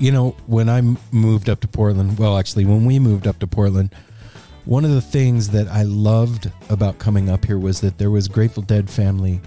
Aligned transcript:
You 0.00 0.10
know, 0.10 0.34
when 0.46 0.68
I 0.68 0.80
moved 1.12 1.48
up 1.48 1.60
to 1.60 1.68
Portland, 1.68 2.18
well, 2.18 2.38
actually, 2.38 2.64
when 2.64 2.84
we 2.84 2.98
moved 2.98 3.26
up 3.26 3.38
to 3.40 3.46
Portland, 3.46 3.94
one 4.64 4.84
of 4.84 4.90
the 4.90 5.00
things 5.00 5.50
that 5.50 5.68
I 5.68 5.82
loved 5.82 6.50
about 6.68 6.98
coming 6.98 7.28
up 7.28 7.44
here 7.44 7.58
was 7.58 7.80
that 7.82 7.98
there 7.98 8.10
was 8.10 8.26
Grateful 8.26 8.62
Dead 8.62 8.88
family 8.88 9.40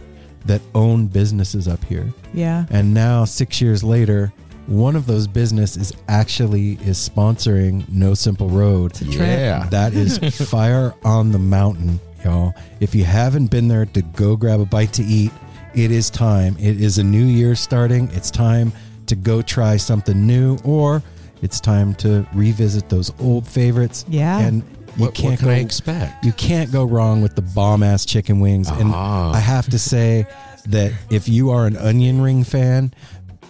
that 0.46 0.62
owned 0.76 1.12
businesses 1.12 1.68
up 1.68 1.84
here. 1.86 2.14
Yeah. 2.34 2.66
And 2.70 2.94
now 2.94 3.26
6 3.26 3.62
years 3.62 3.84
later, 3.84 4.32
one 4.68 4.96
of 4.96 5.08
those 5.08 5.28
businesses 5.28 5.92
actually 6.08 6.74
is 6.84 6.98
sponsoring 6.98 7.88
No 7.90 8.14
Simple 8.14 8.50
Road. 8.50 8.92
It's 8.92 9.02
a 9.02 9.06
trip. 9.06 9.18
Yeah. 9.20 9.68
That 9.72 9.94
is 9.94 10.18
Fire 10.50 10.94
on 11.04 11.32
the 11.32 11.40
Mountain, 11.40 12.00
y'all. 12.24 12.54
If 12.80 12.94
you 12.94 13.06
haven't 13.06 13.48
been 13.48 13.68
there 13.68 13.86
to 13.88 14.02
go 14.02 14.36
grab 14.36 14.60
a 14.60 14.66
bite 14.66 14.94
to 14.94 15.04
eat, 15.04 15.32
it 15.74 15.90
is 15.90 16.10
time. 16.10 16.56
It 16.60 16.80
is 16.80 17.00
a 17.00 17.04
new 17.04 17.26
year 17.26 17.56
starting. 17.56 18.10
It's 18.14 18.30
time 18.30 18.72
to 19.08 19.16
go 19.16 19.42
try 19.42 19.78
something 19.78 20.26
new, 20.26 20.58
or 20.64 21.02
it's 21.42 21.60
time 21.60 21.94
to 21.96 22.26
revisit 22.34 22.90
those 22.90 23.12
old 23.20 23.48
favorites. 23.48 24.06
Yeah. 24.08 24.40
And 24.40 24.64
you 24.96 25.06
What, 25.06 25.14
can't 25.14 25.32
what 25.32 25.40
can 25.40 25.48
go 25.48 25.54
I 25.54 25.58
expect? 25.58 26.24
you 26.26 26.32
can't 26.34 26.72
go 26.72 26.84
wrong 26.86 27.22
with 27.22 27.36
the 27.36 27.42
bomb 27.42 27.84
ass 27.84 28.06
chicken 28.06 28.40
wings. 28.40 28.70
And 28.70 28.92
Ah. 28.94 29.32
I 29.34 29.40
have 29.40 29.70
to 29.72 29.80
say 29.80 30.26
that 30.68 30.92
if 31.10 31.28
you 31.28 31.50
are 31.50 31.66
an 31.68 31.76
onion 31.78 32.22
ring 32.22 32.44
fan, 32.44 32.94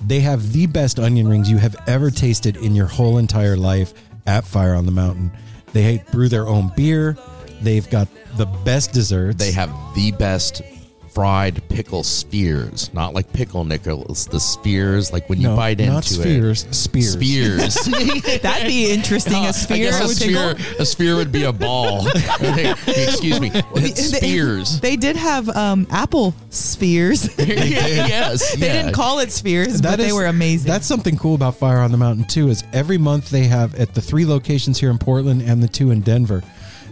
they 0.05 0.21
have 0.21 0.51
the 0.53 0.65
best 0.67 0.99
onion 0.99 1.27
rings 1.27 1.49
you 1.49 1.57
have 1.57 1.75
ever 1.87 2.09
tasted 2.11 2.57
in 2.57 2.75
your 2.75 2.87
whole 2.87 3.17
entire 3.17 3.55
life 3.57 3.93
at 4.25 4.43
Fire 4.45 4.73
on 4.73 4.85
the 4.85 4.91
Mountain. 4.91 5.31
They 5.73 6.03
brew 6.11 6.29
their 6.29 6.47
own 6.47 6.71
beer. 6.75 7.17
They've 7.61 7.89
got 7.89 8.07
the 8.37 8.45
best 8.45 8.91
desserts. 8.91 9.37
They 9.37 9.51
have 9.51 9.69
the 9.95 10.11
best 10.13 10.61
fried 11.13 11.61
pickle 11.69 12.03
spheres, 12.03 12.91
not 12.93 13.13
like 13.13 13.31
pickle 13.33 13.63
nickels. 13.65 14.25
The 14.27 14.39
spheres, 14.39 15.13
like 15.13 15.29
when 15.29 15.39
you 15.39 15.49
no, 15.49 15.55
bite 15.55 15.79
into 15.79 15.93
not 15.93 16.03
spheres, 16.03 16.63
it. 16.63 16.73
spears. 16.73 17.13
Spears. 17.13 17.75
That'd 18.41 18.67
be 18.67 18.91
interesting. 18.91 19.45
A 19.45 19.53
sphere. 19.53 19.75
I 19.77 19.79
guess 19.79 20.01
a 20.03 20.07
would 20.07 20.17
sphere, 20.17 20.53
tickle. 20.55 20.81
a 20.81 20.85
sphere 20.85 21.15
would 21.15 21.31
be 21.31 21.43
a 21.43 21.53
ball. 21.53 22.07
Excuse 22.87 23.39
me. 23.39 23.51
It's 23.53 24.11
They- 24.11 24.17
spears. 24.17 24.79
They 24.79 24.95
did 24.95 25.15
have 25.15 25.49
um, 25.49 25.87
apple 25.91 26.33
spheres. 26.49 27.23
they 27.35 27.45
yes. 27.69 28.57
yeah. 28.57 28.73
didn't 28.73 28.93
call 28.93 29.19
it 29.19 29.31
spheres, 29.31 29.81
but 29.81 29.97
they 29.97 30.07
is- 30.07 30.13
were 30.13 30.25
amazing. 30.25 30.67
That's 30.67 30.85
something 30.87 31.17
cool 31.17 31.35
about 31.35 31.55
Fire 31.55 31.79
on 31.79 31.91
the 31.91 31.97
Mountain 31.97 32.25
too. 32.25 32.49
Is 32.49 32.63
every 32.73 32.97
month 32.97 33.29
they 33.29 33.43
have 33.45 33.75
at 33.75 33.93
the 33.93 34.01
three 34.01 34.25
locations 34.25 34.79
here 34.79 34.89
in 34.89 34.97
Portland 34.97 35.41
and 35.43 35.61
the 35.61 35.67
two 35.67 35.91
in 35.91 36.01
Denver, 36.01 36.41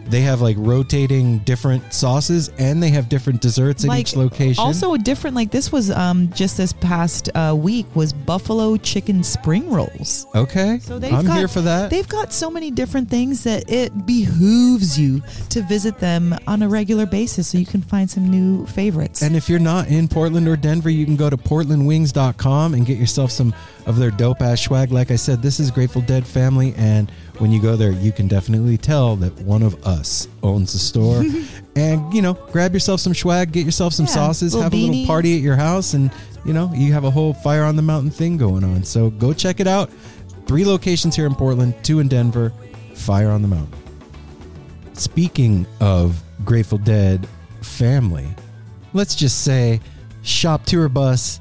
they 0.05 0.21
have 0.21 0.41
like 0.41 0.57
rotating 0.59 1.39
different 1.39 1.93
sauces 1.93 2.49
and 2.57 2.81
they 2.81 2.89
have 2.89 3.07
different 3.09 3.41
desserts 3.41 3.85
at 3.85 3.97
each 3.97 4.15
location. 4.15 4.63
Also, 4.63 4.93
a 4.93 4.97
different 4.97 5.35
like 5.35 5.51
this 5.51 5.71
was 5.71 5.89
um 5.91 6.29
just 6.33 6.57
this 6.57 6.73
past 6.73 7.29
uh, 7.35 7.55
week 7.57 7.85
was 7.95 8.11
buffalo 8.13 8.77
chicken 8.77 9.23
spring 9.23 9.69
rolls. 9.71 10.25
okay, 10.35 10.79
So 10.79 10.99
they've 10.99 11.13
I'm 11.13 11.25
got, 11.25 11.37
here 11.37 11.47
for 11.47 11.61
that. 11.61 11.89
They've 11.89 12.07
got 12.07 12.33
so 12.33 12.49
many 12.49 12.71
different 12.71 13.09
things 13.09 13.43
that 13.43 13.71
it 13.71 14.05
behooves 14.05 14.99
you 14.99 15.21
to 15.49 15.61
visit 15.61 15.99
them 15.99 16.35
on 16.47 16.61
a 16.61 16.67
regular 16.69 17.05
basis 17.05 17.47
so 17.49 17.57
you 17.57 17.65
can 17.65 17.81
find 17.81 18.09
some 18.09 18.29
new 18.29 18.65
favorites. 18.67 19.21
And 19.21 19.35
if 19.35 19.49
you're 19.49 19.59
not 19.59 19.87
in 19.87 20.07
Portland 20.07 20.47
or 20.47 20.55
Denver, 20.57 20.89
you 20.89 21.05
can 21.05 21.15
go 21.15 21.29
to 21.29 21.37
portlandwings.com 21.37 22.73
and 22.73 22.85
get 22.85 22.97
yourself 22.97 23.31
some 23.31 23.53
of 23.85 23.97
their 23.97 24.11
dope 24.11 24.41
ass 24.41 24.61
swag. 24.61 24.91
Like 24.91 25.11
I 25.11 25.15
said, 25.15 25.41
this 25.41 25.59
is 25.59 25.71
Grateful 25.71 26.01
Dead 26.01 26.25
family, 26.25 26.73
and 26.77 27.11
when 27.41 27.51
you 27.51 27.59
go 27.59 27.75
there, 27.75 27.91
you 27.91 28.11
can 28.11 28.27
definitely 28.27 28.77
tell 28.77 29.15
that 29.15 29.33
one 29.41 29.63
of 29.63 29.85
us 29.85 30.27
owns 30.43 30.73
the 30.73 30.79
store. 30.79 31.23
and 31.75 32.13
you 32.13 32.21
know, 32.21 32.35
grab 32.51 32.73
yourself 32.73 32.99
some 32.99 33.15
swag, 33.15 33.51
get 33.51 33.65
yourself 33.65 33.93
some 33.93 34.05
Yeah, 34.05 34.13
sauces, 34.13 34.53
little 34.53 34.63
have 34.63 34.73
a 34.73 34.77
little 34.77 35.07
party 35.07 35.35
at 35.35 35.41
your 35.41 35.55
house, 35.55 35.95
and 35.95 36.11
you 36.45 36.53
know, 36.53 36.71
you 36.73 36.93
have 36.93 37.03
a 37.03 37.09
whole 37.11 37.33
fire 37.33 37.63
on 37.63 37.75
the 37.75 37.81
mountain 37.81 38.11
thing 38.11 38.37
going 38.37 38.63
on. 38.63 38.83
So 38.83 39.09
go 39.09 39.33
check 39.33 39.59
it 39.59 39.67
out. 39.67 39.89
Three 40.45 40.65
locations 40.65 41.15
here 41.15 41.25
in 41.25 41.33
Portland, 41.33 41.73
two 41.83 41.99
in 41.99 42.07
Denver. 42.07 42.53
Fire 42.93 43.29
on 43.29 43.41
the 43.41 43.47
mountain. 43.47 43.73
Speaking 44.93 45.65
of 45.79 46.21
Grateful 46.45 46.77
Dead 46.77 47.27
family, 47.61 48.27
let's 48.93 49.15
just 49.15 49.43
say 49.43 49.81
Shop 50.21 50.63
Tour 50.65 50.89
Bus 50.89 51.39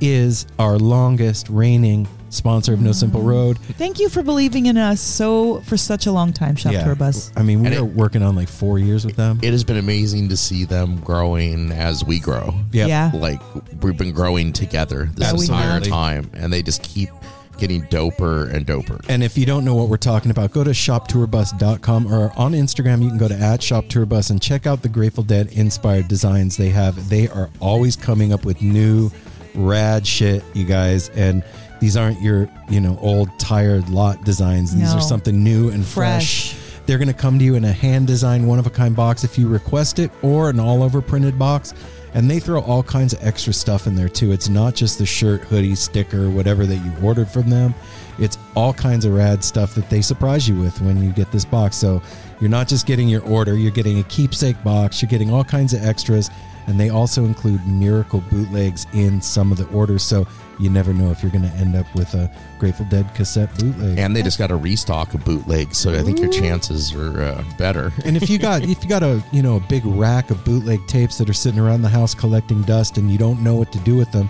is 0.00 0.46
our 0.58 0.78
longest 0.78 1.48
reigning 1.50 2.08
sponsor 2.28 2.74
of 2.74 2.80
No 2.80 2.92
Simple 2.92 3.20
mm. 3.20 3.26
Road. 3.26 3.58
Thank 3.58 3.98
you 3.98 4.08
for 4.08 4.22
believing 4.22 4.66
in 4.66 4.76
us 4.76 5.00
so 5.00 5.60
for 5.62 5.76
such 5.76 6.06
a 6.06 6.12
long 6.12 6.32
time, 6.32 6.56
Shop 6.56 6.72
Tour 6.72 6.94
Bus. 6.94 7.32
I 7.36 7.42
mean, 7.42 7.60
we 7.60 7.66
And 7.66 7.76
are 7.76 7.86
it- 7.86 7.94
working 7.94 8.22
on 8.22 8.36
like 8.36 8.48
four 8.48 8.78
years 8.78 9.04
with 9.04 9.16
them. 9.16 9.38
It 9.42 9.52
has 9.52 9.64
been 9.64 9.76
amazing 9.76 10.28
to 10.30 10.36
see 10.36 10.64
them 10.64 11.00
growing 11.00 11.72
as 11.72 12.04
we 12.04 12.18
grow. 12.20 12.54
Yep. 12.72 12.88
Yeah. 12.88 13.10
Like 13.14 13.40
we've 13.82 13.96
been 13.96 14.12
growing 14.12 14.52
together 14.52 15.08
this 15.14 15.28
Yeah, 15.32 15.38
we 15.38 15.44
entire 15.46 15.70
have. 15.72 15.82
time, 15.84 16.30
and 16.34 16.52
they 16.52 16.62
just 16.62 16.82
keep 16.82 17.10
getting 17.58 17.82
doper 17.84 18.52
and 18.52 18.66
doper. 18.66 19.02
And 19.08 19.22
if 19.22 19.38
you 19.38 19.46
don't 19.46 19.64
know 19.64 19.74
what 19.74 19.88
we're 19.88 19.96
talking 19.96 20.30
about, 20.30 20.52
go 20.52 20.62
to 20.62 20.70
shoptourbus.com 20.72 22.12
or 22.12 22.32
on 22.36 22.52
Instagram, 22.52 23.02
you 23.02 23.08
can 23.08 23.18
go 23.18 23.28
to 23.28 23.34
at 23.34 23.60
shoptourbus 23.60 24.30
and 24.30 24.42
check 24.42 24.66
out 24.66 24.82
the 24.82 24.88
Grateful 24.88 25.24
Dead 25.24 25.48
inspired 25.52 26.08
designs 26.08 26.56
they 26.56 26.68
have. 26.70 27.08
They 27.08 27.28
are 27.28 27.48
always 27.60 27.96
coming 27.96 28.32
up 28.32 28.44
with 28.44 28.60
new 28.60 29.10
rad 29.54 30.06
shit, 30.06 30.44
you 30.54 30.64
guys. 30.66 31.08
And 31.10 31.42
these 31.80 31.96
aren't 31.96 32.20
your, 32.20 32.48
you 32.68 32.80
know, 32.80 32.98
old 33.00 33.28
tired 33.38 33.88
lot 33.88 34.24
designs. 34.24 34.72
These 34.74 34.92
No. 34.92 34.98
are 34.98 35.00
something 35.02 35.42
new 35.42 35.68
and 35.70 35.84
fresh. 35.84 36.52
Fresh. 36.52 36.62
They're 36.86 36.98
going 36.98 37.08
to 37.08 37.14
come 37.14 37.38
to 37.38 37.44
you 37.44 37.56
in 37.56 37.64
a 37.64 37.72
hand 37.72 38.06
designed, 38.06 38.46
one 38.46 38.58
of 38.60 38.66
a 38.66 38.70
kind 38.70 38.94
box 38.94 39.24
if 39.24 39.36
you 39.38 39.48
request 39.48 39.98
it, 39.98 40.10
or 40.22 40.50
an 40.50 40.60
all 40.60 40.82
over 40.82 41.00
printed 41.02 41.38
box. 41.38 41.74
And 42.14 42.30
they 42.30 42.38
throw 42.38 42.60
all 42.62 42.82
kinds 42.82 43.12
of 43.12 43.18
extra 43.26 43.52
stuff 43.52 43.86
in 43.86 43.94
there 43.94 44.08
too. 44.08 44.32
It's 44.32 44.48
not 44.48 44.74
just 44.74 44.98
the 44.98 45.04
shirt, 45.04 45.42
hoodie, 45.42 45.74
sticker, 45.74 46.30
whatever 46.30 46.64
that 46.64 46.76
you 46.76 46.92
ordered 47.02 47.28
from 47.28 47.50
them. 47.50 47.74
It's 48.18 48.38
all 48.54 48.72
kinds 48.72 49.04
of 49.04 49.12
rad 49.12 49.44
stuff 49.44 49.74
that 49.74 49.90
they 49.90 50.00
surprise 50.00 50.48
you 50.48 50.54
with 50.54 50.80
when 50.80 51.02
you 51.02 51.10
get 51.10 51.30
this 51.30 51.44
box. 51.44 51.76
So 51.76 52.00
you're 52.40 52.48
not 52.48 52.68
just 52.68 52.86
getting 52.86 53.08
your 53.08 53.22
order, 53.22 53.54
you're 53.56 53.70
getting 53.72 53.98
a 53.98 54.02
keepsake 54.04 54.62
box, 54.64 55.02
you're 55.02 55.10
getting 55.10 55.30
all 55.30 55.44
kinds 55.44 55.74
of 55.74 55.84
extras. 55.84 56.30
And 56.68 56.80
they 56.80 56.88
also 56.88 57.24
include 57.26 57.66
miracle 57.66 58.22
bootlegs 58.30 58.86
in 58.94 59.20
some 59.20 59.52
of 59.52 59.58
the 59.58 59.66
orders. 59.66 60.02
So 60.02 60.26
you 60.58 60.70
never 60.70 60.92
know 60.94 61.10
if 61.10 61.22
you're 61.22 61.32
going 61.32 61.44
to 61.48 61.54
end 61.56 61.76
up 61.76 61.86
with 61.94 62.14
a 62.14 62.30
Grateful 62.58 62.86
Dead 62.86 63.12
cassette 63.14 63.54
bootleg. 63.58 63.98
And 63.98 64.14
they 64.16 64.22
just 64.22 64.38
got 64.38 64.50
a 64.50 64.56
restock 64.56 65.12
of 65.14 65.24
bootlegs, 65.24 65.76
so 65.76 65.92
I 65.92 66.02
think 66.02 66.18
your 66.18 66.30
chances 66.30 66.94
are 66.94 67.22
uh, 67.22 67.44
better. 67.58 67.92
and 68.04 68.16
if 68.16 68.30
you 68.30 68.38
got 68.38 68.62
if 68.62 68.82
you 68.82 68.88
got 68.88 69.02
a 69.02 69.22
you 69.32 69.42
know 69.42 69.56
a 69.56 69.60
big 69.60 69.84
rack 69.84 70.30
of 70.30 70.42
bootleg 70.44 70.80
tapes 70.86 71.18
that 71.18 71.28
are 71.28 71.34
sitting 71.34 71.60
around 71.60 71.82
the 71.82 71.88
house 71.88 72.14
collecting 72.14 72.62
dust 72.62 72.96
and 72.98 73.10
you 73.10 73.18
don't 73.18 73.42
know 73.42 73.56
what 73.56 73.70
to 73.72 73.78
do 73.80 73.96
with 73.96 74.10
them, 74.12 74.28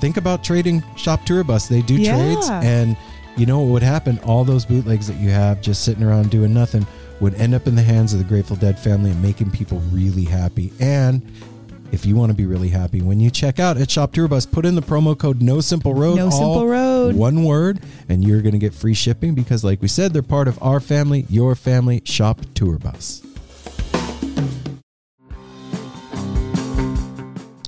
think 0.00 0.16
about 0.16 0.44
trading 0.44 0.82
Shop 0.96 1.24
Tour 1.24 1.42
Bus. 1.44 1.68
They 1.68 1.82
do 1.82 1.94
Yeah. 1.94 2.16
trades, 2.16 2.48
and 2.50 2.96
you 3.36 3.46
know 3.46 3.60
what 3.60 3.68
would 3.72 3.82
happen? 3.82 4.18
All 4.20 4.44
those 4.44 4.64
bootlegs 4.64 5.06
that 5.06 5.16
you 5.18 5.30
have 5.30 5.60
just 5.60 5.84
sitting 5.84 6.02
around 6.02 6.30
doing 6.30 6.52
nothing 6.54 6.86
would 7.20 7.34
end 7.34 7.54
up 7.54 7.66
in 7.66 7.74
the 7.74 7.82
hands 7.82 8.12
of 8.12 8.18
the 8.18 8.24
Grateful 8.26 8.56
Dead 8.56 8.78
family 8.78 9.10
and 9.10 9.22
making 9.22 9.50
people 9.50 9.78
really 9.90 10.24
happy. 10.24 10.70
And 10.80 11.22
if 11.96 12.04
you 12.04 12.14
want 12.14 12.28
to 12.28 12.36
be 12.36 12.44
really 12.44 12.68
happy, 12.68 13.00
when 13.00 13.20
you 13.20 13.30
check 13.30 13.58
out 13.58 13.78
at 13.78 13.90
Shop 13.90 14.12
Tour 14.12 14.28
Bus, 14.28 14.44
put 14.44 14.66
in 14.66 14.74
the 14.74 14.82
promo 14.82 15.18
code 15.18 15.40
No 15.40 15.62
Simple 15.62 15.94
Road. 15.94 16.16
No 16.16 16.28
Simple 16.28 16.68
Road. 16.68 17.16
One 17.16 17.42
word, 17.42 17.80
and 18.06 18.22
you're 18.22 18.42
going 18.42 18.52
to 18.52 18.58
get 18.58 18.74
free 18.74 18.92
shipping 18.92 19.34
because, 19.34 19.64
like 19.64 19.80
we 19.80 19.88
said, 19.88 20.12
they're 20.12 20.20
part 20.20 20.46
of 20.46 20.62
our 20.62 20.78
family, 20.78 21.24
your 21.30 21.54
family, 21.54 22.02
Shop 22.04 22.42
Tour 22.54 22.78
Bus. 22.78 23.22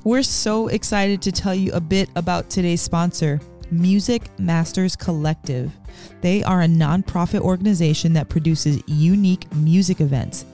We're 0.05 0.23
so 0.23 0.69
excited 0.69 1.23
to 1.23 1.33
tell 1.33 1.55
you 1.55 1.73
a 1.73 1.81
bit 1.81 2.11
about 2.15 2.51
today's 2.51 2.83
sponsor, 2.83 3.41
Music 3.71 4.29
Masters 4.39 4.95
Collective. 4.95 5.73
They 6.21 6.43
are 6.43 6.61
a 6.61 6.67
nonprofit 6.67 7.41
organization 7.41 8.13
that 8.13 8.29
produces 8.29 8.83
unique 8.87 9.51
music 9.55 10.03
events, 10.03 10.45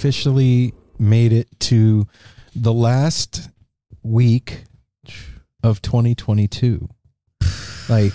Officially 0.00 0.72
made 0.98 1.30
it 1.30 1.46
to 1.60 2.06
the 2.56 2.72
last 2.72 3.50
week 4.02 4.64
of 5.62 5.82
2022. 5.82 6.88
Like 7.86 8.14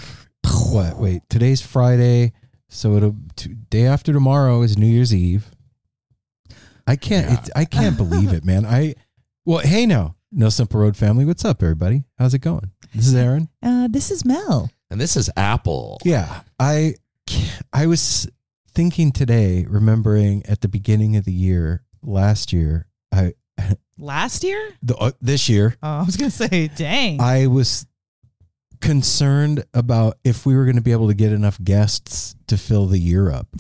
what? 0.72 0.98
Wait, 0.98 1.22
today's 1.30 1.62
Friday, 1.62 2.34
so 2.70 2.96
it'll 2.96 3.16
t- 3.36 3.54
day 3.70 3.86
after 3.86 4.12
tomorrow 4.12 4.64
is 4.64 4.80
New 4.80 4.88
Year's 4.88 5.14
Eve. 5.14 5.52
I 6.88 6.96
can't. 6.96 7.32
It, 7.32 7.52
I 7.56 7.66
can't 7.66 7.98
believe 7.98 8.34
it, 8.34 8.44
man. 8.44 8.66
I 8.66 8.96
well, 9.46 9.60
hey 9.60 9.86
now, 9.86 10.16
No 10.32 10.50
Simple 10.50 10.80
Road 10.80 10.98
family. 10.98 11.24
What's 11.24 11.46
up, 11.46 11.62
everybody? 11.62 12.06
How's 12.18 12.34
it 12.34 12.40
going? 12.40 12.72
This 12.96 13.06
is 13.06 13.14
Aaron. 13.14 13.48
Uh, 13.62 13.90
this 13.92 14.10
is 14.10 14.26
Mel. 14.26 14.72
And 14.90 15.00
this 15.00 15.16
is 15.16 15.30
Apple. 15.38 16.00
Yeah, 16.04 16.42
I 16.60 16.96
I 17.72 17.86
was 17.86 18.28
thinking 18.76 19.12
today, 19.12 19.66
remembering 19.68 20.46
at 20.46 20.62
the 20.62 20.68
beginning 20.68 21.16
of 21.16 21.26
the 21.26 21.32
year 21.34 21.84
last 22.04 22.54
year, 22.54 22.88
I 23.12 23.34
Last 23.98 24.44
year? 24.44 24.74
the, 24.84 24.96
uh, 24.98 25.12
this 25.22 25.48
year 25.48 25.78
Oh, 25.82 25.88
I 26.00 26.04
was 26.04 26.18
going 26.18 26.30
to 26.30 26.36
say, 26.36 26.68
dang. 26.68 27.22
I 27.22 27.48
was 27.48 27.88
concerned 28.82 29.64
about 29.74 30.18
if 30.26 30.46
we 30.46 30.54
were 30.56 30.66
going 30.66 30.76
to 30.76 30.82
be 30.82 30.92
able 30.92 31.08
to 31.08 31.14
get 31.14 31.32
enough 31.32 31.58
guests 31.64 32.36
to 32.48 32.58
fill 32.58 32.88
the 32.88 33.00
year 33.00 33.32
up. 33.32 33.48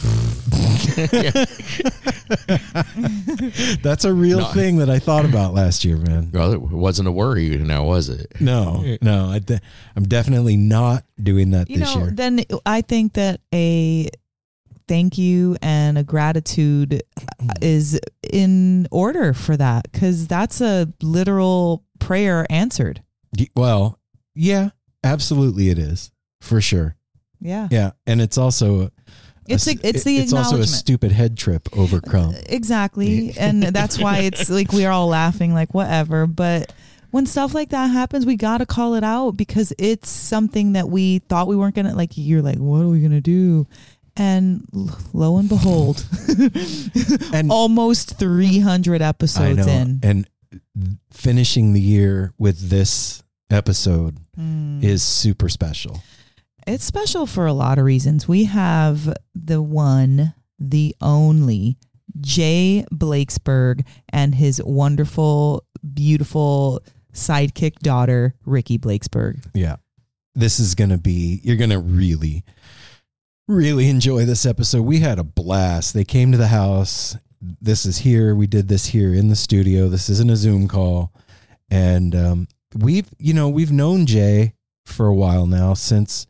That's 3.81 4.03
a 4.05 4.13
real 4.13 4.39
No. 4.39 4.45
thing 4.47 4.77
that 4.77 4.89
I 4.89 4.99
thought 4.99 5.25
about 5.25 5.53
last 5.53 5.85
year, 5.85 5.97
man. 5.97 6.31
Well, 6.33 6.51
it 6.51 6.61
wasn't 6.61 7.07
a 7.07 7.11
worry 7.11 7.49
now, 7.57 7.85
was 7.85 8.09
it? 8.09 8.33
No, 8.39 8.97
no, 9.01 9.27
I 9.29 9.39
de- 9.39 9.61
I'm 9.95 10.03
definitely 10.03 10.57
not 10.57 11.03
doing 11.21 11.51
that 11.51 11.69
you 11.69 11.79
this 11.79 11.95
know, 11.95 12.01
year. 12.03 12.11
then 12.11 12.41
I 12.65 12.81
think 12.81 13.13
that 13.13 13.39
a 13.53 14.09
thank 14.87 15.17
you 15.17 15.57
and 15.61 15.97
a 15.97 16.03
gratitude 16.03 17.03
mm-hmm. 17.19 17.49
is 17.61 17.99
in 18.31 18.87
order 18.91 19.33
for 19.33 19.57
that 19.57 19.91
because 19.91 20.27
that's 20.27 20.61
a 20.61 20.91
literal 21.01 21.83
prayer 21.99 22.45
answered. 22.49 23.01
Well, 23.55 23.99
yeah, 24.33 24.69
absolutely, 25.03 25.69
it 25.69 25.79
is 25.79 26.11
for 26.41 26.61
sure. 26.61 26.95
Yeah. 27.41 27.67
Yeah, 27.69 27.91
and 28.07 28.21
it's 28.21 28.37
also 28.37 28.81
a, 28.81 28.91
It's 29.47 29.67
a 29.67 29.71
a- 29.71 29.79
it's 29.83 30.03
the 30.03 30.17
it's 30.17 30.33
also 30.33 30.59
a 30.59 30.67
stupid 30.67 31.11
head 31.11 31.37
trip 31.37 31.69
overcome. 31.77 32.35
Exactly. 32.47 33.33
and 33.39 33.63
that's 33.63 33.99
why 33.99 34.19
it's 34.19 34.49
like 34.49 34.71
we're 34.71 34.89
all 34.89 35.07
laughing, 35.07 35.53
like, 35.53 35.73
whatever. 35.73 36.25
But 36.27 36.73
when 37.11 37.25
stuff 37.25 37.53
like 37.53 37.69
that 37.69 37.87
happens, 37.87 38.25
we 38.25 38.35
got 38.35 38.59
to 38.59 38.65
call 38.65 38.95
it 38.95 39.03
out 39.03 39.31
because 39.31 39.73
it's 39.77 40.09
something 40.09 40.73
that 40.73 40.89
we 40.89 41.19
thought 41.19 41.47
we 41.47 41.55
weren't 41.55 41.75
going 41.75 41.85
to, 41.85 41.95
like, 41.95 42.11
you're 42.15 42.41
like, 42.41 42.57
what 42.57 42.81
are 42.81 42.87
we 42.87 42.99
going 42.99 43.11
to 43.11 43.21
do? 43.21 43.67
And 44.17 44.65
lo 45.13 45.37
and 45.37 45.49
behold, 45.49 46.05
And 47.33 47.51
almost 47.51 48.17
300 48.17 49.01
episodes 49.01 49.65
know, 49.65 49.71
in. 49.71 49.99
and 50.03 50.27
finishing 51.11 51.73
the 51.73 51.81
year 51.81 52.33
with 52.37 52.69
this 52.69 53.23
episode 53.49 54.17
Mm. 54.37 54.83
is 54.83 55.01
super 55.01 55.47
special. 55.47 56.01
It's 56.67 56.83
special 56.83 57.25
for 57.25 57.45
a 57.45 57.53
lot 57.53 57.77
of 57.77 57.85
reasons. 57.85 58.27
We 58.27 58.45
have 58.45 59.13
the 59.33 59.61
one, 59.61 60.33
the 60.59 60.93
only 60.99 61.77
Jay 62.19 62.85
Blakesberg 62.91 63.85
and 64.09 64.35
his 64.35 64.61
wonderful, 64.63 65.63
beautiful 65.93 66.81
sidekick 67.13 67.79
daughter, 67.79 68.35
Ricki 68.45 68.77
Blakesberg. 68.77 69.41
Yeah. 69.53 69.77
This 70.33 70.59
is 70.59 70.75
going 70.75 70.89
to 70.89 70.97
be, 70.97 71.39
you're 71.43 71.55
going 71.55 71.69
to 71.69 71.79
really, 71.79 72.43
really 73.47 73.89
enjoy 73.89 74.25
this 74.25 74.45
episode. 74.45 74.83
We 74.83 74.99
had 74.99 75.19
a 75.19 75.23
blast. 75.23 75.93
They 75.93 76.03
came 76.03 76.31
to 76.31 76.37
the 76.37 76.47
house 76.47 77.17
this 77.61 77.85
is 77.85 77.99
here. 77.99 78.35
We 78.35 78.47
did 78.47 78.67
this 78.67 78.87
here 78.87 79.13
in 79.13 79.29
the 79.29 79.35
studio. 79.35 79.87
This 79.87 80.09
isn't 80.09 80.29
a 80.31 80.35
Zoom 80.35 80.67
call. 80.67 81.11
And 81.69 82.15
um, 82.15 82.47
we've, 82.75 83.07
you 83.19 83.33
know, 83.33 83.49
we've 83.49 83.71
known 83.71 84.05
Jay 84.05 84.53
for 84.85 85.07
a 85.07 85.13
while 85.13 85.45
now 85.47 85.73
since 85.73 86.27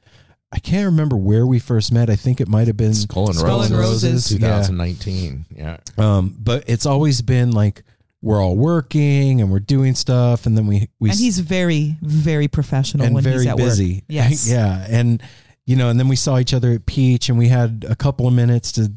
I 0.52 0.60
can't 0.60 0.86
remember 0.86 1.18
where 1.18 1.46
we 1.46 1.60
first 1.60 1.92
met. 1.92 2.10
I 2.10 2.16
think 2.16 2.40
it 2.40 2.48
might 2.48 2.68
have 2.68 2.78
been 2.78 2.94
Skull 2.94 3.28
and 3.28 3.36
Skull 3.36 3.62
and 3.62 3.72
Roses, 3.76 4.14
Roses. 4.14 4.30
2019. 4.30 5.46
Yeah. 5.56 5.78
Um, 5.98 6.36
but 6.40 6.64
it's 6.68 6.86
always 6.86 7.22
been 7.22 7.52
like 7.52 7.84
we're 8.22 8.42
all 8.42 8.56
working 8.56 9.42
and 9.42 9.52
we're 9.52 9.60
doing 9.60 9.94
stuff, 9.96 10.46
and 10.46 10.58
then 10.58 10.66
we 10.66 10.90
we 11.00 11.10
and 11.10 11.20
he's 11.20 11.40
very, 11.40 11.98
very 12.02 12.48
professional 12.48 13.06
and 13.06 13.14
when 13.14 13.24
very 13.24 13.40
he's 13.40 13.48
at 13.48 13.58
busy. 13.58 13.94
work. 13.96 14.04
Yes. 14.08 14.50
yeah, 14.50 14.86
and 14.90 15.22
you 15.66 15.76
know, 15.76 15.90
and 15.90 16.00
then 16.00 16.08
we 16.08 16.16
saw 16.16 16.38
each 16.38 16.54
other 16.54 16.72
at 16.72 16.86
Peach, 16.86 17.30
and 17.30 17.38
we 17.38 17.48
had 17.48 17.86
a 17.90 17.96
couple 17.96 18.28
of 18.28 18.34
minutes 18.34 18.72
to 18.74 18.92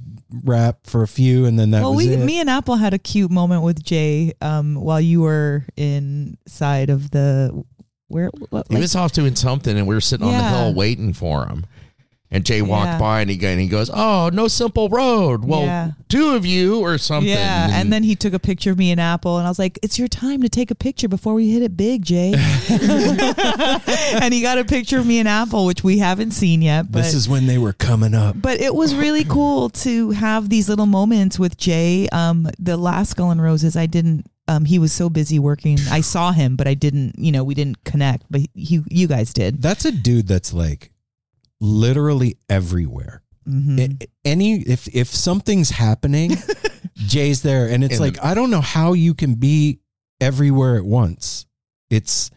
rap 0.45 0.81
for 0.85 1.03
a 1.03 1.09
few, 1.09 1.47
and 1.47 1.59
then 1.59 1.71
that 1.71 1.81
well, 1.81 1.95
was 1.95 2.07
we, 2.07 2.13
it. 2.15 2.19
me 2.25 2.39
and 2.41 2.51
Apple 2.51 2.77
had 2.77 2.93
a 2.95 2.99
cute 2.99 3.31
moment 3.31 3.63
with 3.63 3.83
Jay 3.83 4.35
um, 4.43 4.75
while 4.75 5.01
you 5.01 5.23
were 5.23 5.65
inside 5.77 6.91
of 6.91 7.11
the 7.11 7.65
where. 8.09 8.29
What, 8.51 8.67
He 8.69 8.75
like- 8.75 8.83
was 8.83 8.95
off 8.97 9.13
doing 9.13 9.35
something, 9.35 9.77
and 9.77 9.87
we 9.87 9.95
were 9.95 10.01
sitting 10.01 10.27
on 10.27 10.33
the 10.33 10.39
Yeah. 10.39 10.65
hill 10.65 10.75
waiting 10.75 11.13
for 11.13 11.47
him. 11.47 11.65
And 12.31 12.45
Jay 12.45 12.61
walked 12.61 12.87
Yeah. 12.89 12.99
by, 12.99 13.21
and 13.23 13.31
he, 13.31 13.47
and 13.47 13.59
he 13.59 13.69
goes, 13.69 13.89
"Oh, 13.93 14.29
no 14.31 14.49
simple 14.49 14.91
road. 14.91 15.47
Well, 15.47 15.63
Yeah. 15.63 15.93
two 16.11 16.31
of 16.37 16.45
you 16.45 16.79
or 16.81 16.99
something." 16.99 17.31
yeah, 17.31 17.71
and 17.73 17.91
then 17.91 18.03
he 18.03 18.15
took 18.15 18.35
a 18.35 18.39
picture 18.39 18.71
of 18.71 18.77
me 18.77 18.91
and 18.91 19.01
Apple, 19.01 19.39
and 19.39 19.47
I 19.47 19.51
was 19.51 19.59
like, 19.59 19.79
"It's 19.83 19.99
your 19.99 20.09
time 20.09 20.43
to 20.43 20.49
take 20.51 20.71
a 20.71 20.75
picture 20.75 21.09
before 21.09 21.33
we 21.33 21.51
hit 21.51 21.63
it 21.63 21.75
big, 21.75 22.05
Jay." 22.05 22.35
and 23.09 24.33
he 24.35 24.41
got 24.43 24.59
a 24.59 24.65
picture 24.65 24.99
of 24.99 25.07
me 25.07 25.19
and 25.19 25.29
Apple, 25.29 25.65
which 25.67 25.83
we 25.83 25.99
haven't 25.99 26.33
seen 26.33 26.63
yet. 26.63 26.91
But 26.91 27.03
this 27.03 27.15
is 27.15 27.29
when 27.29 27.47
they 27.47 27.59
were 27.59 27.73
coming 27.73 28.15
up. 28.15 28.41
but 28.41 28.61
it 28.61 28.75
was 28.75 28.95
really 28.95 29.25
cool 29.25 29.71
to 29.71 30.11
have 30.11 30.49
these 30.49 30.69
little 30.69 30.87
moments 30.87 31.39
with 31.39 31.57
Jay. 31.57 32.09
Um, 32.11 32.49
the 32.59 32.77
last 32.77 33.11
Skull 33.13 33.31
and 33.31 33.41
Roses, 33.43 33.77
I 33.77 33.87
didn't. 33.87 34.27
Um, 34.49 34.65
he 34.65 34.79
was 34.79 34.93
so 34.93 35.11
busy 35.11 35.39
working. 35.39 35.79
I 35.91 36.01
saw 36.01 36.33
him, 36.33 36.57
but 36.57 36.67
I 36.67 36.75
didn't. 36.75 37.19
You 37.19 37.33
know, 37.33 37.45
we 37.45 37.55
didn't 37.55 37.85
connect. 37.85 38.25
But 38.31 38.43
he, 38.55 38.83
you 38.89 39.07
guys 39.07 39.33
did. 39.33 39.61
That's 39.63 39.85
a 39.85 39.93
dude 39.93 40.27
that's 40.27 40.53
like 40.55 40.93
literally 41.61 42.37
everywhere. 42.49 43.23
hmm 43.47 43.79
A- 43.79 43.99
any 44.25 44.61
if 44.63 44.89
if 44.95 45.09
something's 45.09 45.71
happening, 45.71 46.37
Jay's 46.97 47.43
there, 47.43 47.69
and 47.69 47.83
it's 47.85 47.97
In 47.97 48.01
like 48.01 48.15
the- 48.15 48.27
I 48.27 48.35
don't 48.35 48.51
know 48.51 48.61
how 48.61 48.93
you 48.93 49.15
can 49.15 49.35
be 49.35 49.81
everywhere 50.21 50.77
at 50.77 50.85
once. 50.85 51.47
It's 51.91 52.31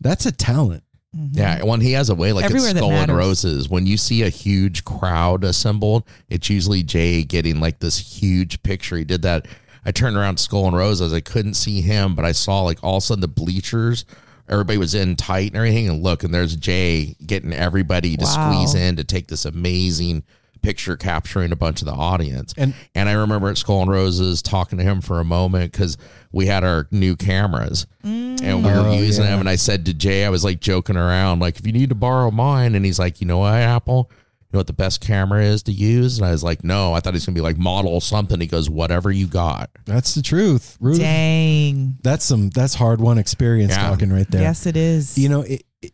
that's 0.00 0.26
a 0.26 0.32
talent. 0.32 0.82
Yeah, 1.30 1.62
when 1.62 1.80
he 1.80 1.92
has 1.92 2.10
a 2.10 2.14
way 2.16 2.32
like 2.32 2.44
Everywhere 2.44 2.70
it's 2.70 2.74
that 2.74 2.80
Skull 2.80 2.90
and. 2.90 3.16
Roses, 3.16 3.68
when 3.68 3.86
you 3.86 3.96
see 3.96 4.22
a 4.24 4.28
huge 4.28 4.84
crowd 4.84 5.44
assembled, 5.44 6.02
it's 6.28 6.50
usually 6.50 6.82
Jay 6.82 7.22
getting 7.22 7.60
like 7.60 7.78
this 7.78 8.20
huge 8.20 8.60
picture. 8.64 8.96
He 8.96 9.04
did 9.04 9.22
that. 9.22 9.46
I 9.84 9.92
turned 9.92 10.16
around 10.16 10.38
to 10.38 10.42
Skull 10.42 10.66
and 10.66 10.76
Roses. 10.76 11.12
I 11.12 11.20
couldn't 11.20 11.54
see 11.54 11.82
him, 11.82 12.16
but 12.16 12.24
I 12.24 12.32
saw 12.32 12.62
like 12.62 12.82
all 12.82 12.96
of 12.96 13.02
a 13.04 13.06
sudden 13.06 13.20
the 13.20 13.28
bleachers. 13.28 14.04
Everybody 14.48 14.78
was 14.78 14.94
in 14.94 15.16
tight 15.16 15.48
and 15.48 15.56
everything. 15.56 15.88
And 15.88 16.02
look, 16.02 16.22
and 16.24 16.32
there's 16.34 16.56
Jay 16.56 17.16
getting 17.26 17.52
everybody 17.52 18.16
to 18.16 18.24
Wow. 18.24 18.52
squeeze 18.64 18.74
in 18.74 18.96
to 18.96 19.04
take 19.04 19.28
this 19.28 19.44
amazing 19.44 20.22
picture 20.62 20.96
capturing 20.96 21.52
a 21.52 21.56
bunch 21.56 21.82
of 21.82 21.86
the 21.86 21.92
audience. 21.92 22.54
And- 22.56 22.72
and 22.94 23.06
I 23.08 23.12
remember 23.12 23.50
at 23.50 23.58
Skull 23.58 23.82
and 23.82 23.90
Roses 23.90 24.40
talking 24.40 24.78
to 24.78 24.84
him 24.84 25.02
for 25.02 25.20
a 25.20 25.24
moment 25.24 25.72
because 25.72 25.98
we 26.32 26.46
had 26.46 26.64
our 26.64 26.86
new 26.90 27.16
cameras 27.16 27.86
mm. 28.02 28.40
and 28.42 28.64
we 28.64 28.70
were 28.70 28.78
Oh, 28.78 28.92
using 28.98 29.24
yeah. 29.24 29.30
them. 29.32 29.40
And 29.40 29.48
I 29.48 29.56
said 29.56 29.84
to 29.86 29.92
Jay, 29.94 30.24
I 30.24 30.30
was 30.30 30.42
like 30.42 30.60
joking 30.60 30.96
around, 30.96 31.40
like, 31.40 31.58
if 31.58 31.66
you 31.66 31.72
need 31.72 31.90
to 31.90 31.94
borrow 31.94 32.30
mine. 32.30 32.74
And 32.74 32.84
he's 32.86 32.98
like, 32.98 33.20
you 33.20 33.26
know 33.26 33.38
what, 33.38 33.52
Apple? 33.54 34.10
You 34.54 34.58
know 34.58 34.60
what 34.60 34.66
the 34.68 34.72
best 34.72 35.00
camera 35.00 35.42
is 35.42 35.64
to 35.64 35.72
use? 35.72 36.16
And 36.18 36.24
I 36.24 36.30
was 36.30 36.44
like, 36.44 36.62
no, 36.62 36.94
I 36.94 37.00
thought 37.00 37.12
he's 37.14 37.26
going 37.26 37.34
to 37.34 37.38
be 37.40 37.42
like 37.42 37.58
model 37.58 38.00
something. 38.00 38.40
He 38.40 38.46
goes, 38.46 38.70
whatever 38.70 39.10
you 39.10 39.26
got. 39.26 39.68
That's 39.84 40.14
the 40.14 40.22
truth. 40.22 40.76
Ruth. 40.78 41.00
Dang. 41.00 41.98
That's 42.04 42.24
some 42.24 42.50
that's 42.50 42.74
hard 42.76 43.00
won 43.00 43.18
experience 43.18 43.72
Yeah. 43.72 43.88
talking 43.88 44.12
right 44.12 44.30
there. 44.30 44.42
Yes, 44.42 44.66
it 44.66 44.76
is. 44.76 45.18
You 45.18 45.28
know, 45.28 45.40
it, 45.40 45.64
it- 45.82 45.92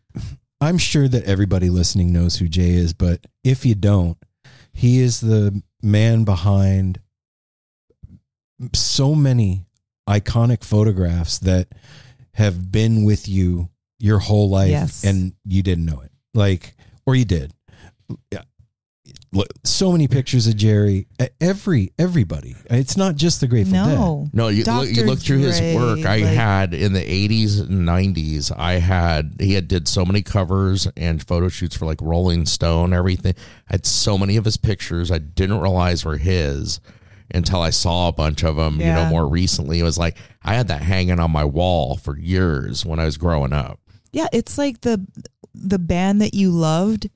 I'm 0.61 0.77
sure 0.77 1.09
that 1.09 1.25
everybody 1.25 1.71
listening 1.71 2.13
knows 2.13 2.37
who 2.37 2.49
Jay 2.49 2.73
is, 2.73 2.93
but 2.93 3.27
if 3.43 3.65
you 3.65 3.75
don't, 3.75 4.19
he 4.75 5.01
is 5.01 5.21
the 5.23 5.63
man 5.83 6.25
behind 6.25 7.01
so 8.75 9.15
many 9.15 9.65
iconic 10.07 10.63
photographs 10.63 11.39
that 11.39 11.69
have 12.35 12.71
been 12.71 13.05
with 13.05 13.27
you 13.27 13.71
your 13.99 14.19
whole 14.19 14.51
life 14.51 14.69
Yes. 14.69 15.03
and 15.03 15.33
you 15.47 15.63
didn't 15.63 15.87
know 15.87 16.01
it. 16.03 16.13
Like, 16.35 16.77
or 17.07 17.15
you 17.15 17.25
did. 17.25 17.55
Yeah. 18.31 18.43
Look, 19.33 19.47
so 19.65 19.93
many 19.93 20.09
pictures 20.09 20.47
of 20.49 20.57
Jerry. 20.57 21.07
Every 21.41 21.93
everybody. 21.99 22.57
It's 22.69 22.97
not 22.97 23.15
just 23.15 23.41
the 23.41 23.47
Grateful 23.47 23.75
Dead. 23.75 23.97
no. 23.97 24.29
No, 24.33 24.49
you 24.49 24.65
look, 24.65 24.89
you 24.89 25.05
look 25.05 25.21
through 25.21 25.39
his 25.39 25.59
Dre, 25.59 25.75
work. 25.77 25.99
I 26.05 26.19
like- 26.19 26.25
had 26.25 26.75
in 26.75 26.93
the 26.93 27.01
80s 27.01 27.61
and 27.61 27.87
90s, 27.87 28.51
I 28.57 28.75
had, 28.75 29.37
he 29.39 29.55
had 29.55 29.69
did 29.69 29.87
so 29.87 30.05
many 30.05 30.23
covers 30.23 30.89
and 30.97 31.23
photo 31.25 31.49
shoots 31.49 31.77
for 31.77 31.87
like 31.87 32.01
Rolling 32.03 32.45
Stone, 32.47 32.93
everything. 32.93 33.35
I 33.69 33.75
had 33.75 33.87
so 33.87 34.19
many 34.19 34.37
of 34.37 34.45
his 34.45 34.57
pictures 34.57 35.11
I 35.13 35.19
didn't 35.19 35.61
realize 35.61 36.05
were 36.05 36.17
his 36.17 36.81
until 37.33 37.61
I 37.63 37.71
saw 37.71 38.09
a 38.09 38.13
bunch 38.13 38.43
of 38.43 38.57
them, 38.57 38.81
you 38.81 38.87
know, 38.87 39.07
more 39.07 39.29
recently. 39.29 39.79
It 39.79 39.85
was 39.85 39.97
like, 39.99 40.17
I 40.43 40.55
had 40.55 40.67
that 40.69 40.83
hanging 40.83 41.21
on 41.21 41.31
my 41.31 41.45
wall 41.45 41.97
for 41.97 42.19
years 42.19 42.85
when 42.85 42.99
I 42.99 43.05
was 43.05 43.17
growing 43.17 43.53
up. 43.53 43.79
Yeah, 44.11 44.27
it's 44.33 44.59
like 44.59 44.81
the 44.81 45.07
the 45.55 45.79
band 45.79 46.21
that 46.23 46.35
you 46.35 46.51
loved 46.51 47.09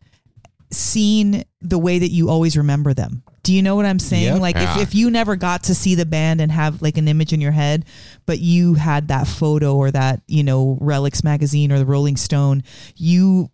seen 0.75 1.45
the 1.61 1.79
way 1.79 1.99
that 1.99 2.11
you 2.11 2.29
always 2.31 2.57
remember 2.57 2.93
them. 2.95 3.23
Do 3.43 3.53
you 3.53 3.63
know 3.63 3.77
what 3.77 3.85
I'm 3.87 3.99
saying? 3.99 4.25
Yep. 4.35 4.41
Like 4.41 4.57
Yeah. 4.57 4.77
if, 4.77 4.89
if 4.89 4.95
you 4.95 5.11
never 5.11 5.37
got 5.37 5.65
to 5.65 5.75
see 5.75 5.95
the 5.95 6.07
band 6.07 6.41
and 6.41 6.51
have 6.51 6.81
like 6.83 6.97
an 6.97 7.09
image 7.09 7.33
in 7.33 7.41
your 7.41 7.53
head, 7.53 7.85
but 8.27 8.39
you 8.41 8.75
had 8.75 9.09
that 9.09 9.27
photo 9.27 9.77
or 9.77 9.91
that, 9.91 10.23
you 10.27 10.43
know, 10.43 10.79
Relix 10.81 11.23
magazine 11.23 11.71
or 11.71 11.79
the 11.79 11.85
Rolling 11.87 12.17
Stone, 12.17 12.63
you 12.97 13.51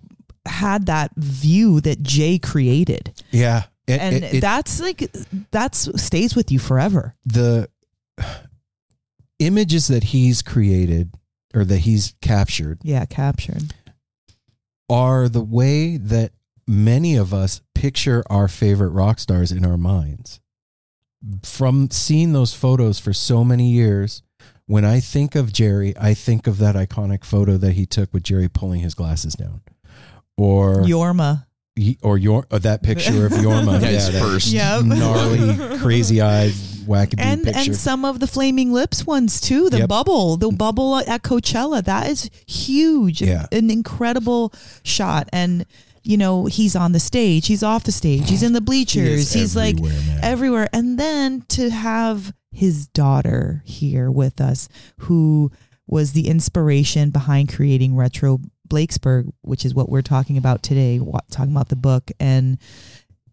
had 0.46 0.86
that 0.86 1.10
view 1.16 1.80
that 1.80 2.02
Jay 2.02 2.38
created. 2.38 3.12
Yeah. 3.30 3.64
It- 3.86 4.00
And 4.00 4.14
it- 4.16 4.34
it- 4.34 4.40
that's 4.40 4.80
like 4.80 5.10
that's 5.50 5.88
stays 6.00 6.36
with 6.36 6.52
you 6.52 6.58
forever. 6.60 7.16
the 7.26 7.68
images 9.38 9.88
that 9.88 10.04
he's 10.04 10.42
created 10.42 11.12
or 11.54 11.64
that 11.64 11.78
he's 11.78 12.14
captured 12.20 12.78
Yeah, 12.82 13.04
captured. 13.06 13.74
are 14.88 15.28
the 15.28 15.42
way 15.42 15.96
that 15.96 16.32
many 16.70 17.16
of 17.16 17.34
us 17.34 17.60
picture 17.74 18.22
our 18.30 18.46
favorite 18.48 18.90
rock 18.90 19.18
stars 19.18 19.50
in 19.50 19.64
our 19.66 19.76
minds. 19.76 20.40
From 21.42 21.90
seeing 21.90 22.32
those 22.32 22.54
photos 22.54 22.98
for 22.98 23.12
so 23.12 23.44
many 23.44 23.70
years, 23.70 24.22
when 24.66 24.84
I 24.84 25.00
think 25.00 25.34
of 25.34 25.52
Jerry, 25.52 25.92
I 26.00 26.14
think 26.14 26.46
of 26.46 26.58
that 26.58 26.76
iconic 26.76 27.24
photo 27.24 27.56
that 27.58 27.72
he 27.72 27.84
took 27.86 28.14
with 28.14 28.22
Jerry 28.22 28.48
pulling 28.48 28.80
his 28.80 28.94
glasses 28.94 29.34
down. 29.34 29.60
Or 30.38 30.76
Jorma. 30.82 31.44
or 32.02 32.16
your 32.16 32.46
or 32.50 32.56
uh, 32.56 32.58
that 32.60 32.82
picture 32.82 33.26
of 33.26 33.32
Jorma. 33.32 33.80
Yeah, 33.82 33.88
his 33.88 34.12
that 34.12 34.22
first. 34.22 34.46
Yep. 34.52 34.84
gnarly, 34.84 35.78
crazy 35.78 36.22
eyed, 36.22 36.52
wackadoo 36.52 37.18
and 37.20 37.44
picture. 37.44 37.58
and 37.60 37.76
some 37.76 38.06
of 38.06 38.20
the 38.20 38.26
flaming 38.26 38.72
lips 38.72 39.06
ones 39.06 39.40
too 39.42 39.68
the 39.68 39.78
Yep. 39.80 39.88
bubble 39.88 40.36
the 40.38 40.50
bubble 40.50 40.96
at 40.96 41.22
coachella 41.22 41.84
that 41.84 42.08
is 42.08 42.30
huge 42.46 43.20
Yeah. 43.20 43.46
an 43.52 43.70
incredible 43.70 44.54
shot 44.82 45.28
and 45.32 45.66
you 46.02 46.16
know 46.16 46.46
he's 46.46 46.74
on 46.74 46.92
the 46.92 47.00
stage 47.00 47.46
he's 47.46 47.62
off 47.62 47.84
the 47.84 47.92
stage 47.92 48.28
he's 48.28 48.42
in 48.42 48.52
the 48.52 48.60
bleachers 48.60 49.20
is 49.20 49.32
he's 49.32 49.56
like 49.56 49.76
everywhere, 49.76 50.00
man. 50.06 50.18
everywhere 50.22 50.68
and 50.72 50.98
then 50.98 51.42
to 51.48 51.70
have 51.70 52.32
his 52.52 52.86
daughter 52.88 53.62
here 53.64 54.10
with 54.10 54.40
us 54.40 54.68
who 55.00 55.50
was 55.86 56.12
the 56.12 56.28
inspiration 56.28 57.10
behind 57.10 57.52
creating 57.52 57.94
retro 57.96 58.38
blakesberg 58.66 59.26
which 59.42 59.64
is 59.64 59.74
what 59.74 59.88
we're 59.88 60.02
talking 60.02 60.36
about 60.36 60.62
today 60.62 61.00
talking 61.30 61.52
about 61.52 61.68
the 61.68 61.76
book 61.76 62.10
and 62.18 62.58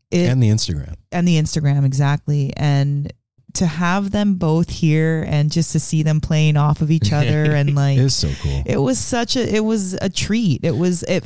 it, 0.09 0.29
and 0.29 0.41
the 0.41 0.49
Instagram. 0.49 0.95
and 1.11 1.27
the 1.27 1.37
Instagram 1.37 1.85
exactly 1.85 2.53
and 2.55 3.11
to 3.53 3.65
have 3.65 4.11
them 4.11 4.35
both 4.35 4.69
here 4.69 5.25
and 5.27 5.51
just 5.51 5.71
to 5.71 5.79
see 5.79 6.03
them 6.03 6.21
playing 6.21 6.57
off 6.57 6.81
of 6.81 6.91
each 6.91 7.11
other 7.11 7.43
and 7.55 7.75
like 7.75 7.97
It 7.97 8.01
is 8.01 8.15
so 8.15 8.29
cool. 8.41 8.63
it 8.65 8.77
was 8.77 8.99
such 8.99 9.35
a 9.35 9.55
it 9.55 9.63
was 9.63 9.93
a 9.95 10.09
treat 10.09 10.63
it 10.63 10.75
was 10.75 11.03
it 11.03 11.23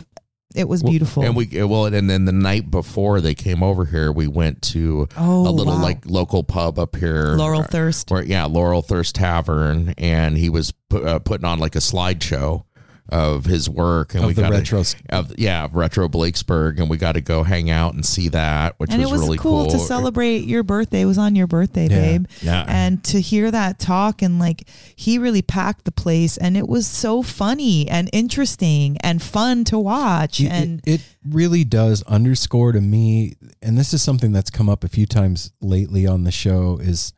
it 0.55 0.67
was 0.67 0.83
beautiful. 0.83 1.23
And 1.23 1.35
we 1.35 1.63
well, 1.63 1.85
and 1.85 2.09
then 2.09 2.25
the 2.25 2.31
night 2.31 2.69
before 2.69 3.21
they 3.21 3.35
came 3.35 3.63
over 3.63 3.85
here, 3.85 4.11
we 4.11 4.27
went 4.27 4.61
to 4.63 5.07
oh 5.17 5.47
a 5.47 5.51
little 5.51 5.73
wow. 5.73 5.81
like 5.81 6.05
local 6.05 6.43
pub 6.43 6.79
up 6.79 6.95
here, 6.95 7.35
Laurel 7.35 7.63
Thirst. 7.63 8.11
Where 8.11 8.23
yeah, 8.23 8.45
Laurel 8.45 8.81
Thirst 8.81 9.15
Tavern, 9.15 9.93
and 9.97 10.37
he 10.37 10.49
was 10.49 10.73
uh, 10.93 11.19
putting 11.19 11.45
on 11.45 11.59
like 11.59 11.75
a 11.75 11.79
slideshow 11.79 12.65
of 13.09 13.43
his 13.45 13.69
work, 13.69 14.13
and 14.13 14.23
Of 14.23 14.27
we 14.29 14.33
the 14.33 14.43
got 14.43 14.51
retro- 14.51 14.83
of 15.09 15.37
yeah, 15.37 15.67
retro 15.73 16.07
Blakesberg, 16.07 16.79
and 16.79 16.89
we 16.89 16.95
got 16.97 17.13
to 17.13 17.21
go 17.21 17.43
hang 17.43 17.69
out 17.69 17.93
and 17.93 18.05
see 18.05 18.29
that, 18.29 18.75
which 18.77 18.89
and 18.91 19.01
was, 19.01 19.09
it 19.09 19.11
was 19.11 19.21
really 19.21 19.37
cool, 19.37 19.67
to 19.67 19.79
celebrate 19.79 20.45
your 20.45 20.63
birthday. 20.63 21.01
It 21.01 21.05
was 21.05 21.17
on 21.17 21.35
your 21.35 21.47
birthday 21.47 21.89
Yeah. 21.89 21.99
babe. 21.99 22.25
Yeah, 22.41 22.65
and 22.67 23.03
to 23.05 23.19
hear 23.19 23.51
that 23.51 23.79
talk 23.79 24.21
and 24.21 24.39
like 24.39 24.67
he 24.95 25.17
really 25.17 25.41
packed 25.41 25.83
the 25.85 25.91
place 25.91 26.37
and 26.37 26.55
it 26.55 26.69
was 26.69 26.87
so 26.87 27.21
funny 27.21 27.89
and 27.89 28.09
interesting 28.13 28.97
and 29.01 29.21
fun 29.21 29.65
to 29.65 29.77
watch 29.79 30.39
It- 30.39 30.47
and 30.51 30.79
it, 30.85 31.01
it 31.01 31.01
really 31.27 31.63
does 31.65 32.03
underscore 32.03 32.71
to 32.71 32.79
me, 32.81 33.33
and 33.61 33.77
this 33.77 33.93
is 33.93 34.01
something 34.01 34.31
that's 34.31 34.49
come 34.49 34.69
up 34.69 34.83
a 34.85 34.87
few 34.87 35.05
times 35.05 35.51
lately 35.59 36.07
on 36.07 36.23
the 36.23 36.31
show, 36.31 36.77
is 36.81 37.11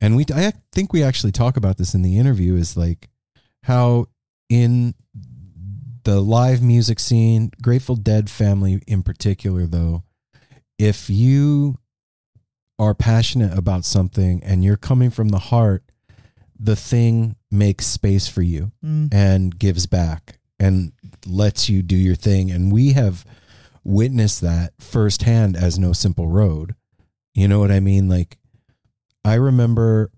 and 0.00 0.16
we 0.16 0.24
I 0.34 0.52
think 0.72 0.92
we 0.94 1.02
actually 1.02 1.32
talk 1.32 1.56
about 1.58 1.76
this 1.76 1.94
in 1.94 2.00
the 2.02 2.16
interview 2.18 2.54
is 2.56 2.76
like 2.76 3.08
how 3.64 4.06
in 4.54 4.94
the 6.04 6.20
live 6.20 6.62
music 6.62 7.00
scene, 7.00 7.50
Grateful 7.62 7.96
Dead 7.96 8.28
family 8.30 8.80
in 8.86 9.02
particular 9.02 9.66
though, 9.66 10.04
if 10.78 11.08
you 11.10 11.76
are 12.78 12.94
passionate 12.94 13.56
about 13.56 13.84
something 13.84 14.42
and 14.44 14.64
you're 14.64 14.76
coming 14.76 15.10
from 15.10 15.28
the 15.28 15.38
heart, 15.38 15.82
the 16.58 16.76
thing 16.76 17.36
makes 17.50 17.86
space 17.86 18.28
for 18.28 18.42
you 18.42 18.72
Mm. 18.84 19.12
and 19.12 19.58
gives 19.58 19.86
back 19.86 20.38
and 20.58 20.92
lets 21.26 21.68
you 21.68 21.82
do 21.82 21.96
your 21.96 22.14
thing. 22.16 22.50
And 22.50 22.72
we 22.72 22.92
have 22.92 23.24
witnessed 23.82 24.40
that 24.40 24.72
firsthand 24.78 25.56
as 25.56 25.78
No 25.78 25.92
Simple 25.92 26.28
Road. 26.28 26.74
You 27.34 27.48
know 27.48 27.58
what 27.60 27.70
I 27.72 27.80
mean? 27.80 28.08
Like, 28.08 28.38
I 29.24 29.34
remember 29.34 30.10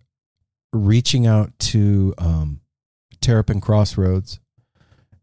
reaching 0.72 1.26
out 1.26 1.58
to 1.58 2.12
um, 2.18 2.60
Terrapin 3.20 3.60
Crossroads, 3.60 4.40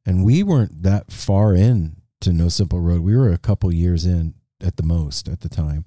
and 0.06 0.24
we 0.24 0.44
weren't 0.44 0.84
that 0.84 1.12
far 1.12 1.54
in 1.54 1.98
to 2.22 2.34
No 2.34 2.50
Simple 2.50 2.80
Road. 2.80 3.02
We 3.02 3.16
were 3.16 3.32
a 3.32 3.38
couple 3.38 3.74
years 3.74 4.06
in 4.06 4.36
at 4.62 4.78
the 4.78 4.84
most 4.84 5.28
at 5.28 5.42
the 5.42 5.50
time. 5.50 5.86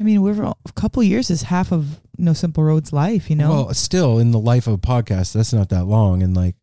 I 0.00 0.02
mean, 0.02 0.22
we're 0.22 0.42
a 0.42 0.54
couple 0.74 1.02
years 1.02 1.30
is 1.30 1.42
half 1.42 1.72
of 1.72 2.00
No 2.18 2.32
Simple 2.32 2.64
Road's 2.64 2.92
life, 2.92 3.30
you 3.30 3.36
know. 3.36 3.50
Well, 3.50 3.74
still 3.74 4.18
in 4.18 4.32
the 4.32 4.40
life 4.40 4.66
of 4.66 4.74
a 4.74 4.78
podcast, 4.78 5.32
that's 5.32 5.52
not 5.52 5.68
that 5.68 5.84
long. 5.84 6.22
And 6.22 6.36
like 6.36 6.56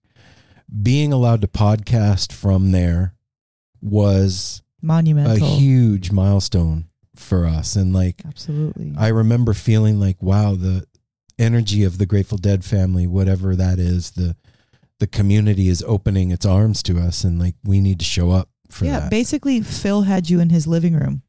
being 0.82 1.14
allowed 1.14 1.42
to 1.42 1.48
podcast 1.48 2.34
from 2.34 2.72
there 2.72 3.16
was 3.82 4.62
Monumental. 4.82 5.36
a 5.36 5.40
huge 5.40 6.12
milestone 6.12 6.90
for 7.16 7.46
us. 7.46 7.76
And 7.76 7.94
like 7.94 8.22
Absolutely. 8.26 8.94
I 8.98 9.10
remember 9.10 9.54
feeling 9.54 10.00
like, 10.00 10.22
wow, 10.22 10.56
the 10.56 10.86
energy 11.40 11.84
of 11.84 11.98
the 11.98 12.06
Grateful 12.06 12.38
Dead 12.38 12.66
family, 12.66 13.08
whatever 13.08 13.56
that 13.56 13.80
is, 13.80 14.12
the 14.12 14.36
the 15.02 15.08
community 15.08 15.68
is 15.68 15.84
opening 15.88 16.30
its 16.30 16.46
arms 16.46 16.84
to 16.84 17.00
us 17.00 17.24
and 17.24 17.40
like 17.40 17.56
we 17.64 17.82
need 17.82 17.98
to 17.98 18.06
show 18.06 18.30
up 18.30 18.50
for 18.70 18.86
yeah, 18.86 19.00
that. 19.00 19.10
basically 19.10 19.60
Phil 19.60 20.04
had 20.04 20.30
you 20.30 20.40
in 20.40 20.52
his 20.52 20.68
living 20.68 20.94
room. 20.94 21.24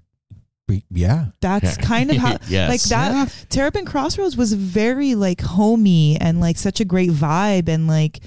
We- 0.69 0.85
yeah. 0.91 1.29
That's 1.41 1.79
kind 1.79 2.11
of 2.11 2.19
how 2.19 2.37
yes. 2.49 2.69
like 2.69 2.83
that 2.83 3.47
Terrapin 3.49 3.87
Crossroads 3.87 4.37
was 4.37 4.53
very 4.53 5.15
like 5.15 5.41
homey 5.41 6.19
and 6.21 6.39
like 6.39 6.59
such 6.59 6.81
a 6.81 6.85
great 6.85 7.11
vibe 7.11 7.71
and 7.71 7.89
like 7.89 8.21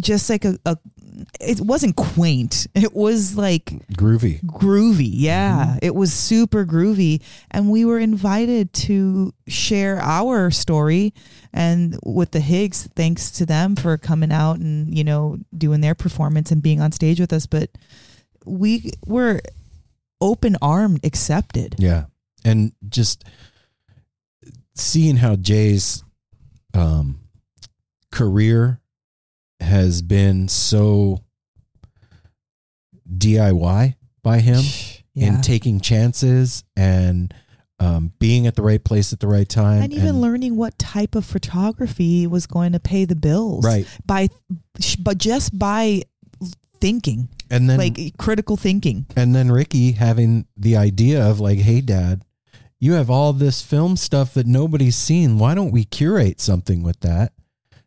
just 0.00 0.28
like 0.28 0.44
a, 0.44 0.58
a 0.66 0.76
it 1.40 1.60
wasn't 1.60 1.96
quaint. 1.96 2.66
It 2.74 2.94
was 2.94 3.36
like 3.36 3.66
Groovy. 3.92 4.42
groovy. 4.42 5.10
Yeah. 5.12 5.78
It 5.82 5.94
was 5.94 6.12
super 6.12 6.64
groovy. 6.64 7.22
And 7.50 7.70
we 7.70 7.84
were 7.84 7.98
invited 7.98 8.72
to 8.74 9.32
share 9.46 9.98
our 10.00 10.50
story 10.50 11.14
and 11.52 11.98
with 12.04 12.32
the 12.32 12.40
Higgs, 12.40 12.88
thanks 12.96 13.30
to 13.32 13.46
them 13.46 13.76
for 13.76 13.96
coming 13.96 14.32
out 14.32 14.58
and, 14.58 14.96
you 14.96 15.04
know, 15.04 15.38
doing 15.56 15.80
their 15.80 15.94
performance 15.94 16.50
and 16.50 16.62
being 16.62 16.80
on 16.80 16.92
stage 16.92 17.20
with 17.20 17.32
us. 17.32 17.46
But 17.46 17.70
we 18.44 18.92
were 19.06 19.40
open 20.20 20.56
armed 20.60 21.04
accepted. 21.04 21.76
Yeah. 21.78 22.06
And 22.44 22.72
just 22.88 23.24
seeing 24.74 25.16
how 25.16 25.36
Jay's 25.36 26.02
um, 26.74 27.20
career 28.10 28.80
has 29.64 30.02
been 30.02 30.48
so 30.48 31.20
DIY 33.10 33.94
by 34.22 34.40
him 34.40 34.62
Yeah. 35.16 35.28
in 35.36 35.42
taking 35.42 35.78
chances 35.80 36.64
and 36.76 37.32
um, 37.78 38.12
being 38.18 38.48
at 38.48 38.56
the 38.56 38.62
right 38.62 38.82
place 38.82 39.12
at 39.12 39.20
the 39.20 39.28
right 39.28 39.48
time. 39.48 39.82
and 39.82 39.92
even 39.92 40.20
learning 40.20 40.56
what 40.56 40.76
type 40.76 41.14
of 41.14 41.24
photography 41.24 42.26
was 42.26 42.48
going 42.48 42.72
to 42.72 42.80
pay 42.80 43.04
the 43.04 43.14
bills. 43.14 43.64
Right. 43.64 43.86
By 44.04 44.28
but 44.98 45.18
just 45.18 45.56
by 45.56 46.02
thinking, 46.80 47.28
And 47.48 47.70
then 47.70 47.78
like 47.78 48.16
critical 48.18 48.56
thinking. 48.56 49.06
and 49.16 49.36
then 49.36 49.52
Ricki 49.52 49.92
having 49.92 50.46
the 50.56 50.76
idea 50.76 51.24
of 51.24 51.38
like, 51.38 51.58
hey 51.60 51.80
dad, 51.80 52.24
you 52.80 52.94
have 52.94 53.08
all 53.08 53.32
this 53.32 53.62
film 53.62 53.96
stuff 53.96 54.34
that 54.34 54.48
nobody's 54.48 54.96
seen. 54.96 55.38
Why 55.38 55.54
don't 55.54 55.70
we 55.70 55.84
curate 55.84 56.40
something 56.40 56.82
with 56.82 56.98
that? 57.00 57.32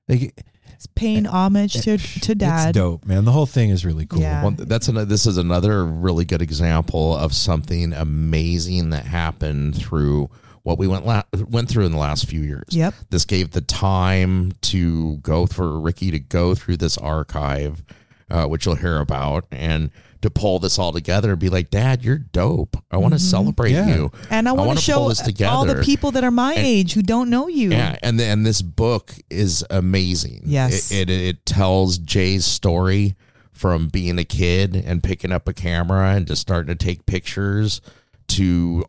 Like 0.08 0.46
paying 0.94 1.26
homage 1.26 1.74
to 1.82 1.98
to 1.98 2.36
dad. 2.36 2.70
It's 2.70 2.78
dope, 2.78 3.06
man. 3.06 3.26
The 3.26 3.32
whole 3.32 3.48
thing 3.48 3.72
is 3.72 3.84
really 3.84 4.06
cool. 4.06 4.20
Yeah. 4.22 4.44
Well, 4.44 4.52
that's 4.52 4.88
another, 4.88 5.06
this 5.06 5.26
is 5.26 5.38
another 5.38 5.84
really 5.84 6.26
good 6.26 6.42
example 6.42 7.16
of 7.16 7.34
something 7.34 7.94
amazing 7.94 8.92
that 8.92 9.06
happened 9.06 9.76
through 9.76 10.30
what 10.64 10.78
we 10.78 10.88
went 10.88 11.06
la- 11.06 11.24
went 11.48 11.70
through 11.70 11.86
in 11.86 11.94
the 11.94 11.98
last 11.98 12.28
few 12.28 12.42
years. 12.42 12.66
Yep. 12.70 12.94
This 13.10 13.26
gave 13.26 13.52
the 13.52 13.62
time 13.62 14.52
to 14.64 15.18
go 15.18 15.46
for 15.48 15.80
Ricki 15.80 16.12
to 16.12 16.20
go 16.20 16.54
through 16.54 16.78
this 16.78 16.98
archive, 16.98 17.84
uh, 18.30 18.46
which 18.46 18.66
you'll 18.66 18.76
hear 18.76 19.00
about, 19.00 19.46
and 19.50 19.90
to 20.22 20.30
pull 20.30 20.60
this 20.60 20.80
all 20.80 20.92
together 20.92 21.32
and 21.32 21.40
be 21.40 21.50
like, 21.50 21.70
"Dad, 21.70 22.04
you're 22.04 22.18
dope. 22.18 22.78
I 22.92 22.98
want 22.98 23.14
to 23.14 23.20
mm-hmm. 23.20 23.30
celebrate 23.30 23.72
Yeah. 23.72 23.88
you." 23.96 24.12
And 24.30 24.48
I 24.48 24.52
want 24.52 24.68
wanna 24.68 24.82
show 24.82 24.98
pull 24.98 25.10
this 25.10 25.42
all 25.44 25.66
the 25.66 25.82
people 25.84 26.12
that 26.12 26.24
are 26.24 26.32
my 26.32 26.54
And- 26.54 26.66
age 26.66 26.94
who 26.94 27.02
don't 27.02 27.30
know 27.30 27.48
you. 27.48 27.72
Yeah, 27.72 27.98
and 28.02 28.20
then 28.20 28.44
this 28.44 28.62
book 28.62 29.14
is 29.30 29.66
amazing. 29.70 30.44
Yes. 30.46 30.92
it, 30.92 31.10
it 31.10 31.22
it 31.22 31.46
tells 31.46 31.98
Jay's 31.98 32.46
story 32.46 33.16
from 33.52 33.88
being 33.88 34.20
a 34.20 34.24
kid 34.24 34.76
and 34.76 35.02
picking 35.02 35.32
up 35.32 35.48
a 35.48 35.54
camera 35.54 36.12
and 36.12 36.28
just 36.28 36.42
starting 36.42 36.76
to 36.76 36.86
take 36.86 37.06
pictures 37.06 37.82
to 38.28 38.86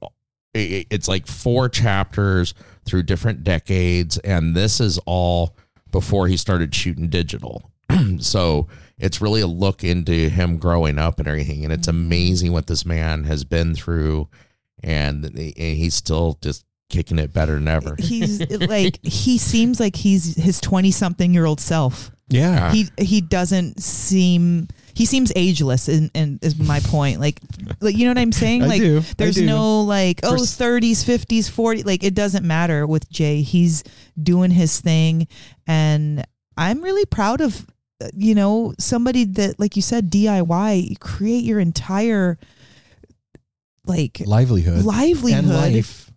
it- 0.54 0.86
it's 0.90 1.08
like 1.08 1.26
four 1.26 1.68
chapters 1.68 2.54
through 2.84 3.02
different 3.02 3.44
decades, 3.44 4.18
and 4.18 4.56
this 4.56 4.80
is 4.80 4.98
all 5.06 5.54
before 5.90 6.26
he 6.26 6.36
started 6.36 6.74
shooting 6.74 7.08
digital. 7.08 7.70
so 8.18 8.66
it's 8.98 9.20
really 9.20 9.40
a 9.40 9.46
look 9.46 9.84
into 9.84 10.28
him 10.28 10.58
growing 10.58 10.98
up 10.98 11.18
and 11.18 11.28
everything, 11.28 11.64
and 11.64 11.72
it's 11.72 11.88
mm-hmm. 11.88 12.06
amazing 12.06 12.52
what 12.52 12.66
this 12.66 12.84
man 12.84 13.24
has 13.24 13.44
been 13.44 13.74
through, 13.74 14.28
and, 14.82 15.24
and 15.24 15.54
he's 15.56 15.94
still 15.94 16.38
just 16.42 16.64
kicking 16.88 17.18
it 17.18 17.32
better 17.32 17.54
than 17.54 17.68
ever. 17.68 17.96
He's 17.98 18.40
like 18.68 19.04
he 19.04 19.38
seems 19.38 19.80
like 19.80 19.96
he's 19.96 20.36
his 20.36 20.60
20 20.60 20.90
something 20.90 21.34
year 21.34 21.44
old 21.44 21.60
self. 21.60 22.10
Yeah. 22.30 22.72
He 22.72 22.88
he 22.98 23.20
doesn't 23.20 23.82
seem 23.82 24.68
he 24.94 25.06
seems 25.06 25.32
ageless 25.36 25.88
and, 25.88 26.10
and 26.14 26.42
is 26.42 26.58
my 26.58 26.80
point. 26.80 27.20
Like 27.20 27.40
like 27.80 27.96
you 27.96 28.04
know 28.04 28.10
what 28.10 28.18
I'm 28.18 28.32
saying? 28.32 28.62
I 28.64 28.66
like 28.66 28.80
do. 28.80 28.98
I 28.98 29.14
there's 29.16 29.36
do. 29.36 29.46
no 29.46 29.82
like 29.82 30.20
oh 30.22 30.34
30s, 30.34 31.04
50s, 31.04 31.50
40 31.50 31.82
like 31.84 32.04
it 32.04 32.14
doesn't 32.14 32.46
matter 32.46 32.86
with 32.86 33.08
Jay. 33.10 33.42
He's 33.42 33.84
doing 34.20 34.50
his 34.50 34.80
thing 34.80 35.28
and 35.66 36.24
I'm 36.56 36.82
really 36.82 37.04
proud 37.06 37.40
of 37.40 37.66
you 38.14 38.34
know 38.34 38.72
somebody 38.78 39.24
that 39.24 39.58
like 39.58 39.74
you 39.76 39.82
said 39.82 40.10
DIY 40.10 40.90
you 40.90 40.96
create 40.96 41.44
your 41.44 41.58
entire 41.60 42.38
like 43.86 44.20
livelihood, 44.26 44.84
livelihood 44.84 45.44
and 45.44 45.48
life. 45.74 46.10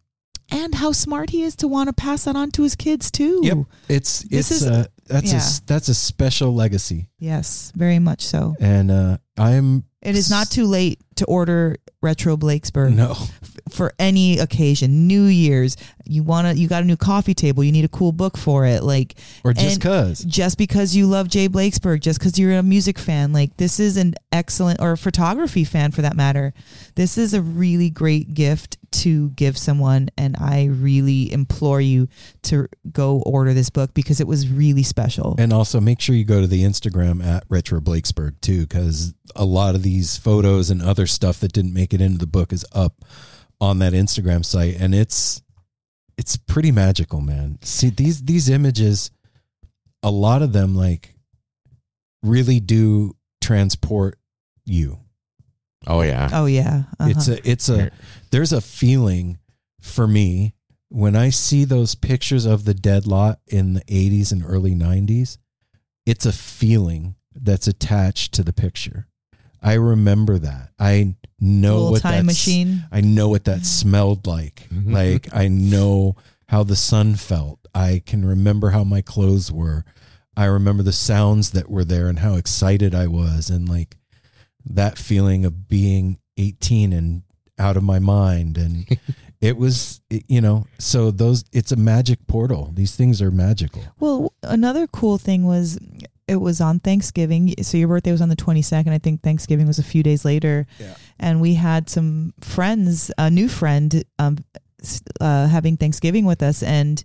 and 0.51 0.75
how 0.75 0.91
smart 0.91 1.29
he 1.29 1.43
is 1.43 1.55
to 1.57 1.67
want 1.67 1.87
to 1.87 1.93
pass 1.93 2.25
that 2.25 2.35
on 2.35 2.51
to 2.51 2.63
his 2.63 2.75
kids 2.75 3.09
too. 3.11 3.39
Yep. 3.43 3.57
It's 3.89 4.19
This 4.23 4.51
it's 4.51 4.61
is- 4.61 4.67
uh, 4.67 4.85
that's 5.07 5.27
a 5.31 5.35
yeah. 5.35 5.41
s- 5.41 5.59
that's 5.61 5.87
a 5.89 5.93
special 5.93 6.53
legacy, 6.53 7.09
Yes, 7.19 7.73
very 7.75 7.99
much 7.99 8.21
so. 8.25 8.55
and 8.61 8.89
uh, 8.91 9.17
I'm 9.37 9.83
It 10.01 10.15
is 10.15 10.29
not 10.29 10.49
too 10.49 10.65
late 10.67 11.01
to 11.15 11.25
order 11.25 11.75
retro 12.01 12.37
Blakesberg 12.37 12.93
no. 12.95 13.15
for 13.73 13.93
any 13.99 14.39
occasion. 14.39 15.07
New 15.07 15.25
Year's, 15.25 15.77
you 16.05 16.23
want 16.23 16.47
to 16.47 16.57
you 16.57 16.67
got 16.67 16.83
a 16.83 16.85
new 16.85 16.97
coffee 16.97 17.33
table, 17.33 17.63
you 17.63 17.71
need 17.71 17.85
a 17.85 17.89
cool 17.89 18.11
book 18.11 18.37
for 18.37 18.65
it. 18.65 18.83
Like 18.83 19.15
or 19.43 19.53
just 19.53 19.81
cause. 19.81 20.19
just 20.19 20.57
because 20.57 20.95
you 20.95 21.07
love 21.07 21.27
Jay 21.27 21.47
Blakesberg, 21.47 22.01
just 22.01 22.19
because 22.19 22.37
you're 22.37 22.57
a 22.57 22.63
music 22.63 22.97
fan, 22.97 23.33
like 23.33 23.57
this 23.57 23.79
is 23.79 23.97
an 23.97 24.15
excellent 24.31 24.81
or 24.81 24.93
a 24.93 24.97
photography 24.97 25.63
fan 25.63 25.91
for 25.91 26.01
that 26.01 26.15
matter. 26.15 26.53
This 26.95 27.17
is 27.17 27.33
a 27.33 27.41
really 27.41 27.89
great 27.89 28.33
gift 28.33 28.77
to 28.91 29.29
give 29.31 29.57
someone, 29.57 30.09
and 30.17 30.35
I 30.37 30.65
really 30.65 31.31
implore 31.31 31.79
you 31.79 32.09
to 32.43 32.67
go 32.91 33.21
order 33.25 33.53
this 33.53 33.69
book 33.69 33.93
because 33.93 34.19
it 34.19 34.27
was 34.27 34.49
really 34.49 34.83
special. 34.83 35.35
And 35.39 35.53
also 35.53 35.79
make 35.79 36.01
sure 36.01 36.13
you 36.15 36.25
go 36.25 36.41
to 36.41 36.47
the 36.47 36.63
Instagram 36.63 37.25
at 37.25 37.45
Retro 37.47 37.79
Blakesberg 37.79 38.39
too, 38.41 38.61
because 38.61 39.13
a 39.35 39.45
lot 39.45 39.75
of 39.75 39.83
these 39.83 40.17
photos 40.17 40.69
and 40.69 40.81
other 40.81 41.07
stuff 41.07 41.39
that 41.39 41.53
didn't 41.53 41.73
make 41.73 41.93
it 41.93 42.01
into 42.01 42.17
the 42.17 42.27
book 42.27 42.51
is 42.51 42.65
up 42.73 43.05
on 43.61 43.79
that 43.79 43.93
Instagram 43.93 44.43
site, 44.43 44.75
and 44.81 44.93
it's 44.93 45.41
it's 46.17 46.35
pretty 46.35 46.71
magical, 46.71 47.21
man. 47.21 47.59
See 47.61 47.89
these 47.89 48.23
these 48.23 48.49
images, 48.49 49.11
a 50.03 50.11
lot 50.11 50.41
of 50.41 50.51
them 50.51 50.75
like 50.75 51.15
really 52.23 52.59
do 52.59 53.15
transport 53.39 54.17
you. 54.65 54.99
Oh 55.87 56.01
yeah. 56.01 56.29
oh 56.33 56.45
yeah, 56.45 56.83
uh-huh. 56.99 57.09
It's 57.09 57.27
a 57.27 57.49
it's 57.49 57.69
a 57.69 57.91
there's 58.31 58.51
a 58.51 58.61
feeling 58.61 59.39
for 59.79 60.07
me 60.07 60.53
when 60.89 61.15
I 61.15 61.29
see 61.29 61.63
those 61.63 61.95
pictures 61.95 62.45
of 62.45 62.65
the 62.65 62.73
dead 62.73 63.07
lot 63.07 63.39
in 63.47 63.73
the 63.73 63.81
80s 63.81 64.31
and 64.31 64.43
early 64.45 64.75
90s. 64.75 65.37
It's 66.05 66.25
a 66.25 66.33
feeling 66.33 67.15
that's 67.33 67.67
attached 67.67 68.33
to 68.33 68.43
the 68.43 68.53
picture. 68.53 69.07
I 69.61 69.73
remember 69.73 70.39
that. 70.39 70.69
I 70.79 71.15
know 71.39 71.75
little 71.77 71.91
what 71.91 72.01
time 72.01 72.25
machine. 72.25 72.85
I 72.91 73.01
know 73.01 73.29
what 73.29 73.45
that 73.45 73.65
smelled 73.65 74.25
like. 74.27 74.67
Mhm. 74.73 74.91
Like 74.93 75.33
I 75.33 75.47
know 75.47 76.15
how 76.47 76.63
the 76.63 76.75
sun 76.75 77.15
felt. 77.15 77.59
I 77.73 78.01
can 78.05 78.25
remember 78.25 78.71
how 78.71 78.83
my 78.83 79.01
clothes 79.01 79.51
were. 79.51 79.85
I 80.35 80.45
remember 80.45 80.83
the 80.83 80.91
sounds 80.93 81.51
that 81.51 81.69
were 81.69 81.83
there 81.85 82.07
and 82.07 82.19
how 82.19 82.35
excited 82.35 82.95
I 82.95 83.07
was 83.07 83.49
and 83.49 83.67
like 83.69 83.97
that 84.65 84.97
feeling 84.97 85.45
of 85.45 85.67
being 85.67 86.19
18 86.37 86.93
and 86.93 87.23
out 87.59 87.77
of 87.77 87.83
my 87.83 87.99
mind 87.99 88.57
and 88.57 88.87
it 89.41 89.57
was 89.57 90.01
you 90.09 90.41
know 90.41 90.65
so 90.79 91.11
those 91.11 91.43
it's 91.51 91.71
a 91.71 91.75
magic 91.75 92.25
portal 92.27 92.71
these 92.73 92.95
things 92.95 93.21
are 93.21 93.29
magical 93.31 93.83
Well, 93.99 94.33
another 94.43 94.87
cool 94.87 95.17
thing 95.17 95.45
was 95.45 95.77
it 96.31 96.37
was 96.39 96.61
on 96.61 96.79
Thanksgiving. 96.79 97.53
So 97.61 97.77
your 97.77 97.89
birthday 97.89 98.11
was 98.11 98.21
on 98.21 98.29
the 98.29 98.35
22nd. 98.35 98.89
I 98.89 98.97
think 98.97 99.21
Thanksgiving 99.21 99.67
was 99.67 99.79
a 99.79 99.83
few 99.83 100.01
days 100.01 100.23
later. 100.23 100.65
Yeah. 100.79 100.95
And 101.19 101.41
we 101.41 101.55
had 101.55 101.89
some 101.89 102.33
friends, 102.39 103.11
a 103.17 103.29
new 103.29 103.49
friend, 103.49 104.03
um, 104.17 104.37
uh, 105.19 105.47
having 105.47 105.75
Thanksgiving 105.77 106.25
with 106.25 106.41
us. 106.41 106.63
And 106.63 107.03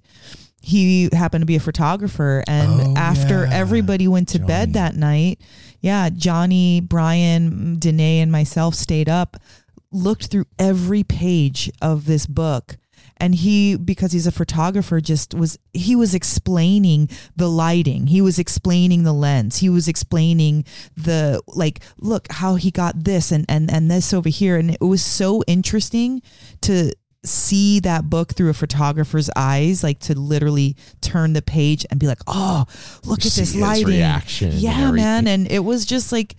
he 0.63 1.09
happened 1.13 1.43
to 1.43 1.47
be 1.47 1.57
a 1.57 1.61
photographer. 1.61 2.43
And 2.47 2.71
Oh, 2.81 2.95
after 2.97 3.45
yeah. 3.47 3.53
everybody 3.55 4.07
went 4.09 4.29
to 4.29 4.39
Johnny. 4.39 4.47
bed 4.49 4.73
that 4.75 4.97
night, 4.97 5.41
yeah, 5.81 6.09
Johnny, 6.09 6.81
Brian, 6.81 7.79
Danae, 7.79 8.21
and 8.21 8.31
myself 8.33 8.75
stayed 8.75 9.09
up, 9.09 9.37
looked 9.93 10.27
through 10.27 10.47
every 10.59 11.03
page 11.05 11.71
of 11.83 12.07
this 12.07 12.27
book 12.27 12.77
and 13.19 13.35
he 13.35 13.77
because 13.77 14.13
he's 14.13 14.27
a 14.27 14.33
photographer 14.33 15.01
just 15.01 15.35
was 15.35 15.59
he 15.73 15.97
was 15.97 16.15
explaining 16.15 17.09
the 17.35 17.49
lighting. 17.49 18.09
He 18.09 18.21
was 18.21 18.39
explaining 18.39 19.05
the 19.05 19.13
lens. 19.13 19.59
He 19.59 19.69
was 19.69 19.89
explaining 19.89 20.65
the 20.97 21.41
like 21.47 21.81
look 21.99 22.31
how 22.31 22.57
he 22.57 22.71
got 22.71 23.05
this 23.05 23.33
and 23.33 23.45
and 23.49 23.71
and 23.71 23.91
this 23.91 24.13
over 24.13 24.29
here. 24.29 24.57
And 24.57 24.73
it 24.73 24.81
was 24.81 25.03
so 25.03 25.43
interesting 25.47 26.23
to 26.63 26.93
see 27.25 27.81
that 27.81 28.09
book 28.09 28.35
through 28.35 28.51
a 28.51 28.55
photographer's 28.55 29.29
eyes 29.35 29.83
like 29.83 29.99
to 29.99 30.17
literally 30.17 30.77
turn 31.01 31.33
the 31.33 31.43
page 31.43 31.85
and 31.91 31.99
be 31.99 32.07
like 32.07 32.21
oh 32.29 32.65
look 33.05 33.19
at 33.19 33.25
this 33.25 33.37
his 33.37 33.57
lighting. 33.57 33.89
reaction 33.89 34.51
and 34.51 34.61
yeah 34.61 34.93
man. 34.93 35.27
and 35.27 35.51
it 35.51 35.59
was 35.59 35.85
just 35.85 36.13
like 36.13 36.37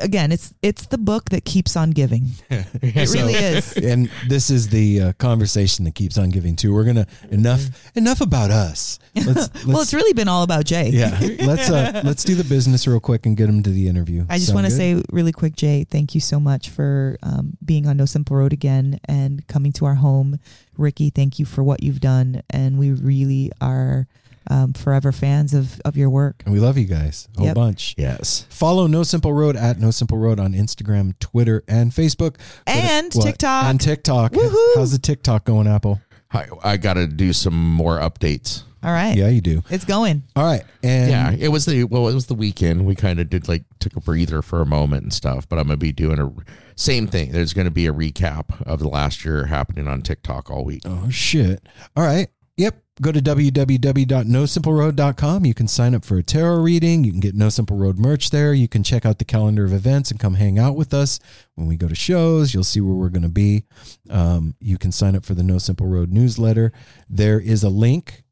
again 0.00 0.32
it's 0.32 0.52
it's 0.62 0.86
the 0.86 0.98
book 0.98 1.30
that 1.30 1.44
keeps 1.44 1.76
on 1.76 1.90
giving. 1.90 2.30
It 2.50 3.08
So- 3.08 3.18
really 3.18 3.34
is. 3.34 3.76
And 3.84 4.10
this 4.28 4.50
is 4.50 4.68
the 4.68 5.00
uh, 5.00 5.12
conversation 5.14 5.84
that 5.84 5.94
keeps 5.94 6.16
on 6.18 6.30
giving 6.30 6.56
too. 6.56 6.72
We're 6.74 6.84
gonna 6.84 7.06
enough 7.30 7.62
enough 7.96 8.20
about 8.20 8.50
us. 8.50 8.98
Let's, 9.14 9.26
let's 9.36 9.66
well 9.66 9.80
it's 9.82 9.94
really 9.94 10.12
been 10.12 10.28
all 10.28 10.42
about 10.42 10.64
jay. 10.64 10.88
Yeah 10.90 11.18
let's 11.44 11.70
uh 11.70 12.02
let's 12.04 12.24
do 12.24 12.34
the 12.34 12.44
business 12.44 12.86
real 12.86 13.00
quick 13.00 13.26
and 13.26 13.36
get 13.36 13.48
him 13.48 13.62
to 13.62 13.70
the 13.70 13.88
interview. 13.88 14.24
I 14.28 14.38
just 14.38 14.54
want 14.54 14.66
to 14.66 14.72
say 14.72 15.02
really 15.10 15.32
quick, 15.32 15.56
Jay, 15.56 15.84
thank 15.84 16.14
you 16.14 16.20
so 16.20 16.38
much 16.40 16.68
for 16.70 17.16
um, 17.22 17.56
being 17.64 17.86
on 17.86 17.96
No 17.96 18.06
Simple 18.06 18.36
Road 18.36 18.52
again 18.52 19.00
and 19.06 19.46
coming 19.48 19.72
to 19.74 19.84
our 19.86 19.94
home. 19.96 20.38
Ricki, 20.76 21.10
thank 21.10 21.38
you 21.38 21.44
for 21.46 21.62
what 21.62 21.82
you've 21.82 22.00
done. 22.00 22.42
And 22.50 22.78
we 22.78 22.90
really 22.92 23.50
are 23.60 24.06
um, 24.50 24.72
forever 24.72 25.12
fans 25.12 25.54
of, 25.54 25.80
of 25.84 25.96
your 25.96 26.10
work. 26.10 26.42
and 26.44 26.52
we 26.52 26.60
love 26.60 26.76
you 26.78 26.84
guys 26.84 27.28
a 27.34 27.38
whole 27.38 27.46
Yep. 27.48 27.54
bunch 27.54 27.94
Yes. 27.96 28.46
follow 28.50 28.86
no 28.86 29.02
simple 29.02 29.32
road 29.32 29.56
at 29.56 29.78
no 29.78 29.90
simple 29.90 30.18
road 30.18 30.38
on 30.40 30.52
instagram 30.52 31.18
twitter 31.18 31.62
and 31.68 31.92
facebook 31.92 32.36
And 32.66 33.12
What? 33.14 33.24
TikTok. 33.24 33.64
and 33.64 33.80
tiktok 33.80 34.32
Woohoo. 34.32 34.74
how's 34.76 34.92
the 34.92 34.98
tiktok 34.98 35.44
going 35.44 35.66
apple 35.66 36.00
I, 36.32 36.46
I 36.64 36.76
got 36.78 36.94
to 36.94 37.06
do 37.06 37.32
some 37.32 37.54
more 37.54 37.98
updates. 38.00 38.64
All 38.82 38.90
right. 38.90 39.16
yeah 39.16 39.28
you 39.28 39.40
do 39.40 39.62
It's 39.70 39.84
going. 39.84 40.24
all 40.34 40.44
right 40.44 40.64
and 40.82 41.10
yeah, 41.10 41.30
it 41.38 41.48
was 41.48 41.64
the 41.64 41.84
well, 41.84 42.08
it 42.08 42.14
was 42.14 42.26
the 42.26 42.34
weekend. 42.34 42.84
We 42.84 42.94
kind 42.94 43.18
of 43.20 43.30
did 43.30 43.48
like 43.48 43.62
took 43.78 43.94
a 43.96 44.00
breather 44.00 44.42
for 44.42 44.60
a 44.60 44.66
moment 44.66 45.04
and 45.04 45.12
stuff. 45.12 45.48
But 45.48 45.58
I'm 45.58 45.66
gonna 45.68 45.76
be 45.78 45.92
doing 45.92 46.18
a 46.18 46.30
same 46.76 47.06
thing. 47.06 47.32
There's 47.32 47.54
gonna 47.54 47.70
be 47.70 47.86
a 47.86 47.92
recap 47.94 48.60
of 48.66 48.80
the 48.80 48.88
last 48.88 49.24
year 49.24 49.46
happening 49.46 49.88
on 49.88 50.02
TikTok 50.02 50.50
all 50.50 50.64
week. 50.64 50.82
Oh 50.84 51.08
shit. 51.08 51.62
All 51.96 52.04
right. 52.04 52.28
Yep. 52.58 52.82
Go 53.02 53.10
to 53.10 53.20
www.nosimpleroad.com. 53.20 55.44
You 55.44 55.54
can 55.54 55.66
sign 55.66 55.96
up 55.96 56.04
for 56.04 56.18
a 56.18 56.22
tarot 56.22 56.60
reading. 56.60 57.02
You 57.02 57.10
can 57.10 57.18
get 57.18 57.34
No 57.34 57.48
Simple 57.48 57.76
Road 57.76 57.98
merch 57.98 58.30
there. 58.30 58.54
You 58.54 58.68
can 58.68 58.84
check 58.84 59.04
out 59.04 59.18
the 59.18 59.24
calendar 59.24 59.64
of 59.64 59.72
events 59.72 60.12
and 60.12 60.20
come 60.20 60.34
hang 60.34 60.60
out 60.60 60.76
with 60.76 60.94
us 60.94 61.18
when 61.56 61.66
we 61.66 61.76
go 61.76 61.88
to 61.88 61.96
shows. 61.96 62.54
You'll 62.54 62.62
see 62.62 62.80
where 62.80 62.94
we're 62.94 63.08
going 63.08 63.24
to 63.24 63.28
be. 63.28 63.64
Um, 64.08 64.54
you 64.60 64.78
can 64.78 64.92
sign 64.92 65.16
up 65.16 65.24
for 65.24 65.34
the 65.34 65.42
No 65.42 65.58
Simple 65.58 65.88
Road 65.88 66.12
newsletter. 66.12 66.72
There 67.10 67.40
is 67.40 67.64
a 67.64 67.68
link 67.68 68.22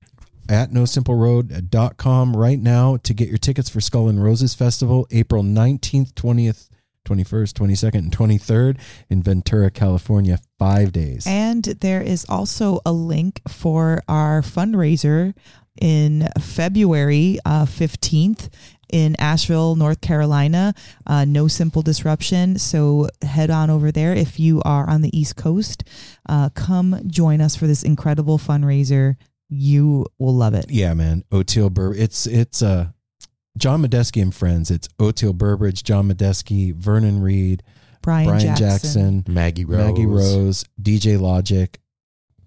at 0.48 0.70
nosimpleroad.com 0.70 2.37
right 2.37 2.61
now 2.61 2.98
to 2.98 3.14
get 3.14 3.29
your 3.29 3.38
tickets 3.38 3.68
for 3.68 3.81
Skull 3.81 4.09
and 4.09 4.22
Roses 4.22 4.55
Festival, 4.55 5.09
April 5.11 5.42
19th, 5.42 6.12
20th, 6.12 6.68
21st, 7.05 7.53
22nd, 7.53 7.95
and 7.95 8.17
23rd 8.17 8.79
in 9.11 9.23
Ventura, 9.23 9.71
California. 9.71 10.38
Five 10.59 10.93
days. 10.93 11.25
And 11.27 11.65
there 11.65 12.01
is 12.03 12.25
also 12.29 12.81
a 12.87 12.93
link 12.93 13.41
for 13.49 14.03
our 14.07 14.43
fundraiser 14.43 15.35
in 15.81 16.29
February 16.38 17.38
uh, 17.45 17.65
15th 17.65 18.49
in 18.93 19.17
Asheville, 19.19 19.75
North 19.75 20.01
Carolina. 20.01 20.75
Uh, 21.07 21.25
no 21.25 21.49
simple 21.49 21.83
disruption. 21.83 22.59
So 22.59 23.09
head 23.23 23.51
on 23.51 23.71
over 23.71 23.91
there 23.91 24.15
if 24.15 24.38
you 24.38 24.62
are 24.65 24.88
on 24.88 25.03
the 25.03 25.19
East 25.19 25.37
Coast. 25.37 25.85
Uh, 26.29 26.51
come 26.51 27.01
join 27.07 27.41
us 27.41 27.57
for 27.57 27.67
this 27.67 27.83
incredible 27.83 28.38
fundraiser. 28.38 29.17
You 29.49 30.07
will 30.19 30.35
love 30.35 30.55
it. 30.55 30.67
Yeah, 30.71 30.95
man. 30.95 31.25
Oteil 31.31 31.73
Bur 31.73 31.95
It's 31.95 32.27
it's 32.27 32.62
uh 32.62 32.88
John 33.57 33.83
Medeski 33.83 34.23
and 34.23 34.35
friends. 34.35 34.71
It's 34.71 34.88
Oteil 34.99 35.35
Burbridge, 35.35 35.83
John 35.83 36.09
Medeski, 36.09 36.75
Vernon 36.75 37.21
Reid, 37.21 37.62
Brian, 38.03 38.29
Brian 38.29 38.57
Jackson. 38.57 39.23
Jackson, 39.23 39.25
Maggie 39.29 39.65
Rose. 39.65 39.79
Maggie 39.87 40.07
Rose, 40.07 40.65
DJ 40.81 41.21
Logic, 41.21 41.79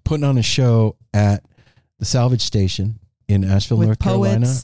putting 0.03 0.23
on 0.23 0.37
a 0.37 0.43
show 0.43 0.97
at 1.13 1.43
the 1.99 2.05
Salvage 2.05 2.41
Station 2.41 2.99
in 3.27 3.43
Asheville, 3.43 3.77
with 3.77 3.87
North 3.87 3.99
Carolina. 3.99 4.45
poets, 4.45 4.63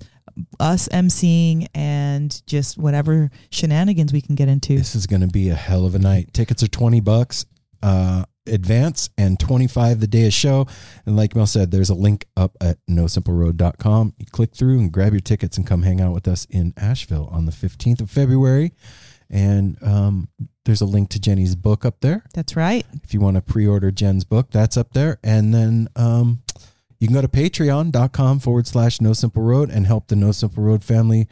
us 0.60 0.88
emceeing, 0.90 1.68
and 1.76 2.42
just 2.48 2.78
whatever 2.78 3.30
shenanigans 3.52 4.12
we 4.12 4.22
can 4.22 4.36
get 4.36 4.48
into. 4.48 4.76
This 4.76 4.96
is 4.96 5.08
going 5.08 5.22
to 5.22 5.28
be 5.28 5.50
a 5.50 5.56
hell 5.56 5.86
of 5.86 5.96
a 5.96 6.00
night. 6.00 6.34
Tickets 6.34 6.64
are 6.64 6.68
20 6.68 7.00
bucks 7.02 7.46
uh 7.84 8.24
advance 8.48 9.10
and 9.18 9.40
25 9.40 10.00
the 10.00 10.08
day 10.08 10.28
of 10.28 10.34
show. 10.34 10.68
And 11.06 11.16
like 11.16 11.36
Mel 11.36 11.46
said, 11.46 11.72
there's 11.72 11.90
a 11.90 11.96
link 11.96 12.26
up 12.36 12.58
at 12.62 12.78
nosimpleroad.com. 12.90 14.14
You 14.18 14.26
click 14.28 14.56
through 14.56 14.80
and 14.80 14.92
grab 14.92 15.14
your 15.14 15.22
tickets 15.22 15.58
and 15.58 15.68
come 15.68 15.84
hang 15.84 16.02
out 16.02 16.14
with 16.14 16.28
us 16.28 16.46
in 16.50 16.74
Asheville 16.78 17.30
on 17.32 17.46
the 17.46 17.52
15th 17.52 18.02
of 18.02 18.10
February. 18.10 18.74
And 19.30 19.78
um, 19.82 20.28
there's 20.66 20.82
a 20.82 20.86
link 20.86 21.10
to 21.10 21.20
Jenny's 21.20 21.56
book 21.56 21.86
up 21.86 22.02
there. 22.02 22.24
That's 22.34 22.56
right. 22.56 22.86
If 23.04 23.14
you 23.14 23.22
want 23.22 23.36
to 23.36 23.42
pre-order 23.42 23.92
Jen's 23.92 24.26
book, 24.26 24.52
that's 24.52 24.76
up 24.76 24.94
there. 24.94 25.20
And 25.24 25.54
then 25.54 25.88
um, 25.96 26.42
you 27.00 27.08
can 27.08 27.16
go 27.16 27.22
to 27.22 27.28
patreon.com 27.28 28.40
forward 28.40 28.68
slash 28.68 29.02
no 29.02 29.14
simple 29.14 29.42
road 29.42 29.70
and 29.70 29.88
help 29.88 30.08
the 30.08 30.16
no 30.16 30.32
simple 30.32 30.64
road 30.64 30.84
family 30.84 31.28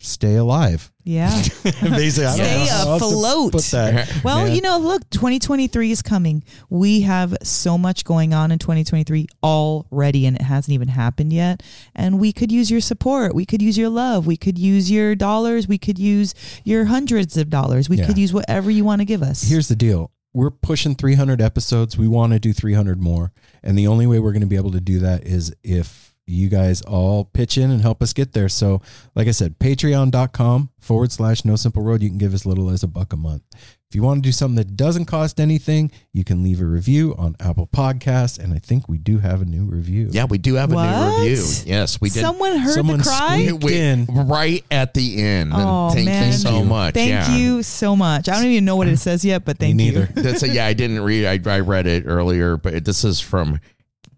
stay 0.00 0.36
alive. 0.36 0.90
Yeah. 1.04 1.30
Basically, 1.62 2.26
I 2.26 2.36
don't 2.36 2.46
Stay 2.46 2.64
know 2.64 2.70
how 2.70 2.96
afloat. 2.96 3.52
Put 3.52 3.62
that. 3.64 4.20
Well, 4.24 4.44
man. 4.46 4.54
you 4.54 4.60
know, 4.60 4.78
look, 4.78 5.08
2023 5.10 5.90
is 5.90 6.02
coming. 6.02 6.44
We 6.68 7.02
have 7.02 7.36
so 7.42 7.76
much 7.78 8.04
going 8.04 8.32
on 8.34 8.50
in 8.52 8.58
2023 8.58 9.26
already, 9.42 10.26
and 10.26 10.36
it 10.36 10.42
hasn't 10.42 10.72
even 10.74 10.88
happened 10.88 11.32
yet. 11.32 11.62
And 11.94 12.18
we 12.20 12.32
could 12.32 12.50
use 12.52 12.70
your 12.70 12.80
support. 12.80 13.34
We 13.34 13.44
could 13.46 13.62
use 13.62 13.76
your 13.78 13.88
love. 13.88 14.26
We 14.26 14.36
could 14.36 14.58
use 14.58 14.90
your 14.90 15.14
dollars. 15.14 15.66
We 15.68 15.78
could 15.78 15.98
use 15.98 16.34
your 16.64 16.86
hundreds 16.86 17.36
of 17.36 17.50
dollars. 17.50 17.88
We 17.88 17.96
Yeah. 17.98 18.06
could 18.06 18.18
use 18.18 18.32
whatever 18.32 18.70
you 18.70 18.84
want 18.84 19.00
to 19.00 19.04
give 19.04 19.22
us. 19.22 19.42
Here's 19.42 19.68
the 19.68 19.76
deal. 19.76 20.10
We're 20.32 20.50
pushing 20.50 20.94
300 20.94 21.40
episodes. 21.40 21.98
We 21.98 22.06
want 22.06 22.32
to 22.34 22.38
do 22.38 22.52
300 22.52 23.00
more. 23.00 23.32
And 23.64 23.76
the 23.76 23.86
only 23.88 24.06
way 24.06 24.20
we're 24.20 24.32
going 24.32 24.42
to 24.42 24.46
be 24.46 24.56
able 24.56 24.70
to 24.72 24.80
do 24.80 25.00
that 25.00 25.24
is 25.26 25.52
if 25.64 26.09
you 26.30 26.48
guys 26.48 26.82
all 26.82 27.24
pitch 27.24 27.58
in 27.58 27.70
and 27.70 27.80
help 27.82 28.02
us 28.02 28.12
get 28.12 28.32
there. 28.32 28.48
So, 28.48 28.80
like 29.14 29.28
I 29.28 29.32
said, 29.32 29.58
patreon.com 29.58 30.70
forward 30.78 31.12
slash 31.12 31.44
no 31.44 31.56
simple 31.56 31.82
road. 31.82 32.02
You 32.02 32.08
can 32.08 32.18
give 32.18 32.34
as 32.34 32.46
little 32.46 32.70
as 32.70 32.82
a 32.82 32.86
buck 32.88 33.12
a 33.12 33.16
month. 33.16 33.42
If 33.88 33.96
you 33.96 34.04
want 34.04 34.22
to 34.22 34.28
do 34.28 34.30
something 34.30 34.54
that 34.54 34.76
doesn't 34.76 35.06
cost 35.06 35.40
anything, 35.40 35.90
you 36.12 36.22
can 36.22 36.44
leave 36.44 36.60
a 36.60 36.64
review 36.64 37.12
on 37.18 37.34
Apple 37.40 37.66
Podcasts. 37.66 38.38
And 38.38 38.54
I 38.54 38.58
think 38.60 38.88
we 38.88 38.98
do 38.98 39.18
have 39.18 39.42
a 39.42 39.44
new 39.44 39.64
review. 39.64 40.10
Yeah, 40.12 40.26
we 40.26 40.38
do 40.38 40.54
have 40.54 40.70
a 40.70 40.76
new 40.76 41.16
review. 41.24 41.44
Yes, 41.66 42.00
we 42.00 42.08
did. 42.08 42.20
Someone 42.20 42.56
heard 42.56 42.72
Someone 42.74 42.98
the 42.98 43.02
cry. 43.04 43.50
We- 43.60 43.76
in. 43.76 44.06
right 44.06 44.64
at 44.70 44.94
the 44.94 45.20
end. 45.20 45.52
And 45.52 45.60
Oh, 45.60 45.90
thank 45.92 46.06
man. 46.06 46.28
you 46.28 46.32
so 46.34 46.64
much. 46.64 46.94
Thank 46.94 47.10
yeah. 47.10 47.36
you 47.36 47.64
so 47.64 47.96
much. 47.96 48.28
I 48.28 48.34
don't 48.36 48.46
even 48.52 48.64
know 48.64 48.76
what 48.76 48.86
it 48.86 48.96
says 48.98 49.24
yet, 49.24 49.44
but 49.44 49.58
thank 49.58 49.74
Me 49.74 49.86
you. 49.86 49.92
neither. 49.92 50.06
That's 50.14 50.44
a, 50.44 50.48
yeah, 50.48 50.66
I 50.66 50.72
didn't 50.72 51.00
read. 51.00 51.26
I, 51.26 51.52
I 51.52 51.58
read 51.58 51.88
it 51.88 52.04
earlier, 52.06 52.56
but 52.56 52.84
this 52.84 53.02
is 53.02 53.18
from 53.18 53.58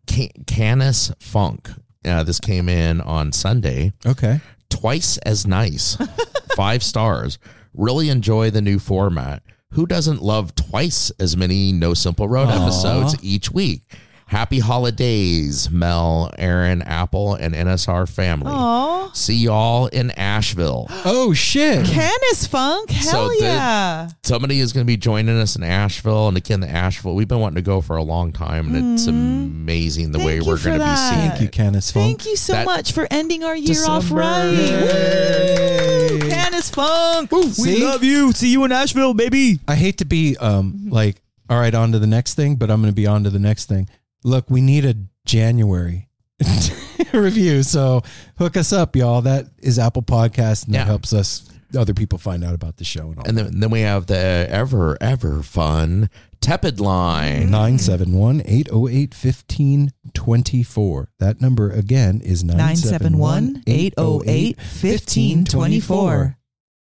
Can- 0.07 0.29
Canis 0.47 1.13
Funk. 1.19 1.71
Uh, 2.05 2.23
this 2.23 2.41
came 2.41 2.69
in 2.69 3.01
on 3.01 3.33
Sunday. 3.33 3.93
Okay. 4.05 4.41
Twice 4.69 5.19
as 5.19 5.47
nice, 5.47 5.97
five 6.57 6.83
stars. 6.83 7.39
Really 7.75 8.09
enjoy 8.09 8.51
the 8.51 8.61
new 8.63 8.79
format. 8.79 9.43
Who 9.73 9.87
doesn't 9.87 10.21
love 10.23 10.55
twice 10.55 11.11
as 11.19 11.37
many 11.37 11.73
No 11.73 11.95
Simple 11.95 12.29
Road 12.29 12.49
Aw. 12.49 12.63
episodes 12.63 13.17
each 13.25 13.51
week? 13.51 13.83
Happy 14.27 14.61
holidays, 14.61 15.71
Mel, 15.71 16.31
Aaron, 16.39 16.81
Apple, 16.83 17.35
and 17.35 17.55
NSR 17.55 18.09
family. 18.09 18.51
Aw. 18.53 19.11
See 19.13 19.37
y'all 19.37 19.87
in 19.89 20.11
Asheville. 20.13 20.87
Oh 21.05 21.33
shit! 21.35 21.85
Canis 21.87 22.47
Funk. 22.47 22.91
Hell 22.91 23.29
the- 23.29 23.37
yeah. 23.41 24.09
Somebody 24.23 24.61
is 24.61 24.73
going 24.73 24.85
to 24.85 24.87
be 24.87 24.97
joining 24.97 25.37
us 25.39 25.57
in 25.57 25.63
Asheville, 25.63 26.29
and 26.29 26.37
again, 26.37 26.61
the 26.61 26.69
Asheville. 26.69 27.15
We've 27.15 27.27
been 27.29 27.41
wanting 27.41 27.57
to 27.57 27.63
go 27.63 27.81
for 27.81 27.97
a 27.97 28.03
long 28.03 28.33
time, 28.33 28.75
and 28.75 28.95
it's 28.95 29.07
amazing 29.09 30.13
the 30.13 30.19
way 30.19 30.39
Mm-hmm. 30.39 30.45
Thank 30.45 30.47
you 30.47 30.51
we're 30.53 30.59
going 30.65 30.79
to 30.79 30.85
be 30.85 30.89
that. 30.89 31.11
seeing. 31.11 31.29
Thank 31.31 31.41
you, 31.43 31.49
Canis 31.49 31.91
Funk. 31.93 32.05
Thank 32.07 32.27
you 32.27 32.37
so 32.37 32.53
That- 32.55 32.67
much 32.67 32.93
for 32.93 33.07
ending 33.11 33.43
our 33.45 33.57
year 33.57 33.85
off 33.87 34.11
right. 34.11 34.49
Yay. 34.51 36.19
Woo! 36.23 36.29
Canis 36.31 36.71
Funk. 36.71 37.31
See? 37.53 37.63
We 37.79 37.85
love 37.85 38.03
you. 38.05 38.33
See 38.33 38.51
you 38.53 38.65
in 38.65 38.73
Asheville, 38.73 39.15
baby. 39.15 39.59
I 39.69 39.75
hate 39.75 39.99
to 39.99 40.05
be 40.05 40.37
um 40.39 40.89
like, 40.89 41.21
all 41.51 41.59
right, 41.59 41.75
on 41.75 41.93
to 41.93 41.99
the 41.99 42.07
next 42.07 42.35
thing, 42.35 42.57
but 42.57 42.71
I'm 42.71 42.81
going 42.81 42.93
to 42.93 42.97
be 42.97 43.07
on 43.07 43.25
to 43.25 43.31
the 43.31 43.39
next 43.41 43.67
thing. 43.67 43.89
Look, 44.25 44.51
we 44.51 44.61
need 44.61 44.85
a 44.85 44.95
January 45.25 46.09
review, 47.13 47.63
so 47.63 48.03
hook 48.39 48.57
us 48.57 48.73
up, 48.73 48.97
y'all. 48.97 49.21
That 49.23 49.47
is 49.59 49.79
Apple 49.79 50.03
Podcast, 50.03 50.65
and 50.67 50.75
Yeah. 50.75 50.81
that 50.81 50.87
helps 50.87 51.13
us 51.13 51.49
other 51.77 51.95
people 51.95 52.19
find 52.19 52.45
out 52.45 52.55
about 52.55 52.77
the 52.77 52.85
show 52.85 53.09
and 53.11 53.19
all. 53.19 53.25
And 53.27 53.37
then, 53.39 53.61
then 53.61 53.71
we 53.71 53.81
have 53.81 54.07
the 54.07 54.47
ever, 54.51 54.99
ever 55.01 55.43
fun 55.43 56.11
Tepid 56.41 56.81
line. 56.81 57.51
971 57.51 58.43
808 58.45 59.15
1524. 59.15 61.09
That 61.21 61.41
number 61.41 61.71
again 61.71 62.21
is 62.21 62.43
971 62.45 63.63
808 63.67 64.57
1524. 64.59 66.37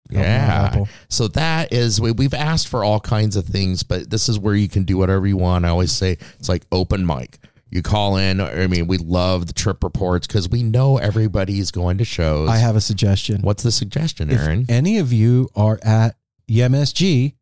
Yeah. 0.09 0.85
So 1.09 1.27
that 1.29 1.73
is 1.73 1.99
we, 1.99 2.11
we've 2.11 2.33
asked 2.33 2.67
for 2.67 2.83
all 2.83 2.99
kinds 2.99 3.35
of 3.35 3.45
things, 3.45 3.83
but 3.83 4.09
this 4.09 4.29
is 4.29 4.37
where 4.37 4.55
you 4.55 4.69
can 4.69 4.83
do 4.83 4.97
whatever 4.97 5.25
you 5.25 5.37
want. 5.37 5.65
I 5.65 5.69
always 5.69 5.91
say 5.91 6.17
it's 6.39 6.49
like 6.49 6.65
open 6.71 7.05
mic. 7.05 7.39
You 7.71 7.81
call 7.81 8.15
in. 8.15 8.39
I 8.39 8.67
mean, 8.67 8.87
we 8.87 8.97
love 8.97 9.47
the 9.47 9.53
trip 9.53 9.83
reports 9.83 10.27
because 10.27 10.47
we 10.47 10.63
know 10.63 10.97
everybody's 10.97 11.71
going 11.71 11.97
to 11.97 12.05
shows. 12.05 12.47
I 12.47 12.57
have 12.57 12.75
a 12.75 12.81
suggestion. 12.81 13.41
What's 13.41 13.63
the 13.63 13.71
suggestion, 13.71 14.29
if 14.29 14.39
Aaron? 14.39 14.65
any 14.69 14.99
of 14.99 15.11
you 15.11 15.49
are 15.55 15.79
at 15.83 16.15
YMSG, 16.47 17.33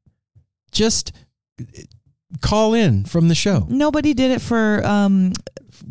just 0.72 1.12
call 2.42 2.74
in 2.74 3.04
from 3.06 3.28
the 3.28 3.36
show. 3.36 3.68
Nobody 3.70 4.14
did 4.14 4.32
it 4.32 4.42
for 4.42 4.84
um, 4.86 5.34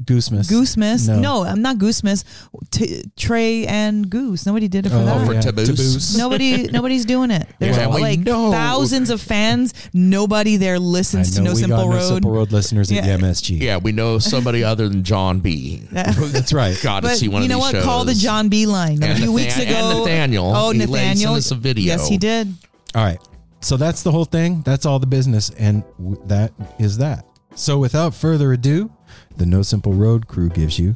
Goosemas. 0.05 0.49
Goosemas. 0.51 1.09
No. 1.09 1.21
No. 1.21 1.45
I'm 1.45 1.63
not 1.63 1.77
Goosemas. 1.79 2.25
T- 2.71 3.03
Trey 3.17 3.67
and 3.67 4.09
Goose. 4.11 4.47
Nobody 4.47 4.69
did 4.69 4.87
it 4.87 4.91
for 4.91 4.97
Oh, 4.97 5.05
that. 5.05 5.27
for 5.27 5.35
Taboos. 5.41 5.69
Taboos. 5.69 6.17
Nobody, 6.17 6.65
nobody's 6.65 7.05
doing 7.05 7.31
it. 7.31 7.47
There's 7.59 7.77
Yeah, 7.77 7.89
we 7.95 8.01
like 8.01 8.21
know. 8.21 8.51
thousands 8.51 9.11
of 9.11 9.21
fans. 9.21 9.75
Nobody 9.93 10.57
there 10.57 10.75
I 10.75 10.79
listens 10.79 11.35
to 11.35 11.41
know 11.41 11.51
No 11.51 11.55
we 11.55 11.61
Simple 11.61 11.77
got 11.79 11.89
Road. 11.89 11.95
No 12.01 12.09
Simple 12.15 12.31
Road 12.33 12.53
listeners 12.53 12.91
at 12.91 13.05
Yeah. 13.05 13.17
YMSG. 13.17 13.61
yeah, 13.61 13.77
we 13.77 13.93
know 13.93 14.19
somebody 14.19 14.65
other 14.73 14.89
than 14.89 15.05
John 15.05 15.41
B. 15.41 15.83
That's 15.93 16.53
right. 16.53 16.79
Got 16.83 17.01
to 17.05 17.11
see 17.17 17.29
one 17.29 17.43
you 17.43 17.47
of 17.47 17.49
know 17.51 17.57
these 17.57 17.63
what? 17.63 17.73
shows. 17.73 17.85
Call 17.85 18.05
the 18.05 18.15
John 18.15 18.49
B 18.49 18.67
line. 18.67 19.03
A 19.03 19.07
few 19.15 19.15
Nathan- 19.27 19.33
weeks 19.35 19.59
and 19.59 19.69
ago. 19.71 19.99
Nathaniel. 20.01 20.53
Oh, 20.55 20.71
He 20.71 20.79
Nathaniel. 20.79 21.17
sent 21.35 21.37
us 21.39 21.51
a 21.51 21.55
video. 21.57 21.85
Yes, 21.85 22.09
he 22.09 22.19
did. 22.19 22.53
All 22.95 23.05
right. 23.05 23.19
So 23.61 23.77
that's 23.77 24.03
the 24.03 24.11
whole 24.11 24.25
thing. 24.25 24.63
That's 24.63 24.87
all 24.87 24.99
the 24.99 25.07
business. 25.07 25.51
And 25.51 25.85
w- 25.99 26.21
that 26.27 26.53
is 26.81 26.99
that. 26.99 27.25
So 27.55 27.79
without 27.79 28.15
further 28.15 28.53
ado, 28.55 28.91
the 29.37 29.47
No 29.47 29.63
Simple 29.63 29.93
Road 29.93 30.29
crew 30.29 30.49
gives 30.49 30.79
you 30.79 30.95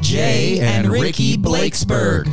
Jay 0.00 0.60
and 0.60 0.88
Ricki 0.88 1.36
Blakesberg. 1.36 2.28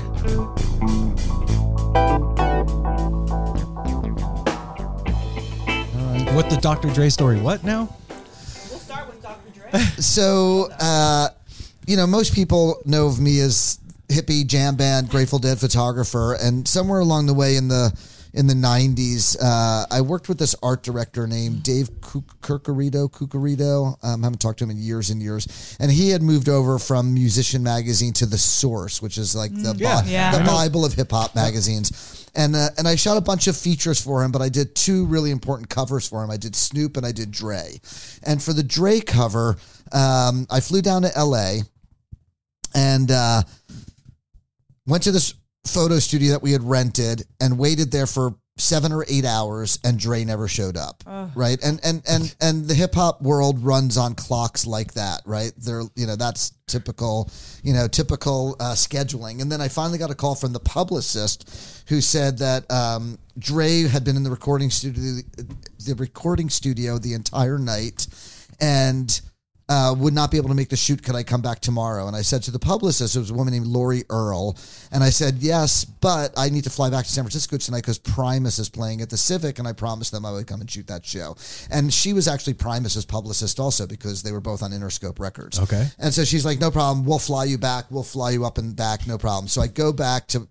Uh, 4.96 6.34
what 6.34 6.50
the 6.50 6.58
Dr. 6.62 6.90
Dre 6.90 7.10
story? 7.10 7.40
What 7.40 7.64
now? 7.64 7.90
We'll 8.70 8.80
start 8.80 9.08
with 9.08 9.22
Dr. 9.22 9.50
Dre. 9.54 9.70
So, 10.02 10.70
uh, 10.80 11.30
you 11.88 11.98
know, 11.98 12.08
most 12.08 12.34
people 12.34 12.82
know 12.86 13.08
of 13.08 13.20
me 13.20 13.40
as 13.40 13.80
hippie 14.10 14.46
jam 14.46 14.76
band, 14.76 15.10
Grateful 15.10 15.40
Dead 15.40 15.60
photographer, 15.60 16.34
and 16.36 16.68
somewhere 16.68 17.00
along 17.00 17.26
the 17.26 17.34
way 17.34 17.56
in 17.56 17.68
the 17.68 17.92
in 18.36 18.46
the 18.48 18.54
'90s, 18.54 19.36
uh, 19.42 19.86
I 19.90 20.02
worked 20.02 20.30
with 20.30 20.38
this 20.38 20.54
art 20.62 20.84
director 20.84 21.26
named 21.26 21.64
Dave 21.64 21.90
Cucurito. 22.02 23.10
Cucurito, 23.10 23.96
um, 24.04 24.22
haven't 24.24 24.40
talked 24.40 24.60
to 24.60 24.66
him 24.66 24.72
in 24.72 24.78
years 24.78 25.10
and 25.10 25.22
years, 25.22 25.76
and 25.80 25.90
he 25.92 26.10
had 26.10 26.22
moved 26.22 26.50
over 26.50 26.78
from 26.78 27.14
Musician 27.14 27.64
Magazine 27.64 28.14
to 28.14 28.26
The 28.28 28.38
Source, 28.38 29.02
which 29.02 29.18
is 29.18 29.36
like 29.36 29.52
the 29.56 29.74
Yeah. 29.78 30.02
Bi- 30.02 30.08
Yeah. 30.10 30.38
the 30.38 30.44
Bible 30.44 30.86
of 30.86 30.94
hip 30.94 31.12
hop 31.12 31.34
magazines. 31.34 31.92
And 32.36 32.54
uh, 32.56 32.70
and 32.78 32.86
I 32.88 32.96
shot 32.96 33.16
a 33.16 33.22
bunch 33.22 33.48
of 33.48 33.56
features 33.56 34.02
for 34.02 34.22
him, 34.22 34.32
but 34.34 34.42
I 34.42 34.50
did 34.50 34.76
two 34.76 35.06
really 35.06 35.32
important 35.32 35.70
covers 35.70 36.06
for 36.06 36.22
him. 36.22 36.30
I 36.30 36.36
did 36.38 36.54
Snoop 36.56 36.98
and 36.98 37.06
I 37.06 37.14
did 37.14 37.32
Dre. 37.32 37.80
And 38.24 38.44
for 38.44 38.52
the 38.52 38.62
Dre 38.64 39.00
cover, 39.00 39.56
um, 39.94 40.46
I 40.50 40.60
flew 40.60 40.82
down 40.82 41.04
to 41.04 41.18
L.A. 41.18 41.62
and 42.76 43.10
uh, 43.10 43.44
went 44.86 45.04
to 45.04 45.14
this 45.14 45.34
photo 45.66 46.00
studio 46.00 46.32
that 46.32 46.44
we 46.44 46.52
had 46.52 46.64
rented 46.64 47.24
and 47.40 47.58
waited 47.58 47.92
there 47.92 48.08
for 48.08 48.36
seven 48.58 48.94
or 48.94 49.04
eight 49.10 49.26
hours 49.26 49.80
and 49.84 50.00
Dre 50.00 50.24
never 50.24 50.48
showed 50.48 50.78
up. 50.78 51.04
Right. 51.36 51.62
And 51.64 51.80
and 51.84 52.02
and 52.08 52.36
and 52.40 52.66
the 52.66 52.74
hip 52.74 52.96
hop 52.96 53.22
world 53.22 53.64
runs 53.64 53.98
on 53.98 54.16
clocks 54.16 54.66
like 54.66 54.94
that, 54.94 55.22
right? 55.26 55.52
They're 55.58 55.84
you 55.96 56.08
know, 56.08 56.16
that's 56.16 56.54
typical, 56.68 57.30
you 57.64 57.74
know, 57.74 57.88
typical 57.88 58.56
uh, 58.60 58.74
scheduling. 58.74 59.42
And 59.42 59.52
then 59.52 59.60
I 59.60 59.68
finally 59.68 59.98
got 59.98 60.10
a 60.10 60.16
call 60.16 60.36
from 60.36 60.54
the 60.54 60.60
publicist 60.60 61.84
who 61.90 62.00
said 62.00 62.38
that 62.40 62.70
um, 62.72 63.20
Dre 63.38 63.84
had 63.84 64.04
been 64.04 64.16
in 64.16 64.24
the 64.24 64.32
recording 64.32 64.70
studio 64.70 65.22
the 65.86 65.96
recording 65.96 66.50
studio 66.50 66.98
the 66.98 67.14
entire 67.14 67.60
night 67.60 68.08
and 68.62 69.22
uh, 69.68 69.96
would 69.98 70.14
not 70.14 70.32
be 70.32 70.38
able 70.38 70.50
to 70.50 70.56
make 70.56 70.70
the 70.70 70.76
shoot. 70.76 71.02
Could 71.02 71.16
I 71.16 71.24
come 71.24 71.42
back 71.42 71.60
tomorrow? 71.60 72.08
And 72.08 72.16
I 72.16 72.22
said 72.22 72.44
to 72.44 72.52
the 72.52 72.60
publicist, 72.60 73.16
it 73.16 73.20
was 73.20 73.32
a 73.32 73.34
woman 73.34 73.54
named 73.54 73.66
Lori 73.66 74.04
Earl, 74.10 74.58
and 74.92 75.04
I 75.04 75.10
said 75.10 75.38
yes, 75.40 75.86
but 75.86 76.34
I 76.38 76.50
need 76.50 76.64
to 76.66 76.70
fly 76.70 76.90
back 76.90 77.06
to 77.06 77.12
San 77.12 77.24
Francisco 77.24 77.58
tonight 77.58 77.82
because 77.82 77.98
Primus 77.98 78.60
is 78.60 78.70
playing 78.70 79.02
at 79.02 79.10
the 79.10 79.18
Civic, 79.18 79.60
and 79.60 79.68
I 79.68 79.74
promised 79.74 80.12
them 80.12 80.26
I 80.26 80.32
would 80.32 80.48
come 80.48 80.62
and 80.62 80.70
shoot 80.70 80.88
that 80.88 81.06
show. 81.06 81.36
And 81.72 81.94
she 81.94 82.14
was 82.14 82.28
actually 82.28 82.54
Primus's 82.54 83.06
publicist 83.06 83.60
also 83.60 83.88
because 83.88 84.22
they 84.24 84.32
were 84.32 84.42
both 84.42 84.62
on 84.62 84.72
Interscope 84.72 85.20
Records. 85.20 85.60
Okay. 85.60 85.88
And 86.00 86.14
so 86.14 86.24
she's 86.24 86.46
like, 86.46 86.60
no 86.60 86.70
problem. 86.72 87.06
We'll 87.06 87.20
fly 87.20 87.46
you 87.46 87.58
back. 87.58 87.86
We'll 87.90 88.04
fly 88.04 88.32
you 88.32 88.46
up 88.46 88.58
and 88.58 88.76
back. 88.76 89.08
No 89.08 89.18
problem. 89.18 89.48
So 89.48 89.62
I 89.62 89.68
go 89.68 89.92
back 89.92 90.28
to 90.28 90.48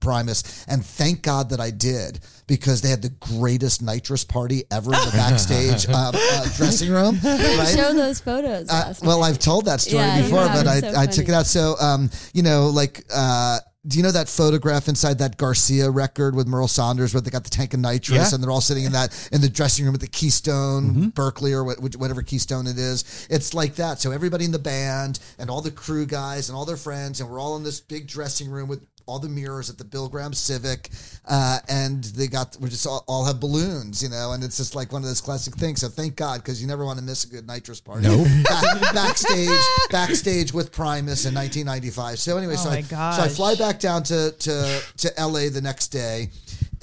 Primus, 0.00 0.64
and 0.68 0.84
thank 0.84 1.22
God 1.22 1.50
that 1.50 1.60
I 1.60 1.70
did 1.70 2.20
because 2.46 2.82
they 2.82 2.88
had 2.90 3.02
the 3.02 3.08
greatest 3.20 3.82
nitrous 3.82 4.24
party 4.24 4.64
ever 4.70 4.92
in 4.92 4.98
the 5.00 5.12
backstage 5.14 5.88
uh, 5.88 6.12
uh, 6.14 6.48
dressing 6.56 6.90
room. 6.90 7.18
Right? 7.24 7.74
Show 7.74 7.92
those 7.94 8.20
photos. 8.20 8.68
Uh, 8.68 8.94
well. 9.02 9.22
I've 9.22 9.38
told 9.38 9.66
that 9.66 9.80
story 9.80 10.02
Yeah, 10.04 10.22
before, 10.22 10.46
but 10.46 10.66
I, 10.66 10.80
so 10.80 10.92
I 10.96 11.06
took 11.06 11.28
it 11.28 11.34
out. 11.34 11.46
So, 11.46 11.74
um, 11.80 12.10
you 12.32 12.42
know, 12.42 12.68
like, 12.68 13.04
uh, 13.14 13.58
do 13.86 13.98
you 13.98 14.02
know 14.02 14.12
that 14.12 14.28
photograph 14.30 14.88
inside 14.88 15.18
that 15.18 15.36
Garcia 15.36 15.90
record 15.90 16.34
with 16.34 16.46
Merl 16.46 16.68
Saunders 16.68 17.12
where 17.12 17.20
they 17.20 17.30
got 17.30 17.44
the 17.44 17.50
tank 17.50 17.74
of 17.74 17.80
nitrous 17.80 18.30
Yeah. 18.30 18.34
and 18.34 18.42
they're 18.42 18.50
all 18.50 18.62
sitting 18.62 18.84
in 18.84 18.92
that 18.92 19.28
in 19.30 19.40
the 19.42 19.48
dressing 19.48 19.84
room 19.84 19.94
at 19.94 20.00
the 20.00 20.06
Keystone, 20.06 21.10
Berkeley 21.10 21.52
or 21.52 21.64
what, 21.64 21.78
whatever 21.96 22.22
Keystone 22.22 22.66
it 22.66 22.78
is? 22.78 23.26
It's 23.28 23.52
like 23.52 23.74
that. 23.76 24.00
So 24.00 24.10
everybody 24.10 24.46
in 24.46 24.52
the 24.52 24.58
band 24.58 25.18
and 25.38 25.50
all 25.50 25.60
the 25.60 25.70
crew 25.70 26.06
guys 26.06 26.48
and 26.48 26.56
all 26.56 26.64
their 26.64 26.78
friends 26.78 27.20
and 27.20 27.28
we're 27.30 27.38
all 27.38 27.56
in 27.56 27.62
this 27.62 27.80
big 27.80 28.06
dressing 28.06 28.48
room 28.50 28.68
with 28.68 28.86
all 29.06 29.18
the 29.18 29.28
mirrors 29.28 29.70
at 29.70 29.78
the 29.78 29.84
Bill 29.84 30.08
Graham 30.08 30.32
Civic, 30.32 30.90
uh, 31.28 31.58
and 31.68 32.04
they 32.04 32.26
got 32.26 32.56
we 32.60 32.68
just 32.68 32.86
all, 32.86 33.04
all 33.06 33.24
have 33.24 33.40
balloons, 33.40 34.02
you 34.02 34.08
know, 34.08 34.32
and 34.32 34.42
it's 34.42 34.56
just 34.56 34.74
like 34.74 34.92
one 34.92 35.02
of 35.02 35.08
those 35.08 35.20
classic 35.20 35.54
things. 35.54 35.80
So 35.80 35.88
thank 35.88 36.16
God 36.16 36.42
because 36.42 36.60
you 36.60 36.68
never 36.68 36.84
want 36.84 36.98
to 36.98 37.04
miss 37.04 37.24
a 37.24 37.28
good 37.28 37.46
nitrous 37.46 37.80
party. 37.80 38.02
Nope. 38.06 38.26
Back, 38.44 38.94
backstage, 38.94 39.60
backstage 39.90 40.52
with 40.52 40.72
Primus 40.72 41.24
in 41.26 41.34
1995. 41.34 42.18
So 42.18 42.36
anyway, 42.36 42.54
Oh 42.54 42.56
so 42.56 42.70
my 42.70 42.76
I, 42.76 42.82
so 42.82 43.22
I 43.22 43.28
fly 43.28 43.54
back 43.54 43.78
down 43.78 44.02
to 44.04 44.32
to 44.32 44.82
to 44.98 45.12
LA 45.18 45.48
the 45.50 45.60
next 45.62 45.88
day. 45.88 46.30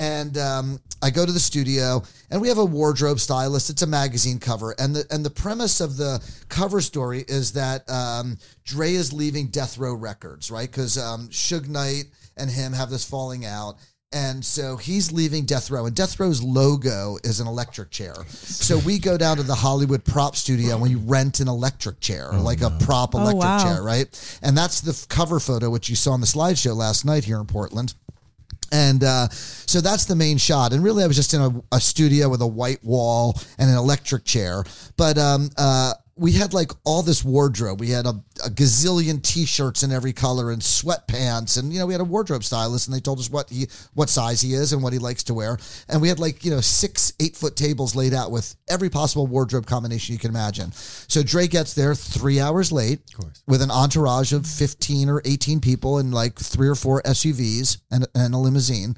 And 0.01 0.35
um, 0.39 0.79
I 1.03 1.11
go 1.11 1.27
to 1.27 1.31
the 1.31 1.39
studio, 1.39 2.01
and 2.31 2.41
we 2.41 2.47
have 2.47 2.57
a 2.57 2.65
wardrobe 2.65 3.19
stylist. 3.19 3.69
It's 3.69 3.83
a 3.83 3.87
magazine 3.87 4.39
cover, 4.39 4.73
and 4.79 4.95
the 4.95 5.05
and 5.11 5.23
the 5.23 5.29
premise 5.29 5.79
of 5.79 5.95
the 5.95 6.19
cover 6.49 6.81
story 6.81 7.23
is 7.27 7.53
that 7.53 7.87
um, 7.87 8.39
Dre 8.65 8.93
is 8.93 9.13
leaving 9.13 9.47
Death 9.47 9.77
Row 9.77 9.93
Records, 9.93 10.49
right? 10.49 10.67
Because 10.67 10.97
um, 10.97 11.29
Suge 11.29 11.67
Knight 11.67 12.05
and 12.35 12.49
him 12.49 12.73
have 12.73 12.89
this 12.89 13.07
falling 13.07 13.45
out, 13.45 13.75
and 14.11 14.43
so 14.43 14.75
he's 14.75 15.11
leaving 15.11 15.45
Death 15.45 15.69
Row, 15.69 15.85
and 15.85 15.95
Death 15.95 16.19
Row's 16.19 16.41
logo 16.41 17.17
is 17.23 17.39
an 17.39 17.45
electric 17.45 17.91
chair. 17.91 18.15
So 18.27 18.79
we 18.79 18.97
go 18.97 19.17
down 19.19 19.37
to 19.37 19.43
the 19.43 19.53
Hollywood 19.53 20.03
prop 20.03 20.35
studio 20.35 20.73
and 20.73 20.81
we 20.81 20.95
rent 20.95 21.39
an 21.41 21.47
electric 21.47 21.99
chair, 21.99 22.31
like 22.33 22.61
a 22.61 22.71
prop 22.81 23.13
electric 23.13 23.43
wow. 23.43 23.63
chair, 23.63 23.83
right? 23.83 24.39
And 24.41 24.57
that's 24.57 24.81
the 24.81 24.91
f- 24.93 25.07
cover 25.07 25.39
photo 25.39 25.69
which 25.69 25.89
you 25.89 25.95
saw 25.95 26.11
on 26.11 26.21
the 26.21 26.27
slideshow 26.27 26.75
last 26.75 27.05
night 27.05 27.23
here 27.23 27.39
in 27.39 27.45
Portland. 27.45 27.93
And 28.71 29.03
uh, 29.03 29.29
so 29.29 29.81
that's 29.81 30.05
the 30.05 30.15
main 30.15 30.37
shot. 30.37 30.73
And 30.73 30.83
really, 30.83 31.03
I 31.03 31.07
was 31.07 31.15
just 31.15 31.33
in 31.33 31.41
a, 31.41 31.75
a 31.75 31.79
studio 31.79 32.29
with 32.29 32.41
a 32.41 32.47
white 32.47 32.83
wall 32.83 33.39
and 33.57 33.69
an 33.69 33.77
electric 33.77 34.25
chair. 34.25 34.63
But 34.97 35.17
um, 35.17 35.49
uh, 35.57 35.93
we 36.21 36.33
had 36.33 36.53
like 36.53 36.71
all 36.85 37.01
this 37.01 37.25
wardrobe. 37.25 37.79
We 37.79 37.89
had 37.89 38.05
a, 38.05 38.13
a 38.45 38.49
gazillion 38.49 39.23
t-shirts 39.23 39.81
in 39.81 39.91
every 39.91 40.13
color 40.13 40.51
and 40.51 40.61
sweatpants, 40.61 41.57
and 41.57 41.73
you 41.73 41.79
know 41.79 41.87
we 41.87 41.95
had 41.95 42.01
a 42.01 42.05
wardrobe 42.05 42.43
stylist, 42.43 42.87
and 42.87 42.95
they 42.95 42.99
told 42.99 43.17
us 43.17 43.27
what 43.27 43.49
he 43.49 43.67
what 43.95 44.07
size 44.07 44.39
he 44.39 44.53
is 44.53 44.71
and 44.71 44.83
what 44.83 44.93
he 44.93 44.99
likes 44.99 45.23
to 45.23 45.33
wear. 45.33 45.57
And 45.89 45.99
we 45.99 46.09
had 46.09 46.19
like 46.19 46.45
you 46.45 46.51
know 46.51 46.61
six 46.61 47.11
eight 47.19 47.35
foot 47.35 47.55
tables 47.55 47.95
laid 47.95 48.13
out 48.13 48.29
with 48.29 48.55
every 48.69 48.87
possible 48.87 49.25
wardrobe 49.25 49.65
combination 49.65 50.13
you 50.13 50.19
can 50.19 50.29
imagine. 50.29 50.71
So 50.73 51.23
Dre 51.23 51.47
gets 51.47 51.73
there 51.73 51.95
three 51.95 52.39
hours 52.39 52.71
late, 52.71 52.99
with 53.47 53.63
an 53.63 53.71
entourage 53.71 54.31
of 54.31 54.45
fifteen 54.45 55.09
or 55.09 55.23
eighteen 55.25 55.59
people 55.59 55.97
and 55.97 56.13
like 56.13 56.37
three 56.37 56.67
or 56.67 56.75
four 56.75 57.01
SUVs 57.01 57.79
and, 57.89 58.05
and 58.13 58.35
a 58.35 58.37
limousine. 58.37 58.95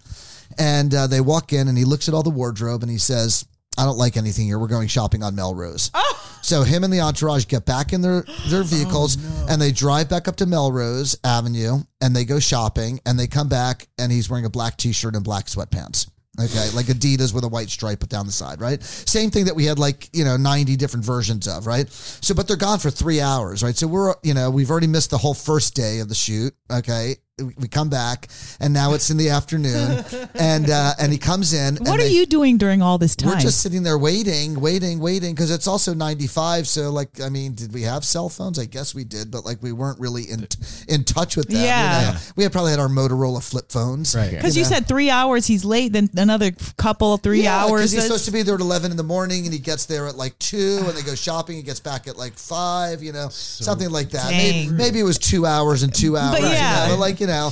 And 0.60 0.94
uh, 0.94 1.08
they 1.08 1.22
walk 1.22 1.54
in, 1.54 1.70
and 1.70 1.78
he 1.78 1.86
looks 1.86 2.10
at 2.10 2.14
all 2.14 2.22
the 2.22 2.30
wardrobe, 2.30 2.84
and 2.84 2.92
he 2.92 3.00
says, 3.00 3.46
"I 3.78 3.86
don't 3.86 3.98
like 3.98 4.18
anything 4.18 4.46
here. 4.46 4.60
We're 4.60 4.68
going 4.68 4.88
shopping 4.88 5.24
on 5.24 5.36
Melrose." 5.36 5.92
Oh. 5.94 6.40
So 6.42 6.64
him 6.64 6.84
and 6.84 6.92
the 6.92 7.00
entourage 7.00 7.48
get 7.48 7.66
back 7.66 7.94
in 7.94 8.02
their 8.02 8.24
their 8.48 8.62
oh, 8.62 8.64
vehicles, 8.64 9.18
and 9.50 9.62
they 9.62 9.72
drive 9.72 10.10
back 10.10 10.28
up 10.28 10.36
to 10.38 10.46
Melrose 10.46 11.18
Avenue, 11.24 11.80
and 12.02 12.16
they 12.16 12.26
go 12.26 12.40
shopping, 12.40 13.00
and 13.06 13.18
they 13.18 13.28
come 13.28 13.50
back, 13.50 13.88
and 13.98 14.12
he's 14.12 14.30
wearing 14.30 14.46
a 14.46 14.50
black 14.50 14.78
T-shirt 14.78 15.16
and 15.16 15.24
black 15.24 15.46
sweatpants. 15.46 16.08
Okay, 16.40 16.70
like 16.72 16.88
Adidas 16.88 17.32
with 17.32 17.44
a 17.44 17.48
white 17.48 17.70
stripe 17.70 18.08
down 18.10 18.26
the 18.26 18.32
side, 18.32 18.60
right? 18.60 18.82
Same 18.82 19.30
thing 19.30 19.46
that 19.46 19.56
we 19.56 19.66
had 19.66 19.78
like, 19.78 20.10
you 20.14 20.26
know, 20.26 20.36
90 20.36 20.76
different 20.78 21.06
versions 21.06 21.48
of, 21.48 21.68
right? 21.68 21.88
So, 21.92 22.34
but 22.34 22.48
they're 22.48 22.58
gone 22.58 22.80
for 22.80 22.90
three 22.90 23.22
hours, 23.22 23.62
right? 23.62 23.76
So 23.76 23.86
we're, 23.86 24.16
you 24.24 24.34
know, 24.34 24.50
we've 24.50 24.72
already 24.72 24.88
missed 24.88 25.12
the 25.12 25.18
whole 25.20 25.36
first 25.36 25.76
day 25.76 26.00
of 26.00 26.10
the 26.10 26.16
shoot, 26.16 26.56
okay? 26.72 27.18
We 27.42 27.68
come 27.68 27.90
back 27.90 28.28
and 28.60 28.76
now 28.76 28.94
it's 28.94 29.10
in 29.10 29.18
the 29.18 29.30
afternoon 29.30 30.06
and, 30.36 30.70
uh, 30.70 30.92
and 31.00 31.12
he 31.12 31.18
comes 31.18 31.52
in. 31.52 31.78
and 31.78 31.88
What 31.88 32.00
are 32.00 32.04
they- 32.04 32.10
you 32.10 32.28
doing 32.28 32.60
during 32.60 32.84
all 32.84 33.00
this 33.00 33.16
time? 33.16 33.30
we're 33.32 33.40
just 33.40 33.60
sitting 33.62 33.82
there 33.82 33.98
waiting, 33.98 34.62
waiting, 34.62 35.00
waiting, 35.00 35.34
because 35.34 35.50
it's 35.50 35.66
also 35.66 35.96
95. 35.96 36.68
So, 36.68 36.92
like, 36.92 37.20
I 37.22 37.30
mean, 37.30 37.56
did 37.56 37.74
we 37.74 37.82
have 37.82 38.06
cell 38.06 38.30
phones? 38.30 38.60
I 38.60 38.66
guess 38.66 38.94
we 38.94 39.04
did, 39.04 39.32
but 39.32 39.46
like, 39.46 39.64
we 39.64 39.72
weren't 39.72 40.00
really 40.00 40.26
in 40.30 40.48
in 40.88 41.04
touch 41.06 41.36
with 41.36 41.48
them. 41.48 41.58
you 41.58 41.64
Yeah. 41.64 42.20
We 42.36 42.44
had 42.44 42.52
probably 42.52 42.70
had 42.70 42.80
our 42.80 42.88
Motorola 42.88 43.42
flip 43.42 43.72
phones. 43.72 44.14
Right. 44.16 44.30
Because 44.30 44.56
you 44.56 44.64
said 44.64 44.88
three 44.88 45.10
hours, 45.10 45.48
he's 45.48 45.66
late. 45.66 45.92
Then 45.94 46.12
another 46.16 46.52
couple, 46.78 47.18
three 47.18 47.42
Yeah, 47.42 47.62
'cause 47.64 47.72
hours. 47.72 47.82
He's 47.82 47.92
That's- 47.94 48.08
supposed 48.10 48.26
to 48.26 48.32
be 48.32 48.44
there 48.44 48.54
at 48.54 48.62
11 48.62 48.92
in 48.92 48.98
the 48.98 49.02
morning 49.04 49.46
and 49.46 49.54
he 49.54 49.60
gets 49.60 49.86
there 49.88 50.06
at 50.08 50.16
like 50.18 50.38
2 50.38 50.84
and 50.86 50.96
they 50.96 51.02
go 51.02 51.16
shopping. 51.16 51.56
He 51.58 51.64
gets 51.64 51.80
back 51.80 52.08
at 52.08 52.16
like 52.16 52.38
5, 52.38 53.02
you 53.02 53.12
know, 53.12 53.30
something 53.30 53.90
like 53.90 54.12
that. 54.12 54.30
Maybe, 54.30 54.70
maybe 54.72 55.00
it 55.00 55.04
was 55.04 55.18
two 55.18 55.48
hours 55.48 55.82
and 55.82 55.92
two 55.92 56.16
hours. 56.16 56.40
you 56.40 56.46
yeah. 56.46 56.86
know, 56.90 56.94
but 56.94 57.00
like, 57.00 57.23
you 57.24 57.28
know, 57.28 57.52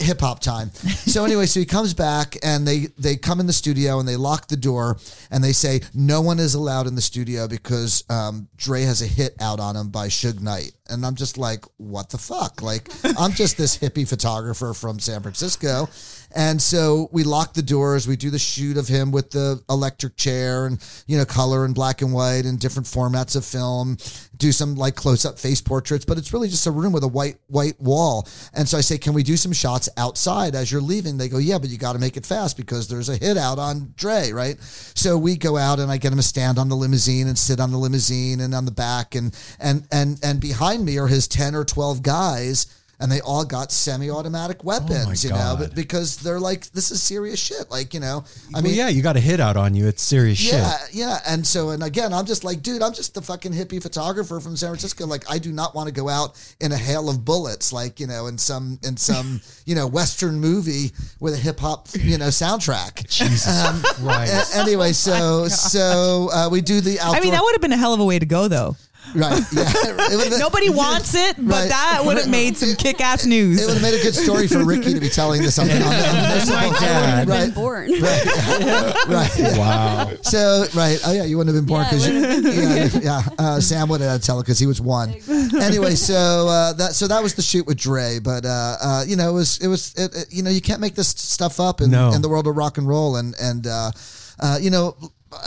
hip 0.00 0.20
hop 0.20 0.40
time. 0.40 0.70
So 0.72 1.24
anyway, 1.24 1.46
so 1.46 1.60
he 1.60 1.66
comes 1.66 1.94
back 1.94 2.36
and 2.42 2.66
they, 2.66 2.86
they 2.98 3.16
come 3.16 3.40
in 3.40 3.46
the 3.46 3.52
studio 3.52 3.98
and 4.00 4.08
they 4.08 4.16
lock 4.16 4.48
the 4.48 4.56
door 4.56 4.98
and 5.30 5.42
they 5.42 5.52
say, 5.52 5.80
no 5.94 6.20
one 6.20 6.38
is 6.38 6.54
allowed 6.54 6.86
in 6.86 6.94
the 6.94 7.00
studio 7.00 7.46
because 7.48 8.04
um, 8.10 8.48
Dre 8.56 8.82
has 8.82 9.02
a 9.02 9.06
hit 9.06 9.34
out 9.40 9.60
on 9.60 9.76
him 9.76 9.88
by 9.90 10.08
Suge 10.08 10.40
Knight. 10.40 10.72
And 10.90 11.04
I'm 11.04 11.14
just 11.14 11.36
like, 11.36 11.64
what 11.76 12.08
the 12.08 12.18
fuck? 12.18 12.62
Like, 12.62 12.88
I'm 13.18 13.32
just 13.32 13.58
this 13.58 13.76
hippie 13.76 14.08
photographer 14.08 14.72
from 14.72 14.98
San 14.98 15.20
Francisco. 15.20 15.86
And 16.34 16.60
so 16.60 17.08
we 17.12 17.24
lock 17.24 17.52
the 17.52 17.62
doors. 17.62 18.08
We 18.08 18.16
do 18.16 18.30
the 18.30 18.38
shoot 18.38 18.78
of 18.78 18.88
him 18.88 19.10
with 19.12 19.30
the 19.30 19.62
electric 19.68 20.16
chair 20.16 20.66
and, 20.66 20.82
you 21.06 21.18
know, 21.18 21.26
color 21.26 21.66
and 21.66 21.74
black 21.74 22.00
and 22.00 22.12
white 22.12 22.46
and 22.46 22.58
different 22.58 22.86
formats 22.86 23.36
of 23.36 23.44
film. 23.44 23.98
Do 24.38 24.50
some 24.50 24.76
like 24.76 24.94
close 24.94 25.26
up 25.26 25.38
face 25.38 25.60
portraits, 25.60 26.06
but 26.06 26.16
it's 26.16 26.32
really 26.32 26.48
just 26.48 26.66
a 26.66 26.70
room 26.70 26.92
with 26.92 27.04
a 27.04 27.08
white, 27.08 27.36
white 27.48 27.78
wall. 27.80 28.26
And 28.54 28.66
so 28.66 28.78
I 28.78 28.80
say, 28.80 28.96
can 28.96 29.12
we 29.12 29.22
do 29.22 29.36
some 29.36 29.52
shots 29.68 29.88
outside 29.98 30.54
as 30.54 30.72
you're 30.72 30.80
leaving? 30.80 31.18
They 31.18 31.28
go, 31.28 31.38
yeah, 31.38 31.58
but 31.58 31.68
you 31.68 31.76
got 31.76 31.92
to 31.92 31.98
make 31.98 32.16
it 32.16 32.24
fast 32.24 32.56
because 32.56 32.88
there's 32.88 33.10
a 33.10 33.16
hit 33.16 33.36
out 33.36 33.58
on 33.58 33.92
Dre, 33.96 34.32
right? 34.32 34.58
So 34.60 35.18
we 35.18 35.36
go 35.36 35.58
out 35.58 35.78
and 35.78 35.90
I 35.90 35.98
get 35.98 36.10
him 36.10 36.18
to 36.18 36.22
stand 36.22 36.58
on 36.58 36.70
the 36.70 36.74
limousine 36.74 37.28
and 37.28 37.38
sit 37.38 37.60
on 37.60 37.70
the 37.70 37.76
limousine 37.76 38.40
and 38.40 38.54
on 38.54 38.64
the 38.64 38.70
back 38.70 39.14
and, 39.14 39.38
and, 39.60 39.86
and, 39.92 40.18
and 40.22 40.40
behind 40.40 40.86
me 40.86 40.98
are 40.98 41.06
his 41.06 41.28
10 41.28 41.54
or 41.54 41.64
12 41.64 42.02
guys 42.02 42.66
and 43.00 43.10
they 43.12 43.20
all 43.20 43.44
got 43.44 43.70
semi-automatic 43.70 44.64
weapons, 44.64 45.22
you 45.24 45.30
know, 45.30 45.54
but 45.58 45.74
because 45.74 46.16
they're 46.16 46.40
like, 46.40 46.68
this 46.72 46.90
is 46.90 47.02
serious 47.02 47.38
shit. 47.38 47.70
Like, 47.70 47.94
you 47.94 48.00
know, 48.00 48.24
I 48.54 48.58
I 48.58 48.60
mean, 48.60 48.70
mean, 48.72 48.74
yeah, 48.78 48.88
you 48.88 49.02
got 49.02 49.16
a 49.16 49.20
hit 49.20 49.38
out 49.40 49.56
on 49.56 49.74
you. 49.74 49.86
It's 49.86 50.02
serious 50.02 50.42
yeah, 50.44 50.78
shit. 50.78 50.94
yeah. 50.94 51.08
yeah. 51.08 51.18
And 51.28 51.46
so, 51.46 51.70
and 51.70 51.82
again, 51.82 52.12
I'm 52.12 52.26
just 52.26 52.42
like, 52.44 52.62
dude, 52.62 52.82
I'm 52.82 52.92
just 52.92 53.14
the 53.14 53.22
fucking 53.22 53.52
hippie 53.52 53.80
photographer 53.82 54.40
from 54.40 54.56
San 54.56 54.70
Francisco. 54.70 55.06
Like, 55.06 55.30
I 55.30 55.38
do 55.38 55.52
not 55.52 55.74
want 55.74 55.88
to 55.88 55.94
go 55.94 56.08
out 56.08 56.38
in 56.60 56.72
a 56.72 56.76
hail 56.76 57.08
of 57.08 57.24
bullets, 57.24 57.72
like, 57.72 58.00
you 58.00 58.06
know, 58.08 58.26
in 58.26 58.36
some, 58.38 58.78
in 58.82 58.96
some, 58.96 59.40
you 59.64 59.74
know, 59.74 59.86
Western 59.86 60.40
movie 60.40 60.90
with 61.20 61.34
a 61.34 61.38
hip 61.38 61.60
hop, 61.60 61.88
you 61.94 62.18
know, 62.18 62.28
soundtrack. 62.28 63.08
Jesus 63.08 63.64
Um, 63.64 63.80
Christ. 63.82 64.54
a- 64.56 64.58
anyway, 64.58 64.92
so, 64.92 65.46
so, 65.48 66.30
uh, 66.32 66.48
we 66.50 66.60
do 66.60 66.80
the 66.80 66.98
outdoor. 67.00 67.16
I 67.16 67.20
mean, 67.20 67.30
that 67.32 67.42
would 67.42 67.52
have 67.52 67.60
been 67.62 67.72
a 67.72 67.76
hell 67.76 67.94
of 67.94 68.00
a 68.00 68.04
way 68.04 68.18
to 68.18 68.26
go, 68.26 68.48
though. 68.48 68.76
Right. 69.14 69.42
Yeah. 69.52 69.72
It 70.10 70.30
been- 70.30 70.38
Nobody 70.38 70.70
wants 70.70 71.14
it, 71.14 71.36
but 71.36 71.54
Right. 71.54 71.68
that 71.68 72.02
would 72.04 72.16
have 72.18 72.28
made 72.28 72.56
some 72.56 72.74
kick-ass 72.76 73.24
news. 73.26 73.60
It 73.62 73.66
would 73.66 73.74
have 73.74 73.82
made 73.82 73.94
a 73.98 74.02
good 74.02 74.14
story 74.14 74.46
for 74.48 74.64
Ricki 74.64 74.94
to 74.94 75.00
be 75.00 75.08
telling 75.08 75.42
this 75.42 75.58
on 75.58 75.66
the, 75.68 75.74
on 75.74 75.80
the, 75.80 75.86
on 75.86 75.90
the 75.90 76.22
That's 76.22 76.50
my 76.50 76.78
dad. 76.78 77.28
Right. 77.28 77.44
been 77.46 77.54
born. 77.54 77.90
right. 78.00 79.30
Wow. 79.58 80.10
So 80.22 80.64
right, 80.74 80.98
oh 81.06 81.12
yeah, 81.12 81.24
you 81.24 81.36
wouldn't 81.38 81.54
have 81.56 81.64
been 81.66 81.68
born 81.72 81.84
Yeah, 81.84 82.36
because 82.40 82.94
yeah, 82.94 83.22
yeah. 83.22 83.22
Uh, 83.38 83.60
Sam 83.60 83.88
would 83.88 84.00
have 84.00 84.10
had 84.12 84.20
to 84.20 84.26
tell 84.26 84.38
it 84.40 84.44
because 84.44 84.58
he 84.58 84.66
was 84.66 84.80
one. 84.80 85.14
Anyway, 85.60 85.94
so 85.94 86.48
uh, 86.48 86.72
that 86.74 86.94
so 86.94 87.06
that 87.08 87.22
was 87.22 87.34
the 87.34 87.42
shoot 87.42 87.66
with 87.66 87.78
Dre, 87.78 88.18
but 88.22 88.44
uh, 88.44 88.76
uh, 88.80 89.04
you 89.06 89.16
know 89.16 89.30
it 89.30 89.34
was 89.34 89.58
it 89.58 89.68
was 89.68 89.94
it, 89.94 90.14
it- 90.14 90.32
you 90.32 90.42
know 90.42 90.50
you 90.50 90.60
can't 90.60 90.80
make 90.80 90.94
this 90.94 91.08
stuff 91.08 91.60
up 91.60 91.80
in, 91.80 91.90
No. 91.90 92.12
in 92.12 92.22
the 92.22 92.28
world 92.28 92.46
of 92.46 92.56
rock 92.56 92.78
and 92.78 92.86
roll, 92.88 93.16
and 93.16 93.34
and 93.40 93.66
uh, 93.66 93.90
uh, 94.40 94.58
you 94.60 94.70
know. 94.70 94.96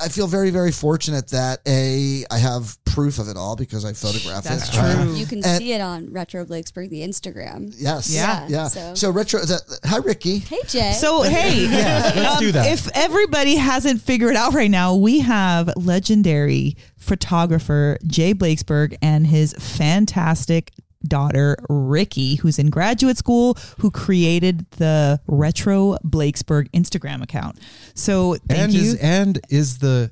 I 0.01 0.09
feel 0.09 0.27
very, 0.27 0.51
very 0.51 0.71
fortunate 0.71 1.29
that 1.29 1.59
a 1.67 2.23
I 2.29 2.37
have 2.37 2.77
proof 2.85 3.17
of 3.19 3.27
it 3.29 3.37
all 3.37 3.55
because 3.55 3.83
I 3.85 3.93
photographed 3.93 4.43
That's 4.43 4.69
it. 4.69 4.73
That's 4.75 4.95
true. 4.95 5.11
Uh, 5.11 5.15
You 5.15 5.25
can 5.25 5.43
And- 5.43 5.57
see 5.57 5.73
it 5.73 5.81
on 5.81 6.11
Retro 6.11 6.45
Blakesberg, 6.45 6.89
the 6.89 7.01
Instagram. 7.01 7.73
yes. 7.77 8.09
Yeah. 8.13 8.45
Yeah. 8.47 8.67
So- 8.67 8.93
So, 8.95 9.09
retro. 9.11 9.39
That, 9.43 9.61
hi, 9.85 9.97
Ricki. 9.97 10.39
Hey, 10.39 10.59
Jay. 10.67 10.93
So 10.99 11.23
hey, 11.23 11.65
Yeah, 11.71 12.11
let's 12.15 12.39
do 12.39 12.51
that. 12.51 12.71
If 12.71 12.89
everybody 12.95 13.55
hasn't 13.55 14.01
figured 14.01 14.31
it 14.31 14.37
out 14.37 14.53
right 14.53 14.69
now, 14.71 14.95
we 14.95 15.19
have 15.21 15.71
legendary 15.77 16.75
photographer 16.97 17.97
Jay 18.05 18.33
Blakesberg 18.33 18.95
and 19.01 19.25
his 19.25 19.53
fantastic 19.57 20.71
daughter 21.07 21.57
Ricki, 21.69 22.35
who's 22.35 22.59
in 22.59 22.69
graduate 22.69 23.17
school, 23.17 23.57
who 23.79 23.91
created 23.91 24.69
the 24.71 25.19
Retro 25.27 25.97
Blakesberg 26.03 26.71
Instagram 26.71 27.21
account. 27.23 27.59
So 27.93 28.35
thank 28.47 28.59
and 28.59 28.73
you. 28.73 28.81
is 28.81 28.95
and 28.95 29.39
is 29.49 29.77
the 29.79 30.11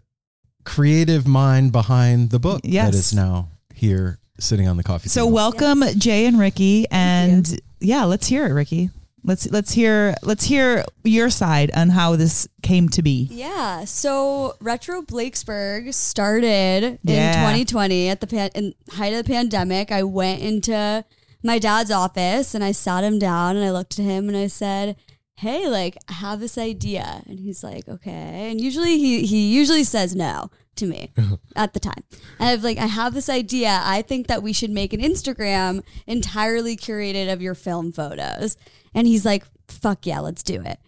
creative 0.65 1.27
mind 1.27 1.71
behind 1.71 2.29
the 2.29 2.39
book 2.39 2.61
Yes. 2.63 2.91
that 2.91 2.97
is 2.97 3.13
now 3.13 3.49
here 3.73 4.19
sitting 4.39 4.67
on 4.67 4.77
the 4.77 4.83
coffee 4.83 5.09
table. 5.09 5.13
So 5.13 5.21
table. 5.25 5.33
welcome 5.33 5.83
Jay 5.97 6.25
and 6.25 6.39
Ricki, 6.39 6.85
and 6.91 7.59
yeah, 7.79 8.03
let's 8.05 8.27
hear 8.27 8.45
it, 8.45 8.53
Ricki. 8.53 8.89
Let's 9.23 9.49
let's 9.51 9.73
hear 9.73 10.15
let's 10.23 10.45
hear 10.45 10.83
your 11.03 11.29
side 11.29 11.71
on 11.75 11.89
how 11.89 12.15
this 12.15 12.47
came 12.61 12.89
to 12.89 13.01
be. 13.01 13.27
yeah. 13.31 13.85
So 13.85 14.55
Retro 14.61 15.01
Blakesberg 15.01 15.93
started 15.93 16.83
in 16.83 16.99
2020 17.33 18.09
at 18.09 18.21
the 18.21 18.27
pan- 18.27 18.51
in 18.55 18.73
height 18.91 19.13
of 19.13 19.25
the 19.25 19.31
pandemic. 19.31 19.91
I 19.91 20.03
went 20.03 20.41
into 20.41 21.03
my 21.43 21.59
dad's 21.59 21.91
office 21.91 22.53
and 22.55 22.63
I 22.63 22.71
sat 22.71 23.03
him 23.03 23.19
down 23.19 23.55
and 23.55 23.65
I 23.65 23.71
looked 23.71 23.97
at 23.99 24.05
him 24.05 24.27
and 24.27 24.37
I 24.37 24.47
said, 24.47 24.95
"Hey, 25.37 25.67
like 25.67 25.97
I 26.07 26.13
have 26.13 26.39
this 26.39 26.57
idea." 26.57 27.21
And 27.27 27.39
he's 27.39 27.63
like, 27.63 27.87
"Okay." 27.87 28.49
And 28.51 28.59
usually 28.61 28.97
he 28.97 29.25
he 29.25 29.53
usually 29.53 29.83
says 29.83 30.15
no 30.15 30.49
to 30.75 30.85
me 30.85 31.11
at 31.55 31.73
the 31.73 31.79
time. 31.79 32.03
And 32.39 32.49
I've 32.49 32.63
like 32.63 32.77
I 32.77 32.85
have 32.87 33.13
this 33.13 33.29
idea. 33.29 33.81
I 33.83 34.01
think 34.01 34.27
that 34.27 34.43
we 34.43 34.53
should 34.53 34.69
make 34.71 34.93
an 34.93 35.01
Instagram 35.01 35.83
entirely 36.07 36.75
curated 36.77 37.31
of 37.31 37.41
your 37.41 37.55
film 37.55 37.91
photos. 37.91 38.57
And 38.93 39.07
he's 39.07 39.25
like, 39.25 39.45
"Fuck 39.67 40.05
yeah, 40.05 40.19
let's 40.19 40.43
do 40.43 40.61
it." 40.61 40.79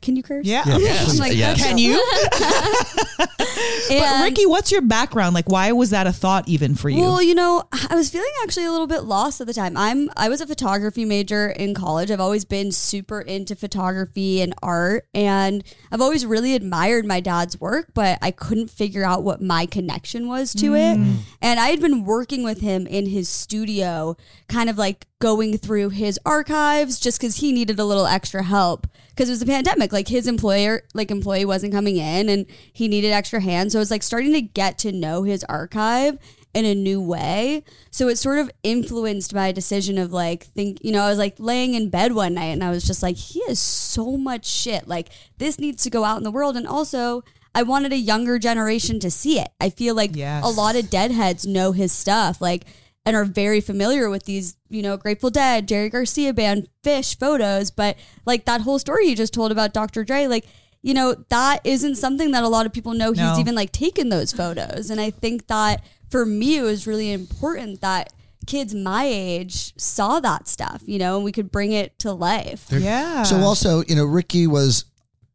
Can 0.00 0.16
you 0.16 0.22
curse? 0.22 0.46
Yeah. 0.46 0.62
I'm 0.64 1.18
like, 1.18 1.34
Yes. 1.34 1.62
Can 1.62 1.76
you? 1.76 2.02
but 4.00 4.22
Ricki, 4.24 4.46
what's 4.46 4.72
your 4.72 4.80
background? 4.80 5.34
Like, 5.34 5.50
why 5.50 5.72
was 5.72 5.90
that 5.90 6.06
a 6.06 6.12
thought 6.12 6.48
even 6.48 6.74
for 6.74 6.88
you? 6.88 7.02
Well, 7.02 7.22
you 7.22 7.34
know, 7.34 7.64
I 7.90 7.94
was 7.94 8.08
feeling 8.08 8.30
actually 8.42 8.64
a 8.64 8.70
little 8.70 8.86
bit 8.86 9.04
lost 9.04 9.42
at 9.42 9.46
the 9.46 9.52
time. 9.52 9.76
I'm 9.76 10.08
I 10.16 10.30
was 10.30 10.40
a 10.40 10.46
photography 10.46 11.04
major 11.04 11.50
in 11.50 11.74
college. 11.74 12.10
I've 12.10 12.20
always 12.20 12.46
been 12.46 12.72
super 12.72 13.20
into 13.20 13.54
photography 13.54 14.40
and 14.40 14.54
art 14.62 15.06
and 15.12 15.62
I've 15.92 16.00
always 16.00 16.24
really 16.24 16.54
admired 16.54 17.04
my 17.04 17.20
dad's 17.20 17.60
work, 17.60 17.90
but 17.92 18.18
I 18.22 18.30
couldn't 18.30 18.70
figure 18.70 19.04
out 19.04 19.22
what 19.22 19.42
my 19.42 19.66
connection 19.66 20.28
was 20.28 20.54
to 20.54 20.74
it. 20.74 20.96
Mm. 20.96 21.16
And 21.42 21.60
I 21.60 21.68
had 21.68 21.80
been 21.80 22.04
working 22.04 22.42
with 22.42 22.62
him 22.62 22.86
in 22.86 23.04
his 23.04 23.28
studio, 23.28 24.16
kind 24.48 24.70
of 24.70 24.78
like 24.78 25.06
going 25.18 25.58
through 25.58 25.90
his 25.90 26.18
archives 26.24 26.98
just 26.98 27.20
cuz 27.20 27.36
he 27.36 27.52
needed 27.52 27.78
a 27.78 27.84
little 27.84 28.06
extra 28.06 28.42
help 28.42 28.86
because 29.18 29.28
it 29.28 29.32
was 29.32 29.42
a 29.42 29.46
pandemic. 29.46 29.92
Like 29.92 30.06
his 30.06 30.28
employer, 30.28 30.84
like 30.94 31.10
employee 31.10 31.44
wasn't 31.44 31.72
coming 31.72 31.96
in, 31.96 32.28
and 32.28 32.46
he 32.72 32.86
needed 32.86 33.10
extra 33.10 33.40
hands. 33.40 33.72
So 33.72 33.80
it 33.80 33.82
was 33.82 33.90
like 33.90 34.04
starting 34.04 34.32
to 34.34 34.40
get 34.40 34.78
to 34.78 34.92
know 34.92 35.24
his 35.24 35.42
archive 35.44 36.18
in 36.54 36.64
a 36.64 36.74
new 36.74 37.00
way. 37.00 37.64
So 37.90 38.06
it 38.06 38.16
sort 38.16 38.38
of 38.38 38.48
influenced 38.62 39.34
my 39.34 39.50
decision 39.50 39.98
of 39.98 40.12
like 40.12 40.44
think. 40.44 40.78
You 40.84 40.92
know, 40.92 41.02
I 41.02 41.08
was 41.08 41.18
like 41.18 41.34
laying 41.40 41.74
in 41.74 41.90
bed 41.90 42.12
one 42.12 42.34
night, 42.34 42.52
and 42.52 42.62
I 42.62 42.70
was 42.70 42.84
just 42.84 43.02
like, 43.02 43.16
he 43.16 43.42
has 43.48 43.58
so 43.58 44.16
much 44.16 44.46
shit. 44.46 44.86
Like 44.86 45.08
this 45.38 45.58
needs 45.58 45.82
to 45.82 45.90
go 45.90 46.04
out 46.04 46.18
in 46.18 46.22
the 46.22 46.30
world, 46.30 46.56
and 46.56 46.66
also. 46.66 47.24
I 47.54 47.62
wanted 47.62 47.92
a 47.92 47.96
younger 47.96 48.38
generation 48.38 49.00
to 49.00 49.10
see 49.10 49.40
it. 49.40 49.48
I 49.58 49.70
feel 49.70 49.96
like 49.96 50.14
Yes. 50.14 50.44
a 50.44 50.48
lot 50.48 50.76
of 50.76 50.90
deadheads 50.90 51.44
know 51.44 51.72
his 51.72 51.90
stuff, 51.92 52.40
like 52.40 52.66
and 53.06 53.16
are 53.16 53.24
very 53.24 53.60
familiar 53.60 54.10
with 54.10 54.24
these, 54.24 54.56
you 54.68 54.82
know, 54.82 54.96
Grateful 54.96 55.30
Dead, 55.30 55.66
Jerry 55.68 55.88
Garcia 55.88 56.34
band, 56.34 56.68
Phish 56.82 57.18
photos, 57.18 57.70
but 57.70 57.96
like 58.26 58.44
that 58.44 58.60
whole 58.62 58.78
story 58.78 59.06
you 59.08 59.16
just 59.16 59.32
told 59.32 59.50
about 59.52 59.72
Dr. 59.72 60.04
Dre, 60.04 60.26
like 60.26 60.46
you 60.80 60.94
know, 60.94 61.12
that 61.28 61.60
isn't 61.64 61.96
something 61.96 62.30
that 62.30 62.44
a 62.44 62.48
lot 62.48 62.64
of 62.64 62.72
people 62.72 62.94
know 62.94 63.08
he's 63.10 63.18
No. 63.18 63.36
even 63.40 63.56
like 63.56 63.72
taken 63.72 64.10
those 64.10 64.32
photos. 64.32 64.90
And 64.90 65.00
I 65.00 65.10
think 65.10 65.48
that 65.48 65.82
for 66.08 66.24
me, 66.24 66.56
it 66.58 66.62
was 66.62 66.86
really 66.86 67.10
important 67.10 67.80
that 67.80 68.12
kids 68.46 68.74
my 68.76 69.04
age 69.04 69.74
saw 69.76 70.20
that 70.20 70.46
stuff, 70.46 70.82
you 70.86 70.98
know, 71.00 71.16
and 71.16 71.24
we 71.24 71.32
could 71.32 71.50
bring 71.50 71.72
it 71.72 71.98
to 71.98 72.12
life. 72.12 72.66
yeah. 72.70 73.24
So 73.24 73.38
also, 73.38 73.82
you 73.88 73.96
know, 73.96 74.04
Ricki 74.04 74.46
was 74.46 74.84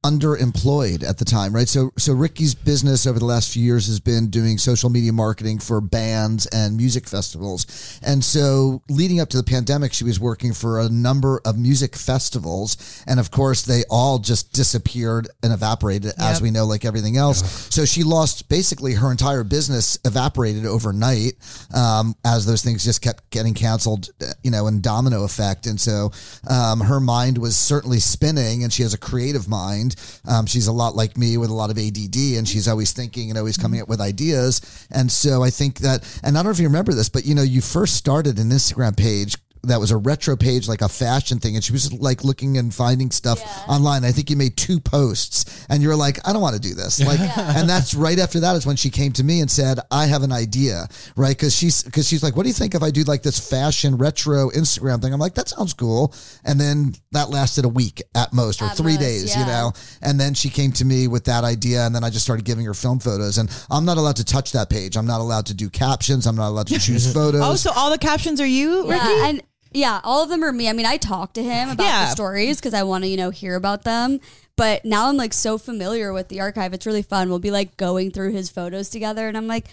underemployed 0.04 1.08
at 1.08 1.18
the 1.18 1.26
time, 1.26 1.54
right? 1.54 1.68
So 1.68 1.92
so 1.98 2.14
Ricki's 2.14 2.56
business 2.56 3.08
over 3.08 3.20
the 3.20 3.26
last 3.26 3.54
few 3.54 3.64
years 3.64 3.88
has 3.88 4.00
been 4.00 4.30
doing 4.30 4.58
social 4.58 4.90
media 4.90 5.14
marketing 5.14 5.60
for 5.60 5.82
bands 5.82 6.46
and 6.48 6.78
music 6.78 7.08
festivals. 7.08 8.00
And 8.04 8.24
so 8.24 8.82
leading 8.90 9.20
up 9.20 9.30
to 9.30 9.38
the 9.38 9.44
pandemic, 9.44 9.94
she 9.94 10.04
was 10.04 10.20
working 10.20 10.54
for 10.54 10.80
a 10.80 10.90
number 10.90 11.42
of 11.46 11.58
music 11.58 11.96
festivals 11.96 13.04
and 13.08 13.20
of 13.20 13.32
course 13.32 13.64
they 13.64 13.84
all 13.90 14.20
just 14.20 14.54
disappeared 14.54 15.28
and 15.42 15.54
evaporated 15.54 16.14
as 16.20 16.42
we 16.42 16.52
know 16.52 16.66
like 16.66 16.86
everything 16.86 17.18
else. 17.18 17.68
So 17.74 17.86
she 17.86 18.04
lost 18.04 18.50
basically 18.50 18.94
her 18.94 19.12
entire 19.12 19.44
business 19.44 19.98
evaporated 20.06 20.66
overnight 20.66 21.34
um, 21.74 22.16
as 22.26 22.46
those 22.46 22.64
things 22.64 22.84
just 22.84 23.02
kept 23.02 23.30
getting 23.30 23.54
canceled, 23.54 24.10
you 24.44 24.52
know, 24.52 24.68
in 24.68 24.82
domino 24.82 25.24
effect. 25.24 25.66
And 25.66 25.80
so 25.80 26.12
um, 26.50 26.82
her 26.82 27.00
mind 27.00 27.38
was 27.38 27.56
certainly 27.56 28.00
spinning, 28.00 28.64
and 28.64 28.72
she 28.72 28.84
has 28.84 28.94
a 28.94 28.98
creative 28.98 29.48
mind. 29.48 29.93
Um, 30.28 30.46
she's 30.46 30.68
a 30.68 30.72
lot 30.72 30.96
like 30.96 31.18
me 31.18 31.38
with 31.38 31.50
a 31.50 31.54
lot 31.54 31.70
of 31.70 31.78
ADD, 31.78 32.16
and 32.38 32.48
she's 32.48 32.68
always 32.68 32.92
thinking 32.92 33.30
and 33.30 33.38
always 33.38 33.58
coming 33.58 33.82
up 33.82 33.88
with 33.88 34.02
ideas. 34.02 34.88
And 34.92 35.12
so 35.12 35.44
I 35.44 35.50
think 35.50 35.80
that, 35.80 36.04
and 36.24 36.38
I 36.38 36.40
don't 36.40 36.46
know 36.46 36.52
if 36.52 36.60
you 36.60 36.68
remember 36.68 36.94
this, 36.94 37.10
but 37.10 37.26
you 37.26 37.36
know, 37.36 37.44
you 37.44 37.62
first 37.62 37.96
started 37.96 38.40
an 38.40 38.50
Instagram 38.50 38.98
page 38.98 39.38
that 39.64 39.80
was 39.80 39.92
a 39.92 39.98
retro 39.98 40.36
page, 40.36 40.68
like 40.68 40.82
a 40.82 40.90
fashion 40.90 41.40
thing, 41.40 41.56
and 41.56 41.64
she 41.64 41.72
was 41.72 41.92
like 41.94 42.24
looking 42.24 42.58
and 42.58 42.74
finding 42.74 43.12
stuff 43.12 43.42
online. 43.68 44.04
I 44.04 44.12
think 44.12 44.30
you 44.30 44.36
made 44.36 44.58
two 44.58 44.80
posts, 44.80 45.66
and 45.70 45.82
you 45.82 45.88
were 45.88 45.96
like, 45.96 46.20
"I 46.28 46.34
don't 46.34 46.42
want 46.42 46.56
to 46.56 46.62
do 46.62 46.74
this." 46.74 47.00
Like, 47.04 47.20
and 47.20 47.70
that's 47.70 47.94
right 47.94 48.20
after 48.20 48.42
that 48.42 48.56
is 48.56 48.66
when 48.66 48.76
she 48.76 48.90
came 48.90 49.14
to 49.14 49.24
me 49.24 49.40
and 49.40 49.50
said, 49.50 49.80
"I 49.90 50.08
have 50.08 50.24
an 50.24 50.32
idea," 50.32 50.88
right? 51.16 51.36
Because 51.36 51.56
she's 51.56 51.84
because 51.84 52.08
she's 52.08 52.24
like, 52.24 52.36
"What 52.36 52.44
do 52.44 52.50
you 52.50 52.54
think 52.54 52.76
if 52.76 52.84
I 52.84 52.92
do 52.92 53.04
like 53.04 53.24
this 53.24 53.40
fashion 53.40 53.98
retro 53.98 54.50
Instagram 54.50 55.02
thing?" 55.02 55.14
I'm 55.14 55.20
like, 55.20 55.36
"That 55.36 55.50
sounds 55.50 55.74
cool," 55.74 56.14
and 56.44 56.60
then 56.60 56.96
that 57.12 57.30
lasted 57.30 57.64
a 57.64 57.70
week 57.70 58.02
at 58.16 58.34
most 58.34 58.62
or 58.62 58.66
At 58.66 58.78
three 58.78 58.94
most, 58.94 59.02
days, 59.02 59.36
you 59.36 59.46
know. 59.46 59.72
And 60.02 60.20
then 60.20 60.34
she 60.34 60.50
came 60.50 60.72
to 60.74 60.86
me 60.86 61.08
with 61.08 61.26
that 61.26 61.44
idea, 61.44 61.86
and 61.86 61.96
then 61.96 62.04
I 62.04 62.10
just 62.10 62.26
started 62.26 62.44
giving 62.44 62.66
her 62.66 62.74
film 62.74 63.00
photos. 63.00 63.38
And 63.38 63.50
I'm 63.72 63.86
not 63.86 63.98
allowed 63.98 64.18
to 64.18 64.26
touch 64.26 64.52
that 64.52 64.70
page. 64.70 64.98
I'm 64.98 65.08
not 65.08 65.22
allowed 65.22 65.46
to 65.48 65.54
do 65.54 65.70
captions. 65.70 66.28
I'm 66.28 66.36
not 66.36 66.50
allowed 66.50 66.68
to 66.68 66.80
choose 66.80 67.10
oh, 67.10 67.14
photos. 67.14 67.42
oh, 67.44 67.56
so 67.56 67.72
all 67.76 67.92
the 67.92 67.98
captions 67.98 68.42
are 68.42 68.46
you, 68.46 68.90
Ricki? 68.90 69.06
Yeah, 69.06 69.28
and 69.28 69.42
yeah, 69.74 70.00
all 70.04 70.24
of 70.24 70.30
them 70.30 70.44
are 70.44 70.52
me. 70.52 70.70
I 70.70 70.74
mean, 70.74 70.86
I 70.86 70.98
talk 70.98 71.34
to 71.34 71.44
him 71.44 71.70
about 71.70 71.84
Yeah. 71.86 72.06
the 72.06 72.12
stories 72.12 72.58
because 72.58 72.74
I 72.74 72.84
want 72.84 73.04
to, 73.04 73.10
you 73.10 73.18
know, 73.18 73.30
hear 73.30 73.56
about 73.56 73.84
them. 73.84 74.20
But 74.56 74.86
now 74.86 75.10
I'm 75.10 75.18
like 75.18 75.34
so 75.34 75.58
familiar 75.58 76.14
with 76.14 76.28
the 76.30 76.40
archive. 76.42 76.74
It's 76.74 76.86
really 76.86 77.02
fun. 77.02 77.30
We'll 77.30 77.40
be 77.40 77.52
like 77.52 77.76
going 77.78 78.12
through 78.12 78.32
his 78.34 78.50
photos 78.50 78.90
together, 78.90 79.28
and 79.28 79.36
I'm 79.36 79.48
like, 79.48 79.68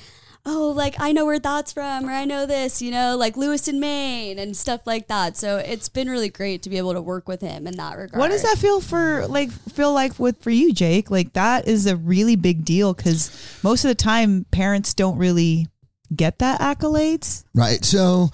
oh, 0.46 0.72
like 0.74 0.94
I 0.98 1.12
know 1.12 1.26
where 1.26 1.38
that's 1.38 1.72
from, 1.74 2.08
or 2.08 2.12
I 2.12 2.24
know 2.24 2.46
this, 2.46 2.80
you 2.80 2.90
know, 2.90 3.14
like 3.16 3.36
Lewis 3.36 3.48
Lewiston, 3.66 3.78
Maine, 3.78 4.38
and 4.38 4.56
stuff 4.56 4.86
like 4.86 5.08
that. 5.08 5.36
So 5.36 5.58
it's 5.58 5.90
been 5.90 6.08
really 6.08 6.30
great 6.30 6.62
to 6.62 6.70
be 6.70 6.78
able 6.78 6.94
to 6.94 7.02
work 7.02 7.28
with 7.28 7.42
him 7.42 7.66
in 7.66 7.76
that 7.76 7.98
regard. 7.98 8.18
What 8.18 8.30
does 8.30 8.42
that 8.42 8.56
feel 8.56 8.80
for 8.80 9.26
like 9.26 9.50
feel 9.50 9.92
like 9.92 10.18
with 10.18 10.42
for 10.42 10.50
you, 10.50 10.72
Jake? 10.72 11.10
Like 11.10 11.34
that 11.34 11.68
is 11.68 11.86
a 11.86 11.96
really 11.96 12.36
big 12.36 12.64
deal 12.64 12.94
because 12.94 13.30
most 13.62 13.84
of 13.84 13.88
the 13.88 13.94
time 13.94 14.46
parents 14.50 14.94
don't 14.94 15.18
really 15.18 15.68
get 16.16 16.38
that 16.38 16.60
accolades. 16.60 17.44
Right. 17.54 17.84
So, 17.84 18.30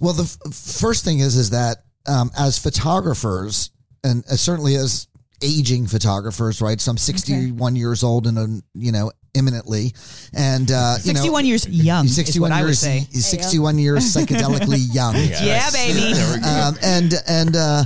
well, 0.00 0.12
the 0.12 0.24
f- 0.24 0.54
first 0.54 1.04
thing 1.04 1.20
is 1.20 1.36
is 1.36 1.50
that 1.50 1.78
um, 2.06 2.30
as 2.36 2.58
photographers, 2.58 3.70
and 4.02 4.24
uh, 4.30 4.36
certainly 4.36 4.76
as 4.76 5.08
aging 5.42 5.86
photographers, 5.86 6.60
right? 6.60 6.80
So 6.80 6.90
I'm 6.90 6.98
61 6.98 7.76
years 7.76 8.02
old 8.02 8.26
and 8.26 8.38
um, 8.38 8.62
you 8.74 8.92
know 8.92 9.12
imminently, 9.34 9.92
and 10.32 10.70
uh, 10.70 10.96
you 11.02 11.12
know, 11.12 11.20
61 11.20 11.46
years 11.46 11.68
young 11.68 12.06
is 12.06 12.16
61 12.16 12.50
what 12.50 12.56
I 12.56 12.62
would 12.62 12.68
years, 12.68 12.80
say. 12.80 13.00
he's 13.10 13.26
61 13.26 13.78
years 13.78 14.04
psychedelically 14.14 14.94
young. 14.94 15.14
Yeah, 15.44 15.70
baby. 15.70 16.12
um, 16.44 16.76
and 16.82 17.14
and 17.26 17.56
uh, 17.56 17.84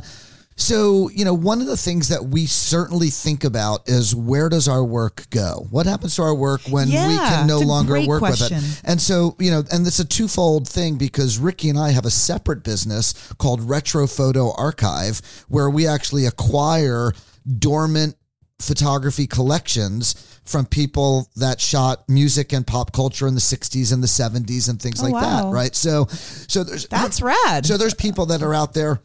so 0.61 1.09
you 1.11 1.25
know 1.25 1.33
one 1.33 1.61
of 1.61 1.67
the 1.69 1.77
things 1.77 2.09
that 2.09 2.25
we 2.25 2.45
certainly 2.47 3.09
think 3.11 3.45
about 3.45 3.89
is 3.89 4.15
where 4.15 4.49
does 4.49 4.69
our 4.69 4.85
work 4.85 5.25
go? 5.31 5.67
What 5.71 5.87
happens 5.87 6.17
to 6.17 6.23
our 6.23 6.35
work 6.35 6.61
when 6.69 6.89
we 6.89 6.95
can 6.95 7.47
no 7.47 7.61
longer 7.61 8.05
work 8.07 8.19
question. 8.19 8.57
with 8.59 8.81
it? 8.81 8.83
And 8.85 9.01
so 9.01 9.37
you 9.39 9.51
know, 9.51 9.63
and 9.73 9.87
it's 9.87 10.01
a 10.01 10.05
twofold 10.05 10.69
thing 10.69 10.97
because 10.97 11.39
Ricki 11.39 11.71
and 11.71 11.79
I 11.79 11.93
have 11.93 12.05
a 12.05 12.11
separate 12.11 12.65
business 12.65 13.33
called 13.39 13.63
Retro 13.63 14.07
Photo 14.07 14.53
Archive 14.57 15.23
where 15.49 15.71
we 15.71 15.87
actually 15.87 16.27
acquire 16.27 17.13
dormant 17.59 18.17
photography 18.61 19.27
collections 19.27 20.41
from 20.45 20.67
people 20.67 21.29
that 21.37 21.61
shot 21.61 22.09
music 22.09 22.53
and 22.53 22.67
pop 22.67 22.93
culture 22.93 23.29
in 23.29 23.35
the 23.35 23.41
60s 23.41 23.93
and 23.93 24.03
the 24.03 24.09
70s 24.09 24.69
and 24.69 24.83
things 24.83 25.01
Oh, 25.01 25.05
like 25.05 25.13
wow. 25.13 25.51
that 25.51 25.55
right 25.55 25.75
so 25.77 26.07
so 26.07 26.65
there's 26.65 26.89
That's 26.89 27.23
rad. 27.23 27.65
so 27.71 27.77
there's 27.77 27.95
people 27.95 28.27
that 28.27 28.43
are 28.43 28.53
out 28.55 28.75
there 28.75 29.01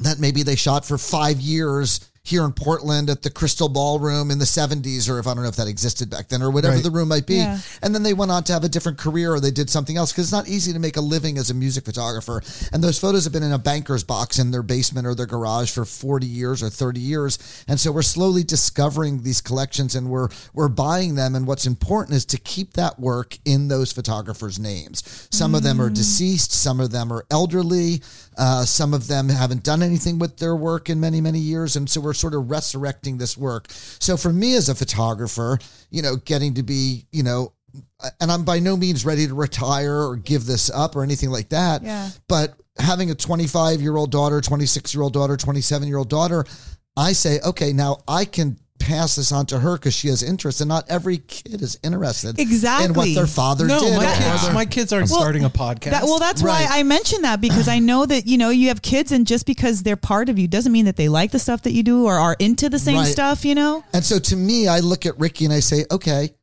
that 0.00 0.18
maybe 0.18 0.42
they 0.42 0.56
shot 0.56 0.84
for 0.84 0.98
five 0.98 1.40
years 1.40 2.08
here 2.28 2.44
in 2.44 2.52
Portland 2.52 3.08
at 3.08 3.22
the 3.22 3.30
Crystal 3.30 3.70
Ballroom 3.70 4.30
in 4.30 4.38
the 4.38 4.44
70s, 4.44 5.08
or 5.08 5.18
if 5.18 5.26
I 5.26 5.32
don't 5.32 5.42
know 5.42 5.48
if 5.48 5.56
that 5.56 5.66
existed 5.66 6.10
back 6.10 6.28
then, 6.28 6.42
or 6.42 6.50
whatever 6.50 6.74
Right. 6.74 6.84
the 6.84 6.90
room 6.90 7.08
might 7.08 7.26
be. 7.26 7.36
Yeah. 7.36 7.58
And 7.80 7.94
then 7.94 8.02
they 8.02 8.12
went 8.12 8.30
on 8.30 8.44
to 8.44 8.52
have 8.52 8.64
a 8.64 8.68
different 8.68 8.98
career 8.98 9.32
or 9.32 9.40
they 9.40 9.50
did 9.50 9.70
something 9.70 9.96
else 9.96 10.12
because 10.12 10.26
it's 10.26 10.32
not 10.32 10.46
easy 10.46 10.74
to 10.74 10.78
make 10.78 10.98
a 10.98 11.00
living 11.00 11.38
as 11.38 11.48
a 11.48 11.54
music 11.54 11.86
photographer. 11.86 12.42
And 12.70 12.84
those 12.84 12.98
photos 12.98 13.24
have 13.24 13.32
been 13.32 13.42
in 13.42 13.52
a 13.52 13.58
banker's 13.58 14.04
box 14.04 14.38
in 14.38 14.50
their 14.50 14.62
basement 14.62 15.06
or 15.06 15.14
their 15.14 15.26
garage 15.26 15.70
for 15.70 15.86
40 15.86 16.26
years 16.26 16.62
or 16.62 16.68
30 16.68 17.00
years. 17.00 17.64
And 17.66 17.80
so 17.80 17.90
we're 17.90 18.02
slowly 18.02 18.44
discovering 18.44 19.22
these 19.22 19.40
collections 19.40 19.94
and 19.94 20.10
we're 20.10 20.28
we're 20.52 20.68
buying 20.68 21.14
them. 21.14 21.34
And 21.34 21.46
what's 21.46 21.66
important 21.66 22.16
is 22.16 22.26
to 22.26 22.38
keep 22.38 22.74
that 22.74 23.00
work 23.00 23.38
in 23.46 23.68
those 23.68 23.90
photographers' 23.90 24.58
names. 24.58 25.28
Some 25.30 25.54
of 25.54 25.62
them 25.62 25.80
are 25.80 25.90
mm. 25.90 25.94
deceased, 25.94 26.52
some 26.52 26.78
of 26.78 26.90
them 26.90 27.10
are 27.10 27.24
elderly, 27.30 28.02
uh, 28.38 28.64
some 28.64 28.94
of 28.94 29.08
them 29.08 29.28
haven't 29.28 29.64
done 29.64 29.82
anything 29.82 30.18
with 30.18 30.38
their 30.38 30.54
work 30.54 30.88
in 30.88 31.00
many, 31.00 31.20
many 31.20 31.40
years. 31.40 31.74
And 31.74 31.90
so 31.90 32.00
we're 32.00 32.14
sort 32.14 32.34
of 32.34 32.48
resurrecting 32.48 33.18
this 33.18 33.36
work. 33.36 33.66
So 33.70 34.16
for 34.16 34.32
me 34.32 34.54
as 34.54 34.68
a 34.68 34.74
photographer, 34.74 35.58
you 35.90 36.02
know, 36.02 36.16
getting 36.16 36.54
to 36.54 36.62
be, 36.62 37.04
you 37.10 37.24
know, 37.24 37.52
and 38.20 38.30
I'm 38.30 38.44
by 38.44 38.60
no 38.60 38.76
means 38.76 39.04
ready 39.04 39.26
to 39.26 39.34
retire 39.34 40.00
or 40.02 40.16
give 40.16 40.46
this 40.46 40.70
up 40.70 40.94
or 40.94 41.02
anything 41.02 41.30
like 41.30 41.48
that. 41.48 41.82
Yeah. 41.82 42.10
But 42.28 42.54
having 42.78 43.10
a 43.10 43.14
25 43.14 43.82
year 43.82 43.96
old 43.96 44.12
daughter, 44.12 44.40
26 44.40 44.94
year 44.94 45.02
old 45.02 45.12
daughter, 45.12 45.36
27 45.36 45.88
year 45.88 45.98
old 45.98 46.08
daughter, 46.08 46.44
I 46.96 47.12
say, 47.12 47.40
okay, 47.44 47.72
now 47.72 47.98
I 48.06 48.24
can 48.24 48.56
pass 48.78 49.16
this 49.16 49.32
on 49.32 49.46
to 49.46 49.58
her 49.60 49.76
because 49.76 49.94
she 49.94 50.08
has 50.08 50.22
interest, 50.22 50.60
and 50.60 50.68
not 50.68 50.84
every 50.88 51.18
kid 51.18 51.60
is 51.62 51.78
interested 51.82 52.30
in 52.30 52.34
what 52.36 52.40
Exactly. 52.52 53.14
their 53.14 53.26
father 53.26 53.66
No, 53.66 53.80
did. 53.80 53.96
my 53.96 54.06
or- 54.12 54.16
kids, 54.16 54.54
my 54.54 54.64
kids 54.64 54.92
aren't 54.92 55.10
Well, 55.10 55.20
starting 55.20 55.44
a 55.44 55.50
podcast. 55.50 55.90
That, 55.90 56.04
well, 56.04 56.18
that's 56.18 56.42
Right. 56.42 56.66
why 56.68 56.78
I 56.78 56.82
mentioned 56.82 57.24
that 57.24 57.40
because 57.40 57.68
I 57.68 57.78
know 57.78 58.06
that 58.06 58.26
you 58.26 58.38
know 58.38 58.50
you 58.50 58.68
have 58.68 58.82
kids, 58.82 59.12
and 59.12 59.26
just 59.26 59.46
because 59.46 59.82
they're 59.82 59.96
part 59.96 60.28
of 60.28 60.38
you 60.38 60.48
doesn't 60.48 60.72
mean 60.72 60.84
that 60.86 60.96
they 60.96 61.08
like 61.08 61.30
the 61.32 61.38
stuff 61.38 61.62
that 61.62 61.72
you 61.72 61.82
do 61.82 62.04
or 62.04 62.14
are 62.18 62.36
into 62.38 62.68
the 62.68 62.78
same 62.78 62.98
Right. 62.98 63.12
stuff. 63.12 63.44
You 63.44 63.54
know, 63.54 63.84
And 63.92 64.04
so 64.04 64.18
to 64.18 64.36
me, 64.36 64.68
I 64.68 64.80
look 64.80 65.06
at 65.06 65.18
Ricki 65.18 65.44
and 65.44 65.52
I 65.54 65.60
say, 65.60 65.84
okay, 65.90 66.34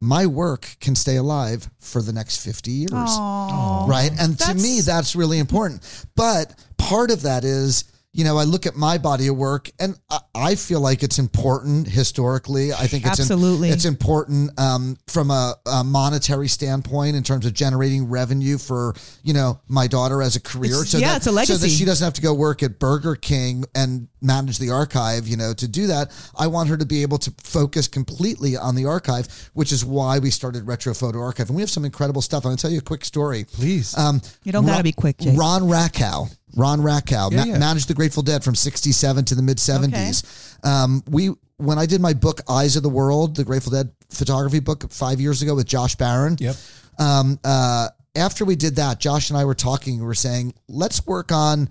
my 0.00 0.26
work 0.26 0.76
can 0.80 0.94
stay 0.94 1.16
alive 1.16 1.70
for 1.80 2.02
the 2.02 2.12
next 2.12 2.38
50 2.38 2.70
years. 2.70 2.92
Aw. 2.92 3.86
Right. 3.86 4.10
And 4.18 4.38
to 4.40 4.54
me, 4.54 4.80
that's 4.82 5.16
really 5.16 5.38
important. 5.38 5.82
But 6.14 6.52
part 6.76 7.10
of 7.10 7.22
that 7.22 7.44
is, 7.44 7.84
you 8.16 8.24
know, 8.24 8.38
I 8.38 8.44
look 8.44 8.64
at 8.66 8.74
my 8.76 8.96
body 8.98 9.26
of 9.28 9.36
work 9.36 9.70
and 9.78 9.94
I- 10.10 10.20
I 10.34 10.54
feel 10.54 10.80
like 10.80 11.02
it's 11.02 11.18
important 11.18 11.86
historically. 11.88 12.72
I 12.72 12.86
think 12.86 13.06
it's 13.06 13.20
Absolutely. 13.20 13.70
it's 13.70 13.84
important 13.84 14.58
um, 14.58 14.96
from 15.06 15.30
a, 15.30 15.54
a 15.66 15.82
monetary 15.84 16.48
standpoint 16.48 17.16
in 17.16 17.22
terms 17.22 17.46
of 17.46 17.52
generating 17.54 18.08
revenue 18.08 18.58
for 18.58 18.94
you 19.22 19.32
know 19.34 19.60
my 19.68 19.86
daughter 19.86 20.22
as 20.22 20.36
a 20.36 20.40
career. 20.40 20.72
It's- 20.82 20.94
yeah, 20.94 21.08
that, 21.08 21.16
it's 21.18 21.26
a 21.26 21.32
legacy. 21.32 21.52
So 21.54 21.58
that 21.58 21.68
she 21.70 21.84
doesn't 21.84 22.04
have 22.04 22.14
to 22.14 22.22
go 22.22 22.32
work 22.34 22.62
at 22.62 22.78
Burger 22.78 23.16
King 23.16 23.64
and 23.74 24.08
manage 24.22 24.58
the 24.58 24.70
archive. 24.70 25.26
You 25.28 25.36
know, 25.36 25.52
to 25.54 25.68
do 25.68 25.86
that, 25.88 26.10
I 26.38 26.46
want 26.46 26.68
her 26.70 26.76
to 26.76 26.86
be 26.86 27.02
able 27.02 27.18
to 27.18 27.32
focus 27.42 27.86
completely 27.88 28.56
on 28.56 28.74
the 28.76 28.86
archive, 28.86 29.50
which 29.54 29.72
is 29.72 29.84
why 29.84 30.18
we 30.20 30.30
started 30.30 30.66
Retro 30.66 30.94
Photo 30.94 31.20
Archive, 31.20 31.48
and 31.48 31.56
we 31.56 31.62
have 31.62 31.70
some 31.70 31.84
incredible 31.84 32.22
stuff. 32.22 32.44
I'm 32.44 32.50
going 32.50 32.56
to 32.58 32.62
tell 32.62 32.70
you 32.70 32.78
a 32.78 32.82
quick 32.82 33.04
story. 33.04 33.44
Please. 33.44 33.96
Um, 33.96 34.20
You 34.44 34.52
don't 34.52 34.64
gotta 34.66 34.82
be 34.84 34.92
quick, 34.92 35.18
Jake. 35.18 35.38
Ron 35.38 35.62
Rakow. 35.62 36.28
Ron 36.56 36.80
Rakow 36.80 37.30
Yeah, 37.30 37.36
ma- 37.38 37.44
yeah. 37.44 37.58
managed 37.58 37.88
the 37.88 37.94
Grateful 37.94 38.22
Dead 38.22 38.42
from 38.42 38.54
67 38.54 39.24
to 39.26 39.34
the 39.34 39.42
mid 39.42 39.58
70s. 39.58 40.24
Um, 40.64 41.02
we 41.08 41.30
when 41.58 41.78
I 41.78 41.86
did 41.86 42.00
my 42.00 42.12
book 42.12 42.40
Eyes 42.48 42.76
of 42.76 42.82
the 42.82 42.88
World, 42.88 43.36
the 43.36 43.44
Grateful 43.44 43.72
Dead 43.72 43.90
photography 44.10 44.60
book 44.60 44.90
5 44.90 45.20
years 45.20 45.40
ago 45.42 45.54
with 45.54 45.66
Josh 45.66 45.94
Baron. 45.96 46.36
Yep. 46.38 46.56
Um, 46.98 47.38
uh, 47.44 47.88
after 48.14 48.44
we 48.44 48.56
did 48.56 48.76
that, 48.76 48.98
Josh 49.00 49.30
and 49.30 49.38
I 49.38 49.44
were 49.44 49.54
talking, 49.54 49.98
we 50.00 50.06
were 50.06 50.14
saying, 50.14 50.54
let's 50.68 51.06
work 51.06 51.30
on 51.32 51.68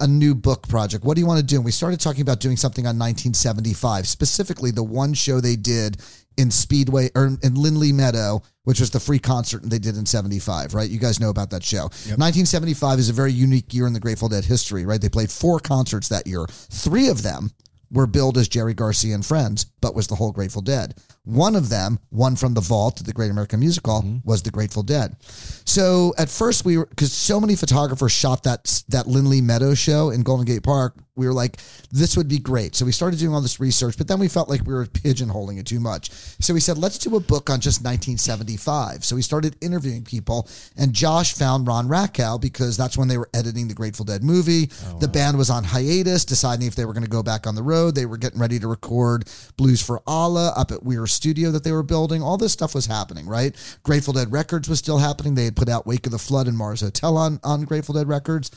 a 0.00 0.06
new 0.06 0.34
book 0.34 0.68
project. 0.68 1.04
What 1.04 1.14
do 1.16 1.20
you 1.22 1.26
want 1.26 1.40
to 1.40 1.44
do? 1.46 1.56
And 1.56 1.64
we 1.64 1.70
started 1.70 2.00
talking 2.00 2.20
about 2.20 2.40
doing 2.40 2.56
something 2.58 2.84
on 2.84 2.98
1975, 2.98 4.06
specifically 4.06 4.70
the 4.70 4.82
one 4.82 5.14
show 5.14 5.40
they 5.40 5.56
did 5.56 5.96
in 6.36 6.50
Speedway 6.50 7.10
or 7.14 7.38
in 7.42 7.54
Lindley 7.54 7.92
Meadow, 7.92 8.42
which 8.66 8.80
was 8.80 8.90
the 8.90 8.98
free 8.98 9.20
concert 9.20 9.62
they 9.62 9.78
did 9.78 9.96
in 9.96 10.04
75, 10.04 10.74
right? 10.74 10.90
You 10.90 10.98
guys 10.98 11.20
know 11.20 11.30
about 11.30 11.50
that 11.50 11.62
show. 11.62 11.82
1975 11.82 12.98
is 12.98 13.08
a 13.08 13.12
very 13.12 13.32
unique 13.32 13.72
year 13.72 13.86
in 13.86 13.92
the 13.92 14.00
Grateful 14.00 14.28
Dead 14.28 14.44
history, 14.44 14.84
right? 14.84 15.00
They 15.00 15.08
played 15.08 15.30
four 15.30 15.60
concerts 15.60 16.08
that 16.08 16.26
year. 16.26 16.46
Three 16.48 17.06
of 17.06 17.22
them 17.22 17.52
were 17.92 18.08
billed 18.08 18.36
as 18.38 18.48
Jerry 18.48 18.74
Garcia 18.74 19.14
and 19.14 19.24
Friends, 19.24 19.66
but 19.80 19.94
was 19.94 20.08
the 20.08 20.16
whole 20.16 20.32
Grateful 20.32 20.62
Dead. 20.62 20.96
One 21.22 21.54
of 21.54 21.68
them, 21.68 22.00
one 22.10 22.34
from 22.34 22.54
the 22.54 22.60
vault 22.60 22.98
at 22.98 23.06
the 23.06 23.12
Great 23.12 23.30
American 23.30 23.60
Music 23.60 23.86
Hall, 23.86 24.02
mm-hmm. 24.02 24.28
was 24.28 24.42
the 24.42 24.50
Grateful 24.50 24.82
Dead. 24.82 25.14
So 25.22 26.12
at 26.18 26.28
first 26.28 26.64
we 26.64 26.76
were 26.76 26.86
because 26.86 27.12
so 27.12 27.40
many 27.40 27.54
photographers 27.54 28.10
shot 28.10 28.42
that 28.42 28.82
that 28.88 29.06
Lindley 29.06 29.40
Meadow 29.40 29.74
show 29.74 30.10
in 30.10 30.24
Golden 30.24 30.44
Gate 30.44 30.64
Park. 30.64 30.96
We 31.16 31.26
were 31.26 31.32
like, 31.32 31.56
this 31.90 32.16
would 32.16 32.28
be 32.28 32.38
great. 32.38 32.74
So 32.76 32.84
we 32.84 32.92
started 32.92 33.18
doing 33.18 33.34
all 33.34 33.40
this 33.40 33.58
research, 33.58 33.96
but 33.96 34.06
then 34.06 34.18
we 34.18 34.28
felt 34.28 34.50
like 34.50 34.66
we 34.66 34.74
were 34.74 34.84
pigeonholing 34.84 35.58
it 35.58 35.66
too 35.66 35.80
much. 35.80 36.10
So 36.10 36.52
we 36.52 36.60
said, 36.60 36.76
let's 36.76 36.98
do 36.98 37.16
a 37.16 37.20
book 37.20 37.48
on 37.48 37.60
just 37.60 37.80
1975. 37.80 39.04
So 39.04 39.16
we 39.16 39.22
started 39.22 39.56
interviewing 39.62 40.04
people, 40.04 40.48
and 40.76 40.92
Josh 40.92 41.32
found 41.32 41.66
Ron 41.66 41.88
Rakow 41.88 42.38
because 42.38 42.76
that's 42.76 42.98
when 42.98 43.08
they 43.08 43.16
were 43.16 43.30
editing 43.32 43.66
the 43.66 43.74
Grateful 43.74 44.04
Dead 44.04 44.22
movie. 44.22 44.68
Oh, 44.88 44.98
the 44.98 45.08
band 45.08 45.38
was 45.38 45.48
on 45.48 45.64
hiatus, 45.64 46.26
deciding 46.26 46.66
if 46.66 46.74
they 46.74 46.84
were 46.84 46.92
going 46.92 47.04
to 47.04 47.10
go 47.10 47.22
back 47.22 47.46
on 47.46 47.54
the 47.54 47.62
road. 47.62 47.94
They 47.94 48.06
were 48.06 48.18
getting 48.18 48.38
ready 48.38 48.58
to 48.58 48.68
record 48.68 49.24
Blues 49.56 49.80
for 49.80 50.02
Allah 50.06 50.52
up 50.54 50.70
at 50.70 50.82
Weir 50.82 51.06
Studio 51.06 51.50
that 51.52 51.64
they 51.64 51.72
were 51.72 51.82
building. 51.82 52.22
All 52.22 52.36
this 52.36 52.52
stuff 52.52 52.74
was 52.74 52.84
happening, 52.84 53.26
right? 53.26 53.56
Grateful 53.82 54.12
Dead 54.12 54.30
Records 54.30 54.68
was 54.68 54.78
still 54.78 54.98
happening. 54.98 55.34
They 55.34 55.44
had 55.46 55.56
put 55.56 55.70
out 55.70 55.86
Wake 55.86 56.04
of 56.04 56.12
the 56.12 56.18
Flood 56.18 56.46
and 56.46 56.58
Mars 56.58 56.82
Hotel 56.82 57.16
on, 57.16 57.40
on 57.42 57.64
Grateful 57.64 57.94
Dead 57.94 58.06
Records. 58.06 58.50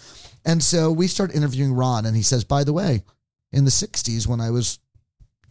And 0.45 0.63
so 0.63 0.91
we 0.91 1.07
started 1.07 1.35
interviewing 1.35 1.73
Ron, 1.73 2.05
and 2.05 2.15
he 2.15 2.23
says, 2.23 2.43
by 2.43 2.63
the 2.63 2.73
way, 2.73 3.03
in 3.51 3.65
the 3.65 3.71
60s, 3.71 4.27
when 4.27 4.39
I 4.39 4.51
was 4.51 4.79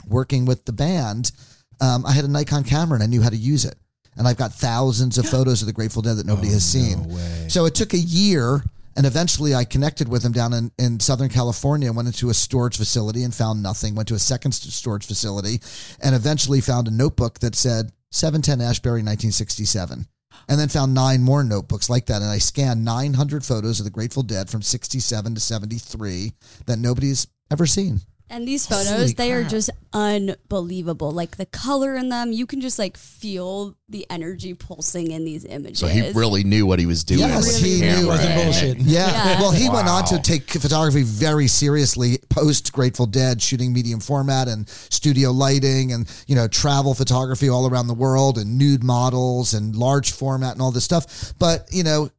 working 0.06 0.44
with 0.44 0.64
the 0.64 0.72
band, 0.72 1.32
um, 1.80 2.06
I 2.06 2.12
had 2.12 2.24
a 2.24 2.28
Nikon 2.28 2.64
camera 2.64 2.96
and 2.96 3.02
I 3.02 3.06
knew 3.06 3.22
how 3.22 3.30
to 3.30 3.36
use 3.36 3.64
it. 3.64 3.76
And 4.16 4.26
I've 4.26 4.36
got 4.36 4.52
thousands 4.52 5.16
of 5.16 5.26
photos 5.26 5.62
of 5.62 5.66
the 5.66 5.72
Grateful 5.72 6.02
Dead 6.02 6.16
that 6.16 6.26
nobody 6.26 6.48
has 6.48 6.64
seen. 6.64 7.08
So 7.48 7.66
it 7.66 7.74
took 7.74 7.92
a 7.92 7.98
year. 7.98 8.64
And 8.96 9.06
eventually 9.06 9.54
I 9.54 9.64
connected 9.64 10.08
with 10.08 10.24
him 10.24 10.32
down 10.32 10.52
in, 10.52 10.72
in 10.76 10.98
Southern 10.98 11.28
California, 11.28 11.92
went 11.92 12.08
into 12.08 12.30
a 12.30 12.34
storage 12.34 12.76
facility 12.76 13.22
and 13.22 13.32
found 13.32 13.62
nothing, 13.62 13.94
went 13.94 14.08
to 14.08 14.16
a 14.16 14.18
second 14.18 14.50
storage 14.50 15.06
facility 15.06 15.60
and 16.02 16.16
eventually 16.16 16.60
found 16.60 16.88
a 16.88 16.90
notebook 16.90 17.38
that 17.38 17.54
said 17.54 17.92
710 18.10 18.60
Ashbury 18.60 19.02
1967. 19.02 20.04
And 20.48 20.58
then 20.58 20.68
found 20.68 20.94
nine 20.94 21.22
more 21.22 21.44
notebooks 21.44 21.90
like 21.90 22.06
that. 22.06 22.22
And 22.22 22.30
I 22.30 22.38
scanned 22.38 22.84
900 22.84 23.44
photos 23.44 23.80
of 23.80 23.84
the 23.84 23.90
Grateful 23.90 24.22
Dead 24.22 24.48
from 24.48 24.62
67 24.62 25.34
to 25.34 25.40
73 25.40 26.32
that 26.66 26.78
nobody's 26.78 27.26
ever 27.50 27.66
seen. 27.66 28.00
And 28.30 28.46
these 28.46 28.66
photos, 28.66 28.88
Holy 28.88 29.12
they 29.14 29.32
are 29.32 29.42
just 29.44 29.70
unbelievable. 29.92 31.10
Like 31.12 31.36
the 31.36 31.46
color 31.46 31.96
in 31.96 32.08
them, 32.10 32.32
you 32.32 32.46
can 32.46 32.60
just 32.60 32.78
like 32.78 32.96
feel 32.96 33.74
the 33.88 34.06
energy 34.10 34.54
pulsing 34.54 35.10
in 35.12 35.24
these 35.24 35.44
images. 35.44 35.78
So 35.78 35.86
he 35.86 36.10
really 36.12 36.44
knew 36.44 36.66
what 36.66 36.78
he 36.78 36.86
was 36.86 37.04
doing. 37.04 37.20
Yes, 37.20 37.56
he 37.58 37.80
knew. 37.80 37.86
It 37.86 38.06
wasn't 38.06 38.34
bullshit. 38.34 38.78
Yeah. 38.78 39.06
Yeah. 39.10 39.40
Well, 39.40 39.50
he 39.50 39.68
went 39.70 39.88
on 39.88 40.04
to 40.06 40.18
take 40.20 40.50
photography 40.50 41.02
very 41.02 41.46
seriously 41.46 42.18
post 42.28 42.72
Grateful 42.72 43.06
Dead, 43.06 43.40
shooting 43.40 43.72
medium 43.72 44.00
format 44.00 44.48
and 44.48 44.68
studio 44.68 45.30
lighting 45.30 45.92
and, 45.92 46.06
you 46.26 46.34
know, 46.34 46.48
travel 46.48 46.94
photography 46.94 47.48
all 47.48 47.66
around 47.68 47.86
the 47.86 47.94
world 47.94 48.36
and 48.38 48.58
nude 48.58 48.84
models 48.84 49.54
and 49.54 49.74
large 49.74 50.12
format 50.12 50.52
and 50.52 50.60
all 50.62 50.70
this 50.70 50.84
stuff. 50.84 51.32
But, 51.38 51.68
you 51.72 51.82
know, 51.82 52.10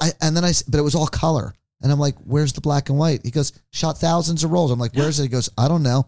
I, 0.00 0.10
and 0.20 0.36
then 0.36 0.44
I, 0.44 0.50
s- 0.50 0.62
but 0.62 0.78
it 0.78 0.82
was 0.82 0.94
all 0.94 1.06
color. 1.06 1.54
And 1.84 1.92
I'm 1.92 2.00
like, 2.00 2.16
where's 2.24 2.54
the 2.54 2.62
black 2.62 2.88
and 2.88 2.98
white? 2.98 3.20
He 3.22 3.30
goes, 3.30 3.52
shot 3.70 3.98
thousands 3.98 4.42
of 4.42 4.50
rolls. 4.50 4.70
I'm 4.70 4.78
like, 4.78 4.94
where's 4.94 5.20
it? 5.20 5.24
He 5.24 5.28
goes, 5.28 5.50
I 5.56 5.68
don't 5.68 5.82
know. 5.82 6.06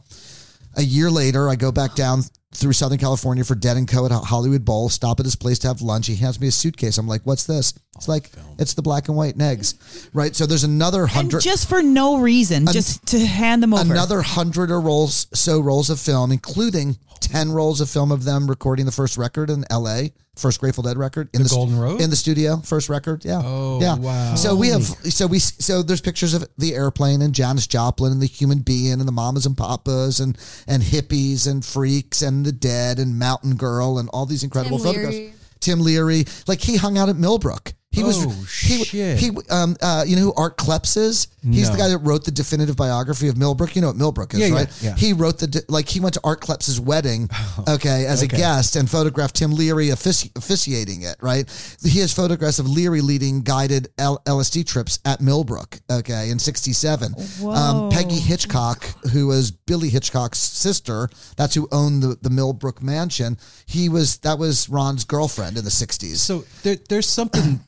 A 0.77 0.83
year 0.83 1.11
later, 1.11 1.49
I 1.49 1.57
go 1.57 1.71
back 1.71 1.95
down 1.95 2.23
through 2.55 2.73
Southern 2.73 2.99
California 2.99 3.45
for 3.45 3.55
Dead 3.55 3.77
and 3.77 3.87
Co. 3.87 4.07
at 4.07 4.13
Hollywood 4.13 4.65
Bowl, 4.65 4.89
stop 4.89 5.21
at 5.21 5.27
his 5.27 5.37
place 5.37 5.59
to 5.61 5.69
have 5.69 5.83
lunch. 5.83 6.07
He 6.07 6.17
hands 6.17 6.41
me 6.41 6.49
a 6.49 6.51
suitcase. 6.51 6.97
I'm 6.97 7.07
like, 7.07 7.23
what's 7.25 7.45
this? 7.45 7.75
It's 7.97 8.09
oh, 8.09 8.13
like, 8.13 8.31
it's 8.59 8.75
the 8.75 8.83
black 8.83 9.09
and 9.09 9.17
white 9.17 9.37
negs, 9.37 10.09
right? 10.15 10.35
So 10.35 10.47
there's 10.47 10.65
another 10.65 11.03
And 11.03 11.11
hundred, 11.11 11.43
just 11.43 11.69
for 11.69 11.83
no 11.83 12.19
reason, 12.19 12.67
just 12.67 13.07
to 13.09 13.19
hand 13.19 13.63
them 13.63 13.75
over. 13.75 13.93
another 13.93 14.23
hundred 14.23 14.71
or 14.71 14.81
rolls, 14.81 15.27
so 15.35 15.61
rolls 15.61 15.91
of 15.91 16.01
film, 16.01 16.33
including 16.33 16.97
10 17.21 17.53
rolls 17.53 17.81
of 17.81 17.91
film 17.91 18.11
of 18.11 18.25
them 18.25 18.49
recording 18.49 18.87
the 18.87 18.93
first 18.93 19.19
record 19.19 19.51
in 19.51 19.65
LA, 19.71 20.05
first 20.37 20.61
Grateful 20.61 20.83
Dead 20.83 20.97
record 20.97 21.29
in 21.33 21.43
The 21.43 21.49
the, 21.49 21.55
Golden 21.55 21.79
Road? 21.79 22.01
in 22.01 22.11
the 22.11 22.17
studio, 22.17 22.59
first 22.59 22.89
record. 22.89 23.25
Yeah. 23.25 23.41
Oh, 23.45 23.81
yeah. 23.81 23.97
wow. 23.97 24.35
So 24.35 24.55
we 24.55 24.69
have, 24.69 24.83
so 24.83 25.27
we, 25.27 25.39
so 25.39 25.83
there's 25.83 26.01
pictures 26.01 26.35
of 26.35 26.47
the 26.59 26.75
airplane 26.75 27.23
and 27.23 27.35
Janis 27.35 27.67
Joplin 27.67 28.13
and 28.13 28.21
the 28.21 28.27
human 28.27 28.59
being 28.61 28.93
and 28.93 29.07
the 29.09 29.13
mamas 29.13 29.47
and 29.47 29.57
papas 29.57 30.21
and, 30.21 30.39
and 30.67 30.83
hippies 30.83 31.51
and 31.51 31.65
freaks 31.65 32.23
and 32.23 32.45
the 32.45 32.53
dead 32.53 32.99
and 32.99 33.19
mountain 33.19 33.57
girl 33.57 33.99
and 33.99 34.09
all 34.11 34.27
these 34.27 34.45
incredible 34.45 34.79
Tim 34.79 34.87
photographs. 34.87 35.17
Leary. 35.17 35.33
Tim 35.61 35.81
Leary, 35.81 36.25
like 36.47 36.61
he 36.61 36.77
hung 36.77 36.99
out 36.99 37.09
at 37.09 37.17
Millbrook. 37.17 37.73
He 37.97 38.03
was 38.05 38.25
Oh, 38.27 38.31
he 38.69 38.85
shit. 38.85 39.19
he 39.19 39.31
um 39.51 39.77
uh 39.83 40.05
you 40.07 40.17
know 40.17 40.23
who 40.23 40.35
Art 40.35 40.57
Kleps 40.57 40.97
is? 40.97 41.29
He's 41.49 41.71
the 41.71 41.77
guy 41.79 41.87
that 41.89 41.99
wrote 41.99 42.25
the 42.25 42.33
definitive 42.33 42.77
biography 42.77 43.29
of 43.29 43.37
Millbrook. 43.37 43.77
You 43.77 43.83
know 43.83 43.87
what 43.89 43.97
Millbrook 43.97 44.35
is, 44.35 44.41
Yeah, 44.41 44.47
yeah, 44.47 44.55
right? 44.55 44.83
yeah. 44.83 44.95
He 44.97 45.13
wrote 45.13 45.39
the 45.39 45.47
de- 45.47 45.63
like 45.69 45.89
he 45.89 46.01
went 46.01 46.15
to 46.15 46.21
Art 46.25 46.41
Kleps's 46.41 46.81
wedding, 46.81 47.31
okay, 47.69 48.05
as 48.05 48.25
Okay. 48.25 48.35
a 48.37 48.39
guest 48.41 48.75
and 48.75 48.91
photographed 48.91 49.37
Tim 49.37 49.53
Leary 49.53 49.87
offici- 49.89 50.37
officiating 50.37 51.03
it, 51.03 51.17
right? 51.23 51.47
He 51.85 52.01
has 52.01 52.13
photographs 52.13 52.59
of 52.59 52.69
Leary 52.69 53.01
leading 53.01 53.43
guided 53.43 53.89
L- 53.97 54.21
LSD 54.27 54.67
trips 54.67 54.99
at 55.05 55.21
Millbrook, 55.21 55.79
okay, 55.89 56.31
in 56.31 56.41
67. 56.41 57.15
Um, 57.15 57.21
Whoa. 57.41 57.91
Peggy 57.93 58.19
Hitchcock, 58.19 58.85
who 59.13 59.29
was 59.29 59.53
Billy 59.53 59.89
Hitchcock's 59.89 60.39
sister, 60.41 61.09
that's 61.37 61.55
who 61.55 61.69
owned 61.71 62.03
the, 62.03 62.19
the 62.23 62.31
Millbrook 62.31 62.83
mansion. 62.83 63.39
He 63.67 63.89
was 63.89 64.17
that 64.19 64.37
was 64.41 64.69
Ron's 64.69 65.05
girlfriend 65.05 65.57
in 65.57 65.63
the 65.65 65.71
60s. 65.71 66.17
So 66.17 66.45
there, 66.65 66.77
there's 66.89 67.07
something 67.09 67.61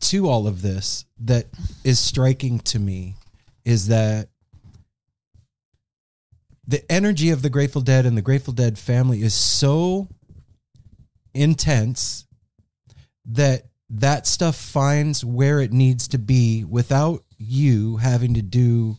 to 0.00 0.28
all 0.28 0.46
of 0.46 0.62
this 0.62 1.04
that 1.20 1.46
is 1.84 1.98
striking 1.98 2.58
to 2.60 2.78
me 2.78 3.16
is 3.64 3.88
that 3.88 4.28
the 6.66 6.90
energy 6.92 7.30
of 7.30 7.42
the 7.42 7.50
Grateful 7.50 7.80
Dead 7.80 8.06
and 8.06 8.16
the 8.16 8.22
Grateful 8.22 8.52
Dead 8.52 8.78
family 8.78 9.22
is 9.22 9.34
so 9.34 10.08
intense 11.34 12.26
that 13.24 13.64
that 13.90 14.26
stuff 14.26 14.56
finds 14.56 15.24
where 15.24 15.60
it 15.60 15.72
needs 15.72 16.08
to 16.08 16.18
be 16.18 16.64
without 16.64 17.24
you 17.38 17.96
having 17.96 18.34
to 18.34 18.42
do 18.42 18.98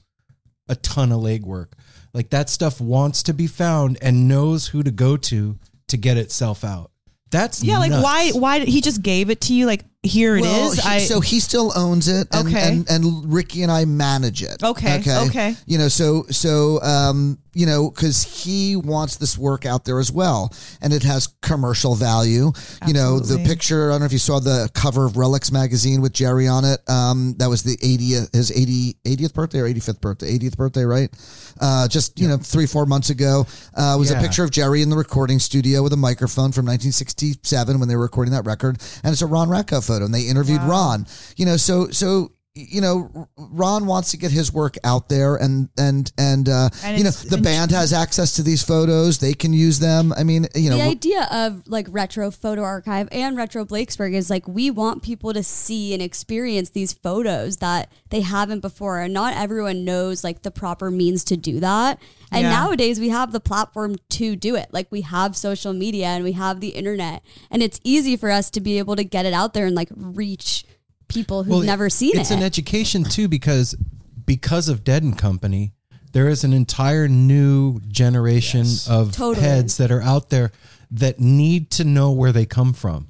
a 0.68 0.76
ton 0.76 1.12
of 1.12 1.20
legwork. 1.20 1.74
Like 2.14 2.32
that 2.32 2.50
stuff 2.50 2.82
wants 2.82 3.24
to 3.24 3.34
be 3.34 3.48
found 3.48 3.98
and 4.02 4.28
knows 4.28 4.68
who 4.68 4.82
to 4.82 4.92
go 4.92 5.16
to 5.18 5.60
to 5.88 5.98
get 5.98 6.18
itself 6.18 6.64
out. 6.64 6.92
That's 7.32 7.64
yeah, 7.64 7.78
like 7.78 7.92
why? 7.92 8.32
Why 8.32 8.58
did 8.58 8.68
he 8.68 8.82
just 8.82 9.04
gave 9.04 9.30
it 9.30 9.42
to 9.42 9.54
you? 9.54 9.68
Like 9.68 9.86
here 10.04 10.38
it 10.38 10.42
is. 10.42 10.48
Well, 10.48 10.72
he- 10.72 10.82
I 10.82 11.00
so 11.00 11.20
he 11.20 11.40
still 11.40 11.72
owns 11.76 12.08
it, 12.08 12.28
and, 12.34 12.48
Okay. 12.48 12.68
and 12.70 12.90
and 12.90 13.34
Ricki 13.34 13.64
and 13.64 13.72
I 13.72 13.86
manage 13.86 14.42
it. 14.44 14.64
Okay, 14.64 15.00
okay. 15.00 15.18
Okay. 15.28 15.56
You 15.66 15.78
know, 15.78 15.88
so 15.90 16.26
so 16.30 16.82
um, 16.82 17.38
you 17.54 17.66
know, 17.66 17.90
because 17.90 18.24
he 18.24 18.76
wants 18.78 19.18
this 19.18 19.38
work 19.38 19.66
out 19.66 19.84
there 19.84 20.00
as 20.00 20.12
well, 20.12 20.54
and 20.82 20.94
it 20.94 21.04
has 21.04 21.28
commercial 21.42 21.96
value. 21.96 22.52
You 22.88 22.94
know, 22.94 23.20
the 23.20 23.40
picture. 23.46 23.90
I 23.90 23.94
don't 23.94 24.00
know 24.02 24.06
if 24.06 24.14
you 24.14 24.20
saw 24.20 24.40
the 24.40 24.70
cover 24.74 25.06
of 25.06 25.14
Relix 25.14 25.52
magazine 25.52 26.00
with 26.02 26.14
Jerry 26.14 26.48
on 26.48 26.64
it. 26.64 26.80
Um, 26.90 27.36
that 27.40 27.50
was 27.50 27.64
the 27.64 27.76
80th, 27.78 28.34
his 28.34 28.52
80, 28.52 28.96
80th 29.06 29.34
birthday 29.34 29.60
or 29.60 29.68
85th 29.68 30.00
birthday, 30.00 30.38
80th 30.38 30.56
birthday, 30.56 30.84
right? 30.86 31.10
Uh, 31.60 31.88
just 31.90 32.18
you 32.20 32.28
know, 32.28 32.38
three 32.38 32.66
four 32.68 32.86
months 32.86 33.10
ago, 33.10 33.46
uh, 33.76 33.96
was 34.00 34.12
a 34.12 34.16
picture 34.20 34.44
of 34.46 34.52
Jerry 34.52 34.82
in 34.82 34.90
the 34.90 34.96
recording 34.96 35.40
studio 35.40 35.84
with 35.84 35.92
a 35.92 35.98
microphone 35.98 36.54
from 36.54 36.66
1967 36.68 37.80
when 37.80 37.90
they 37.90 37.96
were 37.98 38.04
recording 38.04 38.34
that 38.34 38.46
record, 38.46 38.78
and 39.04 39.12
it's 39.12 39.22
a 39.22 39.28
Ron 39.28 39.50
Rakow 39.50 39.84
photo, 39.90 40.06
and 40.06 40.14
they 40.14 40.24
interviewed 40.24 40.62
Ron. 40.62 41.06
You 41.36 41.46
know, 41.46 41.58
so 41.58 41.90
so 41.90 42.32
you 42.56 42.82
know, 42.82 43.28
Ron 43.38 43.86
wants 43.86 44.12
to 44.12 44.18
get 44.18 44.32
his 44.32 44.52
work 44.52 44.76
out 44.84 45.08
there, 45.08 45.36
and 45.36 45.70
and 45.78 46.12
and, 46.18 46.50
uh, 46.50 46.70
And 46.84 46.98
you 46.98 47.04
know, 47.04 47.12
the 47.12 47.38
band 47.38 47.72
has 47.72 47.94
access 47.94 48.34
to 48.34 48.44
these 48.44 48.64
photos; 48.64 49.20
they 49.20 49.34
can 49.34 49.54
use 49.54 49.80
them. 49.80 50.12
I 50.18 50.24
mean, 50.24 50.48
you 50.56 50.70
know, 50.70 50.78
the 50.78 50.84
idea 50.84 51.28
of 51.32 51.64
like 51.68 51.88
retro 51.90 52.32
photo 52.32 52.64
archive 52.64 53.08
and 53.12 53.38
retro 53.38 53.66
Blakesberg 53.66 54.14
is 54.14 54.30
like 54.30 54.48
we 54.48 54.72
want 54.72 55.04
people 55.04 55.34
to 55.34 55.44
see 55.44 55.94
and 55.94 56.02
experience 56.02 56.72
these 56.72 56.92
photos 56.94 57.58
that 57.58 57.92
they 58.10 58.22
haven't 58.22 58.60
before 58.62 59.00
and 59.00 59.14
not 59.14 59.36
everyone 59.36 59.86
knows 59.86 60.24
like 60.24 60.42
the 60.42 60.52
proper 60.52 60.90
means 60.92 61.24
to 61.26 61.38
do 61.38 61.60
that 61.60 62.00
and 62.32 62.42
Yeah. 62.44 62.50
nowadays 62.50 63.00
we 63.00 63.10
have 63.10 63.32
the 63.32 63.40
platform 63.40 63.96
to 64.10 64.36
do 64.36 64.56
it 64.56 64.68
like 64.72 64.88
we 64.90 65.02
have 65.02 65.36
social 65.38 65.74
media 65.74 66.08
and 66.08 66.24
we 66.24 66.32
have 66.34 66.60
the 66.60 66.70
internet 66.70 67.24
and 67.52 67.62
it's 67.62 67.80
easy 67.84 68.18
for 68.18 68.32
us 68.32 68.50
to 68.52 68.62
be 68.62 68.80
able 68.80 68.96
to 68.96 69.04
get 69.04 69.26
it 69.26 69.34
out 69.34 69.54
there 69.54 69.66
and 69.68 69.76
like 69.76 69.90
reach 69.96 70.66
people 71.10 71.44
who've 71.44 71.52
Well, 71.52 71.62
never 71.64 71.90
seen 71.90 72.12
it's 72.12 72.18
it 72.18 72.22
It's 72.22 72.32
an 72.32 72.44
education 72.44 73.04
too 73.04 73.28
because 73.28 73.76
because 74.26 74.70
of 74.70 74.84
Dead 74.84 75.04
and 75.04 75.18
Company, 75.18 75.74
there 76.14 76.28
is 76.30 76.44
an 76.44 76.54
entire 76.54 77.08
new 77.08 77.80
generation 77.88 78.66
of 78.90 79.12
Totally. 79.12 79.46
heads 79.46 79.78
that 79.78 79.92
are 79.92 80.02
out 80.02 80.30
there 80.30 80.52
that 80.92 81.20
need 81.20 81.70
to 81.72 81.84
know 81.84 82.12
where 82.12 82.32
they 82.32 82.46
come 82.46 82.74
from. 82.74 83.08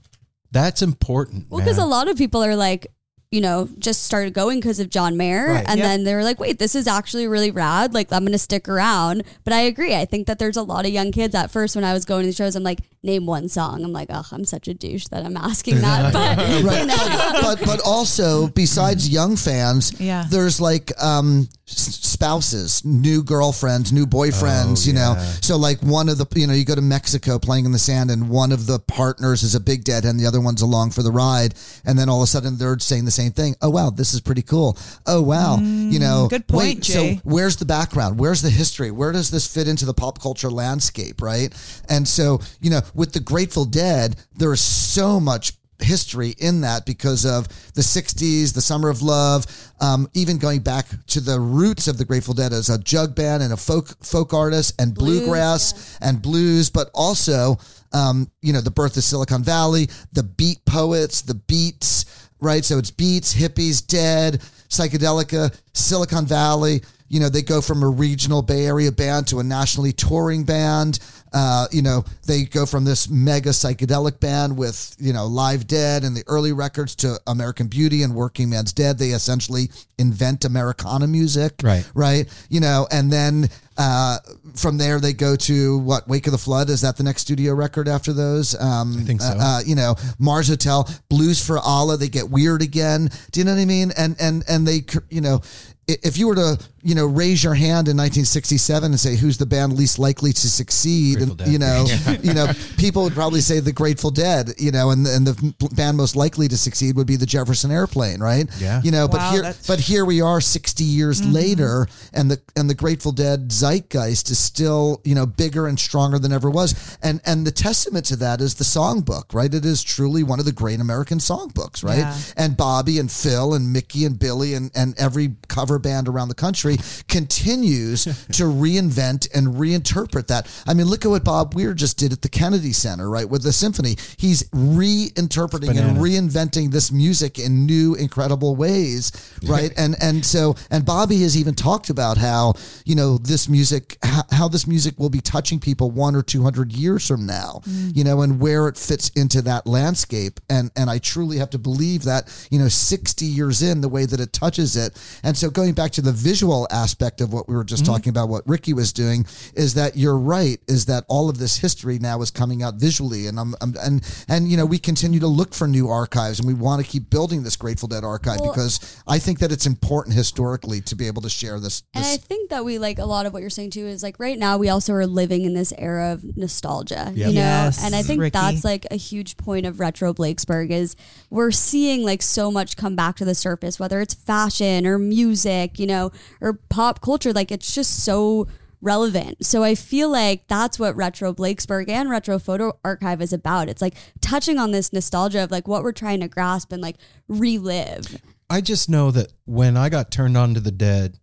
That's 0.51 0.81
important. 0.81 1.45
Well, 1.49 1.61
because 1.61 1.77
a 1.77 1.85
lot 1.85 2.07
of 2.09 2.17
people 2.17 2.43
are 2.43 2.55
like, 2.55 2.87
you 3.31 3.41
know, 3.41 3.69
just 3.77 4.03
started 4.03 4.33
going 4.33 4.59
because 4.59 4.79
of 4.79 4.89
John 4.89 5.15
Mayer. 5.15 5.47
Right. 5.49 5.65
And 5.67 5.77
Yep. 5.77 5.87
then 5.87 6.03
they 6.03 6.15
were 6.15 6.23
like, 6.23 6.39
wait, 6.39 6.57
this 6.57 6.73
is 6.73 6.87
actually 6.87 7.27
really 7.27 7.51
rad. 7.51 7.93
Like, 7.93 8.11
I'm 8.11 8.23
going 8.23 8.31
to 8.31 8.39
stick 8.39 8.67
around. 8.67 9.23
But 9.43 9.53
I 9.53 9.61
agree. 9.61 9.93
I 9.95 10.05
think 10.05 10.25
that 10.27 10.39
there's 10.39 10.57
a 10.57 10.63
lot 10.63 10.85
of 10.87 10.91
young 10.91 11.11
kids 11.11 11.35
at 11.35 11.51
first 11.51 11.75
when 11.75 11.85
I 11.85 11.93
was 11.93 12.05
going 12.05 12.21
to 12.23 12.27
the 12.27 12.33
shows, 12.33 12.55
I'm 12.55 12.63
like, 12.63 12.79
name 13.03 13.25
one 13.25 13.47
song. 13.47 13.83
I'm 13.83 13.93
like, 13.93 14.07
oh, 14.11 14.25
I'm 14.31 14.43
such 14.45 14.67
a 14.67 14.73
douche 14.73 15.05
that 15.07 15.25
I'm 15.25 15.37
asking 15.37 15.81
that. 15.81 16.13
But, 16.13 16.63
right. 16.63 16.81
you 16.81 16.85
know. 16.87 17.39
but 17.41 17.59
but 17.65 17.81
also 17.85 18.47
besides 18.47 19.07
young 19.09 19.35
fans, 19.35 19.99
Yeah. 19.99 20.25
there's 20.29 20.59
like 20.59 20.91
um 21.01 21.47
spouses, 21.65 22.83
new 22.83 23.23
girlfriends, 23.23 23.91
new 23.93 24.05
boyfriends, 24.05 24.85
Oh, 24.85 24.87
you 24.87 24.93
know. 24.93 25.15
So 25.41 25.57
like 25.57 25.79
one 25.81 26.09
of 26.09 26.17
the 26.17 26.25
you 26.35 26.47
know 26.47 26.53
you 26.53 26.65
go 26.65 26.75
to 26.75 26.81
Mexico 26.81 27.39
playing 27.39 27.65
in 27.65 27.71
the 27.71 27.79
sand, 27.79 28.11
and 28.11 28.29
one 28.29 28.51
of 28.51 28.65
the 28.65 28.79
partners 28.79 29.43
is 29.43 29.55
a 29.55 29.59
big 29.59 29.83
dead, 29.83 30.05
and 30.05 30.19
the 30.19 30.25
other 30.25 30.41
one's 30.41 30.61
along 30.61 30.91
for 30.91 31.03
the 31.03 31.11
ride, 31.11 31.53
and 31.85 31.97
then 31.97 32.09
all 32.09 32.19
of 32.21 32.23
a 32.23 32.27
sudden 32.27 32.57
they're 32.57 32.79
saying 32.79 33.05
the 33.05 33.11
same 33.11 33.31
thing. 33.31 33.55
Oh 33.61 33.69
wow, 33.69 33.89
this 33.89 34.13
is 34.13 34.21
pretty 34.21 34.41
cool. 34.41 34.77
Oh 35.05 35.21
wow, 35.21 35.57
you 35.59 35.99
know. 35.99 36.25
Mm, 36.27 36.29
good 36.29 36.47
point, 36.47 36.59
wait, 36.63 36.81
Jay. 36.81 37.15
So 37.15 37.21
where's 37.23 37.55
the 37.57 37.65
background? 37.65 38.19
Where's 38.19 38.41
the 38.41 38.49
history? 38.49 38.91
Where 38.91 39.11
does 39.11 39.31
this 39.31 39.51
fit 39.51 39.67
into 39.67 39.85
the 39.85 39.93
pop 39.93 40.19
culture 40.21 40.49
landscape, 40.49 41.21
right? 41.21 41.53
And 41.87 42.07
so, 42.07 42.39
you 42.61 42.69
know, 42.69 42.81
with 42.93 43.13
the 43.13 43.19
Grateful 43.19 43.65
Dead, 43.65 44.15
there 44.35 44.53
is 44.53 44.61
so 44.61 45.19
much 45.19 45.53
history 45.81 46.35
in 46.39 46.61
that 46.61 46.85
because 46.85 47.25
of 47.25 47.47
the 47.73 47.81
60s, 47.81 48.53
the 48.53 48.61
Summer 48.61 48.89
of 48.89 49.01
Love, 49.01 49.45
um, 49.79 50.09
even 50.13 50.37
going 50.37 50.59
back 50.59 50.85
to 51.07 51.21
the 51.21 51.39
roots 51.39 51.87
of 51.87 51.97
the 51.97 52.03
Grateful 52.03 52.33
Dead 52.33 52.51
as 52.51 52.69
a 52.69 52.77
jug 52.77 53.15
band 53.15 53.43
and 53.43 53.53
a 53.53 53.57
folk 53.57 53.87
folk 54.03 54.33
artist 54.33 54.79
and 54.81 54.93
bluegrass 54.93 55.97
and 56.01 56.21
blues, 56.21 56.69
but 56.69 56.89
also 56.93 57.57
um, 57.93 58.29
you 58.41 58.53
know, 58.53 58.61
the 58.61 58.71
birth 58.71 58.97
of 58.97 59.03
Silicon 59.03 59.43
Valley, 59.43 59.89
the 60.13 60.23
beat 60.23 60.63
poets, 60.65 61.21
the 61.21 61.35
beats, 61.35 62.29
right? 62.39 62.63
So 62.63 62.77
it's 62.77 62.91
beats, 62.91 63.33
hippies, 63.33 63.85
dead, 63.85 64.41
psychedelica, 64.69 65.57
Silicon 65.73 66.25
Valley. 66.25 66.81
You 67.07 67.19
know, 67.19 67.29
they 67.29 67.41
go 67.41 67.61
from 67.61 67.81
a 67.81 67.89
regional 67.89 68.43
Bay 68.43 68.67
Area 68.67 68.91
band 68.91 69.27
to 69.27 69.39
a 69.39 69.43
nationally 69.43 69.91
touring 69.91 70.43
band. 70.43 70.99
Uh, 71.33 71.67
you 71.71 71.81
know, 71.81 72.03
they 72.25 72.43
go 72.43 72.65
from 72.65 72.85
this 72.85 73.09
mega 73.09 73.49
psychedelic 73.49 74.19
band 74.19 74.57
with, 74.57 74.95
you 74.99 75.13
know, 75.13 75.27
Live 75.27 75.67
Dead 75.67 76.03
and 76.03 76.15
the 76.15 76.23
early 76.27 76.53
records 76.53 76.95
to 76.95 77.19
American 77.27 77.67
Beauty 77.67 78.03
and 78.03 78.15
Working 78.15 78.49
Man's 78.49 78.73
Dead. 78.73 78.97
They 78.97 79.09
essentially 79.09 79.69
invent 79.97 80.45
Americana 80.45 81.07
music. 81.07 81.53
Right. 81.63 81.89
Right. 81.93 82.27
You 82.49 82.59
know, 82.59 82.87
and 82.91 83.11
then 83.11 83.49
uh, 83.77 84.17
from 84.55 84.77
there 84.77 84.99
they 84.99 85.13
go 85.13 85.35
to 85.35 85.77
what, 85.79 86.07
Wake 86.07 86.27
of 86.27 86.31
the 86.31 86.37
Flood? 86.37 86.69
Is 86.69 86.81
that 86.81 86.97
the 86.97 87.03
next 87.03 87.21
studio 87.21 87.53
record 87.53 87.87
after 87.87 88.11
those? 88.11 88.59
Um, 88.59 88.97
I 88.99 89.03
think 89.03 89.21
so. 89.21 89.35
Uh, 89.39 89.61
you 89.65 89.75
know, 89.75 89.95
Mars 90.17 90.49
Hotel, 90.49 90.89
Blues 91.09 91.45
for 91.45 91.59
Allah. 91.59 91.95
They 91.97 92.09
get 92.09 92.29
weird 92.29 92.61
again. 92.61 93.09
Do 93.31 93.39
you 93.39 93.45
know 93.45 93.53
what 93.53 93.61
I 93.61 93.65
mean? 93.65 93.91
And, 93.97 94.15
and, 94.19 94.43
and 94.49 94.67
they, 94.67 94.83
you 95.09 95.21
know, 95.21 95.41
if 95.87 96.17
you 96.17 96.27
were 96.27 96.35
to, 96.35 96.59
you 96.81 96.95
know, 96.95 97.05
raise 97.05 97.43
your 97.43 97.53
hand 97.53 97.87
in 97.87 97.97
1967 97.97 98.91
and 98.91 98.99
say 98.99 99.15
who's 99.15 99.37
the 99.37 99.45
band 99.45 99.73
least 99.73 99.99
likely 99.99 100.31
to 100.33 100.49
succeed, 100.49 101.17
Grateful 101.17 101.31
and, 101.31 101.37
Dead. 101.37 101.47
you 101.49 101.59
know, 101.59 101.85
you 102.23 102.33
know, 102.33 102.47
people 102.77 103.03
would 103.03 103.13
probably 103.13 103.41
say 103.41 103.59
the 103.59 103.71
Grateful 103.71 104.11
Dead, 104.11 104.51
you 104.57 104.71
know, 104.71 104.91
and 104.91 105.05
and 105.07 105.27
the 105.27 105.55
band 105.75 105.97
most 105.97 106.15
likely 106.15 106.47
to 106.47 106.57
succeed 106.57 106.95
would 106.95 107.07
be 107.07 107.15
the 107.15 107.25
Jefferson 107.25 107.71
Airplane, 107.71 108.19
right? 108.19 108.47
Yeah. 108.59 108.81
You 108.83 108.91
know, 108.91 109.07
but 109.07 109.31
here, 109.31 109.41
that's- 109.41 109.67
but 109.67 109.79
here 109.79 110.05
we 110.05 110.21
are, 110.21 110.41
60 110.41 110.83
years 110.83 111.21
mm-hmm. 111.21 111.33
later, 111.33 111.87
and 112.13 112.31
the 112.31 112.41
and 112.55 112.69
the 112.69 112.75
Grateful 112.75 113.11
Dead 113.11 113.49
zeitgeist 113.49 114.29
is 114.29 114.39
still, 114.39 115.01
you 115.03 115.15
know, 115.15 115.25
bigger 115.25 115.67
and 115.67 115.79
stronger 115.79 116.19
than 116.19 116.31
ever 116.31 116.49
was, 116.49 116.97
and 117.01 117.21
and 117.25 117.45
the 117.45 117.51
testament 117.51 118.05
to 118.05 118.15
that 118.17 118.41
is 118.41 118.55
the 118.55 118.63
songbook, 118.63 119.33
right? 119.33 119.53
It 119.53 119.65
is 119.65 119.83
truly 119.83 120.23
one 120.23 120.39
of 120.39 120.45
the 120.45 120.51
great 120.51 120.79
American 120.79 121.17
songbooks, 121.17 121.83
right? 121.83 121.99
Yeah. 121.99 122.17
and 122.37 122.55
Bobby 122.55 122.99
and 122.99 123.11
Phil 123.11 123.53
and 123.53 123.73
Mickey 123.73 124.05
and 124.05 124.17
Billy 124.17 124.53
and, 124.53 124.71
and 124.75 124.97
every 124.97 125.35
cover 125.47 125.79
band 125.79 126.07
around 126.07 126.29
the 126.29 126.35
country 126.35 126.68
continues 127.07 128.03
to 128.33 128.43
reinvent 128.43 129.29
and 129.33 129.55
reinterpret 129.55 130.27
that. 130.27 130.47
I 130.67 130.73
mean, 130.73 130.87
look 130.87 131.05
at 131.05 131.09
what 131.09 131.23
Bob 131.23 131.53
Weir 131.55 131.73
just 131.73 131.97
did 131.97 132.13
at 132.13 132.21
the 132.21 132.29
Kennedy 132.29 132.73
Center, 132.73 133.09
right, 133.09 133.29
with 133.29 133.43
the 133.43 133.53
symphony. 133.53 133.95
He's 134.17 134.43
reinterpreting 134.49 135.77
and 135.77 135.97
reinventing 135.97 136.71
this 136.71 136.91
music 136.91 137.39
in 137.39 137.65
new, 137.65 137.95
incredible 137.95 138.55
ways, 138.55 139.11
right? 139.47 139.71
and 139.77 139.95
and 140.01 140.25
so 140.25 140.55
and 140.69 140.85
Bobby 140.85 141.21
has 141.21 141.37
even 141.37 141.55
talked 141.55 141.89
about 141.89 142.17
how 142.17 142.53
you 142.85 142.95
know 142.95 143.17
this 143.17 143.47
music, 143.47 143.97
how, 144.03 144.23
how 144.31 144.47
this 144.47 144.67
music 144.67 144.99
will 144.99 145.09
be 145.09 145.21
touching 145.21 145.59
people 145.59 145.91
one 145.91 146.15
or 146.15 146.21
two 146.21 146.43
hundred 146.43 146.73
years 146.73 147.07
from 147.07 147.25
now, 147.25 147.61
mm. 147.67 147.95
you 147.95 148.03
know, 148.03 148.21
and 148.21 148.39
where 148.39 148.67
it 148.67 148.77
fits 148.77 149.09
into 149.09 149.41
that 149.43 149.65
landscape. 149.65 150.39
And 150.49 150.71
and 150.75 150.89
I 150.89 150.99
truly 150.99 151.37
have 151.37 151.49
to 151.51 151.57
believe 151.57 152.03
that 152.03 152.47
you 152.51 152.59
know, 152.59 152.67
sixty 152.67 153.25
years 153.25 153.61
in, 153.61 153.81
the 153.81 153.89
way 153.89 154.05
that 154.05 154.19
it 154.19 154.33
touches 154.33 154.75
it. 154.75 154.99
And 155.23 155.37
so 155.37 155.49
going 155.49 155.73
back 155.73 155.91
to 155.91 156.01
the 156.01 156.11
visual 156.11 156.58
aspect 156.69 157.21
of 157.21 157.33
what 157.33 157.47
we 157.47 157.55
were 157.55 157.63
just 157.63 157.83
mm-hmm. 157.83 157.93
talking 157.93 158.09
about, 158.09 158.29
what 158.29 158.47
Ricki 158.47 158.73
was 158.73 158.93
doing, 158.93 159.25
is 159.55 159.73
that 159.75 159.97
you're 159.97 160.17
right, 160.17 160.59
is 160.67 160.85
that 160.85 161.05
all 161.07 161.29
of 161.29 161.37
this 161.37 161.57
history 161.57 161.99
now 161.99 162.21
is 162.21 162.31
coming 162.31 162.63
out 162.63 162.75
visually, 162.75 163.27
and 163.27 163.39
I'm, 163.39 163.55
I'm 163.61 163.75
and 163.81 164.25
and 164.27 164.47
you 164.49 164.57
know 164.57 164.65
we 164.65 164.79
continue 164.79 165.19
to 165.19 165.27
look 165.27 165.53
for 165.53 165.67
new 165.67 165.87
archives, 165.89 166.39
and 166.39 166.47
we 166.47 166.53
want 166.53 166.83
to 166.83 166.89
keep 166.89 167.09
building 167.09 167.43
this 167.43 167.55
Grateful 167.55 167.87
Dead 167.87 168.03
archive 168.03 168.39
Well- 168.39 168.53
because 168.53 169.01
I 169.07 169.19
think 169.19 169.39
that 169.39 169.51
it's 169.51 169.65
important 169.65 170.15
historically 170.15 170.81
to 170.81 170.95
be 170.95 171.07
able 171.07 171.21
to 171.23 171.29
share 171.29 171.59
this. 171.59 171.83
And 171.93 172.05
I 172.05 172.17
think 172.17 172.49
that 172.49 172.65
we 172.65 172.79
like 172.79 172.99
a 172.99 173.05
lot 173.05 173.25
of 173.25 173.33
what 173.33 173.41
you're 173.41 173.49
saying 173.49 173.71
too 173.71 173.85
is 173.85 174.03
like 174.03 174.19
right 174.19 174.37
now 174.37 174.57
we 174.57 174.69
also 174.69 174.93
are 174.93 175.05
living 175.05 175.43
in 175.43 175.53
this 175.53 175.73
era 175.77 176.13
of 176.13 176.37
nostalgia, 176.37 177.11
you 177.15 177.25
know, 177.25 177.31
Yes, 177.31 177.83
and 177.83 177.95
I 177.95 178.01
think 178.01 178.21
Ricki. 178.21 178.31
that's 178.31 178.63
like 178.63 178.85
a 178.91 178.95
huge 178.95 179.37
point 179.37 179.65
of 179.65 179.79
retro 179.79 180.13
Blakesberg 180.13 180.71
is 180.71 180.95
we're 181.29 181.51
seeing 181.51 182.03
like 182.03 182.21
so 182.21 182.51
much 182.51 182.75
come 182.75 182.95
back 182.95 183.15
to 183.17 183.25
the 183.25 183.35
surface, 183.35 183.79
whether 183.79 184.01
it's 184.01 184.13
fashion 184.13 184.85
or 184.85 184.97
music, 184.97 185.79
you 185.79 185.87
know, 185.87 186.11
or 186.41 186.48
pop 186.53 187.01
culture. 187.01 187.33
Like 187.33 187.51
it's 187.51 187.73
just 187.73 188.03
so 188.03 188.47
relevant. 188.81 189.45
So 189.45 189.63
I 189.63 189.75
feel 189.75 190.09
like 190.09 190.47
that's 190.47 190.79
what 190.79 190.95
Retro 190.95 191.33
Blakesberg 191.33 191.89
and 191.89 192.09
Retro 192.09 192.39
Photo 192.39 192.79
Archive 192.83 193.21
is 193.21 193.33
about. 193.33 193.69
It's 193.69 193.81
like 193.81 193.95
touching 194.21 194.57
on 194.57 194.71
this 194.71 194.93
nostalgia 194.93 195.43
of 195.43 195.51
like 195.51 195.67
what 195.67 195.83
we're 195.83 195.91
trying 195.91 196.21
to 196.21 196.27
grasp 196.27 196.71
and 196.71 196.81
like 196.81 196.97
relive. 197.27 198.21
I 198.49 198.61
just 198.61 198.89
know 198.89 199.11
that 199.11 199.33
when 199.45 199.77
I 199.77 199.89
got 199.89 200.11
turned 200.11 200.37
on 200.37 200.53
to 200.53 200.59
the 200.59 200.71
dead, 200.71 201.19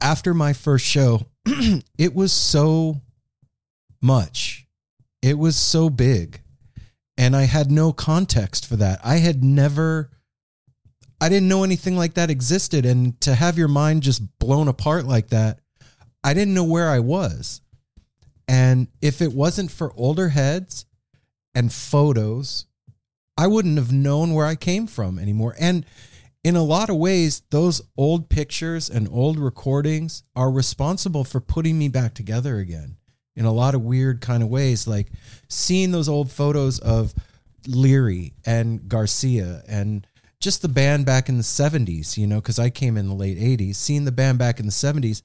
after 0.00 0.34
my 0.34 0.52
first 0.52 0.84
show, 0.84 1.26
it 1.98 2.14
was 2.14 2.32
so 2.32 3.00
much. 4.02 4.66
It 5.22 5.38
was 5.38 5.56
so 5.56 5.90
big. 5.90 6.40
And 7.16 7.34
I 7.34 7.44
had 7.44 7.70
no 7.70 7.92
context 7.92 8.66
for 8.66 8.76
that. 8.76 9.00
I 9.02 9.16
had 9.16 9.42
never, 9.42 10.10
I 11.20 11.28
didn't 11.28 11.48
know 11.48 11.64
anything 11.64 11.96
like 11.96 12.14
that 12.14 12.30
existed. 12.30 12.86
And 12.86 13.20
to 13.22 13.34
have 13.34 13.58
your 13.58 13.68
mind 13.68 14.02
just 14.02 14.38
blown 14.38 14.68
apart 14.68 15.04
like 15.04 15.28
that, 15.28 15.60
I 16.22 16.34
didn't 16.34 16.54
know 16.54 16.64
where 16.64 16.88
I 16.88 17.00
was. 17.00 17.60
And 18.46 18.88
if 19.02 19.20
it 19.20 19.32
wasn't 19.32 19.70
for 19.70 19.92
older 19.94 20.30
heads 20.30 20.86
and 21.54 21.72
photos, 21.72 22.66
I 23.36 23.46
wouldn't 23.46 23.78
have 23.78 23.92
known 23.92 24.32
where 24.32 24.46
I 24.46 24.56
came 24.56 24.86
from 24.86 25.18
anymore. 25.18 25.54
And 25.60 25.84
in 26.44 26.56
a 26.56 26.62
lot 26.62 26.88
of 26.88 26.96
ways, 26.96 27.42
those 27.50 27.82
old 27.96 28.28
pictures 28.28 28.88
and 28.88 29.08
old 29.10 29.38
recordings 29.38 30.22
are 30.34 30.50
responsible 30.50 31.24
for 31.24 31.40
putting 31.40 31.78
me 31.78 31.88
back 31.88 32.14
together 32.14 32.58
again 32.58 32.96
in 33.36 33.44
a 33.44 33.52
lot 33.52 33.74
of 33.74 33.82
weird 33.82 34.20
kind 34.20 34.42
of 34.42 34.48
ways. 34.48 34.86
Like 34.86 35.08
seeing 35.48 35.90
those 35.90 36.08
old 36.08 36.30
photos 36.30 36.78
of 36.78 37.12
Leary 37.66 38.34
and 38.46 38.88
Garcia 38.88 39.62
and 39.68 40.06
just 40.40 40.62
the 40.62 40.68
band 40.68 41.04
back 41.04 41.28
in 41.28 41.36
the 41.36 41.42
70s, 41.42 42.16
you 42.16 42.26
know, 42.26 42.36
because 42.36 42.58
I 42.58 42.70
came 42.70 42.96
in 42.96 43.08
the 43.08 43.14
late 43.14 43.38
80s, 43.38 43.76
seeing 43.76 44.04
the 44.04 44.12
band 44.12 44.38
back 44.38 44.60
in 44.60 44.66
the 44.66 44.72
70s 44.72 45.22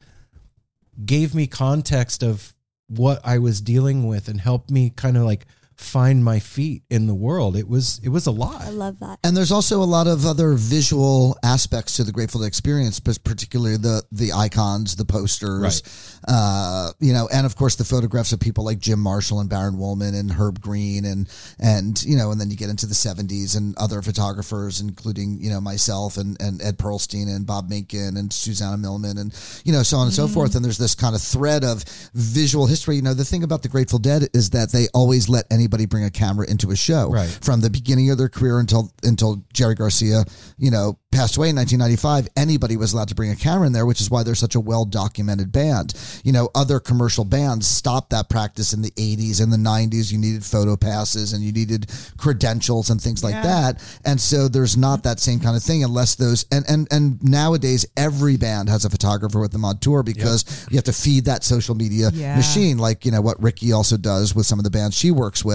gave 1.06 1.34
me 1.34 1.48
context 1.48 2.24
of 2.24 2.54
what 2.88 3.20
I 3.24 3.40
was 3.40 3.62
dealing 3.62 4.08
with 4.08 4.28
and 4.28 4.40
helped 4.40 4.70
me 4.70 4.92
kind 4.92 5.18
of 5.18 5.24
like 5.24 5.46
find 5.78 6.24
my 6.24 6.40
feet 6.40 6.84
in 6.90 7.08
the 7.08 7.14
world. 7.14 7.56
It 7.56 7.68
was 7.68 8.00
it 8.04 8.10
was 8.10 8.28
a 8.28 8.32
lot. 8.32 8.62
I 8.62 8.70
love 8.70 9.00
that. 9.00 9.20
And 9.24 9.36
there's 9.36 9.52
also 9.52 9.82
a 9.82 9.86
lot 9.86 10.08
of 10.08 10.26
other 10.26 10.54
visual 10.54 11.38
aspects 11.44 11.96
to 11.98 12.04
the 12.04 12.12
Grateful 12.12 12.42
Dead 12.42 12.48
experience, 12.48 13.00
but 13.00 13.24
particularly 13.24 13.78
the 13.78 14.04
the 14.12 14.34
icons, 14.34 14.96
the 14.96 15.06
posters, 15.06 16.20
uh, 16.28 16.92
you 17.00 17.14
know, 17.14 17.28
and 17.34 17.46
of 17.46 17.56
course 17.56 17.76
the 17.76 17.84
photographs 17.84 18.32
of 18.32 18.40
people 18.40 18.64
like 18.64 18.80
Jim 18.80 19.00
Marshall 19.00 19.40
and 19.40 19.50
Baron 19.50 19.78
Wolman 19.78 20.16
and 20.16 20.32
Herb 20.32 20.62
Greene 20.62 21.06
and 21.06 21.30
and 21.60 22.02
you 22.04 22.18
know, 22.18 22.32
and 22.32 22.40
then 22.40 22.50
you 22.50 22.58
get 22.58 22.70
into 22.70 22.86
the 22.86 22.94
70s 22.94 23.58
and 23.58 23.76
other 23.78 24.02
photographers, 24.02 24.82
including 24.82 25.40
you 25.42 25.50
know 25.50 25.60
myself 25.60 26.18
and 26.18 26.40
and 26.42 26.62
Ed 26.62 26.78
Perlstein 26.78 27.34
and 27.34 27.46
Bob 27.46 27.70
Minkin 27.70 28.18
and 28.18 28.32
Susana 28.32 28.78
Millman 28.78 29.18
and 29.18 29.34
you 29.66 29.74
know 29.74 29.84
so 29.84 29.98
on 29.98 30.08
and 30.08 30.16
so 30.16 30.28
forth. 30.28 30.56
And 30.56 30.64
there's 30.64 30.78
this 30.78 30.96
kind 30.96 31.16
of 31.16 31.22
thread 31.22 31.64
of 31.64 31.84
visual 32.14 32.68
history. 32.68 32.96
You 32.96 33.02
know, 33.02 33.14
the 33.14 33.26
thing 33.26 33.44
about 33.44 33.64
the 33.64 33.70
Grateful 33.70 34.00
Dead 34.00 34.30
is 34.34 34.52
that 34.52 34.72
they 34.72 34.88
always 34.94 35.30
let 35.30 35.46
anyone 35.52 35.63
anybody 35.64 35.86
bring 35.86 36.04
a 36.04 36.10
camera 36.10 36.46
into 36.50 36.72
a 36.72 36.76
show. 36.76 37.10
Right. 37.10 37.30
From 37.42 37.62
the 37.62 37.70
beginning 37.70 38.10
of 38.12 38.18
their 38.18 38.30
career 38.30 38.60
until 38.60 38.92
until 39.04 39.44
Jerry 39.54 39.76
Garcia, 39.76 40.26
you 40.58 40.70
know, 40.72 41.00
passed 41.12 41.38
away 41.38 41.50
in 41.50 41.56
1995, 41.56 42.28
anybody 42.36 42.76
was 42.76 42.92
allowed 42.94 43.08
to 43.10 43.16
bring 43.16 43.30
a 43.32 43.36
camera 43.36 43.68
in 43.68 43.74
there, 43.74 43.86
which 43.86 44.02
is 44.02 44.10
why 44.10 44.24
they're 44.24 44.36
such 44.36 44.56
a 44.56 44.60
well 44.60 44.84
documented 44.86 45.52
band. 45.52 45.94
You 46.24 46.32
know, 46.34 46.50
other 46.56 46.80
commercial 46.80 47.24
bands 47.24 47.68
stopped 47.68 48.10
that 48.10 48.30
practice 48.30 48.74
in 48.74 48.82
the 48.82 48.92
80s 48.92 49.42
and 49.42 49.54
the 49.54 49.58
90s. 49.58 50.12
You 50.12 50.18
needed 50.18 50.44
photo 50.44 50.76
passes 50.76 51.34
and 51.34 51.44
you 51.44 51.52
needed 51.52 51.90
credentials 52.18 52.90
and 52.90 53.00
things 53.02 53.24
like 53.24 53.34
Yeah. 53.36 53.44
that. 53.44 53.82
And 54.06 54.20
so 54.20 54.48
there's 54.48 54.76
not 54.76 55.04
that 55.04 55.20
same 55.20 55.40
kind 55.40 55.56
of 55.56 55.64
thing 55.64 55.84
unless 55.84 56.16
those 56.16 56.46
and 56.52 56.66
and 56.68 56.88
and 56.92 57.24
nowadays 57.24 57.86
every 57.96 58.38
band 58.38 58.70
has 58.70 58.84
a 58.86 58.90
photographer 58.90 59.40
with 59.40 59.52
them 59.52 59.66
on 59.66 59.78
tour 59.78 60.04
because 60.04 60.46
you 60.72 60.78
have 60.78 60.84
to 60.86 60.94
feed 60.94 61.26
that 61.26 61.44
social 61.44 61.76
media 61.76 62.10
Yeah. 62.14 62.36
machine, 62.36 62.78
like 62.80 63.06
you 63.06 63.12
know 63.12 63.22
what 63.22 63.42
Ricki 63.42 63.72
also 63.72 63.98
does 63.98 64.34
with 64.34 64.46
some 64.46 64.60
of 64.60 64.64
the 64.64 64.72
bands 64.72 64.96
she 64.96 65.12
works 65.12 65.46
with. 65.46 65.53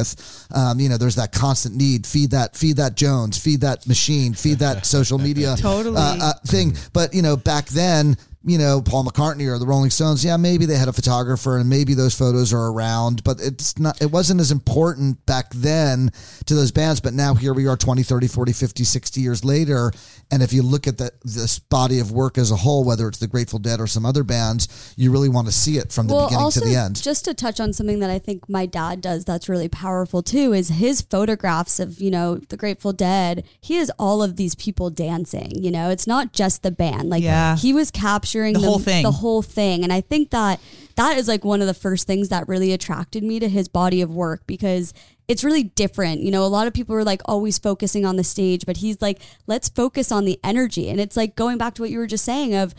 Um, 0.55 0.81
you 0.81 0.89
know, 0.89 0.97
there's 0.97 1.17
that 1.17 1.33
constant 1.33 1.75
need 1.77 2.07
feed 2.07 2.31
that 2.31 2.57
feed 2.57 2.77
that 2.77 2.95
Jones, 2.97 3.39
feed 3.39 3.61
that 3.63 3.87
machine, 3.87 4.35
feed 4.35 4.59
that 4.61 4.87
social 4.97 5.19
media 5.19 5.57
Totally. 5.59 5.97
uh, 5.97 6.17
uh, 6.21 6.33
thing. 6.47 6.77
But 6.93 7.15
you 7.15 7.23
know, 7.23 7.37
back 7.37 7.67
then. 7.67 8.17
You 8.45 8.57
know, 8.57 8.81
Paul 8.81 9.05
McCartney 9.05 9.53
or 9.53 9.59
the 9.59 9.67
Rolling 9.67 9.91
Stones, 9.91 10.25
yeah, 10.25 10.37
maybe 10.37 10.65
they 10.65 10.77
had 10.77 10.87
a 10.87 10.93
photographer 10.93 11.59
and 11.59 11.69
maybe 11.69 11.95
those 11.95 12.15
photos 12.15 12.53
are 12.53 12.69
around, 12.71 13.25
but 13.25 13.41
it's 13.41 13.79
not, 13.81 14.01
it 14.01 14.13
wasn't 14.13 14.41
as 14.41 14.53
important 14.53 15.27
back 15.27 15.51
then 15.53 16.13
to 16.47 16.55
those 16.55 16.71
bands. 16.71 17.01
But 17.01 17.15
now 17.15 17.35
here 17.35 17.53
we 17.53 17.67
are 17.67 17.77
20, 17.77 18.05
30, 18.05 18.29
40, 18.29 18.53
50, 18.53 18.85
60 18.85 19.21
years 19.21 19.45
later. 19.45 19.93
And 20.31 20.41
if 20.43 20.53
you 20.53 20.63
look 20.63 20.87
at 20.87 20.99
the, 20.99 21.11
this 21.25 21.59
body 21.59 21.99
of 21.99 22.13
work 22.13 22.39
as 22.39 22.53
a 22.53 22.57
whole, 22.57 22.85
whether 22.85 23.09
it's 23.09 23.19
the 23.19 23.27
Grateful 23.27 23.59
Dead 23.59 23.81
or 23.81 23.89
some 23.89 24.07
other 24.07 24.23
bands, 24.23 24.95
you 24.97 25.11
really 25.11 25.29
want 25.29 25.49
to 25.49 25.53
see 25.53 25.77
it 25.77 25.91
from 25.91 26.07
the 26.07 26.15
beginning 26.15 26.51
to 26.53 26.61
the 26.61 26.77
end. 26.77 27.03
Just 27.03 27.25
to 27.25 27.35
touch 27.35 27.59
on 27.59 27.73
something 27.73 27.99
that 27.99 28.11
I 28.11 28.21
think 28.21 28.49
my 28.49 28.67
dad 28.67 29.01
does 29.01 29.25
that's 29.25 29.49
really 29.49 29.69
powerful 29.69 30.23
too 30.23 30.53
is 30.53 30.69
his 30.69 31.01
photographs 31.01 31.81
of, 31.81 32.01
you 32.01 32.11
know, 32.11 32.37
the 32.37 32.57
Grateful 32.57 32.93
Dead. 32.93 33.45
He 33.61 33.75
has 33.77 33.91
all 33.99 34.23
of 34.23 34.37
these 34.37 34.55
people 34.55 34.91
dancing, 34.91 35.51
you 35.63 35.73
know, 35.73 35.91
it's 35.91 36.07
not 36.07 36.33
just 36.33 36.63
the 36.63 36.71
band. 36.71 37.09
Like 37.11 37.25
Yeah. 37.25 37.57
he 37.57 37.73
was 37.73 37.91
capturing 38.29 38.55
The 38.55 38.61
whole 38.61 38.79
thing. 38.79 39.03
The 39.03 39.11
whole 39.11 39.43
thing. 39.43 39.85
And 39.85 39.93
I 39.93 40.01
think 40.01 40.31
that 40.31 40.61
that 40.97 41.17
is 41.17 41.29
like 41.29 41.45
one 41.45 41.61
of 41.61 41.67
the 41.67 41.75
first 41.75 42.07
things 42.07 42.29
that 42.29 42.49
really 42.49 42.73
attracted 42.73 43.23
me 43.23 43.39
to 43.41 43.49
his 43.49 43.69
body 43.69 44.01
of 44.03 44.11
work 44.11 44.47
because 44.47 44.93
it's 45.29 45.45
really 45.45 45.63
different. 45.63 46.21
You 46.21 46.31
know, 46.31 46.45
a 46.45 46.47
lot 46.47 46.67
of 46.67 46.73
people 46.73 46.95
are 46.97 47.05
like 47.05 47.23
always 47.27 47.59
focusing 47.59 48.05
on 48.05 48.17
the 48.17 48.25
stage, 48.25 48.67
but 48.67 48.79
he's 48.79 49.01
like, 49.01 49.21
let's 49.47 49.69
focus 49.69 50.11
on 50.11 50.25
the 50.25 50.39
energy. 50.43 50.89
And 50.89 51.01
it's 51.01 51.17
like 51.17 51.37
going 51.37 51.59
back 51.59 51.75
to 51.75 51.83
what 51.83 51.91
you 51.91 51.99
were 51.99 52.07
just 52.07 52.25
saying 52.25 52.55
of 52.55 52.75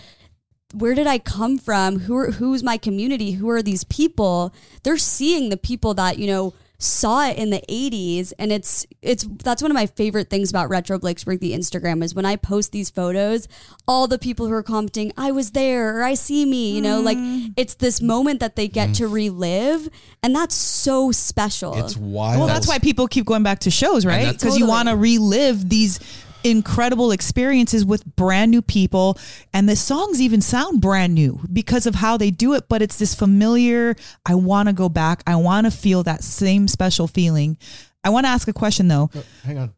where 0.73 0.93
did 0.93 1.07
I 1.07 1.17
come 1.17 1.57
from? 1.57 1.99
Who 1.99 2.15
are, 2.15 2.31
who's 2.31 2.61
my 2.61 2.77
community? 2.77 3.31
Who 3.31 3.49
are 3.49 3.63
these 3.63 3.83
people? 3.85 4.53
They're 4.83 4.97
seeing 4.97 5.49
the 5.49 5.57
people 5.57 5.95
that, 5.95 6.19
you 6.19 6.27
know, 6.27 6.53
saw 6.79 7.27
it 7.27 7.37
in 7.37 7.49
the 7.49 7.61
80s 7.69 8.31
and 8.39 8.53
it's 8.53 8.87
it's 9.01 9.25
that's 9.43 9.61
one 9.61 9.69
of 9.69 9.75
my 9.75 9.85
favorite 9.85 10.29
things 10.29 10.49
about 10.49 10.69
retro 10.69 10.97
Blakesberg 10.97 11.41
the 11.41 11.53
Instagram 11.53 12.01
is 12.01 12.15
when 12.15 12.25
I 12.25 12.37
post 12.37 12.71
these 12.71 12.89
photos 12.89 13.49
all 13.85 14.07
the 14.07 14.17
people 14.17 14.47
who 14.47 14.53
are 14.53 14.63
commenting 14.63 15.11
I 15.17 15.31
was 15.31 15.51
there 15.51 15.97
or 15.97 16.03
I 16.03 16.13
see 16.13 16.45
me 16.45 16.71
you 16.73 16.81
know 16.81 17.01
like 17.01 17.17
mm. 17.17 17.53
it's 17.57 17.75
this 17.75 18.01
moment 18.01 18.39
that 18.39 18.55
they 18.55 18.69
get 18.69 18.95
to 18.95 19.03
mm. 19.03 19.13
relive 19.13 19.89
and 20.23 20.33
that's 20.33 20.55
so 20.55 21.11
special 21.11 21.73
It's 21.75 21.97
wild. 21.97 22.39
Well, 22.39 22.47
that's 22.47 22.67
why 22.67 22.79
people 22.79 23.07
keep 23.07 23.25
going 23.25 23.43
back 23.43 23.59
to 23.59 23.71
shows, 23.71 24.05
right? 24.05 24.23
that's- 24.23 24.41
Because 24.41 24.57
you 24.57 24.67
want 24.67 24.89
to 24.89 24.95
relive 24.95 25.69
these 25.69 25.99
incredible 26.43 27.11
experiences 27.11 27.85
with 27.85 28.05
brand 28.15 28.51
new 28.51 28.61
people. 28.61 29.17
And 29.53 29.67
the 29.67 29.75
songs 29.75 30.21
even 30.21 30.41
sound 30.41 30.81
brand 30.81 31.13
new 31.13 31.39
because 31.51 31.85
of 31.85 31.95
how 31.95 32.17
they 32.17 32.31
do 32.31 32.53
it. 32.53 32.67
But 32.69 32.81
it's 32.81 32.97
this 32.97 33.13
familiar, 33.15 33.95
I 34.25 34.35
want 34.35 34.67
to 34.69 34.73
go 34.73 34.89
back. 34.89 35.23
I 35.27 35.35
want 35.35 35.65
to 35.65 35.71
feel 35.71 36.03
that 36.03 36.23
same 36.23 36.67
special 36.67 37.07
feeling. 37.07 37.57
I 38.03 38.09
want 38.09 38.25
to 38.25 38.29
ask 38.29 38.47
a 38.47 38.53
question 38.53 38.87
though. 38.87 39.09
Oh, 39.13 39.23
hang 39.43 39.57
on. 39.57 39.73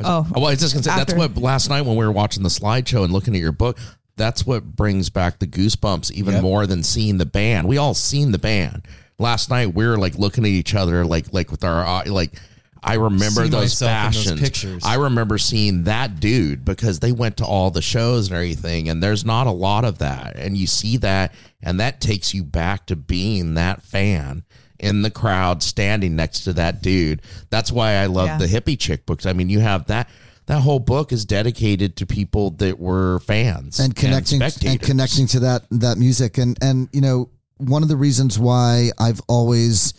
Oh, 0.00 0.26
Well, 0.34 0.46
I 0.46 0.50
was 0.50 0.60
just 0.60 0.74
gonna 0.74 0.84
say 0.84 0.94
that's 0.94 1.14
what 1.14 1.36
last 1.36 1.68
night 1.68 1.82
when 1.82 1.96
we 1.96 2.04
were 2.04 2.12
watching 2.12 2.44
the 2.44 2.48
slideshow 2.48 3.02
and 3.02 3.12
looking 3.12 3.34
at 3.34 3.40
your 3.40 3.50
book, 3.52 3.78
that's 4.16 4.46
what 4.46 4.76
brings 4.76 5.10
back 5.10 5.38
the 5.40 5.46
goosebumps 5.46 6.12
even 6.12 6.34
Yep. 6.34 6.42
more 6.42 6.66
than 6.68 6.84
seeing 6.84 7.18
the 7.18 7.26
band. 7.26 7.66
We 7.66 7.78
all 7.78 7.94
seen 7.94 8.30
the 8.30 8.38
band 8.38 8.82
last 9.18 9.50
night. 9.50 9.74
We 9.74 9.84
were 9.86 9.96
like 9.96 10.16
looking 10.16 10.44
at 10.44 10.50
each 10.50 10.74
other 10.74 11.04
like 11.04 11.32
like 11.32 11.50
with 11.50 11.64
our 11.64 11.84
eye- 11.84 12.04
like. 12.04 12.38
I 12.82 12.94
remember 12.94 13.44
See 13.44 13.48
those 13.50 13.80
myself 13.82 13.90
in 13.90 14.12
those 14.12 14.24
fashions. 14.24 14.40
pictures. 14.40 14.82
I 14.84 14.94
remember 14.96 15.38
seeing 15.38 15.84
that 15.84 16.20
dude 16.20 16.64
because 16.64 17.00
they 17.00 17.12
went 17.12 17.36
to 17.38 17.44
all 17.44 17.70
the 17.70 17.82
shows 17.82 18.28
and 18.28 18.36
everything, 18.36 18.88
and 18.88 19.02
there's 19.02 19.24
not 19.24 19.46
a 19.46 19.50
lot 19.52 19.84
of 19.84 19.98
that. 19.98 20.36
And 20.36 20.56
you 20.56 20.66
see 20.66 20.96
that, 20.98 21.34
and 21.62 21.80
that 21.80 22.00
takes 22.00 22.32
you 22.34 22.44
back 22.44 22.86
to 22.86 22.96
being 22.96 23.54
that 23.54 23.82
fan 23.82 24.44
in 24.78 25.02
the 25.02 25.10
crowd 25.10 25.62
standing 25.62 26.14
next 26.14 26.40
to 26.44 26.52
that 26.52 26.80
dude. 26.82 27.20
That's 27.50 27.72
why 27.72 27.94
I 27.94 28.06
love 28.06 28.26
Yeah. 28.28 28.38
the 28.38 28.46
hippie 28.46 28.78
chick 28.78 29.06
books. 29.06 29.26
I 29.26 29.32
mean, 29.32 29.48
you 29.48 29.60
have 29.60 29.86
that 29.86 30.08
that 30.46 30.62
whole 30.62 30.78
book 30.78 31.12
is 31.12 31.26
dedicated 31.26 31.94
to 31.96 32.06
people 32.06 32.52
that 32.52 32.78
were 32.78 33.18
fans 33.20 33.78
and 33.80 33.94
connecting 33.94 34.40
and, 34.40 34.50
spectators. 34.52 34.86
connecting 34.86 35.26
to 35.26 35.40
that 35.40 35.64
that 35.70 35.98
music 35.98 36.38
and 36.38 36.56
and 36.62 36.88
you 36.92 37.02
know 37.02 37.28
one 37.58 37.82
of 37.82 37.88
the 37.90 37.96
reasons 37.96 38.38
why 38.38 38.90
I've 38.98 39.20
always 39.28 39.92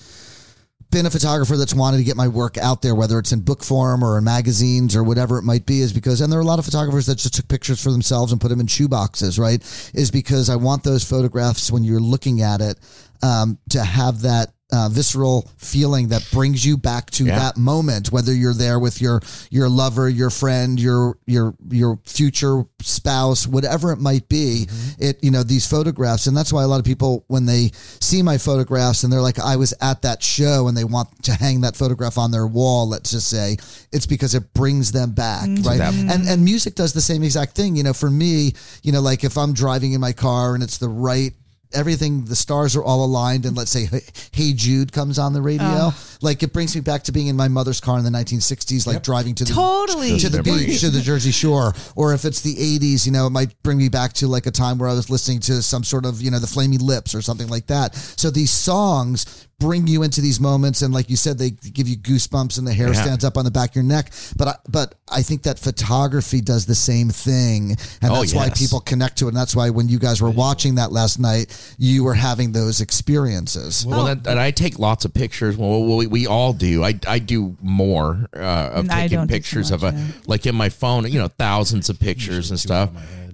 been 0.91 1.05
a 1.05 1.09
photographer 1.09 1.55
that's 1.55 1.73
wanted 1.73 1.97
to 1.97 2.03
get 2.03 2.15
my 2.15 2.27
work 2.27 2.57
out 2.57 2.81
there 2.81 2.95
whether 2.95 3.19
it's 3.19 3.31
in 3.31 3.41
book 3.41 3.63
form 3.63 4.03
or 4.03 4.17
in 4.17 4.23
magazines 4.23 4.95
or 4.95 5.03
whatever 5.03 5.37
it 5.37 5.43
might 5.43 5.65
be 5.65 5.81
is 5.81 5.93
because 5.93 6.21
and 6.21 6.31
there 6.31 6.39
are 6.39 6.43
a 6.43 6.45
lot 6.45 6.59
of 6.59 6.65
photographers 6.65 7.05
that 7.05 7.17
just 7.17 7.35
took 7.35 7.47
pictures 7.47 7.81
for 7.81 7.91
themselves 7.91 8.31
and 8.31 8.41
put 8.41 8.49
them 8.49 8.59
in 8.59 8.67
shoe 8.67 8.87
boxes 8.87 9.37
right 9.37 9.61
is 9.93 10.09
because 10.11 10.49
I 10.49 10.55
want 10.55 10.83
those 10.83 11.03
photographs 11.03 11.71
when 11.71 11.83
you're 11.83 11.99
looking 11.99 12.41
at 12.41 12.61
it 12.61 12.79
um, 13.21 13.59
to 13.69 13.83
have 13.83 14.21
that 14.21 14.53
uh, 14.71 14.87
visceral 14.89 15.49
feeling 15.57 16.09
that 16.09 16.27
brings 16.31 16.63
you 16.65 16.77
back 16.77 17.09
to 17.11 17.25
Yeah. 17.25 17.39
that 17.39 17.57
moment 17.57 18.11
whether 18.11 18.31
you're 18.33 18.53
there 18.53 18.77
with 18.79 19.01
your 19.01 19.19
your 19.49 19.67
lover 19.67 20.07
your 20.07 20.29
friend 20.29 20.79
your 20.79 21.17
your 21.25 21.55
your 21.71 21.99
future 22.05 22.63
spouse 22.81 23.47
whatever 23.47 23.91
it 23.91 23.99
might 23.99 24.29
be 24.29 24.67
it 24.99 25.17
you 25.23 25.31
know 25.31 25.41
these 25.43 25.65
photographs. 25.67 26.27
And 26.27 26.37
that's 26.37 26.53
why 26.53 26.63
a 26.63 26.67
lot 26.67 26.79
of 26.79 26.85
people 26.85 27.23
when 27.27 27.45
they 27.45 27.71
see 27.99 28.21
my 28.21 28.37
photographs 28.37 29.03
and 29.03 29.11
they're 29.11 29.21
like 29.21 29.39
I 29.39 29.55
was 29.55 29.73
at 29.81 30.03
that 30.03 30.21
show 30.21 30.67
and 30.67 30.77
they 30.77 30.83
want 30.83 31.23
to 31.23 31.33
hang 31.33 31.61
that 31.61 31.75
photograph 31.75 32.17
on 32.17 32.31
their 32.31 32.45
wall 32.47 32.87
let's 32.87 33.11
just 33.11 33.27
say 33.27 33.57
it's 33.91 34.05
because 34.05 34.35
it 34.35 34.53
brings 34.53 34.91
them 34.91 35.11
back 35.11 35.47
right? 35.63 35.77
That- 35.79 35.93
and 35.93 36.27
and 36.27 36.43
music 36.45 36.75
does 36.75 36.93
the 36.93 37.01
same 37.01 37.23
exact 37.23 37.55
thing. 37.55 37.75
You 37.75 37.83
know 37.83 37.93
for 37.93 38.09
me 38.11 38.53
you 38.83 38.91
know 38.91 39.01
like 39.01 39.23
if 39.23 39.37
I'm 39.37 39.53
driving 39.53 39.93
in 39.93 40.01
my 40.01 40.13
car 40.13 40.53
and 40.53 40.63
it's 40.63 40.77
the 40.77 40.89
right 40.89 41.33
everything 41.73 42.25
the 42.25 42.35
stars 42.35 42.75
are 42.75 42.83
all 42.83 43.05
aligned 43.05 43.45
and 43.45 43.55
let's 43.55 43.71
say 43.71 43.85
hey, 43.85 44.01
hey 44.31 44.53
jude 44.53 44.91
comes 44.91 45.19
on 45.19 45.33
the 45.33 45.41
radio. 45.41 45.91
Like 46.21 46.41
it 46.43 46.51
brings 46.51 46.75
me 46.75 46.81
back 46.81 47.03
to 47.03 47.11
being 47.11 47.27
in 47.27 47.35
my 47.35 47.47
mother's 47.47 47.79
car 47.79 47.97
in 47.97 48.03
the 48.03 48.09
1960s 48.09 48.87
like 48.87 49.03
driving 49.03 49.35
to 49.35 49.45
the 49.45 49.53
Totally. 49.53 50.17
to 50.19 50.29
the 50.29 50.43
beach 50.43 50.81
to 50.81 50.89
the 50.89 51.01
jersey 51.01 51.31
shore. 51.31 51.73
Or 51.95 52.13
if 52.13 52.25
it's 52.25 52.41
the 52.41 52.55
80s 52.55 53.05
you 53.05 53.11
know 53.11 53.27
it 53.27 53.31
might 53.31 53.61
bring 53.63 53.77
me 53.77 53.89
back 53.89 54.13
to 54.13 54.27
like 54.27 54.45
a 54.45 54.51
time 54.51 54.77
where 54.77 54.89
i 54.89 54.93
was 54.93 55.09
listening 55.09 55.39
to 55.41 55.61
some 55.61 55.83
sort 55.83 56.05
of 56.05 56.21
you 56.21 56.31
know 56.31 56.39
the 56.39 56.47
flaming 56.47 56.79
lips 56.79 57.13
or 57.13 57.21
something 57.21 57.47
like 57.47 57.67
that. 57.67 57.95
So 57.95 58.29
these 58.29 58.51
songs 58.51 59.47
bring 59.59 59.85
you 59.87 60.03
into 60.03 60.21
these 60.21 60.39
moments 60.39 60.81
and 60.81 60.93
like 60.93 61.09
you 61.09 61.15
said 61.15 61.37
they 61.37 61.49
give 61.51 61.87
you 61.87 61.97
goosebumps 61.97 62.57
and 62.57 62.65
the 62.65 62.73
hair 62.73 62.87
Yeah. 62.93 63.01
stands 63.03 63.23
up 63.25 63.37
on 63.37 63.45
the 63.45 63.51
back 63.51 63.71
of 63.71 63.75
your 63.75 63.83
neck 63.83 64.11
but 64.37 64.47
I, 64.47 64.55
but 64.69 64.95
i 65.11 65.21
think 65.21 65.43
that 65.43 65.59
photography 65.59 66.39
does 66.41 66.65
the 66.65 66.75
same 66.75 67.09
thing 67.09 67.71
and 68.01 68.11
Oh, 68.11 68.15
that's 68.21 68.33
why 68.33 68.49
people 68.49 68.79
connect 68.79 69.17
to 69.19 69.25
it 69.25 69.29
and 69.29 69.37
that's 69.37 69.55
why 69.55 69.69
when 69.69 69.89
you 69.89 69.99
guys 69.99 70.21
were 70.21 70.29
watching 70.31 70.75
that 70.75 70.91
last 70.91 71.19
night 71.19 71.75
you 71.77 72.03
were 72.05 72.13
having 72.13 72.53
those 72.53 72.79
experiences 72.81 73.85
Well, 73.85 74.05
that, 74.05 74.25
and 74.25 74.39
I 74.39 74.51
take 74.51 74.79
lots 74.79 75.05
of 75.05 75.13
pictures. 75.13 75.57
Well, 75.57 75.83
we, 75.97 76.07
we 76.07 76.27
all 76.27 76.53
do. 76.53 76.83
I, 76.83 76.97
I 77.07 77.19
do 77.19 77.55
more 77.61 78.27
uh, 78.35 78.69
of 78.73 78.87
taking 78.87 79.09
don't 79.17 79.27
so 79.27 79.33
pictures 79.33 79.71
much, 79.71 79.83
of 79.83 79.93
a 79.93 79.97
yeah. 79.97 80.07
like 80.27 80.45
in 80.45 80.55
my 80.55 80.69
phone. 80.69 81.09
You 81.11 81.19
know, 81.19 81.27
thousands 81.27 81.89
of 81.89 81.99
pictures 81.99 82.49
and 82.51 82.59
stuff. 82.59 82.89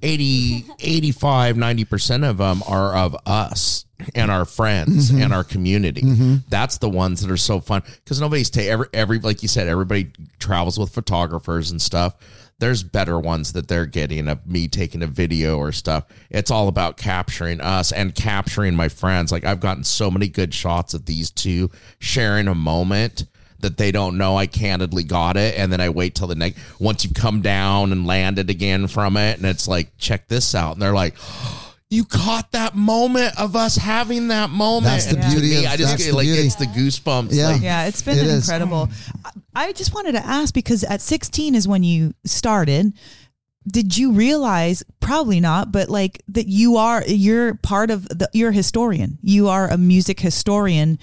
80, 0.05 0.65
85, 0.79 1.57
90 1.57 1.85
percent 1.85 2.23
of 2.23 2.37
them 2.37 2.61
are 2.67 2.95
of 2.95 3.15
us 3.25 3.85
and 4.13 4.29
our 4.29 4.45
friends 4.45 5.09
Mm-hmm. 5.11 5.21
and 5.23 5.33
our 5.33 5.43
community. 5.43 6.01
That's 6.49 6.77
the 6.77 6.89
ones 6.89 7.21
that 7.21 7.31
are 7.31 7.37
so 7.37 7.59
fun 7.59 7.81
because 8.03 8.19
nobody's 8.21 8.49
ta- 8.49 8.61
every 8.61 8.87
every 8.93 9.19
like 9.19 9.41
you 9.41 9.47
said. 9.47 9.67
Everybody 9.67 10.11
travels 10.39 10.77
with 10.77 10.91
photographers 10.93 11.71
and 11.71 11.81
stuff. 11.81 12.15
There's 12.59 12.83
better 12.83 13.19
ones 13.19 13.51
that 13.53 13.67
they're 13.67 13.85
getting 13.85 14.29
of 14.29 14.45
me 14.47 14.67
taking 14.69 15.01
a 15.03 15.07
video 15.07 15.57
or 15.57 15.71
stuff. 15.73 16.05
It's 16.29 16.49
all 16.51 16.69
about 16.69 16.95
capturing 16.95 17.59
us 17.59 17.91
and 17.91 18.15
capturing 18.15 18.75
my 18.75 18.87
friends. 18.87 19.31
Like 19.31 19.43
I've 19.43 19.59
gotten 19.59 19.83
so 19.83 20.09
many 20.09 20.27
good 20.29 20.53
shots 20.53 20.93
of 20.93 21.05
these 21.05 21.31
two 21.31 21.69
sharing 21.99 22.47
a 22.47 22.55
moment 22.55 23.25
that 23.59 23.77
they 23.77 23.91
don't 23.91 24.17
know 24.17 24.37
I 24.37 24.47
candidly 24.47 25.03
got 25.03 25.37
it. 25.37 25.57
And 25.57 25.71
then 25.71 25.81
I 25.81 25.89
wait 25.89 26.15
till 26.15 26.27
the 26.27 26.35
next, 26.35 26.59
once 26.79 27.03
you've 27.03 27.13
come 27.13 27.41
down 27.41 27.91
and 27.91 28.05
landed 28.05 28.49
again 28.49 28.87
from 28.87 29.17
it. 29.17 29.37
And 29.37 29.45
it's 29.45 29.67
like, 29.67 29.97
check 29.97 30.27
this 30.27 30.53
out. 30.55 30.73
And 30.73 30.81
they're 30.81 30.93
like, 30.93 31.15
you 31.89 32.03
caught 32.03 32.51
that 32.51 32.75
moment 32.75 33.39
of 33.39 33.55
us 33.55 33.75
having 33.77 34.27
that 34.29 34.49
moment. 34.49 34.85
That's 34.85 35.05
the 35.05 35.17
And 35.19 35.31
beauty 35.31 35.49
me, 35.51 35.65
of- 35.65 35.71
I 35.71 35.77
just 35.77 35.97
get 35.97 36.13
like, 36.13 36.25
beauty. 36.25 36.41
it's 36.41 36.55
the 36.55 36.65
goosebumps. 36.65 37.29
Yeah. 37.31 37.47
Like, 37.49 37.61
Yeah, 37.61 37.85
it's 37.85 38.01
been 38.01 38.17
It 38.17 38.25
is. 38.27 38.47
incredible. 38.49 38.89
I- 39.23 39.31
I 39.57 39.71
just 39.71 39.93
wanted 39.93 40.11
to 40.13 40.25
ask 40.25 40.53
because 40.53 40.83
at 40.83 40.99
16 41.01 41.55
is 41.55 41.67
when 41.67 41.83
you 41.83 42.13
started. 42.25 42.91
Did 43.67 43.97
you 43.97 44.11
realize 44.11 44.83
probably 44.99 45.39
not, 45.39 45.71
but 45.71 45.89
like 45.89 46.21
that 46.27 46.47
you 46.47 46.75
are 46.77 47.03
you're 47.07 47.55
part 47.55 47.89
of 47.89 48.07
the 48.09 48.29
you're 48.31 48.51
a 48.51 48.53
historian. 48.53 49.17
You 49.23 49.47
are 49.47 49.67
a 49.71 49.77
music 49.77 50.19
historian. 50.19 50.99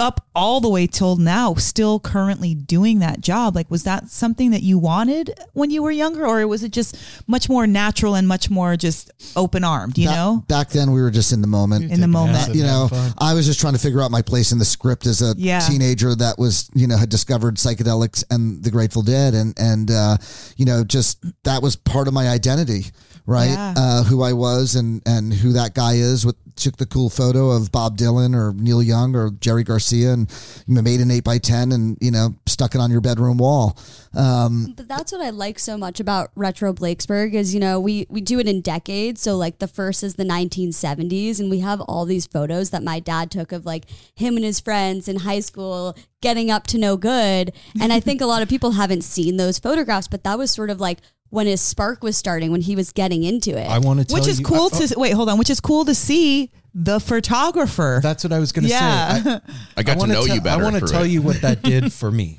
Up 0.00 0.26
all 0.34 0.60
the 0.60 0.68
way 0.68 0.86
till 0.86 1.16
now, 1.16 1.54
still 1.54 2.00
currently 2.00 2.54
doing 2.54 3.00
that 3.00 3.20
job. 3.20 3.54
Like, 3.54 3.70
was 3.70 3.82
that 3.84 4.08
something 4.08 4.50
that 4.50 4.62
you 4.62 4.78
wanted 4.78 5.38
when 5.52 5.70
you 5.70 5.82
were 5.82 5.90
younger, 5.90 6.26
or 6.26 6.46
was 6.48 6.64
it 6.64 6.72
just 6.72 6.96
much 7.28 7.48
more 7.48 7.66
natural 7.66 8.14
and 8.14 8.26
much 8.26 8.48
more 8.50 8.76
just 8.76 9.10
open 9.36 9.62
armed? 9.62 9.98
You 9.98 10.06
Back- 10.08 10.16
know, 10.16 10.44
back 10.48 10.70
then 10.70 10.90
we 10.92 11.00
were 11.02 11.10
just 11.10 11.32
in 11.32 11.42
the 11.42 11.46
moment. 11.46 11.92
in 11.92 12.00
the 12.00 12.08
moment. 12.08 12.38
acid. 12.38 12.56
you 12.56 12.62
know, 12.62 12.88
I 13.18 13.34
was 13.34 13.44
just 13.46 13.60
trying 13.60 13.74
to 13.74 13.78
figure 13.78 14.00
out 14.00 14.10
my 14.10 14.22
place 14.22 14.52
in 14.52 14.58
the 14.58 14.64
script 14.64 15.06
as 15.06 15.20
a 15.22 15.34
Yeah. 15.36 15.60
teenager 15.60 16.14
that 16.14 16.38
was, 16.38 16.70
you 16.74 16.86
know, 16.86 16.96
had 16.96 17.10
discovered 17.10 17.56
psychedelics 17.56 18.24
and 18.30 18.64
the 18.64 18.70
Grateful 18.70 19.02
Dead, 19.02 19.34
and 19.34 19.54
and 19.58 19.90
uh, 19.90 20.16
you 20.56 20.64
know, 20.64 20.82
just 20.82 21.18
that 21.44 21.62
was 21.62 21.76
part 21.76 22.08
of 22.08 22.14
my 22.14 22.28
identity, 22.28 22.86
right? 23.26 23.50
Yeah. 23.50 23.74
Uh, 23.76 24.04
who 24.04 24.22
I 24.22 24.32
was 24.32 24.74
and 24.74 25.02
and 25.06 25.32
who 25.32 25.52
that 25.52 25.74
guy 25.74 25.94
is. 25.94 26.24
With 26.26 26.36
took 26.56 26.76
the 26.76 26.86
cool 26.86 27.08
photo 27.08 27.50
of 27.50 27.72
Bob 27.72 27.96
Dylan 27.96 28.34
or 28.34 28.52
Neil 28.52 28.82
Young 28.82 29.16
or 29.16 29.30
Jerry 29.30 29.64
Garcia 29.64 30.12
and 30.12 30.30
made 30.66 31.00
an 31.00 31.10
eight 31.10 31.24
by 31.24 31.38
ten 31.38 31.72
and 31.72 31.96
you 32.00 32.10
know 32.10 32.34
stuck 32.46 32.74
it 32.74 32.80
on 32.80 32.90
your 32.90 33.00
bedroom 33.00 33.38
wall. 33.38 33.78
Um, 34.14 34.74
But 34.76 34.88
that's 34.88 35.12
what 35.12 35.20
I 35.20 35.30
like 35.30 35.58
so 35.58 35.78
much 35.78 36.00
about 36.00 36.30
retro 36.34 36.72
Blakesberg 36.72 37.34
is 37.34 37.54
you 37.54 37.60
know 37.60 37.80
we 37.80 38.06
we 38.08 38.20
do 38.20 38.38
it 38.38 38.48
in 38.48 38.60
decades. 38.60 39.22
So 39.22 39.36
like 39.36 39.58
the 39.58 39.68
first 39.68 40.02
is 40.02 40.14
the 40.14 40.24
1970s, 40.24 41.40
and 41.40 41.50
we 41.50 41.60
have 41.60 41.80
all 41.80 42.04
these 42.04 42.26
photos 42.26 42.70
that 42.70 42.82
my 42.82 43.00
dad 43.00 43.30
took 43.30 43.52
of 43.52 43.64
like 43.64 43.86
him 44.14 44.36
and 44.36 44.44
his 44.44 44.60
friends 44.60 45.08
in 45.08 45.16
high 45.16 45.40
school 45.40 45.96
getting 46.20 46.50
up 46.50 46.66
to 46.66 46.78
no 46.78 46.96
good. 46.96 47.52
And 47.80 47.92
I 47.92 48.00
think 48.00 48.20
a 48.20 48.26
lot 48.26 48.42
of 48.42 48.48
people 48.48 48.72
haven't 48.72 49.02
seen 49.02 49.36
those 49.36 49.58
photographs, 49.58 50.08
but 50.08 50.24
that 50.24 50.36
was 50.36 50.50
sort 50.50 50.70
of 50.70 50.80
like 50.80 50.98
when 51.30 51.46
his 51.46 51.60
spark 51.60 52.02
was 52.02 52.16
starting, 52.16 52.50
when 52.52 52.60
he 52.60 52.76
was 52.76 52.92
getting 52.92 53.22
into 53.24 53.56
it. 53.56 53.68
I 53.68 53.78
want 53.78 54.00
to 54.00 54.04
tell 54.04 54.18
which 54.18 54.28
is 54.28 54.38
you- 54.40 54.44
cool 54.44 54.68
I- 54.72 54.86
to 54.86 54.94
wait. 54.98 55.12
Hold 55.14 55.28
on, 55.28 55.38
which 55.38 55.50
is 55.50 55.60
cool 55.60 55.84
to 55.84 55.94
see 55.94 56.50
the 56.74 57.00
photographer. 57.00 58.00
That's 58.02 58.22
what 58.24 58.32
I 58.32 58.38
was 58.38 58.52
going 58.52 58.64
to 58.64 58.70
Yeah. 58.70 59.22
say. 59.22 59.30
I, 59.30 59.40
I 59.78 59.82
got 59.82 59.92
to 59.94 59.98
wanna 60.00 60.14
know 60.14 60.26
tell- 60.26 60.34
you 60.34 60.40
better. 60.40 60.60
I 60.60 60.62
want 60.64 60.74
to 60.74 60.80
through 60.80 60.88
tell 60.88 61.02
it. 61.04 61.08
you 61.10 61.22
what 61.22 61.40
that 61.42 61.62
did 61.62 61.92
for 62.00 62.10
me. 62.10 62.38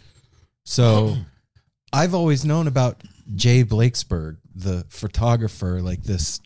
So, 0.66 1.18
I've 1.92 2.14
always 2.14 2.46
known 2.46 2.68
about 2.68 3.02
Jay 3.36 3.64
Blakesberg, 3.64 4.38
the 4.56 4.86
photographer, 4.90 5.82
like 5.82 6.04
this 6.04 6.40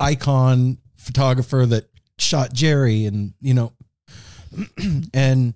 icon 0.00 0.78
photographer 0.96 1.66
that 1.66 1.88
shot 2.18 2.52
Jerry, 2.52 3.04
and 3.06 3.34
you 3.40 3.54
know, 3.54 3.72
and 5.14 5.54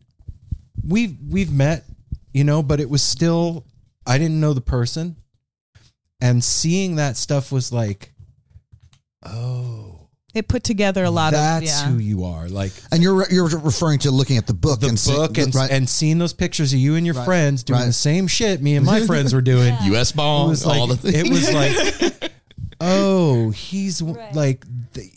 we've 0.84 1.16
we've 1.28 1.52
met, 1.52 1.84
you 2.32 2.44
know, 2.44 2.62
but 2.62 2.80
it 2.80 2.88
was 2.90 3.02
still 3.02 3.64
I 4.06 4.18
didn't 4.18 4.40
know 4.40 4.52
the 4.52 4.60
person, 4.60 5.16
and 6.20 6.42
seeing 6.42 6.96
that 6.96 7.16
stuff 7.16 7.52
was 7.52 7.72
like, 7.72 8.12
oh, 9.24 10.08
it 10.34 10.48
put 10.48 10.64
together 10.64 11.02
a 11.04 11.10
lot 11.10 11.32
that's 11.32 11.82
of 11.82 11.88
yeah. 11.88 11.92
who 11.92 11.98
you 11.98 12.24
are, 12.24 12.48
like 12.48 12.72
and 12.92 13.02
you're 13.02 13.26
you're 13.30 13.48
referring 13.58 13.98
to 14.00 14.10
looking 14.10 14.36
at 14.36 14.46
the 14.46 14.54
book 14.54 14.80
the 14.80 14.88
and 14.88 14.98
see- 14.98 15.12
book 15.12 15.38
and, 15.38 15.54
right. 15.54 15.70
and 15.70 15.88
seeing 15.88 16.18
those 16.18 16.32
pictures 16.34 16.72
of 16.72 16.78
you 16.78 16.94
and 16.94 17.06
your 17.06 17.14
friends 17.14 17.62
doing 17.62 17.80
right. 17.80 17.86
the 17.86 17.92
same 17.92 18.26
shit 18.26 18.60
me 18.60 18.76
and 18.76 18.84
my 18.84 19.00
friends 19.06 19.32
were 19.32 19.40
doing. 19.40 19.74
It 19.74 19.82
U.S. 19.84 20.12
ball, 20.12 20.48
was 20.48 20.66
like 20.66 20.78
all 20.78 20.86
the 20.86 20.96
things. 20.96 21.16
it 21.16 21.30
was 21.30 21.52
like, 21.52 22.32
oh, 22.80 23.50
he's 23.50 24.00
w 24.00 24.20
like 24.34 24.64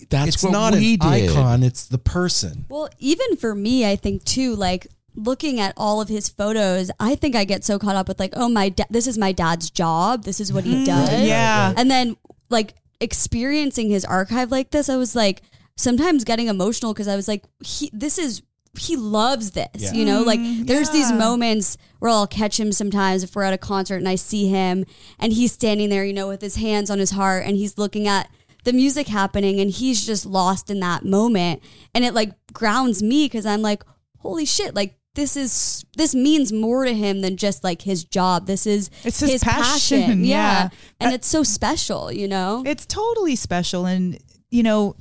That's 0.09 0.35
it's 0.35 0.43
what 0.43 0.53
not 0.53 0.73
we 0.73 0.93
an 0.93 0.99
did. 0.99 1.29
icon; 1.31 1.63
it's 1.63 1.87
the 1.87 1.97
person. 1.97 2.65
Well, 2.69 2.89
even 2.97 3.35
for 3.35 3.53
me, 3.53 3.89
I 3.89 3.97
think 3.97 4.23
too, 4.23 4.55
like 4.55 4.87
looking 5.25 5.59
at 5.59 5.73
all 5.77 6.01
of 6.01 6.09
his 6.09 6.29
photos, 6.29 6.91
I 6.99 7.15
think 7.15 7.35
I 7.35 7.43
get 7.43 7.63
so 7.63 7.77
caught 7.79 7.95
up 7.95 8.07
with 8.07 8.19
like, 8.19 8.33
oh 8.35 8.49
my, 8.49 8.69
da- 8.69 8.85
this 8.89 9.07
is 9.07 9.17
my 9.17 9.31
dad's 9.31 9.69
job. 9.69 10.23
This 10.23 10.39
is 10.39 10.51
what 10.51 10.63
he 10.63 10.75
mm-hmm. 10.75 10.83
does. 10.85 11.21
yeah. 11.21 11.73
And 11.75 11.89
then 11.89 12.17
like 12.49 12.75
experiencing 12.99 13.89
his 13.89 14.05
archive 14.05 14.51
like 14.51 14.71
this, 14.71 14.89
I 14.89 14.97
was 14.97 15.15
like 15.15 15.41
sometimes 15.75 16.23
getting 16.23 16.47
emotional 16.47 16.93
because 16.93 17.07
I 17.07 17.15
was 17.15 17.27
like, 17.27 17.43
he, 17.63 17.89
this 17.93 18.17
is. 18.17 18.41
He 18.79 18.95
loves 18.95 19.51
this, 19.51 19.67
Yeah. 19.75 19.93
you 19.93 20.05
know. 20.05 20.21
Like, 20.21 20.39
mm-hmm. 20.39 20.65
there's 20.65 20.91
these 20.91 21.11
moments 21.11 21.75
where 21.97 22.11
I'll 22.11 22.27
catch 22.27 22.59
him 22.59 22.71
sometimes 22.71 23.23
if 23.23 23.35
we're 23.35 23.41
at 23.41 23.51
a 23.51 23.57
concert 23.57 23.95
and 23.95 24.07
I 24.07 24.13
see 24.13 24.47
him 24.47 24.85
and 25.17 25.33
he's 25.33 25.51
standing 25.51 25.89
there, 25.89 26.05
you 26.05 26.13
know, 26.13 26.27
with 26.27 26.39
his 26.39 26.55
hands 26.55 26.91
on 26.91 26.99
his 26.99 27.09
heart 27.09 27.45
and 27.47 27.57
he's 27.57 27.79
looking 27.79 28.07
at 28.07 28.29
the 28.63 28.73
music 28.73 29.07
happening 29.07 29.59
and 29.59 29.71
he's 29.71 30.05
just 30.05 30.25
lost 30.25 30.69
in 30.69 30.79
that 30.81 31.05
moment 31.05 31.61
and 31.93 32.03
it 32.03 32.13
like 32.13 32.31
grounds 32.53 33.01
me 33.01 33.25
because 33.25 33.45
i'm 33.45 33.61
like 33.61 33.83
holy 34.19 34.45
shit 34.45 34.75
like 34.75 34.98
this 35.19 35.35
is 35.35 35.85
this 35.97 36.15
means 36.15 36.51
more 36.53 36.85
to 36.85 36.93
him 36.93 37.21
than 37.21 37.35
just 37.35 37.63
like 37.63 37.81
his 37.81 38.03
job 38.03 38.47
this 38.47 38.65
is 38.65 38.89
It's 39.03 39.19
his 39.19 39.43
passion, 39.43 40.23
yeah, 40.23 40.63
yeah. 40.63 40.69
and 40.99 41.13
it's 41.13 41.27
so 41.27 41.43
special 41.43 42.11
you 42.11 42.27
know 42.27 42.63
It's 42.65 42.85
totally 42.85 43.35
special. 43.35 43.85
And, 43.85 44.17
you 44.49 44.63
know, 44.63 44.95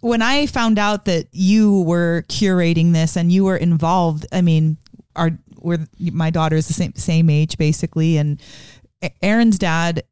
when 0.00 0.22
I 0.22 0.46
found 0.46 0.78
out 0.78 1.04
that 1.06 1.28
you 1.32 1.82
were 1.82 2.24
curating 2.28 2.92
this 2.92 3.16
and 3.16 3.30
you 3.30 3.44
were 3.44 3.56
involved, 3.56 4.26
I 4.32 4.40
mean, 4.40 4.76
our 5.14 5.30
we're 5.58 5.86
my 6.12 6.30
daughter 6.30 6.56
is 6.56 6.68
the 6.68 6.74
same 6.74 6.94
same 6.94 7.30
age 7.30 7.58
basically, 7.58 8.16
and 8.18 8.40
Aaron's 9.22 9.58
dad, 9.58 10.04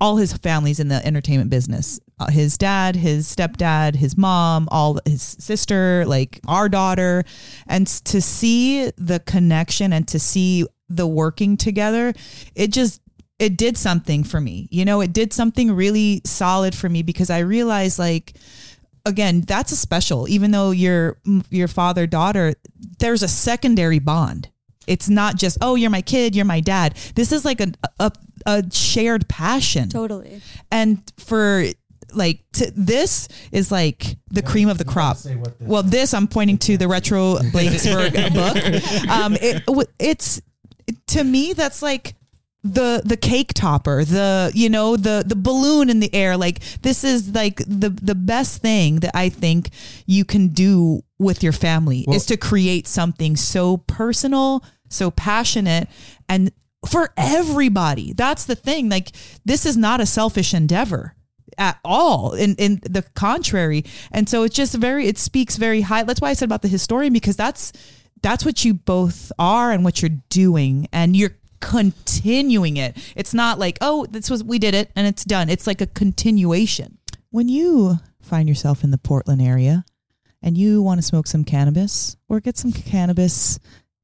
all 0.00 0.16
his 0.16 0.32
family's 0.32 0.80
in 0.80 0.88
the 0.88 1.04
entertainment 1.06 1.50
business. 1.50 2.00
Uh, 2.18 2.30
his 2.30 2.56
dad, 2.56 2.94
his 2.94 3.26
stepdad, 3.26 3.96
his 3.96 4.16
mom, 4.16 4.68
all 4.70 5.00
his 5.04 5.22
sister, 5.22 6.04
like 6.06 6.40
our 6.46 6.68
daughter, 6.68 7.24
and 7.66 7.86
to 7.86 8.20
see 8.20 8.90
the 8.96 9.20
connection 9.20 9.92
and 9.92 10.06
to 10.06 10.18
see 10.18 10.64
the 10.88 11.06
working 11.06 11.56
together, 11.56 12.12
it 12.54 12.72
just 12.72 13.00
it 13.38 13.56
did 13.56 13.76
something 13.76 14.22
for 14.22 14.40
me. 14.40 14.68
You 14.70 14.84
know, 14.84 15.00
it 15.00 15.12
did 15.12 15.32
something 15.32 15.72
really 15.72 16.22
solid 16.24 16.74
for 16.74 16.88
me 16.88 17.02
because 17.02 17.30
I 17.30 17.40
realized 17.40 17.98
like 17.98 18.34
again, 19.06 19.42
that's 19.42 19.72
a 19.72 19.76
special 19.76 20.28
even 20.28 20.50
though 20.50 20.70
you're 20.70 21.18
your 21.50 21.68
father 21.68 22.06
daughter, 22.06 22.54
there's 22.98 23.22
a 23.22 23.28
secondary 23.28 23.98
bond. 23.98 24.48
It's 24.86 25.08
not 25.08 25.36
just, 25.36 25.58
oh, 25.62 25.76
you're 25.76 25.90
my 25.90 26.02
kid, 26.02 26.36
you're 26.36 26.44
my 26.44 26.60
dad. 26.60 26.94
This 27.14 27.32
is 27.32 27.44
like 27.44 27.60
a 27.60 27.72
a, 27.98 28.12
a 28.46 28.64
shared 28.70 29.28
passion. 29.28 29.88
totally 29.88 30.40
And 30.70 31.02
for 31.18 31.64
like 32.14 32.44
to, 32.54 32.70
this 32.76 33.28
is 33.52 33.70
like 33.70 34.16
the 34.30 34.42
cream 34.42 34.68
of 34.68 34.78
the 34.78 34.84
crop. 34.84 35.16
Well, 35.60 35.82
this 35.82 36.14
I'm 36.14 36.28
pointing 36.28 36.58
to 36.58 36.76
the 36.76 36.88
retro 36.88 37.38
Blakesberg 37.52 38.12
book. 38.34 38.56
Um, 39.10 39.36
it, 39.40 39.62
it's 39.98 40.40
to 41.08 41.24
me 41.24 41.52
that's 41.52 41.82
like 41.82 42.14
the 42.64 43.02
the 43.04 43.16
cake 43.18 43.52
topper, 43.52 44.04
the 44.04 44.50
you 44.54 44.70
know 44.70 44.96
the 44.96 45.22
the 45.26 45.36
balloon 45.36 45.90
in 45.90 46.00
the 46.00 46.12
air. 46.14 46.36
Like 46.36 46.60
this 46.80 47.04
is 47.04 47.34
like 47.34 47.58
the 47.58 47.90
the 47.90 48.14
best 48.14 48.62
thing 48.62 49.00
that 49.00 49.14
I 49.14 49.28
think 49.28 49.68
you 50.06 50.24
can 50.24 50.48
do 50.48 51.02
with 51.18 51.42
your 51.42 51.52
family 51.52 52.06
is 52.08 52.24
to 52.26 52.36
create 52.38 52.86
something 52.86 53.36
so 53.36 53.76
personal, 53.76 54.64
so 54.88 55.10
passionate, 55.10 55.88
and 56.28 56.50
for 56.88 57.12
everybody. 57.18 58.14
That's 58.14 58.46
the 58.46 58.54
thing. 58.54 58.88
Like 58.88 59.12
this 59.44 59.66
is 59.66 59.76
not 59.76 60.00
a 60.00 60.06
selfish 60.06 60.54
endeavor 60.54 61.14
at 61.58 61.78
all 61.84 62.32
in 62.32 62.54
in 62.56 62.80
the 62.82 63.02
contrary. 63.14 63.84
And 64.12 64.28
so 64.28 64.42
it's 64.42 64.56
just 64.56 64.74
very 64.74 65.06
it 65.06 65.18
speaks 65.18 65.56
very 65.56 65.82
high 65.82 66.02
that's 66.02 66.20
why 66.20 66.30
i 66.30 66.32
said 66.32 66.46
about 66.46 66.62
the 66.62 66.68
historian 66.68 67.12
because 67.12 67.36
that's 67.36 67.72
that's 68.22 68.44
what 68.44 68.64
you 68.64 68.74
both 68.74 69.30
are 69.38 69.70
and 69.70 69.84
what 69.84 70.00
you're 70.00 70.18
doing 70.30 70.88
and 70.92 71.16
you're 71.16 71.36
continuing 71.60 72.76
it. 72.76 72.96
It's 73.16 73.34
not 73.34 73.58
like 73.58 73.78
oh 73.80 74.06
this 74.06 74.30
was 74.30 74.44
we 74.44 74.58
did 74.58 74.74
it 74.74 74.90
and 74.96 75.06
it's 75.06 75.24
done. 75.24 75.48
It's 75.48 75.66
like 75.66 75.80
a 75.80 75.86
continuation. 75.86 76.98
When 77.30 77.48
you 77.48 77.98
find 78.20 78.48
yourself 78.48 78.84
in 78.84 78.90
the 78.90 78.98
portland 78.98 79.42
area 79.42 79.84
and 80.42 80.56
you 80.56 80.82
want 80.82 80.98
to 80.98 81.02
smoke 81.02 81.26
some 81.26 81.44
cannabis 81.44 82.16
or 82.28 82.40
get 82.40 82.56
some 82.56 82.72
cannabis 82.72 83.58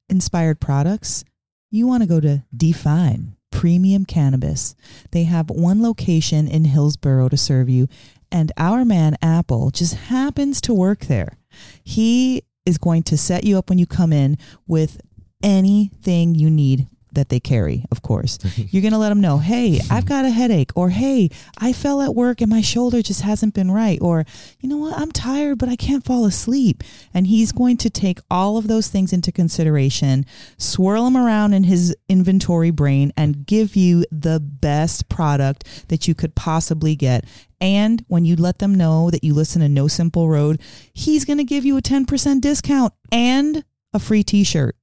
inspired 0.09 0.59
products 0.59 1.23
you 1.71 1.87
want 1.87 2.03
to 2.03 2.07
go 2.07 2.19
to 2.19 2.43
define 2.55 3.35
premium 3.51 4.05
cannabis. 4.05 4.75
They 5.11 5.23
have 5.23 5.49
one 5.49 5.81
location 5.81 6.47
in 6.47 6.65
hillsboro 6.65 7.29
to 7.29 7.37
serve 7.37 7.69
you 7.69 7.87
and 8.31 8.51
our 8.57 8.85
man 8.85 9.17
apple 9.21 9.71
just 9.71 9.93
happens 9.95 10.61
to 10.61 10.73
work 10.73 11.01
there. 11.01 11.37
He 11.83 12.43
is 12.65 12.77
going 12.77 13.03
to 13.03 13.17
set 13.17 13.43
you 13.43 13.57
up 13.57 13.69
when 13.69 13.77
you 13.77 13.85
come 13.85 14.13
in 14.13 14.37
with 14.67 15.01
anything 15.43 16.35
you 16.35 16.49
need 16.49 16.87
that 17.11 17.29
they 17.29 17.39
carry, 17.39 17.85
of 17.91 18.01
course. 18.01 18.39
You're 18.55 18.81
going 18.81 18.93
to 18.93 18.97
let 18.97 19.09
them 19.09 19.21
know, 19.21 19.37
hey, 19.37 19.79
I've 19.89 20.05
got 20.05 20.25
a 20.25 20.29
headache, 20.29 20.71
or 20.75 20.89
hey, 20.89 21.29
I 21.57 21.73
fell 21.73 22.01
at 22.01 22.15
work 22.15 22.41
and 22.41 22.49
my 22.49 22.61
shoulder 22.61 23.01
just 23.01 23.21
hasn't 23.21 23.53
been 23.53 23.71
right, 23.71 23.99
or 24.01 24.25
you 24.59 24.69
know 24.69 24.77
what, 24.77 24.97
I'm 24.97 25.11
tired, 25.11 25.57
but 25.57 25.69
I 25.69 25.75
can't 25.75 26.05
fall 26.05 26.25
asleep. 26.25 26.83
And 27.13 27.27
he's 27.27 27.51
going 27.51 27.77
to 27.77 27.89
take 27.89 28.19
all 28.29 28.57
of 28.57 28.67
those 28.67 28.87
things 28.87 29.13
into 29.13 29.31
consideration, 29.31 30.25
swirl 30.57 31.05
them 31.05 31.17
around 31.17 31.53
in 31.53 31.65
his 31.65 31.95
inventory 32.07 32.71
brain, 32.71 33.11
and 33.17 33.45
give 33.45 33.75
you 33.75 34.05
the 34.11 34.39
best 34.39 35.09
product 35.09 35.87
that 35.89 36.07
you 36.07 36.15
could 36.15 36.35
possibly 36.35 36.95
get. 36.95 37.25
And 37.59 38.03
when 38.07 38.25
you 38.25 38.35
let 38.35 38.59
them 38.59 38.73
know 38.73 39.11
that 39.11 39.23
you 39.23 39.33
listen 39.33 39.61
to 39.61 39.69
No 39.69 39.87
Simple 39.87 40.27
Road, 40.27 40.59
he's 40.93 41.25
going 41.25 41.37
to 41.37 41.43
give 41.43 41.63
you 41.63 41.77
a 41.77 41.81
10% 41.81 42.41
discount 42.41 42.93
and 43.11 43.63
a 43.93 43.99
free 43.99 44.23
t 44.23 44.43
shirt. 44.43 44.75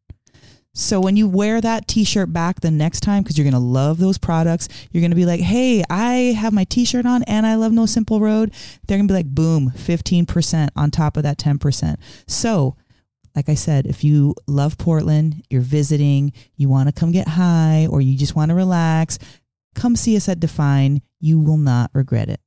So 0.79 1.01
when 1.01 1.17
you 1.17 1.29
wear 1.29 1.61
that 1.61 1.89
t-shirt 1.89 2.33
back 2.33 2.61
the 2.61 2.71
next 2.71 3.01
time, 3.01 3.25
because 3.25 3.37
you're 3.37 3.45
gonna 3.45 3.59
love 3.59 3.99
those 3.99 4.17
products, 4.17 4.69
you're 4.93 5.01
gonna 5.01 5.17
be 5.17 5.27
like, 5.27 5.41
"Hey, 5.41 5.83
I 5.91 6.37
have 6.39 6.53
my 6.53 6.63
t-shirt 6.63 7.05
on 7.05 7.25
and 7.25 7.45
I 7.45 7.57
love 7.57 7.73
No 7.73 7.85
Simple 7.85 8.21
Road." 8.21 8.53
They're 8.87 8.97
gonna 8.97 9.09
be 9.09 9.15
like, 9.15 9.35
"Boom, 9.35 9.71
fifteen 9.71 10.25
percent 10.25 10.71
on 10.77 10.93
top 10.93 11.17
of 11.17 11.25
that 11.25 11.37
ten 11.37 11.59
percent." 11.59 11.99
So 12.29 12.77
like 13.35 13.49
I 13.49 13.55
said, 13.55 13.87
if 13.87 14.05
you 14.05 14.37
love 14.47 14.79
Portland, 14.79 15.43
you're 15.51 15.63
visiting, 15.63 16.33
you 16.57 16.69
want 16.69 16.89
to 16.89 16.93
come 16.93 17.11
get 17.11 17.27
high, 17.27 17.89
or 17.91 18.01
you 18.01 18.17
just 18.17 18.37
want 18.37 18.51
to 18.51 18.55
relax, 18.55 19.19
come 19.75 19.97
see 19.97 20.17
us 20.17 20.29
at 20.29 20.39
Define. 20.39 21.03
You 21.19 21.41
will 21.41 21.59
not 21.59 21.91
regret 21.93 22.29
it. 22.29 22.41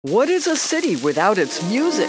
What 0.00 0.30
is 0.30 0.46
a 0.46 0.56
city 0.56 0.96
without 0.96 1.36
its 1.36 1.62
music? 1.70 2.08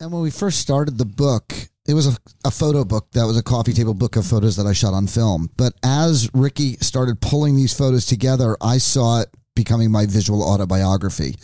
And 0.00 0.12
when 0.12 0.20
we 0.22 0.30
first 0.30 0.58
started 0.60 0.98
the 0.98 1.06
book, 1.06 1.52
it 1.88 1.94
was 1.94 2.06
a, 2.06 2.18
a 2.44 2.50
photo 2.50 2.84
book 2.84 3.08
that 3.12 3.24
was 3.24 3.38
a 3.38 3.42
coffee 3.42 3.72
table 3.72 3.94
book 3.94 4.16
of 4.16 4.26
photos 4.26 4.56
that 4.56 4.66
I 4.66 4.72
shot 4.72 4.92
on 4.92 5.06
film. 5.06 5.50
But 5.56 5.72
as 5.82 6.28
Ricki 6.34 6.74
started 6.80 7.20
pulling 7.20 7.56
these 7.56 7.72
photos 7.72 8.04
together, 8.04 8.56
I 8.60 8.76
saw 8.78 9.20
it 9.22 9.28
becoming 9.54 9.90
my 9.90 10.04
visual 10.04 10.42
autobiography. 10.42 11.34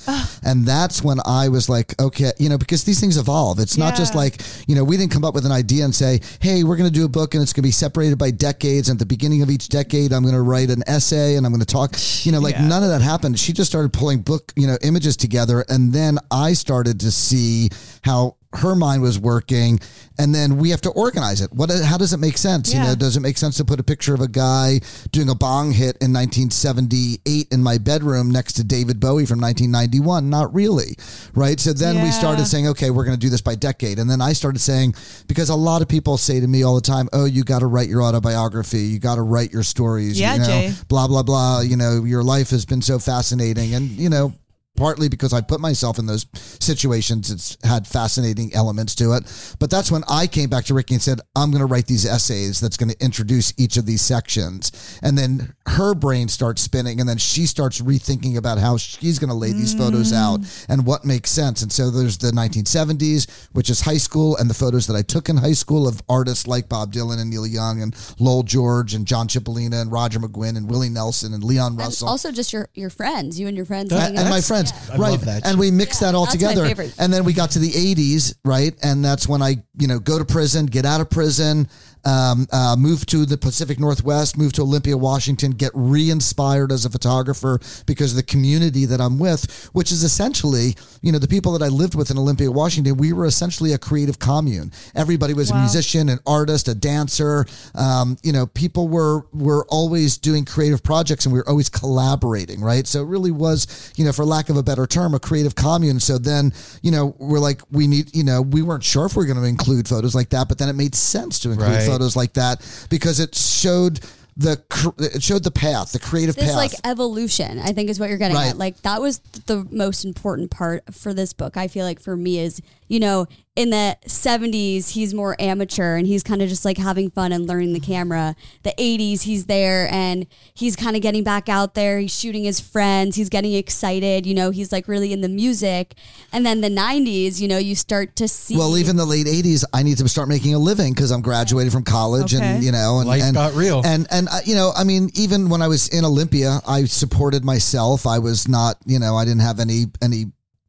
and 0.43 0.67
that's 0.67 1.03
when 1.03 1.17
I 1.25 1.49
was 1.49 1.71
like, 1.71 1.99
okay, 1.99 2.33
you 2.39 2.51
know, 2.51 2.59
because 2.59 2.85
these 2.85 3.01
things 3.01 3.17
evolve. 3.17 3.59
It's 3.59 3.79
not 3.79 3.97
just 3.97 4.15
like, 4.15 4.43
you 4.67 4.75
know, 4.75 4.85
we 4.85 4.99
didn't 4.99 5.13
come 5.13 5.25
up 5.25 5.35
with 5.35 5.47
an 5.47 5.53
idea 5.53 5.87
and 5.87 5.95
say, 5.95 6.21
hey, 6.41 6.63
we're 6.63 6.77
going 6.77 6.91
to 6.91 6.95
do 6.95 7.07
a 7.07 7.09
book 7.09 7.33
and 7.33 7.43
it's 7.43 7.55
going 7.55 7.63
to 7.63 7.69
be 7.69 7.71
separated 7.73 8.19
by 8.19 8.31
decades. 8.31 8.91
And 8.91 8.97
at 8.97 8.99
the 8.99 9.07
beginning 9.07 9.41
of 9.41 9.49
each 9.49 9.71
decade, 9.71 10.13
I'm 10.13 10.25
going 10.25 10.35
to 10.35 10.43
write 10.43 10.69
an 10.69 10.83
essay 10.87 11.37
and 11.37 11.47
I'm 11.47 11.53
going 11.53 11.61
to 11.65 11.67
talk, 11.67 11.97
you 12.25 12.33
know, 12.33 12.41
like 12.41 12.57
Yeah. 12.57 12.69
none 12.69 12.83
of 12.83 12.91
that 12.91 13.01
happened. 13.01 13.39
She 13.39 13.55
just 13.55 13.71
started 13.71 13.95
pulling 13.95 14.21
book, 14.21 14.53
you 14.57 14.67
know, 14.67 14.77
images 14.83 15.17
together. 15.17 15.65
And 15.71 15.95
then 15.95 16.19
I 16.31 16.53
started 16.53 17.01
to 17.01 17.11
see 17.11 17.71
how 18.03 18.37
her 18.55 18.75
mind 18.75 19.03
was 19.03 19.19
working 19.19 19.81
and 20.19 20.35
then 20.35 20.59
we 20.59 20.71
have 20.71 20.81
to 20.83 20.91
organize 20.91 21.41
it. 21.41 21.53
What 21.53 21.71
how 21.71 21.97
does 21.97 22.13
it 22.13 22.19
make 22.19 22.37
sense? 22.37 22.73
You 22.73 22.81
know 22.81 22.95
does 22.95 23.17
it 23.17 23.21
make 23.21 23.39
sense 23.39 23.57
to 23.57 23.65
put 23.65 23.81
a 23.81 23.83
picture 23.83 24.15
of 24.15 24.21
a 24.21 24.29
guy 24.29 24.81
doing 25.11 25.29
a 25.31 25.35
bong 25.35 25.73
hit 25.73 25.97
in 26.01 26.13
1978 26.13 27.49
in 27.51 27.63
my 27.63 27.79
bedroom 27.79 28.31
next 28.31 28.55
to 28.55 28.65
David 28.65 29.01
Bowie 29.01 29.27
from 29.27 29.41
1991 29.41 30.29
not 30.29 30.53
really 30.55 30.97
right? 31.35 31.59
So 31.59 31.73
then 31.73 32.03
we 32.03 32.11
started 32.11 32.47
saying 32.47 32.69
okay 32.69 32.91
we're 32.91 33.05
going 33.05 33.17
to 33.17 33.21
do 33.21 33.31
this 33.31 33.41
by 33.41 33.55
decade. 33.55 33.99
And 33.99 34.09
then 34.11 34.21
I 34.21 34.33
started 34.33 34.59
saying 34.59 34.95
because 35.29 35.49
a 35.49 35.55
lot 35.57 35.83
of 35.83 35.89
people 35.89 36.19
say 36.19 36.41
to 36.41 36.47
me 36.47 36.63
all 36.63 36.75
the 36.75 36.81
time 36.81 37.09
oh 37.13 37.25
you 37.25 37.45
got 37.45 37.61
to 37.61 37.67
write 37.67 37.89
your 37.89 38.03
autobiography. 38.03 38.81
You 38.81 38.99
got 38.99 39.17
to 39.17 39.23
write 39.23 39.53
your 39.53 39.63
stories 39.63 40.21
Yeah, 40.21 40.35
you 40.35 40.39
know 40.41 40.47
Jay. 40.47 40.73
blah 40.89 41.09
blah 41.09 41.23
blah. 41.23 41.61
You 41.61 41.77
know 41.77 42.05
your 42.05 42.23
life 42.23 42.51
has 42.51 42.67
been 42.67 42.83
so 42.83 42.99
fascinating. 42.99 43.75
And 43.75 43.91
you 43.91 44.11
know 44.11 44.35
partly 44.83 45.09
because 45.09 45.33
I 45.33 45.41
put 45.41 45.61
myself 45.61 46.01
in 46.01 46.07
those 46.07 46.27
situations. 46.35 47.31
It's 47.31 47.57
had 47.63 47.87
fascinating 47.87 48.53
elements 48.53 48.97
to 48.97 49.13
it. 49.13 49.55
But 49.61 49.71
that's 49.71 49.93
when 49.93 50.03
I 50.09 50.27
came 50.27 50.51
back 50.51 50.65
to 50.65 50.75
Ricki 50.75 50.95
and 50.95 51.01
said, 51.01 51.21
I'm 51.37 51.53
going 51.53 51.61
to 51.61 51.67
write 51.67 51.87
these 51.87 52.05
essays 52.05 52.59
that's 52.59 52.77
going 52.77 52.91
to 52.91 53.05
introduce 53.05 53.55
each 53.57 53.77
of 53.77 53.87
these 53.87 54.03
sections. 54.03 54.99
And 55.01 55.17
then 55.17 55.55
her 55.67 55.95
brain 55.95 56.27
starts 56.27 56.63
spinning 56.63 56.99
and 56.99 57.09
then 57.09 57.19
she 57.19 57.47
starts 57.47 57.81
rethinking 57.81 58.37
about 58.37 58.59
how 58.59 58.77
she's 58.77 59.21
going 59.21 59.31
to 59.31 59.37
lay 59.37 59.53
these 59.53 59.73
photos 59.73 60.13
mm. 60.13 60.17
out 60.17 60.67
and 60.69 60.85
what 60.85 61.05
makes 61.05 61.31
sense. 61.31 61.63
And 61.63 61.71
so 61.71 61.89
there's 61.89 62.19
the 62.19 62.33
1970s, 62.33 63.49
which 63.53 63.71
is 63.71 63.83
high 63.83 63.99
school, 63.99 64.37
and 64.39 64.51
the 64.51 64.55
photos 64.55 64.89
that 64.89 64.97
I 64.97 65.03
took 65.03 65.29
in 65.29 65.37
high 65.37 65.53
school 65.53 65.87
of 65.87 66.03
artists 66.09 66.49
like 66.49 66.69
Bob 66.69 66.93
Dylan 66.93 67.21
and 67.21 67.31
Neil 67.31 67.47
Young 67.47 67.83
and 67.83 67.95
Lowell 68.19 68.43
George 68.43 68.95
and 68.95 69.07
John 69.07 69.29
Cipollina 69.29 69.81
and 69.81 69.93
Roger 69.93 70.19
McGuinn 70.19 70.57
and 70.57 70.69
Willie 70.69 70.89
Nelson 70.89 71.35
and 71.35 71.45
Leon 71.45 71.73
And 71.73 71.79
Russell 71.79 72.09
also 72.09 72.33
just 72.33 72.53
your 72.53 72.69
your 72.75 72.91
friends, 72.91 73.39
you 73.39 73.47
and 73.47 73.57
your 73.57 73.67
friends. 73.67 73.93
and, 73.93 74.19
and 74.19 74.29
my 74.29 74.41
friends, 74.41 74.72
I 74.93 74.97
right? 74.97 75.11
love 75.13 75.25
that 75.25 75.47
and 75.47 75.59
we 75.59 75.71
mixed 75.71 76.01
that 76.01 76.15
all 76.15 76.25
that's 76.27 76.41
my 76.41 76.49
together, 76.51 76.67
favorite. 76.67 76.95
and 76.99 77.13
then 77.13 77.25
we 77.25 77.33
got 77.33 77.53
to 77.53 77.59
the 77.59 77.71
'80s, 77.71 78.35
right? 78.45 78.75
And 78.83 79.05
that's 79.05 79.27
when 79.29 79.43
I, 79.43 79.57
you 79.79 79.87
know, 79.87 79.99
go 79.99 80.19
to 80.19 80.25
prison, 80.25 80.67
get 80.67 80.85
out 80.85 81.01
of 81.01 81.09
prison, 81.11 81.69
um, 82.05 82.47
uh, 82.53 82.77
move 82.79 83.07
to 83.07 83.25
the 83.25 83.37
Pacific 83.37 83.79
Northwest, 83.79 84.37
move 84.37 84.53
to 84.55 84.63
Olympia, 84.63 84.97
Washington, 84.97 85.53
get 85.53 85.71
re-inspired 85.75 86.73
as 86.73 86.85
a 86.85 86.91
photographer 86.91 87.61
because 87.87 88.13
of 88.13 88.17
the 88.17 88.23
community 88.23 88.85
that 88.87 89.01
I'm 89.01 89.19
with, 89.19 89.71
which 89.73 89.93
is 89.93 90.03
essentially, 90.03 90.77
you 91.01 91.13
know, 91.13 91.19
the 91.19 91.29
people 91.29 91.53
that 91.53 91.63
I 91.63 91.69
lived 91.69 91.95
with 91.95 92.11
in 92.11 92.19
Olympia, 92.19 92.51
Washington. 92.51 92.97
We 92.97 93.13
were 93.13 93.27
essentially 93.27 93.73
a 93.73 93.79
creative 93.79 94.19
commune. 94.19 94.73
Everybody 94.95 95.35
was 95.35 95.51
a 95.51 95.55
musician, 95.55 96.09
an 96.09 96.19
artist, 96.27 96.69
a 96.69 96.75
dancer. 96.75 97.47
Um, 97.75 98.17
you 98.23 98.33
know, 98.33 98.47
people 98.47 98.89
were 98.89 99.27
were 99.33 99.65
always 99.69 100.19
doing 100.19 100.45
creative 100.45 100.83
projects, 100.83 101.27
and 101.27 101.33
we 101.33 101.39
were 101.39 101.49
always 101.49 101.69
collaborating, 101.69 102.61
right? 102.61 102.87
So 102.87 103.03
it 103.03 103.07
really 103.07 103.31
was, 103.31 103.93
you 103.97 104.05
know, 104.05 104.13
for 104.13 104.25
lack 104.25 104.49
of 104.49 104.57
a 104.57 104.63
better 104.63 104.87
term, 104.87 105.15
a 105.15 105.21
creative 105.21 105.55
commune. 105.55 106.01
So 106.01 106.19
then, 106.19 106.53
you 106.83 106.91
know, 106.91 107.15
we're 107.19 107.39
like, 107.39 107.63
we 107.71 107.87
need, 107.87 108.15
you 108.15 108.25
know, 108.25 108.43
we 108.43 108.63
weren't 108.63 108.85
sure 108.85 109.07
if 109.07 109.17
we 109.17 109.25
are 109.25 109.27
going 109.27 109.41
to 109.41 109.45
include 109.45 109.89
photos 109.89 110.15
like 110.15 110.31
that, 110.31 110.49
but 110.49 110.59
then 110.59 110.69
it 110.69 110.75
made 110.75 110.95
sense 110.95 111.39
to 111.41 111.51
include 111.51 111.71
Right. 111.71 111.87
Photos 111.93 112.17
like 112.17 112.33
that 112.35 112.61
because 112.91 113.21
it 113.21 113.35
showed 113.35 114.01
the 114.37 114.63
it 114.99 115.23
showed 115.23 115.45
the 115.45 115.51
path, 115.51 115.93
the 115.93 115.99
creative 115.99 116.35
this 116.35 116.47
path. 116.47 116.57
like 116.57 116.73
evolution 116.85 117.59
i 117.59 117.73
think 117.73 117.91
is 117.91 118.01
what 118.01 118.09
you're 118.09 118.17
getting 118.17 118.35
Right. 118.37 118.49
at 118.51 118.57
like 118.57 118.81
that 118.83 119.01
was 119.03 119.19
the 119.47 119.67
most 119.71 120.07
important 120.07 120.51
part 120.51 120.83
for 120.95 121.13
this 121.13 121.35
book 121.35 121.59
i 121.59 121.69
feel 121.69 121.85
like 121.85 122.01
for 122.01 122.17
me 122.17 122.39
is 122.39 122.63
you 122.93 123.01
know 123.01 123.27
in 123.55 123.71
the 123.71 123.97
70s 124.07 124.91
he's 124.91 125.13
more 125.13 125.35
amateur 125.39 125.97
and 125.97 126.07
he's 126.07 126.23
kind 126.23 126.41
of 126.41 126.49
just 126.49 126.65
like 126.65 126.79
having 126.79 127.11
fun 127.11 127.33
and 127.33 127.47
learning 127.47 127.73
the 127.73 127.81
camera 127.81 128.35
the 128.63 128.75
80s 128.79 129.23
he's 129.23 129.47
there 129.47 129.89
and 129.93 130.27
he's 130.55 130.77
kind 130.77 130.97
of 130.97 131.03
getting 131.03 131.25
back 131.25 131.49
out 131.49 131.75
there 131.75 131.99
he's 131.99 132.15
shooting 132.17 132.45
his 132.45 132.61
friends 132.61 133.17
he's 133.17 133.29
getting 133.29 133.53
excited 133.55 134.27
you 134.27 134.35
know 134.35 134.51
he's 134.51 134.73
like 134.73 134.89
really 134.89 135.13
in 135.13 135.21
the 135.23 135.29
music 135.29 135.95
and 136.33 136.47
then 136.47 136.61
the 136.61 136.69
90s 136.69 137.41
you 137.41 137.49
know 137.49 137.59
you 137.59 137.75
start 137.75 138.15
to 138.17 138.29
see 138.29 138.57
well, 138.57 138.77
even 138.77 138.97
the 138.97 139.05
late 139.05 139.27
'80s, 139.27 139.65
I 139.73 139.83
need 139.83 139.99
to 139.99 140.09
start 140.09 140.29
making 140.29 140.55
a 140.55 140.59
living 140.59 140.93
because 140.93 141.11
I'm 141.11 141.23
graduated 141.23 141.73
from 141.73 141.85
college, 141.85 142.35
Okay. 142.35 142.45
and 142.45 142.65
you 142.65 142.73
know, 142.73 142.99
and, 142.99 143.09
Life 143.09 143.23
and, 143.23 143.35
got 143.35 143.55
real. 143.55 143.83
And 143.85 144.07
and 144.11 144.29
uh, 144.29 144.41
you 144.45 144.55
know, 144.55 144.73
I 144.77 144.85
mean, 144.85 145.11
even 145.15 145.49
when 145.49 145.63
I 145.63 145.69
was 145.69 145.89
in 145.89 146.05
Olympia, 146.05 146.61
I 146.67 146.85
supported 146.85 147.45
myself. 147.45 148.07
I 148.07 148.19
was 148.19 148.49
not, 148.49 148.77
you 148.85 148.99
know, 148.99 149.17
I 149.17 149.25
didn't 149.25 149.41
have 149.41 149.61
any 149.61 149.87
any 150.03 150.27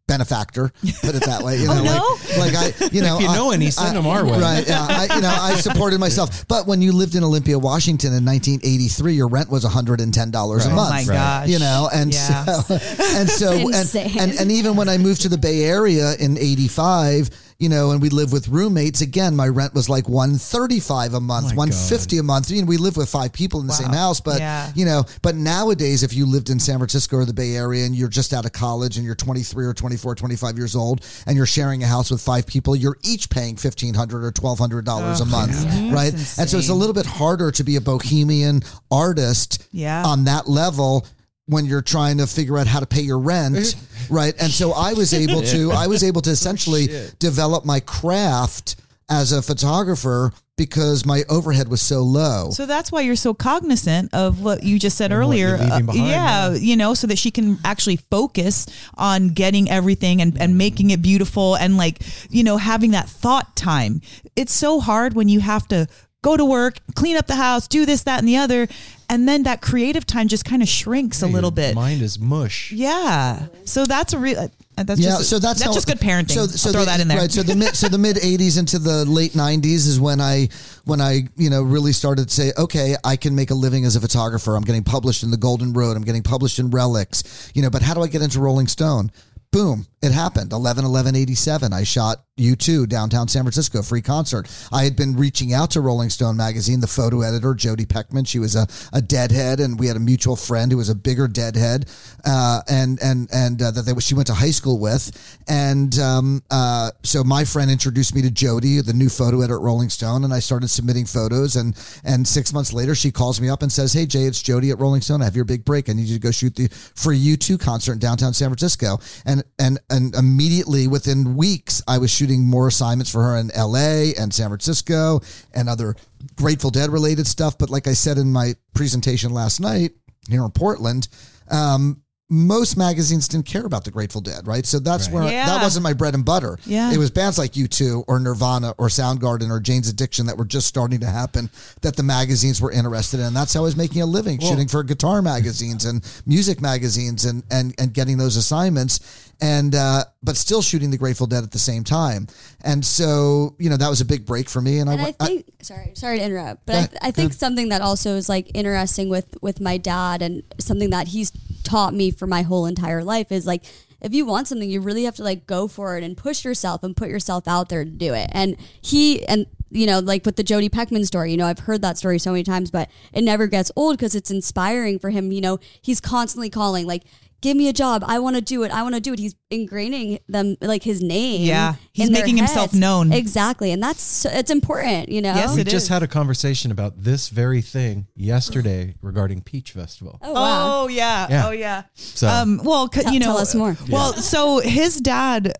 benefactor, 0.07 0.69
put 1.01 1.15
it 1.15 1.23
that 1.25 1.41
way. 1.43 1.57
You 1.57 1.67
oh, 1.71 1.75
know, 1.75 1.83
no? 1.83 2.39
like, 2.41 2.53
like 2.53 2.81
I, 2.81 2.85
you 2.93 3.01
know, 3.01 3.15
If 3.17 3.23
you 3.23 3.27
I- 3.29 3.35
know 3.35 3.51
any, 3.51 3.71
send 3.71 3.89
I- 3.89 3.93
them 3.93 4.07
our 4.07 4.25
way. 4.25 4.39
Right. 4.39 4.67
Yeah. 4.67 4.85
I, 4.89 5.15
you 5.15 5.21
know, 5.21 5.33
I 5.35 5.55
supported 5.59 5.99
myself. 5.99 6.47
But 6.47 6.67
when 6.67 6.81
you 6.81 6.91
lived 6.91 7.15
in 7.15 7.23
Olympia, 7.23 7.57
Washington 7.57 8.13
in 8.13 8.25
1983, 8.25 9.13
your 9.13 9.27
rent 9.29 9.49
was 9.49 9.63
$110 9.65 9.95
a 9.95 10.55
Right. 10.57 10.65
Oh 10.65 10.75
month. 10.75 10.89
my 10.89 11.03
gosh. 11.05 11.47
You 11.47 11.59
know, 11.59 11.89
and 11.93 12.13
Yeah. 12.13 12.43
so, 12.45 12.75
and 13.15 13.29
so, 13.29 13.51
and, 13.51 14.19
and, 14.19 14.39
and 14.39 14.51
even 14.51 14.75
when 14.75 14.89
I 14.89 14.97
moved 14.97 15.21
to 15.21 15.29
the 15.29 15.37
Bay 15.37 15.63
Area 15.63 16.13
in 16.19 16.37
85, 16.37 17.29
you 17.59 17.69
know, 17.69 17.91
and 17.91 18.01
we 18.01 18.09
live 18.09 18.31
with 18.31 18.47
roommates, 18.47 19.01
again, 19.01 19.35
my 19.35 19.47
rent 19.47 19.73
was 19.73 19.89
like 19.89 20.07
135 20.09 21.13
a 21.13 21.19
month, 21.19 21.47
my 21.47 21.55
150 21.55 22.17
a 22.17 22.23
month. 22.23 22.49
You 22.51 22.61
know, 22.61 22.67
we 22.67 22.77
live 22.77 22.97
with 22.97 23.09
five 23.09 23.31
people 23.33 23.61
in 23.61 23.67
the 23.67 23.73
same 23.73 23.89
house, 23.93 24.19
but, 24.19 24.39
Yeah. 24.39 24.71
you 24.75 24.85
know, 24.85 25.05
but 25.21 25.35
nowadays, 25.35 26.03
if 26.03 26.13
you 26.13 26.25
lived 26.25 26.49
in 26.49 26.59
San 26.59 26.77
Francisco 26.77 27.17
or 27.17 27.25
the 27.25 27.33
Bay 27.33 27.55
Area 27.55 27.85
and 27.85 27.95
you're 27.95 28.09
just 28.09 28.33
out 28.33 28.45
of 28.45 28.51
college 28.51 28.97
and 28.97 29.05
you're 29.05 29.15
23 29.15 29.65
or 29.65 29.73
24, 29.73 30.15
25 30.15 30.57
years 30.57 30.75
old 30.75 31.01
and 31.27 31.37
you're 31.37 31.45
sharing 31.45 31.83
a 31.83 31.87
house 31.87 32.11
with 32.11 32.21
five 32.21 32.45
people, 32.45 32.75
you're 32.75 32.97
each 33.03 33.29
paying 33.29 33.55
1,500 33.55 34.23
or 34.25 34.31
$1,200 34.31 35.21
a 35.21 35.25
month, 35.25 35.65
right? 35.93 36.13
And 36.37 36.49
so 36.49 36.57
it's 36.57 36.69
a 36.69 36.73
little 36.73 36.93
bit 36.93 37.05
harder 37.05 37.51
to 37.51 37.63
be 37.63 37.75
a 37.75 37.81
bohemian 37.81 38.63
artist 38.91 39.63
Yeah. 39.71 40.03
on 40.03 40.25
that 40.25 40.49
level 40.49 41.05
when 41.47 41.65
you're 41.65 41.81
trying 41.81 42.17
to 42.19 42.27
figure 42.27 42.57
out 42.57 42.67
how 42.67 42.79
to 42.79 42.85
pay 42.85 43.01
your 43.01 43.19
rent, 43.19 43.75
right? 44.09 44.33
And 44.39 44.51
so 44.51 44.71
I 44.71 44.93
was 44.93 45.13
able 45.13 45.41
to 45.41 45.71
I 45.75 45.87
was 45.87 46.03
able 46.03 46.21
to 46.21 46.29
essentially 46.31 46.87
develop 47.19 47.65
my 47.65 47.79
craft 47.79 48.75
as 49.09 49.31
a 49.31 49.41
photographer 49.41 50.31
because 50.55 51.03
my 51.03 51.23
overhead 51.29 51.67
was 51.67 51.81
so 51.81 52.01
low. 52.01 52.51
So 52.51 52.67
that's 52.67 52.91
why 52.91 53.01
you're 53.01 53.15
so 53.15 53.33
cognizant 53.33 54.13
of 54.13 54.39
what 54.41 54.61
you 54.63 54.77
just 54.77 54.97
said 54.97 55.11
And 55.11 55.19
earlier. 55.19 55.57
you're 55.57 55.71
Uh, 55.71 55.79
yeah, 55.93 56.03
yeah. 56.51 56.53
you 56.53 56.77
know, 56.77 56.93
so 56.93 57.07
that 57.07 57.17
she 57.17 57.31
can 57.31 57.57
actually 57.65 57.95
focus 57.97 58.67
on 58.95 59.29
getting 59.29 59.67
everything 59.69 60.21
and, 60.21 60.39
and 60.39 60.55
making 60.55 60.91
it 60.91 61.01
beautiful 61.01 61.55
and 61.55 61.75
like, 61.75 62.03
you 62.29 62.43
know, 62.43 62.57
having 62.57 62.91
that 62.91 63.09
thought 63.09 63.55
time. 63.55 64.01
It's 64.35 64.53
so 64.53 64.79
hard 64.79 65.15
when 65.15 65.27
you 65.27 65.39
have 65.39 65.67
to 65.69 65.87
go 66.23 66.35
to 66.35 66.43
work, 66.43 66.77
clean 66.95 67.15
up 67.15 67.27
the 67.27 67.35
house, 67.35 67.67
do 67.67 67.85
this, 67.85 68.01
that, 68.03 68.17
and 68.17 68.27
the 68.27 68.37
other. 68.37 68.67
And 69.09 69.27
then 69.27 69.43
that 69.43 69.61
creative 69.61 70.07
time 70.07 70.27
just 70.27 70.43
kind 70.43 70.63
of 70.63 70.67
shrinks 70.67 71.21
a 71.21 71.27
little 71.27 71.51
bit. 71.51 71.75
Mind 71.75 72.01
is 72.01 72.17
mush. 72.17 72.71
Yeah. 72.71 73.45
So 73.65 73.85
that's 73.85 74.13
a 74.13 74.17
real. 74.17 74.49
Uh, 74.75 74.81
that's 74.81 74.99
yeah, 74.99 75.09
just, 75.09 75.29
so 75.29 75.37
that's, 75.37 75.59
that's 75.59 75.67
how, 75.67 75.73
just 75.73 75.87
good 75.87 75.99
parenting. 75.99 76.31
So, 76.31 76.47
so 76.47 76.71
throw 76.71 76.79
the, 76.79 76.85
that 76.87 76.99
in 76.99 77.07
there. 77.07 77.19
Right. 77.19 77.31
So 77.31 77.43
the 77.43 77.55
mid, 77.55 77.75
so 77.75 77.89
the 77.89 77.99
mid 77.99 78.15
'80s 78.23 78.57
into 78.57 78.79
the 78.79 79.05
late 79.05 79.33
'90s 79.33 79.87
is 79.87 79.99
when 79.99 80.19
I, 80.19 80.49
when 80.85 80.99
I, 80.99 81.27
you 81.35 81.51
know, 81.51 81.61
really 81.61 81.91
started 81.91 82.29
to 82.29 82.33
say, 82.33 82.53
okay, 82.57 82.95
I 83.03 83.15
can 83.15 83.35
make 83.35 83.51
a 83.51 83.53
living 83.53 83.85
as 83.85 83.95
a 83.95 84.01
photographer. 84.01 84.55
I'm 84.55 84.63
getting 84.63 84.83
published 84.83 85.21
in 85.21 85.29
the 85.29 85.37
Golden 85.37 85.73
Road. 85.73 85.95
I'm 85.95 86.03
getting 86.03 86.23
published 86.23 86.57
in 86.57 86.71
Relix. 86.71 87.51
You 87.53 87.61
know, 87.61 87.69
but 87.69 87.83
how 87.83 87.93
do 87.93 88.01
I 88.01 88.07
get 88.07 88.23
into 88.23 88.39
Rolling 88.39 88.67
Stone? 88.67 89.11
Boom. 89.51 89.85
It 90.03 90.11
happened. 90.11 90.51
11 90.51 90.83
11 90.83 91.15
87 91.15 91.71
i 91.71 91.83
shot 91.83 92.25
u2 92.37 92.89
downtown 92.89 93.29
san 93.29 93.43
francisco 93.43 93.81
free 93.81 94.01
concert. 94.01 94.49
I 94.69 94.83
had 94.83 94.97
been 94.97 95.15
reaching 95.15 95.53
out 95.53 95.71
to 95.71 95.81
rolling 95.81 96.09
stone 96.09 96.35
magazine 96.35 96.81
the 96.81 96.87
photo 96.87 97.21
editor 97.21 97.53
jodi 97.53 97.85
peckman. 97.85 98.27
She 98.27 98.37
was 98.37 98.55
a, 98.55 98.67
a 98.91 99.01
deadhead 99.01 99.61
and 99.61 99.79
we 99.79 99.87
had 99.87 99.95
a 99.95 100.01
mutual 100.01 100.35
friend 100.35 100.71
who 100.71 100.77
was 100.77 100.89
a 100.89 100.95
bigger 100.95 101.29
deadhead 101.29 101.85
uh, 102.25 102.61
and 102.67 102.99
and 103.01 103.29
and 103.31 103.61
uh, 103.61 103.71
that 103.71 103.83
they, 103.83 103.97
she 104.01 104.13
went 104.13 104.27
to 104.27 104.33
high 104.33 104.51
school 104.51 104.77
with. 104.77 105.39
And 105.47 105.97
um, 105.99 106.41
uh, 106.51 106.91
so 107.03 107.23
my 107.23 107.45
friend 107.45 107.71
introduced 107.71 108.13
me 108.13 108.23
to 108.23 108.31
jodi 108.31 108.81
the 108.81 108.93
new 108.93 109.07
photo 109.07 109.37
editor 109.37 109.55
at 109.55 109.61
rolling 109.61 109.89
stone 109.89 110.25
and 110.25 110.33
i 110.33 110.39
started 110.39 110.67
submitting 110.67 111.05
photos. 111.05 111.55
And 111.55 111.77
and 112.03 112.27
six 112.27 112.51
months 112.51 112.73
later 112.73 112.93
she 112.93 113.09
calls 113.09 113.39
me 113.39 113.47
up 113.47 113.61
and 113.61 113.71
says 113.71 113.93
hey 113.93 114.05
jay 114.05 114.23
it's 114.23 114.41
jodi 114.41 114.71
at 114.71 114.79
rolling 114.79 114.99
stone. 114.99 115.21
I 115.21 115.25
have 115.25 115.35
your 115.37 115.45
big 115.45 115.63
break. 115.63 115.87
I 115.87 115.93
need 115.93 116.07
you 116.07 116.17
to 116.17 116.21
go 116.21 116.31
shoot 116.31 116.57
the 116.57 116.67
free 116.67 117.23
u2 117.23 117.57
concert 117.57 117.93
in 117.93 117.99
downtown 117.99 118.33
san 118.33 118.49
francisco. 118.49 118.97
And 119.25 119.43
and 119.59 119.79
and 119.93 120.13
immediately 120.15 120.87
within 120.87 121.35
weeks 121.37 121.81
I 121.87 121.99
was 121.99 122.09
shooting 122.11 122.43
more 122.43 122.67
assignments 122.67 123.11
for 123.11 123.21
her 123.23 123.37
in 123.37 123.51
LA 123.55 124.11
and 124.19 124.33
San 124.33 124.49
Francisco 124.49 125.21
and 125.53 125.69
other 125.69 125.95
Grateful 126.35 126.71
Dead 126.71 126.89
related 126.89 127.27
stuff. 127.27 127.57
But 127.57 127.69
like 127.69 127.87
I 127.87 127.93
said 127.93 128.17
in 128.17 128.31
my 128.31 128.55
presentation 128.73 129.31
last 129.33 129.59
night 129.59 129.91
here 130.29 130.43
in 130.43 130.51
Portland, 130.51 131.07
um, 131.49 131.99
most 132.29 132.77
magazines 132.77 133.27
didn't 133.27 133.45
care 133.45 133.65
about 133.65 133.83
the 133.83 133.91
Grateful 133.91 134.21
Dead, 134.21 134.47
right? 134.47 134.65
So 134.65 134.79
that's 134.79 135.05
Right. 135.07 135.13
where 135.13 135.31
Yeah. 135.31 135.45
that 135.45 135.61
wasn't 135.61 135.83
my 135.83 135.93
bread 135.93 136.15
and 136.15 136.25
butter. 136.25 136.57
Yeah. 136.65 136.91
It 136.91 136.97
was 136.97 137.11
bands 137.11 137.37
like 137.37 137.55
U2 137.55 138.03
or 138.07 138.17
Nirvana 138.19 138.73
or 138.79 138.87
Soundgarden 138.87 139.51
or 139.51 139.59
Jane's 139.59 139.87
Addiction 139.89 140.25
that 140.25 140.37
were 140.37 140.45
just 140.45 140.65
starting 140.65 141.01
to 141.01 141.05
happen 141.09 141.51
that 141.81 141.95
the 141.95 142.01
magazines 142.01 142.59
were 142.59 142.71
interested 142.71 143.19
in. 143.19 143.33
That's 143.35 143.53
how 143.53 143.59
I 143.59 143.63
was 143.63 143.75
making 143.75 144.01
a 144.01 144.07
living, 144.07 144.39
shooting 144.39 144.67
for 144.67 144.81
guitar 144.83 145.21
magazines 145.21 145.85
and 145.85 146.01
music 146.25 146.59
magazines 146.61 147.25
and 147.25 147.43
and 147.51 147.75
and 147.77 147.93
getting 147.93 148.17
those 148.17 148.35
assignments 148.37 148.99
and 149.41 149.75
uh 149.75 150.03
but 150.21 150.37
still 150.37 150.61
shooting 150.61 150.89
the 150.91 150.97
Grateful 150.97 151.27
Dead 151.27 151.43
at 151.43 151.51
the 151.51 151.59
same 151.59 151.83
time. 151.83 152.27
And 152.63 152.85
so, 152.85 153.55
you 153.59 153.69
know, 153.69 153.77
that 153.77 153.89
was 153.89 153.99
a 154.01 154.05
big 154.05 154.25
break 154.25 154.49
for 154.49 154.61
me 154.61 154.79
and, 154.79 154.89
And 154.89 154.99
I 154.99 155.03
I 155.03 155.05
went 155.05 155.15
I- 155.19 155.25
think, 155.25 155.45
sorry, 155.61 155.91
sorry 155.95 156.19
to 156.19 156.23
interrupt, 156.25 156.65
but 156.65 156.95
I, 157.01 157.07
I 157.07 157.11
think 157.11 157.33
something 157.33 157.69
that 157.69 157.81
also 157.81 158.15
is 158.15 158.29
like 158.29 158.51
interesting 158.53 159.09
with 159.09 159.37
with 159.41 159.59
my 159.59 159.77
dad 159.77 160.21
and 160.21 160.43
something 160.59 160.89
that 160.91 161.09
he's 161.09 161.31
taught 161.63 161.93
me 161.93 162.11
for 162.11 162.27
my 162.27 162.41
whole 162.41 162.65
entire 162.65 163.03
life 163.03 163.31
is 163.31 163.45
like 163.45 163.63
if 164.03 164.13
you 164.13 164.25
want 164.25 164.49
something, 164.49 164.69
you 164.69 164.81
really 164.81 165.05
have 165.05 165.15
to 165.15 165.23
like 165.23 165.47
go 165.47 165.67
for 165.67 165.97
it 165.97 166.03
and 166.03 166.17
push 166.17 166.43
yourself 166.43 166.83
and 166.83 166.95
put 166.95 167.07
yourself 167.07 167.47
out 167.47 167.69
there 167.69 167.85
to 167.85 167.89
do 167.89 168.13
it. 168.13 168.29
And 168.33 168.57
he 168.81 169.25
and 169.27 169.45
you 169.71 169.87
know, 169.87 169.99
like 169.99 170.25
with 170.25 170.35
the 170.35 170.43
Jodi 170.43 170.69
Peckman 170.69 171.05
story, 171.05 171.31
you 171.31 171.37
know, 171.37 171.47
I've 171.47 171.59
heard 171.59 171.81
that 171.81 171.97
story 171.97 172.19
so 172.19 172.31
many 172.31 172.43
times, 172.43 172.69
but 172.69 172.91
it 173.11 173.23
never 173.23 173.47
gets 173.47 173.71
old 173.75 173.97
because 173.97 174.13
it's 174.13 174.29
inspiring 174.29 174.99
for 174.99 175.09
him. 175.09 175.31
You 175.31 175.41
know, 175.41 175.59
he's 175.81 175.99
constantly 175.99 176.49
calling 176.49 176.85
like. 176.85 177.03
Give 177.43 177.57
me 177.57 177.67
a 177.67 177.73
job. 177.73 178.05
I 178.07 178.19
want 178.19 178.37
to 178.37 178.41
do 178.41 178.63
it. 178.63 178.71
I 178.71 178.83
want 178.83 178.95
to 178.95 179.01
do 179.01 179.11
it. 179.11 179.19
He's 179.19 179.35
ingraining 179.51 180.19
them 180.29 180.55
like 180.61 180.81
his 180.81 181.01
name. 181.01 181.41
Yeah. 181.45 181.73
He's 181.91 182.09
making 182.09 182.37
himself 182.37 182.73
known. 182.73 183.11
Exactly, 183.11 183.71
and 183.71 183.83
that's 183.83 184.23
it's 184.25 184.49
important. 184.49 185.09
You 185.09 185.21
know. 185.21 185.35
Yes, 185.35 185.53
we 185.53 185.61
it 185.61 185.67
just 185.67 185.83
is. 185.83 185.89
had 185.89 186.03
a 186.03 186.07
conversation 186.07 186.71
about 186.71 187.03
this 187.03 187.27
very 187.27 187.61
thing 187.61 188.07
yesterday 188.15 188.95
regarding 189.01 189.41
Peach 189.41 189.71
Festival. 189.73 190.19
Oh 190.21 190.31
wow. 190.33 190.83
Oh 190.83 190.87
yeah. 190.87 191.27
Yeah. 191.29 191.47
Oh 191.47 191.51
yeah. 191.51 191.83
So- 191.95 192.29
um, 192.29 192.61
well, 192.63 192.89
c- 192.89 193.01
Tell- 193.01 193.13
you 193.13 193.19
know, 193.19 193.25
tell 193.25 193.37
us 193.39 193.53
more. 193.53 193.75
Well, 193.89 194.13
so 194.13 194.59
his 194.59 195.01
dad, 195.01 195.51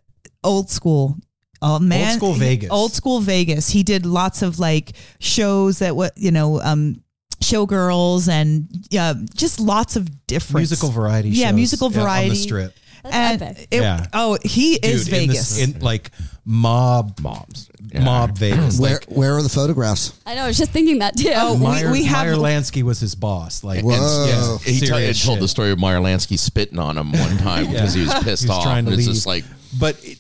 old 0.41 0.69
school. 0.69 1.17
Oh 1.61 1.79
man, 1.79 2.07
Old 2.11 2.17
school 2.17 2.33
he- 2.35 2.39
Vegas. 2.39 2.69
Old 2.71 2.91
school 2.93 3.19
Vegas. 3.19 3.69
He 3.69 3.83
did 3.83 4.05
lots 4.05 4.41
of 4.41 4.57
like 4.57 4.93
shows 5.19 5.79
that 5.79 5.97
what 5.97 6.17
you 6.17 6.31
know, 6.31 6.61
um, 6.61 7.03
showgirls 7.43 8.27
and 8.29 8.67
yeah, 8.89 9.13
just 9.35 9.59
lots 9.59 9.95
of 9.95 10.09
different 10.27 10.57
Musical 10.61 10.89
variety 10.89 11.29
Yeah, 11.29 11.47
shows, 11.49 11.55
musical 11.55 11.91
yeah, 11.91 11.97
on 11.97 11.99
the 11.99 12.03
variety. 12.05 12.35
strip. 12.35 12.75
That's 13.03 13.15
and 13.15 13.41
epic. 13.41 13.67
it- 13.71 13.81
Yeah. 13.81 14.05
oh, 14.13 14.37
he 14.43 14.75
is 14.75 15.05
Dude, 15.05 15.13
in 15.13 15.19
the- 15.21 15.27
Vegas. 15.27 15.59
in, 15.59 15.79
like 15.79 16.11
mob 16.45 17.19
Mobs. 17.19 17.69
mob 17.93 18.37
Vegas. 18.37 18.79
where 18.79 18.93
Like 18.93 19.05
where 19.05 19.33
are 19.35 19.41
the 19.43 19.49
photographs? 19.49 20.13
I 20.25 20.35
know. 20.35 20.43
I 20.43 20.47
was 20.47 20.57
just 20.57 20.71
thinking 20.71 20.99
that 20.99 21.17
too. 21.17 21.33
Oh, 21.35 21.53
we- 21.55 21.59
Meyer, 21.63 21.91
we 21.91 22.03
have- 22.05 22.25
Meyer 22.27 22.35
Lansky 22.35 22.81
was 22.83 22.99
his 23.01 23.13
boss. 23.15 23.61
Like 23.63 23.83
Whoa. 23.83 24.25
yeah, 24.27 24.57
He 24.71 24.79
t- 24.79 24.87
told 24.87 25.15
shit. 25.15 25.39
the 25.41 25.47
story 25.49 25.71
of 25.71 25.79
Meyer 25.79 25.97
Lansky 25.99 26.39
spitting 26.39 26.79
on 26.79 26.97
him 26.97 27.11
one 27.11 27.37
time 27.39 27.67
because 27.69 27.93
he 27.93 28.01
was 28.05 28.13
pissed 28.23 28.43
He 28.43 28.49
was 28.49 28.57
off. 28.57 28.63
trying 28.63 28.85
to 28.85 28.91
and 28.91 28.99
it's 28.99 29.07
leave. 29.07 29.15
just 29.15 29.27
like, 29.27 29.43
but 29.77 29.97
it, 30.03 30.17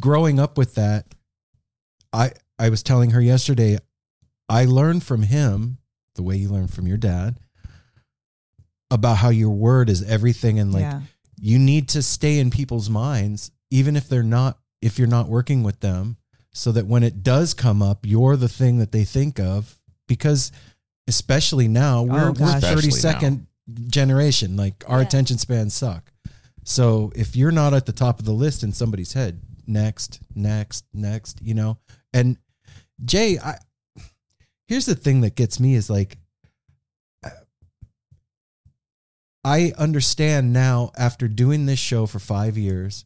growing 0.00 0.38
up 0.38 0.58
with 0.58 0.74
that 0.76 1.06
i 2.12 2.30
i 2.58 2.68
was 2.68 2.82
telling 2.82 3.10
her 3.10 3.20
yesterday 3.20 3.76
i 4.48 4.64
learned 4.64 5.02
from 5.04 5.22
him 5.22 5.78
the 6.18 6.22
way 6.24 6.36
you 6.36 6.48
learn 6.48 6.66
from 6.66 6.88
your 6.88 6.96
dad 6.96 7.38
about 8.90 9.18
how 9.18 9.28
your 9.28 9.50
word 9.50 9.88
is 9.88 10.02
everything 10.02 10.58
and 10.58 10.72
like 10.72 10.82
yeah. 10.82 11.00
you 11.40 11.58
need 11.60 11.88
to 11.88 12.02
stay 12.02 12.40
in 12.40 12.50
people's 12.50 12.90
minds 12.90 13.52
even 13.70 13.94
if 13.94 14.08
they're 14.08 14.22
not 14.24 14.58
if 14.82 14.98
you're 14.98 15.06
not 15.06 15.28
working 15.28 15.62
with 15.62 15.78
them 15.78 16.16
so 16.52 16.72
that 16.72 16.86
when 16.86 17.04
it 17.04 17.22
does 17.22 17.54
come 17.54 17.80
up 17.80 18.04
you're 18.04 18.36
the 18.36 18.48
thing 18.48 18.78
that 18.78 18.90
they 18.90 19.04
think 19.04 19.38
of 19.38 19.78
because 20.08 20.50
especially 21.06 21.68
now 21.68 22.00
oh, 22.00 22.02
we're, 22.02 22.32
we're 22.32 22.60
gosh. 22.60 22.62
30 22.62 22.90
generation 23.86 24.56
like 24.56 24.82
our 24.88 24.98
Yeah. 24.98 25.06
attention 25.06 25.38
spans 25.38 25.72
suck 25.72 26.10
so 26.64 27.12
if 27.14 27.36
you're 27.36 27.52
not 27.52 27.74
at 27.74 27.86
the 27.86 27.92
top 27.92 28.18
of 28.18 28.24
the 28.24 28.32
list 28.32 28.64
in 28.64 28.72
somebody's 28.72 29.12
head 29.12 29.40
next 29.68 30.18
next 30.34 30.84
next 30.92 31.40
you 31.40 31.54
know 31.54 31.78
and 32.12 32.38
jay 33.04 33.38
i 33.38 33.56
here's 34.68 34.86
the 34.86 34.94
thing 34.94 35.22
that 35.22 35.34
gets 35.34 35.58
me 35.58 35.74
is 35.74 35.90
like 35.90 36.18
uh, 37.24 37.30
I 39.42 39.72
understand 39.76 40.52
now 40.52 40.92
after 40.96 41.26
doing 41.26 41.66
this 41.66 41.78
show 41.80 42.06
for 42.06 42.20
five 42.20 42.56
years 42.56 43.04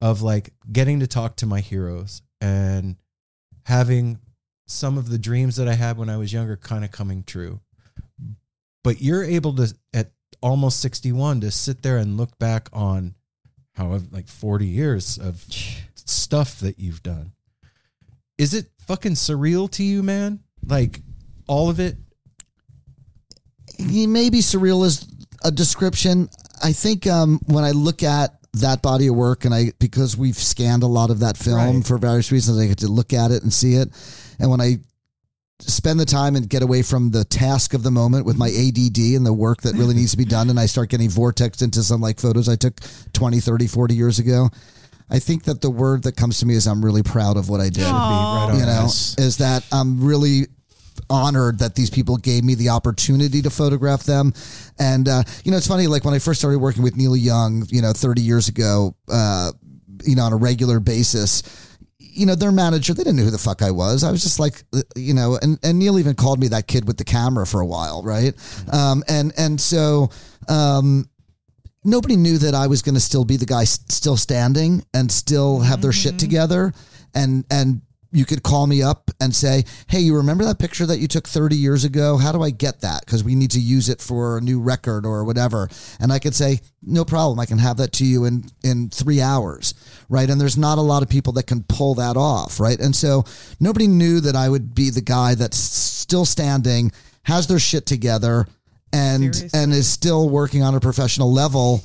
of 0.00 0.20
like 0.20 0.52
getting 0.70 1.00
to 1.00 1.06
talk 1.06 1.36
to 1.36 1.46
my 1.46 1.60
heroes 1.60 2.22
and 2.40 2.96
having 3.64 4.18
some 4.66 4.98
of 4.98 5.08
the 5.08 5.18
dreams 5.18 5.56
that 5.56 5.66
I 5.66 5.74
had 5.74 5.96
when 5.96 6.10
I 6.10 6.18
was 6.18 6.32
younger 6.32 6.56
kind 6.56 6.84
of 6.84 6.90
coming 6.90 7.22
true. 7.22 7.60
But 8.84 9.00
you're 9.00 9.24
able 9.24 9.54
to, 9.56 9.74
at 9.92 10.12
almost 10.40 10.80
61, 10.80 11.40
to 11.40 11.50
sit 11.50 11.82
there 11.82 11.96
and 11.96 12.16
look 12.16 12.38
back 12.38 12.68
on 12.72 13.14
however, 13.74 14.04
like 14.10 14.28
40 14.28 14.66
years 14.66 15.18
of 15.18 15.44
stuff 15.94 16.60
that 16.60 16.78
you've 16.78 17.02
done. 17.02 17.32
Is 18.36 18.54
it 18.54 18.68
fucking 18.86 19.12
surreal 19.12 19.70
to 19.72 19.82
you, 19.82 20.02
man? 20.02 20.40
Like 20.68 21.00
all 21.46 21.68
of 21.70 21.80
it? 21.80 21.96
he 23.78 24.06
maybe 24.06 24.38
surreal 24.38 24.84
is 24.84 25.06
a 25.44 25.50
description. 25.50 26.28
I 26.62 26.72
think 26.72 27.06
um, 27.06 27.40
when 27.46 27.64
I 27.64 27.70
look 27.70 28.02
at 28.02 28.34
that 28.54 28.82
body 28.82 29.06
of 29.06 29.14
work, 29.14 29.44
and 29.44 29.54
I 29.54 29.72
because 29.78 30.16
we've 30.16 30.36
scanned 30.36 30.82
a 30.82 30.86
lot 30.88 31.10
of 31.10 31.20
that 31.20 31.36
film 31.36 31.76
Right. 31.76 31.86
for 31.86 31.96
various 31.98 32.32
reasons, 32.32 32.58
I 32.58 32.66
get 32.66 32.78
to 32.78 32.88
look 32.88 33.12
at 33.12 33.30
it 33.30 33.42
and 33.42 33.52
see 33.52 33.74
it. 33.74 33.88
And 34.40 34.50
when 34.50 34.60
I 34.60 34.78
spend 35.60 36.00
the 36.00 36.04
time 36.04 36.34
and 36.36 36.48
get 36.48 36.62
away 36.62 36.82
from 36.82 37.10
the 37.10 37.24
task 37.24 37.74
of 37.74 37.82
the 37.82 37.90
moment 37.90 38.24
with 38.26 38.36
my 38.36 38.48
ADD 38.48 38.98
and 39.16 39.24
the 39.26 39.32
work 39.32 39.62
that 39.62 39.74
really 39.74 39.94
needs 39.94 40.10
to 40.12 40.16
be 40.16 40.24
done, 40.36 40.50
and 40.50 40.58
I 40.58 40.66
start 40.66 40.88
getting 40.88 41.08
vortexed 41.08 41.62
into 41.62 41.82
some 41.82 42.00
like 42.00 42.18
photos 42.18 42.48
I 42.48 42.56
took 42.56 42.80
20, 43.12 43.38
30, 43.40 43.66
40 43.68 43.94
years 43.94 44.18
ago. 44.18 44.48
I 45.10 45.20
think 45.20 45.44
that 45.44 45.60
the 45.62 45.70
word 45.70 46.02
that 46.02 46.16
comes 46.16 46.40
to 46.40 46.46
me 46.46 46.54
is 46.54 46.66
I'm 46.66 46.84
really 46.84 47.02
proud 47.02 47.36
of 47.36 47.48
what 47.48 47.60
I 47.60 47.70
did 47.70 47.84
Right 47.84 47.90
on. 48.50 48.58
you 48.58 48.66
know, 48.66 48.86
is 48.86 49.36
that 49.38 49.64
I'm 49.72 50.04
really 50.04 50.48
honored 51.10 51.58
that 51.58 51.74
these 51.74 51.90
people 51.90 52.16
gave 52.16 52.44
me 52.44 52.54
the 52.54 52.68
opportunity 52.70 53.42
to 53.42 53.50
photograph 53.50 54.04
them. 54.04 54.32
And, 54.78 55.08
uh, 55.08 55.22
you 55.44 55.50
know, 55.50 55.56
it's 55.56 55.66
funny, 55.66 55.86
like 55.86 56.04
when 56.04 56.14
I 56.14 56.18
first 56.18 56.40
started 56.40 56.58
working 56.58 56.82
with 56.82 56.96
Neil 56.96 57.16
Young, 57.16 57.64
you 57.68 57.82
know, 57.82 57.92
30 57.92 58.22
years 58.22 58.48
ago, 58.48 58.94
uh, 59.08 59.52
you 60.04 60.16
know, 60.16 60.22
on 60.22 60.32
a 60.32 60.36
regular 60.36 60.80
basis, 60.80 61.42
you 61.98 62.26
know, 62.26 62.34
their 62.34 62.52
manager, 62.52 62.94
they 62.94 63.04
didn't 63.04 63.16
know 63.16 63.24
who 63.24 63.30
the 63.30 63.38
fuck 63.38 63.62
I 63.62 63.70
was. 63.70 64.02
I 64.02 64.10
was 64.10 64.22
just 64.22 64.40
like, 64.40 64.64
uh, 64.74 64.82
you 64.96 65.14
know, 65.14 65.38
and, 65.40 65.58
and 65.62 65.78
Neil 65.78 65.98
even 65.98 66.14
called 66.14 66.40
me 66.40 66.48
that 66.48 66.66
kid 66.66 66.86
with 66.86 66.96
the 66.96 67.04
camera 67.04 67.46
for 67.46 67.60
a 67.60 67.66
while, 67.66 68.02
right? 68.02 68.34
Um, 68.72 69.04
and, 69.08 69.32
and 69.36 69.60
so, 69.60 70.10
um, 70.48 71.08
nobody 71.84 72.16
knew 72.16 72.38
that 72.38 72.54
I 72.54 72.66
was 72.66 72.82
going 72.82 72.96
to 72.96 73.00
still 73.00 73.24
be 73.24 73.36
the 73.36 73.46
guy 73.46 73.64
still 73.64 74.16
standing 74.16 74.84
and 74.92 75.10
still 75.10 75.60
have 75.60 75.80
their 75.80 75.92
shit 75.92 76.18
together. 76.18 76.72
And, 77.14 77.44
and 77.50 77.82
you 78.10 78.24
could 78.24 78.42
call 78.42 78.66
me 78.66 78.82
up 78.82 79.10
and 79.20 79.34
say, 79.34 79.64
Hey, 79.88 80.00
you 80.00 80.16
remember 80.16 80.44
that 80.44 80.58
picture 80.58 80.86
that 80.86 80.98
you 80.98 81.08
took 81.08 81.28
30 81.28 81.56
years 81.56 81.84
ago? 81.84 82.16
How 82.16 82.32
do 82.32 82.42
I 82.42 82.50
get 82.50 82.80
that? 82.80 83.04
Cause 83.06 83.22
we 83.22 83.34
need 83.34 83.50
to 83.52 83.60
use 83.60 83.88
it 83.88 84.00
for 84.00 84.38
a 84.38 84.40
new 84.40 84.60
record 84.60 85.04
or 85.04 85.24
whatever. 85.24 85.68
And 86.00 86.12
I 86.12 86.18
could 86.18 86.34
say, 86.34 86.60
no 86.82 87.04
problem. 87.04 87.38
I 87.38 87.46
can 87.46 87.58
have 87.58 87.76
that 87.78 87.92
to 87.94 88.06
you 88.06 88.24
in, 88.24 88.44
in 88.64 88.88
three 88.88 89.20
hours. 89.20 89.74
Right. 90.08 90.28
And 90.30 90.40
there's 90.40 90.56
not 90.56 90.78
a 90.78 90.82
lot 90.82 91.02
of 91.02 91.08
people 91.08 91.34
that 91.34 91.46
can 91.46 91.64
pull 91.64 91.94
that 91.96 92.16
off. 92.16 92.60
Right. 92.60 92.80
And 92.80 92.96
so 92.96 93.24
nobody 93.60 93.86
knew 93.86 94.20
that 94.20 94.36
I 94.36 94.48
would 94.48 94.74
be 94.74 94.90
the 94.90 95.02
guy 95.02 95.34
that's 95.34 95.58
still 95.58 96.24
standing, 96.24 96.92
has 97.24 97.46
their 97.46 97.58
shit 97.58 97.84
together 97.84 98.46
and, 98.92 99.34
Seriously. 99.34 99.60
and 99.60 99.72
is 99.72 99.88
still 99.88 100.30
working 100.30 100.62
on 100.62 100.74
a 100.74 100.80
professional 100.80 101.30
level, 101.30 101.82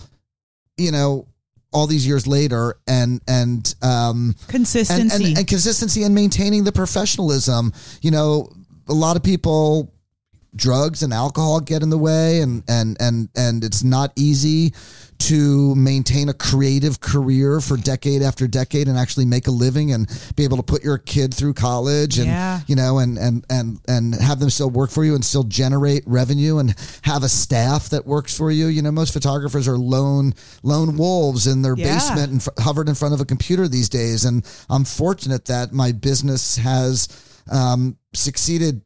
you 0.78 0.92
know, 0.92 1.28
all 1.74 1.88
these 1.88 2.06
years 2.06 2.28
later 2.28 2.76
and, 2.88 3.22
and, 3.28 3.76
um, 3.82 4.36
and, 4.40 4.48
Consistency. 4.48 5.26
and, 5.30 5.38
and 5.40 5.48
consistency 5.48 6.04
and 6.04 6.14
maintaining 6.14 6.64
the 6.64 6.72
professionalism. 6.72 7.74
You 8.02 8.12
know, 8.12 8.52
a 8.88 8.94
lot 8.94 9.16
of 9.16 9.24
people 9.24 9.94
drugs 10.56 11.02
and 11.04 11.12
alcohol 11.14 11.60
get 11.60 11.82
in 11.82 11.90
the 11.90 11.98
way 11.98 12.42
and 12.42 12.64
and 12.68 12.96
and 13.00 13.30
and 13.36 13.64
it's 13.64 13.84
not 13.84 14.12
easy 14.16 14.74
to 15.20 15.74
maintain 15.76 16.28
a 16.28 16.34
creative 16.34 17.00
career 17.00 17.62
for 17.62 17.78
decade 17.78 18.22
after 18.22 18.46
decade 18.46 18.88
and 18.90 18.98
actually 18.98 19.26
make 19.26 19.48
a 19.48 19.52
living 19.52 19.94
and 19.94 20.08
be 20.36 20.44
able 20.44 20.58
to 20.58 20.64
put 20.64 20.84
your 20.84 20.98
kid 20.98 21.34
through 21.34 21.54
college 21.54 22.18
and 22.18 22.28
Yeah. 22.28 22.60
you 22.68 22.76
know 22.76 23.00
and 23.00 23.18
and 23.18 23.46
and 23.50 23.80
and 23.88 24.14
have 24.16 24.40
them 24.40 24.50
still 24.50 24.70
work 24.70 24.90
for 24.92 25.04
you 25.06 25.16
and 25.16 25.24
still 25.24 25.44
generate 25.44 26.04
revenue 26.06 26.58
and 26.58 26.76
have 27.04 27.24
a 27.24 27.30
staff 27.30 27.90
that 27.90 28.06
works 28.06 28.36
for 28.38 28.52
you 28.52 28.68
you 28.68 28.82
know 28.82 28.92
most 28.92 29.14
photographers 29.14 29.68
are 29.68 29.78
lone 29.78 30.34
lone 30.62 30.98
wolves 30.98 31.48
in 31.48 31.62
their 31.62 31.76
Yeah. 31.78 31.94
basement 31.96 32.32
and 32.32 32.42
f- 32.42 32.64
hovered 32.64 32.90
in 32.90 32.96
front 32.96 33.14
of 33.14 33.22
a 33.22 33.26
computer 33.26 33.68
these 33.68 33.90
days 33.90 34.26
and 34.26 34.46
i'm 34.70 34.84
fortunate 34.84 35.46
that 35.46 35.72
my 35.74 35.94
business 35.94 36.58
has 36.58 37.08
um, 37.52 37.98
succeeded 38.14 38.82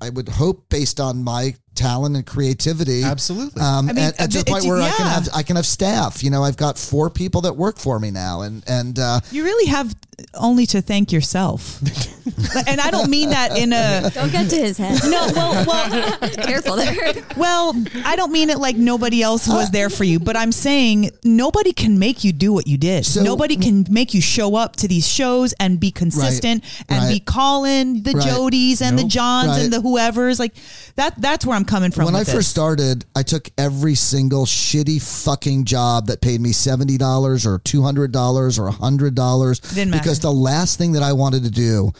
i 0.00 0.08
would 0.10 0.28
hope 0.28 0.68
based 0.68 1.00
on 1.00 1.22
my 1.22 1.54
talent 1.74 2.16
and 2.16 2.24
creativity 2.26 3.02
Absolutely. 3.02 3.60
um, 3.60 3.88
I 3.88 3.92
mean, 3.92 4.04
and, 4.04 4.14
and 4.18 4.32
to 4.32 4.38
a 4.40 4.44
the 4.44 4.50
point 4.50 4.64
where 4.64 4.80
I 4.80 4.90
can 4.90 5.06
have 5.06 5.28
I 5.34 5.42
can 5.42 5.56
have 5.56 5.66
staff. 5.66 6.22
You 6.22 6.30
know, 6.30 6.42
I've 6.44 6.56
got 6.56 6.78
four 6.78 7.10
people 7.10 7.40
that 7.42 7.54
work 7.56 7.78
for 7.78 7.98
me 7.98 8.10
now, 8.10 8.42
and 8.42 8.62
and 8.68 8.98
uh, 8.98 9.20
You 9.30 9.44
really 9.44 9.66
have 9.70 9.94
only 10.34 10.64
to 10.66 10.80
thank 10.80 11.10
yourself. 11.10 11.80
and 12.68 12.80
I 12.80 12.90
don't 12.90 13.10
mean 13.10 13.30
that 13.30 13.58
in 13.58 13.72
a 13.72 14.10
Don't 14.14 14.30
get 14.30 14.48
to 14.50 14.56
his 14.56 14.78
head. 14.78 15.00
no, 15.04 15.26
well, 15.34 15.64
well, 15.66 16.18
Careful 16.34 16.76
there. 16.76 17.12
well, 17.36 17.74
I 18.04 18.14
don't 18.16 18.30
mean 18.30 18.48
it 18.50 18.58
like 18.58 18.76
nobody 18.76 19.22
else 19.22 19.48
was 19.48 19.70
there 19.70 19.90
for 19.90 20.04
you, 20.04 20.20
but 20.20 20.36
I'm 20.36 20.52
saying 20.52 21.10
nobody 21.24 21.72
can 21.72 21.98
make 21.98 22.22
you 22.24 22.32
do 22.32 22.52
what 22.52 22.66
you 22.68 22.78
did. 22.78 23.04
So- 23.04 23.22
nobody 23.22 23.56
can 23.56 23.86
make 23.90 24.14
you 24.14 24.20
show 24.20 24.54
up 24.54 24.76
to 24.76 24.88
these 24.88 25.06
shows 25.08 25.52
and 25.58 25.80
be 25.80 25.90
consistent 25.90 26.62
and 26.88 27.08
be 27.12 27.18
calling 27.20 28.02
the 28.02 28.12
Right. 28.14 28.24
Jodies 28.28 28.80
and 28.80 28.96
the 28.98 29.04
Johns 29.04 29.48
Right. 29.48 29.62
and 29.64 29.72
the 29.72 29.80
whoever's 29.80 30.38
like 30.38 30.54
that. 30.94 31.20
That's 31.20 31.44
where 31.44 31.56
I'm 31.56 31.63
coming 31.64 31.90
from. 31.90 32.06
when 32.06 32.14
I 32.14 32.24
first 32.24 32.34
this. 32.34 32.48
started, 32.48 33.04
I 33.14 33.22
took 33.22 33.50
every 33.58 33.94
single 33.94 34.46
shitty 34.46 35.02
fucking 35.24 35.64
job 35.64 36.06
that 36.06 36.20
paid 36.20 36.40
me 36.40 36.52
seventy 36.52 36.98
dollars 36.98 37.46
or 37.46 37.58
two 37.58 37.82
hundred 37.82 38.12
dollars 38.12 38.58
or 38.58 38.70
hundred 38.70 39.14
dollars 39.14 39.60
because 39.60 40.20
the 40.20 40.32
last 40.32 40.78
thing 40.78 40.92
that 40.92 41.02
I 41.02 41.12
wanted 41.12 41.44
to 41.44 41.50
do 41.50 41.92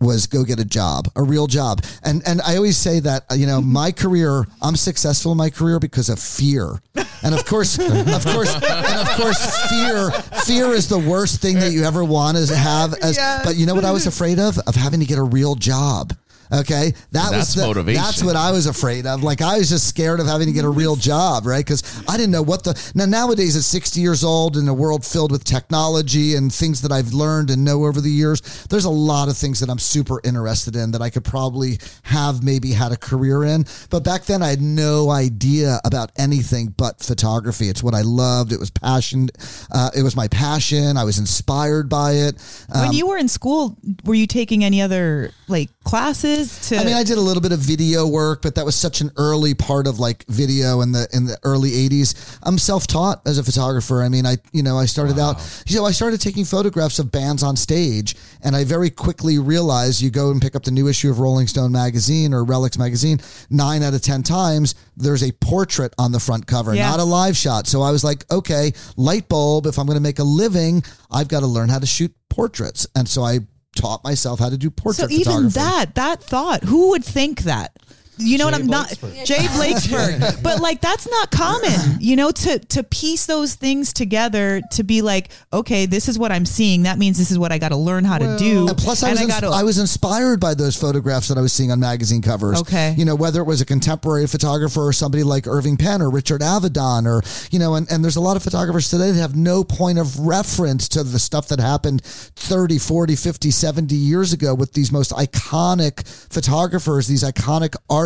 was 0.00 0.26
go 0.26 0.44
get 0.44 0.60
a 0.60 0.64
job, 0.64 1.08
a 1.16 1.22
real 1.22 1.46
job. 1.46 1.82
And 2.02 2.22
and 2.26 2.40
I 2.42 2.56
always 2.56 2.76
say 2.76 3.00
that 3.00 3.24
uh, 3.30 3.34
you 3.34 3.46
know 3.46 3.60
my 3.62 3.92
career, 3.92 4.46
I'm 4.62 4.76
successful 4.76 5.32
in 5.32 5.38
my 5.38 5.50
career 5.50 5.78
because 5.78 6.08
of 6.08 6.18
fear. 6.18 6.80
And 7.22 7.34
of 7.34 7.44
course, 7.46 7.78
of 7.78 8.24
course, 8.26 8.54
and 8.54 9.08
of 9.08 9.08
course, 9.16 9.68
fear 9.68 10.10
fear 10.44 10.66
is 10.72 10.88
the 10.88 10.98
worst 10.98 11.40
thing 11.40 11.58
that 11.60 11.72
you 11.72 11.84
ever 11.84 12.04
want 12.04 12.36
to 12.36 12.54
have. 12.56 12.94
As 12.94 13.16
but 13.44 13.56
you 13.56 13.66
know 13.66 13.74
what 13.74 13.84
I 13.84 13.92
was 13.92 14.06
afraid 14.06 14.38
of 14.38 14.58
of 14.58 14.74
having 14.74 15.00
to 15.00 15.06
get 15.06 15.18
a 15.18 15.22
real 15.22 15.54
job. 15.54 16.12
Okay, 16.60 16.90
that 17.10 17.30
That's 17.30 17.32
was 17.32 17.54
the, 17.54 17.66
motivation. 17.66 18.02
That's 18.02 18.22
what 18.22 18.36
I 18.36 18.52
was 18.52 18.66
afraid 18.66 19.06
of. 19.06 19.22
Like 19.22 19.42
I 19.42 19.58
was 19.58 19.70
just 19.70 19.88
scared 19.88 20.20
of 20.20 20.26
having 20.26 20.46
to 20.46 20.52
get 20.52 20.64
a 20.64 20.68
real 20.68 20.94
job, 20.94 21.46
right? 21.46 21.64
Because 21.64 22.04
I 22.08 22.16
didn't 22.16 22.30
know 22.30 22.42
what 22.42 22.62
the 22.62 22.92
now 22.94 23.06
nowadays 23.06 23.56
at 23.56 23.62
60 23.62 24.00
years 24.00 24.22
old 24.22 24.56
in 24.56 24.68
a 24.68 24.74
world 24.74 25.04
filled 25.04 25.32
with 25.32 25.44
technology 25.44 26.36
and 26.36 26.52
things 26.52 26.82
that 26.82 26.92
I've 26.92 27.12
learned 27.12 27.50
and 27.50 27.64
know 27.64 27.84
over 27.84 28.00
the 28.00 28.10
years, 28.10 28.40
there's 28.70 28.84
a 28.84 28.90
lot 28.90 29.28
of 29.28 29.36
things 29.36 29.58
that 29.60 29.68
I'm 29.68 29.78
super 29.78 30.20
interested 30.22 30.76
in 30.76 30.92
that 30.92 31.02
I 31.02 31.10
could 31.10 31.24
probably 31.24 31.78
have 32.04 32.44
maybe 32.44 32.72
had 32.72 32.92
a 32.92 32.96
career 32.96 33.42
in. 33.44 33.64
But 33.90 34.04
back 34.04 34.24
then 34.24 34.42
I 34.42 34.50
had 34.50 34.62
no 34.62 35.10
idea 35.10 35.80
about 35.84 36.12
anything 36.16 36.68
but 36.76 37.00
photography. 37.02 37.68
It's 37.68 37.82
what 37.82 37.94
I 37.94 38.02
loved. 38.02 38.52
It 38.52 38.60
was 38.60 38.70
passion. 38.70 39.28
Uh, 39.72 39.90
it 39.96 40.02
was 40.02 40.14
my 40.14 40.28
passion. 40.28 40.96
I 40.96 41.04
was 41.04 41.18
inspired 41.18 41.88
by 41.88 42.12
it. 42.12 42.36
when 42.72 42.92
you 42.92 43.08
were 43.08 43.16
in 43.16 43.28
school, 43.28 43.76
were 44.04 44.14
you 44.14 44.26
taking 44.26 44.62
any 44.62 44.80
other 44.80 45.32
like 45.48 45.70
classes 45.82 46.43
to? 46.68 46.76
I 46.76 46.84
mean, 46.84 46.94
I 46.94 47.02
did 47.02 47.18
a 47.18 47.20
little 47.20 47.40
bit 47.40 47.52
of 47.52 47.58
video 47.58 48.06
work, 48.06 48.42
but 48.42 48.54
that 48.56 48.64
was 48.64 48.74
such 48.74 49.00
an 49.00 49.10
early 49.16 49.54
part 49.54 49.86
of 49.86 49.98
like 49.98 50.24
video 50.28 50.80
in 50.80 50.92
the 50.92 51.08
in 51.12 51.26
the 51.26 51.38
early 51.44 51.70
'80s. 51.70 52.38
I'm 52.42 52.58
self-taught 52.58 53.22
as 53.26 53.38
a 53.38 53.44
photographer. 53.44 54.02
I 54.02 54.08
mean, 54.08 54.26
I 54.26 54.36
you 54.52 54.62
know 54.62 54.78
I 54.78 54.86
started 54.86 55.18
out, 55.18 55.36
you 55.66 55.76
know, 55.76 55.84
I 55.84 55.92
started 55.92 56.20
taking 56.20 56.44
photographs 56.44 56.98
of 56.98 57.10
bands 57.10 57.42
on 57.42 57.56
stage, 57.56 58.16
and 58.42 58.54
I 58.56 58.64
very 58.64 58.90
quickly 58.90 59.38
realized 59.38 60.00
you 60.02 60.10
go 60.10 60.30
and 60.30 60.40
pick 60.40 60.54
up 60.56 60.62
the 60.64 60.70
new 60.70 60.88
issue 60.88 61.10
of 61.10 61.18
Rolling 61.20 61.46
Stone 61.46 61.72
magazine 61.72 62.32
or 62.34 62.44
Relix 62.44 62.78
magazine, 62.78 63.20
nine 63.50 63.82
out 63.82 63.94
of 63.94 64.02
ten 64.02 64.22
times 64.22 64.74
there's 64.96 65.24
a 65.24 65.32
portrait 65.32 65.92
on 65.98 66.12
the 66.12 66.20
front 66.20 66.46
cover, 66.46 66.72
Yeah. 66.74 66.88
not 66.90 67.00
a 67.00 67.04
live 67.04 67.36
shot. 67.36 67.66
So 67.66 67.82
I 67.82 67.90
was 67.90 68.04
like, 68.04 68.24
okay, 68.30 68.72
light 68.96 69.28
bulb. 69.28 69.66
If 69.66 69.76
I'm 69.78 69.86
going 69.86 69.96
to 69.96 70.02
make 70.02 70.20
a 70.20 70.24
living, 70.24 70.84
I've 71.10 71.26
got 71.26 71.40
to 71.40 71.46
learn 71.48 71.68
how 71.68 71.80
to 71.80 71.86
shoot 71.86 72.14
portraits, 72.30 72.86
and 72.94 73.08
so 73.08 73.22
I 73.22 73.40
taught 73.74 74.02
myself 74.04 74.38
how 74.38 74.48
to 74.48 74.56
do 74.58 74.70
portraits. 74.70 74.98
so 74.98 75.20
even 75.20 75.48
photography. 75.48 75.54
that 75.54 75.94
that 75.94 76.22
thought, 76.22 76.62
who 76.64 76.90
would 76.90 77.04
think 77.04 77.42
that? 77.42 77.76
You 78.16 78.38
know 78.38 78.44
what 78.44 78.54
I'm 78.54 78.66
not 78.66 78.88
Jay 79.24 79.46
Blakesberg, 79.56 80.42
but 80.42 80.60
like 80.60 80.80
that's 80.80 81.08
not 81.10 81.30
common. 81.30 81.72
You 82.04 82.16
know, 82.16 82.30
to 82.30 82.58
to 82.58 82.82
piece 82.82 83.24
those 83.26 83.54
things 83.54 83.92
together 83.92 84.60
to 84.72 84.82
be 84.84 85.00
like, 85.00 85.30
okay, 85.52 85.86
this 85.86 86.08
is 86.08 86.18
what 86.18 86.32
I'm 86.32 86.44
seeing. 86.44 86.82
That 86.82 86.98
means 86.98 87.16
this 87.16 87.30
is 87.30 87.38
what 87.38 87.50
I 87.50 87.58
got 87.58 87.70
to 87.70 87.76
learn 87.76 88.04
how 88.04 88.18
to 88.18 88.36
do. 88.36 88.68
And 88.68 88.76
plus, 88.76 89.02
I 89.02 89.10
was, 89.12 89.20
And 89.20 89.30
ins- 89.30 89.42
I 89.42 89.62
was 89.62 89.78
inspired 89.78 90.38
by 90.38 90.52
those 90.54 90.76
photographs 90.76 91.28
that 91.28 91.38
I 91.38 91.40
was 91.40 91.52
seeing 91.52 91.70
on 91.70 91.80
magazine 91.80 92.20
covers. 92.20 92.60
Okay. 92.60 92.94
You 92.98 93.06
know, 93.06 93.14
whether 93.14 93.40
it 93.40 93.44
was 93.44 93.60
a 93.62 93.64
contemporary 93.64 94.26
photographer 94.26 94.82
or 94.82 94.92
somebody 94.92 95.22
like 95.22 95.46
Irving 95.46 95.76
Penn 95.78 96.02
or 96.02 96.10
Richard 96.10 96.42
Avedon 96.42 97.06
or, 97.06 97.22
you 97.50 97.58
know, 97.58 97.74
and, 97.74 97.90
and 97.90 98.04
there's 98.04 98.16
a 98.16 98.20
lot 98.20 98.36
of 98.36 98.42
photographers 98.42 98.90
today 98.90 99.10
that 99.10 99.20
have 99.20 99.34
no 99.36 99.64
point 99.64 99.98
of 99.98 100.18
reference 100.18 100.88
to 100.90 101.04
the 101.04 101.18
stuff 101.18 101.48
that 101.48 101.60
happened 101.60 102.02
30, 102.04 102.78
40, 102.78 103.16
50, 103.16 103.50
70 103.50 103.94
years 103.94 104.32
ago 104.34 104.54
with 104.54 104.74
these 104.74 104.92
most 104.92 105.10
iconic 105.12 106.06
photographers, 106.30 107.06
these 107.06 107.24
iconic 107.24 107.74
artists, 107.88 108.03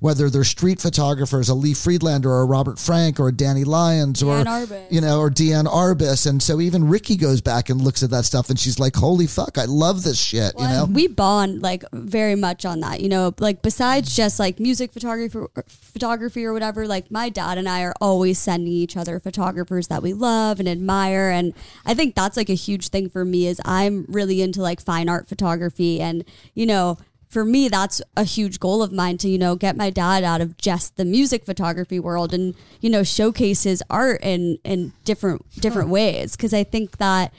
whether 0.00 0.30
they're 0.30 0.44
street 0.44 0.80
photographers, 0.80 1.48
a 1.48 1.54
Lee 1.54 1.74
Friedlander 1.74 2.30
or 2.30 2.42
a 2.42 2.46
Robert 2.46 2.78
Frank 2.78 3.18
or 3.18 3.28
a 3.28 3.32
Danny 3.32 3.64
Lyons 3.64 4.22
or, 4.22 4.44
Arbus. 4.44 4.90
you 4.90 5.00
know, 5.00 5.18
or 5.18 5.30
Diane 5.30 5.66
Arbus. 5.66 6.26
And 6.26 6.42
so 6.42 6.60
even 6.60 6.88
Ricki 6.88 7.16
goes 7.16 7.40
back 7.40 7.68
and 7.68 7.80
looks 7.80 8.02
at 8.02 8.10
that 8.10 8.24
stuff 8.24 8.50
and 8.50 8.58
she's 8.58 8.78
like, 8.78 8.96
holy 8.96 9.26
fuck, 9.26 9.58
I 9.58 9.64
love 9.64 10.02
this 10.04 10.20
shit, 10.20 10.54
you 10.58 10.64
know? 10.64 10.86
we 10.92 11.06
bond 11.08 11.62
like 11.62 11.84
very 11.92 12.34
much 12.34 12.64
on 12.64 12.80
that 12.80 13.00
you 13.00 13.08
know 13.08 13.34
like 13.38 13.62
besides 13.62 14.14
just 14.14 14.38
like 14.38 14.60
music 14.60 14.92
photography 14.92 15.38
photography 15.68 16.44
or 16.44 16.52
whatever 16.52 16.86
like 16.86 17.10
my 17.10 17.28
dad 17.28 17.58
and 17.58 17.68
i 17.68 17.82
are 17.82 17.94
always 18.00 18.38
sending 18.38 18.72
each 18.72 18.96
other 18.96 19.18
photographers 19.18 19.88
that 19.88 20.02
we 20.02 20.12
love 20.12 20.60
and 20.60 20.68
admire 20.68 21.30
and 21.30 21.54
i 21.86 21.94
think 21.94 22.14
that's 22.14 22.36
like 22.36 22.50
a 22.50 22.54
huge 22.54 22.88
thing 22.88 23.08
for 23.08 23.24
me 23.24 23.46
is 23.46 23.60
i'm 23.64 24.04
really 24.08 24.42
into 24.42 24.60
like 24.60 24.80
fine 24.80 25.08
art 25.08 25.28
photography 25.28 26.00
and 26.00 26.24
you 26.54 26.66
know 26.66 26.96
for 27.32 27.46
me 27.46 27.66
that's 27.68 28.02
a 28.14 28.24
huge 28.24 28.60
goal 28.60 28.82
of 28.82 28.92
mine 28.92 29.16
to 29.16 29.28
you 29.28 29.38
know 29.38 29.56
get 29.56 29.74
my 29.74 29.88
dad 29.88 30.22
out 30.22 30.42
of 30.42 30.56
just 30.58 30.96
the 30.96 31.04
music 31.04 31.46
photography 31.46 31.98
world 31.98 32.34
and 32.34 32.54
you 32.82 32.90
know 32.90 33.02
showcase 33.02 33.62
his 33.62 33.82
art 33.88 34.20
in 34.22 34.58
in 34.64 34.92
different 35.04 35.48
different 35.60 35.88
ways. 35.88 36.36
Because 36.36 36.52
i 36.52 36.62
think 36.62 36.98
that 36.98 37.32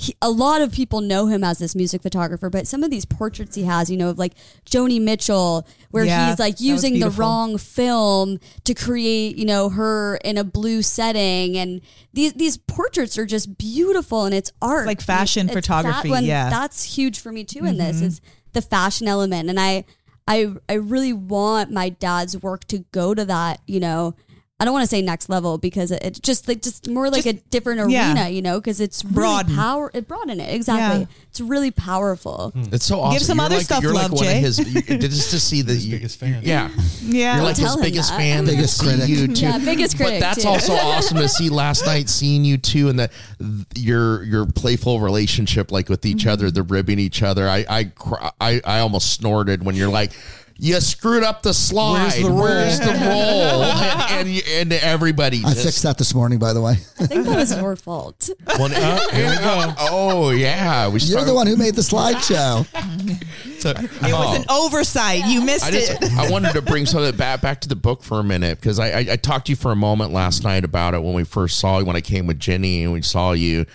he, 0.00 0.14
a 0.22 0.30
lot 0.30 0.62
of 0.62 0.70
people 0.70 1.00
know 1.00 1.26
him 1.26 1.42
as 1.42 1.58
this 1.58 1.74
music 1.74 2.02
photographer, 2.02 2.48
but 2.48 2.68
some 2.68 2.84
of 2.84 2.90
these 2.90 3.04
portraits 3.04 3.56
he 3.56 3.64
has, 3.64 3.90
you 3.90 3.96
know, 3.96 4.10
of 4.10 4.18
like 4.18 4.34
Joni 4.64 5.00
Mitchell, 5.00 5.66
where 5.90 6.04
Yeah, 6.04 6.28
he's 6.28 6.38
like 6.38 6.60
using 6.60 7.00
the 7.00 7.10
wrong 7.10 7.58
film 7.58 8.38
to 8.62 8.74
create, 8.74 9.36
you 9.36 9.44
know, 9.44 9.70
her 9.70 10.20
in 10.24 10.38
a 10.38 10.44
blue 10.44 10.82
setting, 10.82 11.58
and 11.58 11.80
these 12.12 12.32
these 12.34 12.56
portraits 12.56 13.18
are 13.18 13.26
just 13.26 13.58
beautiful, 13.58 14.24
and 14.24 14.36
it's 14.36 14.52
art, 14.62 14.86
Like 14.86 15.00
fashion 15.00 15.46
It's 15.46 15.54
that 15.54 15.62
photography, 15.64 16.10
one- 16.10 16.24
yeah. 16.24 16.48
that's 16.48 16.84
huge 16.84 17.18
for 17.18 17.32
me 17.32 17.42
too. 17.42 17.64
In 17.64 17.76
this 17.76 17.96
mm-hmm. 17.96 18.06
is 18.06 18.20
the 18.58 18.68
fashion 18.68 19.06
element, 19.06 19.48
and 19.48 19.60
I 19.60 19.84
I 20.26 20.54
I 20.68 20.74
really 20.74 21.12
want 21.12 21.70
my 21.70 21.88
dad's 21.88 22.36
work 22.42 22.64
to 22.66 22.80
go 22.90 23.14
to 23.14 23.24
that, 23.24 23.60
you 23.66 23.80
know. 23.80 24.14
I 24.60 24.64
don't 24.64 24.72
want 24.72 24.82
to 24.82 24.88
say 24.88 25.02
next 25.02 25.28
level 25.28 25.56
because 25.56 25.92
it's 25.92 26.18
just 26.18 26.48
like 26.48 26.62
just 26.62 26.88
more 26.88 27.10
like 27.10 27.22
Just- 27.22 27.36
a 27.36 27.40
different 27.50 27.78
arena, 27.80 27.92
yeah. 27.92 28.26
you 28.26 28.42
know, 28.42 28.58
because 28.58 28.80
it's 28.80 29.04
really 29.04 29.44
power. 29.54 29.88
It 29.94 30.08
broaden 30.08 30.40
it 30.40 30.52
exactly. 30.52 31.02
Yeah. 31.02 31.06
It's 31.30 31.40
really 31.40 31.70
powerful. 31.70 32.52
It's 32.72 32.84
so 32.84 32.98
awesome. 33.00 33.18
Give 33.18 33.22
some 33.24 33.36
You're 33.38 33.44
other 33.46 33.54
like, 33.54 33.64
stuff 33.64 33.82
You're 33.84 33.94
love, 33.94 34.10
like 34.10 34.20
one 34.20 34.24
Jay. 34.24 34.38
of 34.38 34.42
his. 34.44 34.58
you- 34.58 34.98
Just 34.98 35.30
to 35.30 35.38
see 35.38 35.62
that 35.62 35.74
His 35.74 35.86
you, 35.86 35.92
biggest 35.96 36.18
fan. 36.18 36.40
Yeah, 36.42 36.70
yeah. 37.02 37.36
you're 37.36 37.44
like 37.44 37.56
his 37.56 37.76
biggest 37.76 38.10
that. 38.10 38.16
fan. 38.18 38.46
Biggest 38.46 38.80
to 38.80 38.86
see 38.86 38.96
critic. 38.96 39.08
You 39.08 39.28
too. 39.34 39.42
Yeah, 39.46 39.58
biggest 39.58 39.96
But 39.96 40.18
that's 40.18 40.42
too. 40.42 40.48
also 40.48 40.72
awesome 40.72 41.18
to 41.18 41.28
see 41.28 41.50
last 41.50 41.86
night, 41.86 42.08
seeing 42.08 42.44
you 42.44 42.58
two 42.58 42.88
and 42.88 42.98
the 42.98 43.10
your 43.76 44.24
your 44.24 44.44
playful 44.46 44.98
relationship, 45.00 45.70
like 45.70 45.88
with 45.88 46.04
each 46.04 46.18
Mm-hmm. 46.18 46.28
other, 46.30 46.50
the 46.50 46.62
ribbing 46.64 46.98
each 46.98 47.22
other. 47.22 47.48
I 47.48 47.64
I 47.70 47.92
I 48.40 48.60
I 48.64 48.80
almost 48.80 49.12
snorted 49.12 49.62
when 49.64 49.76
you're 49.76 49.88
like. 49.88 50.12
You 50.60 50.80
screwed 50.80 51.22
up 51.22 51.42
the 51.42 51.54
slide. 51.54 52.00
Where's 52.00 52.16
the 52.16 52.28
roll?" 52.30 52.38
Where's 52.40 52.80
the 52.80 52.86
roll? 52.86 53.62
and, 53.62 54.28
and, 54.28 54.42
and 54.48 54.72
everybody. 54.72 55.38
I 55.44 55.50
just- 55.52 55.64
fixed 55.64 55.82
that 55.84 55.98
this 55.98 56.14
morning, 56.14 56.40
by 56.40 56.52
the 56.52 56.60
way. 56.60 56.72
I 56.98 57.06
think 57.06 57.26
that 57.26 57.36
was 57.36 57.56
your 57.56 57.76
fault. 57.76 58.28
Well, 58.58 58.72
uh, 58.74 59.10
here 59.10 59.30
we 59.30 59.36
go. 59.36 59.74
Oh 59.78 60.30
yeah, 60.30 60.88
we 60.88 60.98
You're 61.00 61.24
the 61.24 61.34
one 61.34 61.46
who 61.46 61.56
made 61.56 61.74
the 61.76 61.82
slideshow. 61.82 62.66
So, 63.58 63.70
It 63.70 63.90
was 64.02 64.38
an 64.38 64.44
oh. 64.48 64.66
oversight. 64.66 65.26
You 65.26 65.40
missed 65.44 65.64
I 65.64 65.70
just 65.72 65.90
it. 65.90 66.12
I 66.12 66.30
wanted 66.30 66.52
to 66.52 66.62
bring 66.62 66.86
some 66.86 67.00
of 67.00 67.06
that 67.06 67.16
back 67.16 67.40
back 67.40 67.60
to 67.62 67.68
the 67.68 67.74
book 67.74 68.04
for 68.04 68.20
a 68.20 68.24
minute 68.24 68.60
because 68.60 68.78
I, 68.78 68.86
I 68.90 69.06
I 69.12 69.16
talked 69.16 69.46
to 69.46 69.52
you 69.52 69.56
for 69.56 69.72
a 69.72 69.76
moment 69.76 70.12
last 70.12 70.44
night 70.44 70.64
about 70.64 70.94
it 70.94 71.02
when 71.02 71.12
we 71.12 71.24
first 71.24 71.58
saw 71.58 71.80
you 71.80 71.84
when 71.84 71.96
I 71.96 72.00
came 72.00 72.28
with 72.28 72.38
Jenny 72.38 72.84
and 72.84 72.92
we 72.92 73.02
saw 73.02 73.32
you 73.32 73.66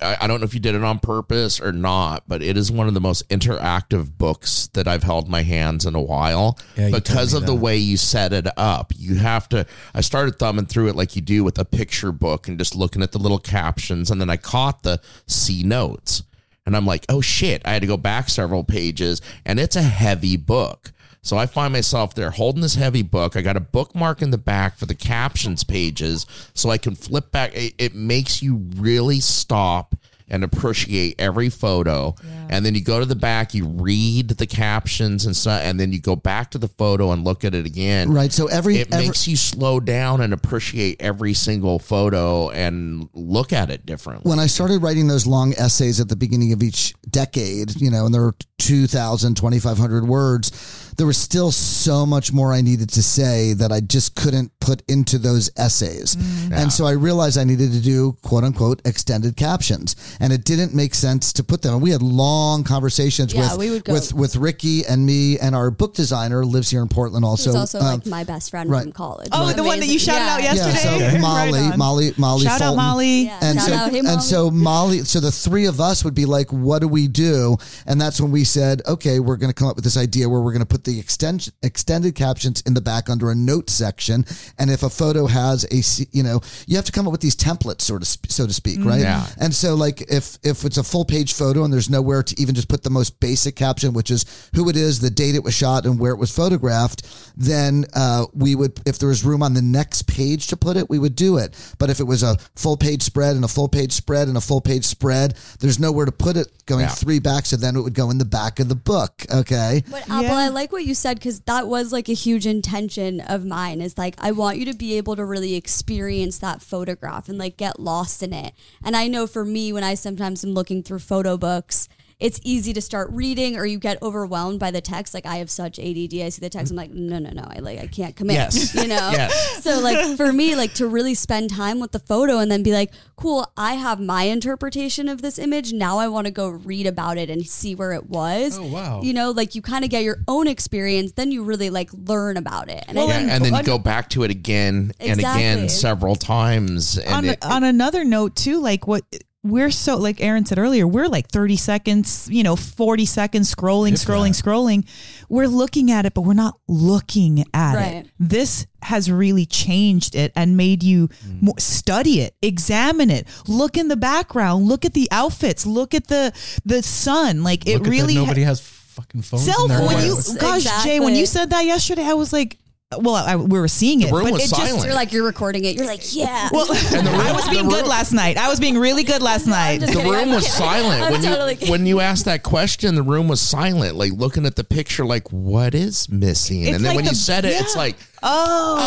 I, 0.00 0.16
I 0.22 0.26
don't 0.26 0.40
know 0.40 0.44
if 0.44 0.54
you 0.54 0.60
did 0.60 0.74
it 0.74 0.82
on 0.82 0.98
purpose 0.98 1.60
or 1.60 1.72
not, 1.72 2.24
but 2.26 2.42
it 2.42 2.56
is 2.56 2.70
one 2.70 2.88
of 2.88 2.94
the 2.94 3.00
most 3.00 3.28
interactive 3.28 4.16
books 4.16 4.68
that 4.74 4.88
I've 4.88 5.02
held 5.02 5.28
my 5.28 5.42
hands 5.42 5.86
in 5.86 5.94
a 5.94 6.02
while 6.02 6.58
Yeah, 6.76 6.90
because 6.90 7.32
of 7.32 7.46
the 7.46 7.54
way 7.54 7.76
you 7.76 7.96
set 7.96 8.32
it 8.32 8.46
up. 8.56 8.92
You 8.96 9.16
have 9.16 9.48
to. 9.50 9.66
I 9.94 10.00
started 10.00 10.38
thumbing 10.38 10.66
through 10.66 10.88
it 10.88 10.96
like 10.96 11.14
you 11.16 11.22
do 11.22 11.44
with 11.44 11.58
a 11.58 11.64
picture 11.64 12.12
book 12.12 12.48
and 12.48 12.58
just 12.58 12.74
looking 12.74 13.02
at 13.02 13.12
the 13.12 13.18
little 13.18 13.38
captions, 13.38 14.10
and 14.10 14.20
then 14.20 14.30
I 14.30 14.36
caught 14.36 14.82
the 14.82 15.00
C 15.26 15.62
notes, 15.62 16.22
and 16.66 16.76
I'm 16.76 16.86
like, 16.86 17.04
oh 17.08 17.20
shit! 17.20 17.62
I 17.64 17.72
had 17.72 17.82
to 17.82 17.88
go 17.88 17.96
back 17.96 18.28
several 18.28 18.64
pages, 18.64 19.20
and 19.44 19.60
it's 19.60 19.76
a 19.76 19.82
heavy 19.82 20.36
book. 20.36 20.92
So 21.24 21.38
I 21.38 21.46
find 21.46 21.72
myself 21.72 22.14
there 22.14 22.30
holding 22.30 22.60
this 22.60 22.74
heavy 22.74 23.02
book. 23.02 23.34
I 23.34 23.40
got 23.40 23.56
a 23.56 23.60
bookmark 23.60 24.20
in 24.20 24.30
the 24.30 24.38
back 24.38 24.76
for 24.76 24.84
the 24.84 24.94
captions 24.94 25.64
pages 25.64 26.26
so 26.52 26.68
I 26.68 26.76
can 26.76 26.94
flip 26.94 27.32
back. 27.32 27.52
It, 27.54 27.74
it 27.78 27.94
makes 27.94 28.42
you 28.42 28.56
really 28.76 29.20
stop 29.20 29.94
and 30.28 30.42
appreciate 30.42 31.14
every 31.18 31.48
photo. 31.50 32.14
And 32.48 32.64
then 32.64 32.74
you 32.74 32.82
go 32.82 32.98
to 32.98 33.06
the 33.06 33.14
back, 33.14 33.54
you 33.54 33.66
read 33.66 34.28
the 34.28 34.46
captions 34.46 35.26
and 35.26 35.36
stuff, 35.36 35.60
and 35.62 35.78
then 35.78 35.92
you 35.92 36.00
go 36.00 36.16
back 36.16 36.50
to 36.52 36.58
the 36.58 36.68
photo 36.68 37.12
and 37.12 37.24
look 37.24 37.44
at 37.44 37.54
it 37.54 37.66
again. 37.66 38.10
Right. 38.12 38.32
So 38.32 38.46
every, 38.46 38.78
It 38.78 38.92
every 38.92 39.06
makes 39.06 39.28
you 39.28 39.36
slow 39.36 39.80
down 39.80 40.20
and 40.20 40.32
appreciate 40.32 41.00
every 41.00 41.34
single 41.34 41.78
photo 41.78 42.50
and 42.50 43.08
look 43.12 43.52
at 43.52 43.70
it 43.70 43.86
differently. 43.86 44.28
when 44.28 44.38
I 44.38 44.46
started 44.46 44.82
writing 44.82 45.08
those 45.08 45.26
long 45.26 45.54
essays 45.54 46.00
at 46.00 46.08
the 46.08 46.16
beginning 46.16 46.52
of 46.52 46.62
each 46.62 46.94
decade, 47.10 47.80
you 47.80 47.90
know, 47.90 48.06
and 48.06 48.14
there 48.14 48.22
were 48.22 48.36
2,000, 48.58 49.36
2,500 49.36 50.08
words, 50.08 50.83
there 50.96 51.06
was 51.06 51.16
still 51.16 51.50
so 51.52 52.06
much 52.06 52.32
more 52.32 52.52
I 52.52 52.60
needed 52.60 52.90
to 52.90 53.02
say 53.02 53.52
that 53.54 53.72
I 53.72 53.80
just 53.80 54.14
couldn't 54.14 54.52
put 54.60 54.82
into 54.88 55.18
those 55.18 55.50
essays. 55.56 56.16
And 56.52 56.72
so 56.72 56.86
I 56.86 56.92
realized 56.92 57.38
I 57.38 57.44
needed 57.44 57.72
to 57.72 57.80
do 57.80 58.16
quote 58.22 58.44
unquote 58.44 58.80
extended 58.84 59.36
captions. 59.36 59.96
And 60.20 60.32
it 60.32 60.44
didn't 60.44 60.74
make 60.74 60.94
sense 60.94 61.32
to 61.34 61.44
put 61.44 61.62
them. 61.62 61.74
And 61.74 61.82
we 61.82 61.90
had 61.90 62.02
long 62.02 62.64
conversations 62.64 63.34
Yeah, 63.34 63.54
with, 63.56 63.84
go- 63.84 63.92
with, 63.92 64.12
with 64.14 64.36
Ricki 64.36 64.84
and 64.86 65.04
me 65.04 65.38
and 65.38 65.54
our 65.54 65.70
book 65.70 65.94
designer 65.94 66.44
lives 66.44 66.70
here 66.70 66.82
in 66.82 66.88
Portland 66.88 67.24
also. 67.24 67.50
Who's 67.50 67.56
also 67.56 67.78
um, 67.80 67.84
like 67.84 68.06
my 68.06 68.24
best 68.24 68.50
friend 68.50 68.70
right. 68.70 68.82
from 68.82 68.92
college. 68.92 69.28
Oh, 69.32 69.52
the 69.52 69.64
one 69.64 69.80
that 69.80 69.86
you 69.86 69.98
shouted 69.98 70.24
out 70.24 70.42
yesterday? 70.42 70.98
yeah, 70.98 71.10
so 71.12 71.18
Molly, 71.18 71.60
Right 71.60 71.72
on. 71.72 71.78
Molly, 71.78 72.12
Molly, 72.16 72.44
Shout 72.44 72.60
out 72.60 72.76
Molly. 72.76 73.24
Yeah. 73.24 73.38
And 73.42 73.58
Shout 73.58 73.68
so, 73.68 73.74
out, 73.74 73.90
hey, 73.90 73.98
and 73.98 74.22
so 74.22 74.50
Molly, 74.50 75.00
so 75.00 75.20
the 75.20 75.32
three 75.32 75.66
of 75.66 75.80
us 75.80 76.04
would 76.04 76.14
be 76.14 76.24
like, 76.24 76.52
"What 76.52 76.80
do 76.80 76.88
we 76.88 77.08
do?" 77.08 77.56
And 77.86 78.00
that's 78.00 78.20
when 78.20 78.30
we 78.30 78.44
said, 78.44 78.82
"Okay, 78.86 79.20
we're 79.20 79.36
going 79.36 79.50
to 79.50 79.54
come 79.54 79.68
up 79.68 79.76
with 79.76 79.84
this 79.84 79.96
idea 79.96 80.28
where 80.28 80.40
we're 80.40 80.52
going 80.52 80.60
to 80.60 80.66
put 80.66 80.83
the 80.84 80.98
extend, 81.00 81.50
extended 81.62 82.14
captions 82.14 82.62
in 82.66 82.74
the 82.74 82.80
back 82.80 83.08
under 83.10 83.30
a 83.30 83.34
note 83.34 83.70
section, 83.70 84.24
and 84.58 84.70
if 84.70 84.82
a 84.82 84.90
photo 84.90 85.26
has 85.26 85.64
a, 85.64 86.06
you 86.16 86.22
know, 86.22 86.40
you 86.66 86.76
have 86.76 86.84
to 86.84 86.92
come 86.92 87.06
up 87.06 87.12
with 87.12 87.20
these 87.20 87.36
templates, 87.36 87.82
sort 87.82 88.02
of, 88.02 88.08
so 88.28 88.46
to 88.46 88.52
speak, 88.52 88.84
right? 88.84 89.00
Yeah. 89.00 89.26
And 89.38 89.54
so, 89.54 89.74
like, 89.74 90.02
if 90.10 90.38
if 90.42 90.64
it's 90.64 90.76
a 90.78 90.84
full 90.84 91.04
page 91.04 91.32
photo 91.32 91.64
and 91.64 91.72
there's 91.72 91.90
nowhere 91.90 92.22
to 92.22 92.40
even 92.40 92.54
just 92.54 92.68
put 92.68 92.82
the 92.82 92.90
most 92.90 93.20
basic 93.20 93.56
caption, 93.56 93.92
which 93.92 94.10
is 94.10 94.24
who 94.54 94.68
it 94.68 94.76
is, 94.76 95.00
the 95.00 95.10
date 95.10 95.34
it 95.34 95.42
was 95.44 95.54
shot, 95.54 95.86
and 95.86 95.98
where 95.98 96.12
it 96.12 96.18
was 96.18 96.30
photographed, 96.34 97.02
then 97.36 97.84
uh, 97.94 98.26
we 98.34 98.54
would, 98.54 98.80
if 98.86 98.98
there 98.98 99.08
was 99.08 99.24
room 99.24 99.42
on 99.42 99.54
the 99.54 99.62
next 99.62 100.02
page 100.06 100.46
to 100.48 100.56
put 100.56 100.76
it, 100.76 100.88
we 100.90 100.98
would 100.98 101.16
do 101.16 101.38
it. 101.38 101.54
But 101.78 101.90
if 101.90 102.00
it 102.00 102.04
was 102.04 102.22
a 102.22 102.36
full 102.56 102.76
page 102.76 103.02
spread 103.02 103.36
and 103.36 103.44
a 103.44 103.48
full 103.48 103.68
page 103.68 103.92
spread 103.92 104.28
and 104.28 104.36
a 104.36 104.40
full 104.40 104.60
page 104.60 104.84
spread, 104.84 105.34
there's 105.60 105.78
nowhere 105.78 106.06
to 106.06 106.12
put 106.12 106.36
it 106.36 106.48
going 106.66 106.82
Yeah. 106.82 106.88
three 106.88 107.18
back, 107.18 107.46
so 107.46 107.56
then 107.56 107.76
it 107.76 107.80
would 107.80 107.94
go 107.94 108.10
in 108.10 108.18
the 108.18 108.24
back 108.24 108.60
of 108.60 108.68
the 108.68 108.74
book. 108.74 109.24
Okay. 109.32 109.82
But 109.90 110.02
Apple, 110.02 110.22
Yeah. 110.22 110.34
I 110.34 110.48
like 110.48 110.72
what 110.74 110.84
you 110.84 110.94
said 110.94 111.18
because 111.18 111.40
that 111.40 111.68
was 111.68 111.92
like 111.92 112.08
a 112.08 112.14
huge 112.14 112.46
intention 112.46 113.20
of 113.20 113.46
mine. 113.46 113.80
Is 113.80 113.96
like 113.96 114.16
I 114.18 114.32
want 114.32 114.58
you 114.58 114.66
to 114.66 114.74
be 114.74 114.96
able 114.98 115.16
to 115.16 115.24
really 115.24 115.54
experience 115.54 116.38
that 116.38 116.60
photograph 116.60 117.28
and 117.28 117.38
like 117.38 117.56
get 117.56 117.80
lost 117.80 118.22
in 118.22 118.32
it. 118.32 118.52
And 118.84 118.96
I 118.96 119.06
know 119.06 119.26
for 119.26 119.44
me, 119.44 119.72
when 119.72 119.84
I 119.84 119.94
sometimes 119.94 120.44
am 120.44 120.50
looking 120.50 120.82
through 120.82 120.98
photo 120.98 121.38
books, 121.38 121.88
it's 122.20 122.40
easy 122.44 122.72
to 122.72 122.80
start 122.80 123.10
reading 123.12 123.56
or 123.56 123.66
you 123.66 123.78
get 123.78 124.00
overwhelmed 124.02 124.60
by 124.60 124.70
the 124.70 124.80
text. 124.80 125.14
Like 125.14 125.26
I 125.26 125.36
have 125.36 125.50
such 125.50 125.78
ADD. 125.78 126.14
I 126.14 126.28
see 126.28 126.40
the 126.40 126.50
text, 126.50 126.70
I'm 126.70 126.76
like, 126.76 126.90
no, 126.90 127.18
no, 127.18 127.30
no. 127.30 127.44
I 127.48 127.58
like 127.58 127.80
I 127.80 127.86
can't 127.86 128.14
commit. 128.16 128.34
Yes. 128.36 128.74
You 128.84 128.88
know. 128.88 129.10
Yes. 129.12 129.62
So 129.62 129.80
like 129.80 130.16
for 130.16 130.32
me, 130.32 130.54
like 130.56 130.74
to 130.74 130.86
really 130.86 131.14
spend 131.14 131.48
time 131.48 131.80
with 131.80 131.92
the 131.92 132.00
photo 132.00 132.38
and 132.38 132.50
then 132.50 132.62
be 132.62 132.72
like, 132.72 132.92
cool, 133.16 133.50
I 133.56 133.74
have 133.74 133.98
my 134.00 134.24
interpretation 134.24 135.08
of 135.08 135.22
this 135.22 135.38
image. 135.38 135.72
Now 135.72 135.98
I 135.98 136.08
want 136.08 136.26
to 136.26 136.30
go 136.30 136.48
read 136.48 136.86
about 136.86 137.16
it 137.16 137.30
and 137.30 137.46
see 137.46 137.74
where 137.74 137.92
it 137.92 138.10
was. 138.10 138.58
Oh, 138.58 138.66
wow. 138.66 139.00
You 139.02 139.14
know, 139.14 139.30
like 139.30 139.54
you 139.54 139.62
kind 139.62 139.84
of 139.84 139.90
get 139.90 140.02
your 140.02 140.18
own 140.28 140.48
experience, 140.48 141.12
then 141.12 141.32
you 141.32 141.44
really 141.44 141.70
like 141.70 141.90
learn 141.92 142.36
about 142.36 142.68
it. 142.68 142.84
And 142.88 142.96
Well, 142.96 143.08
Yeah, 143.08 143.18
and 143.20 143.44
then 143.44 143.54
you 143.54 143.62
go 143.62 143.78
back 143.78 144.10
to 144.10 144.22
it 144.24 144.30
again 144.30 144.92
and 145.00 145.18
again 145.18 145.68
several 145.68 146.16
times. 146.16 146.98
And 146.98 147.14
on, 147.14 147.24
it, 147.24 147.44
on 147.44 147.64
another 147.64 148.04
note 148.04 148.36
too 148.36 148.60
like 148.60 148.86
what 148.86 149.04
we're 149.44 149.70
so 149.70 149.96
like 149.98 150.20
aaron 150.22 150.44
said 150.46 150.58
earlier 150.58 150.86
we're 150.86 151.06
like 151.06 151.28
30 151.28 151.56
seconds 151.56 152.26
you 152.30 152.42
know 152.42 152.56
40 152.56 153.04
seconds 153.04 153.54
scrolling 153.54 153.92
If 153.92 153.98
scrolling 154.00 154.34
that. 154.34 154.42
scrolling 154.44 154.88
we're 155.28 155.46
looking 155.48 155.90
at 155.92 156.06
it 156.06 156.14
but 156.14 156.22
we're 156.22 156.32
not 156.32 156.58
looking 156.66 157.44
at 157.52 157.74
Right. 157.74 157.94
it 157.96 158.06
this 158.18 158.66
has 158.82 159.10
really 159.10 159.44
changed 159.46 160.14
it 160.14 160.32
and 160.34 160.56
made 160.56 160.82
you 160.82 161.08
Mm. 161.08 161.42
more, 161.42 161.54
study 161.58 162.20
it 162.22 162.34
examine 162.42 163.10
it 163.10 163.26
look 163.46 163.76
in 163.76 163.88
the 163.88 163.96
background 163.96 164.66
look 164.66 164.84
at 164.86 164.94
the 164.94 165.08
outfits 165.12 165.66
look 165.66 165.92
at 165.94 166.08
the 166.08 166.32
the 166.64 166.82
sun 166.82 167.42
like 167.44 167.66
it 167.68 167.74
Look 167.74 167.82
at 167.82 167.84
that 167.84 167.90
really 167.90 168.14
nobody 168.14 168.42
has 168.42 168.60
fucking 168.60 169.22
phones. 169.22 169.44
self 169.44 169.70
in 169.70 169.76
their 169.76 169.86
when 169.86 169.98
you 170.06 170.14
hands. 170.14 170.36
gosh 170.36 170.84
jay 170.84 171.00
when 171.00 171.14
you 171.14 171.26
said 171.26 171.50
that 171.50 171.64
yesterday 171.66 172.04
i 172.04 172.14
was 172.14 172.32
like 172.32 172.56
well 173.00 173.16
I, 173.16 173.36
we 173.36 173.58
were 173.58 173.68
seeing 173.68 174.00
it 174.02 174.10
room 174.12 174.24
but 174.24 174.32
was 174.34 174.44
it 174.44 174.48
just 174.50 174.60
silent. 174.62 174.84
you're 174.86 174.94
like 174.94 175.12
you're 175.12 175.24
recording 175.24 175.64
it. 175.64 175.76
You're 175.76 175.86
like, 175.86 176.14
yeah. 176.14 176.48
well, 176.52 176.66
I 176.70 177.32
was 177.34 177.48
being 177.48 177.68
good 177.68 177.86
last 177.86 178.12
night. 178.12 178.36
I 178.36 178.48
was 178.48 178.60
being 178.60 178.78
really 178.78 179.02
good 179.04 179.22
last 179.22 179.46
night. 179.46 179.80
the 179.80 179.86
kidding. 179.86 180.04
room 180.04 180.28
I'm 180.28 180.30
was 180.30 180.44
kidding. 180.44 180.58
silent 180.58 181.02
I'm 181.04 181.12
when 181.12 181.22
totally 181.22 181.52
you 181.52 181.56
kidding. 181.58 181.70
when 181.72 181.86
you 181.86 182.00
asked 182.00 182.24
that 182.26 182.42
question. 182.42 182.94
The 182.94 183.02
room 183.02 183.28
was 183.28 183.40
silent, 183.40 183.96
like 183.96 184.12
looking 184.12 184.46
at 184.46 184.56
the 184.56 184.64
picture, 184.64 185.04
like 185.04 185.30
what 185.32 185.74
is 185.74 186.08
missing. 186.08 186.62
It's 186.62 186.76
and 186.76 186.84
then 186.84 186.90
like 186.90 186.96
when 186.96 187.04
you 187.06 187.14
said 187.14 187.44
it, 187.44 187.60
it's 187.60 187.76
like 187.76 187.96
Oh, 188.22 188.78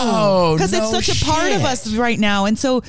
Oh, 0.51 0.55
because 0.55 0.71
no 0.71 0.79
it's 0.79 1.05
such 1.07 1.21
a 1.21 1.25
part 1.25 1.51
of 1.51 1.63
us 1.63 1.93
right 1.95 2.19
now, 2.19 2.45
and 2.45 2.57
so 2.57 2.81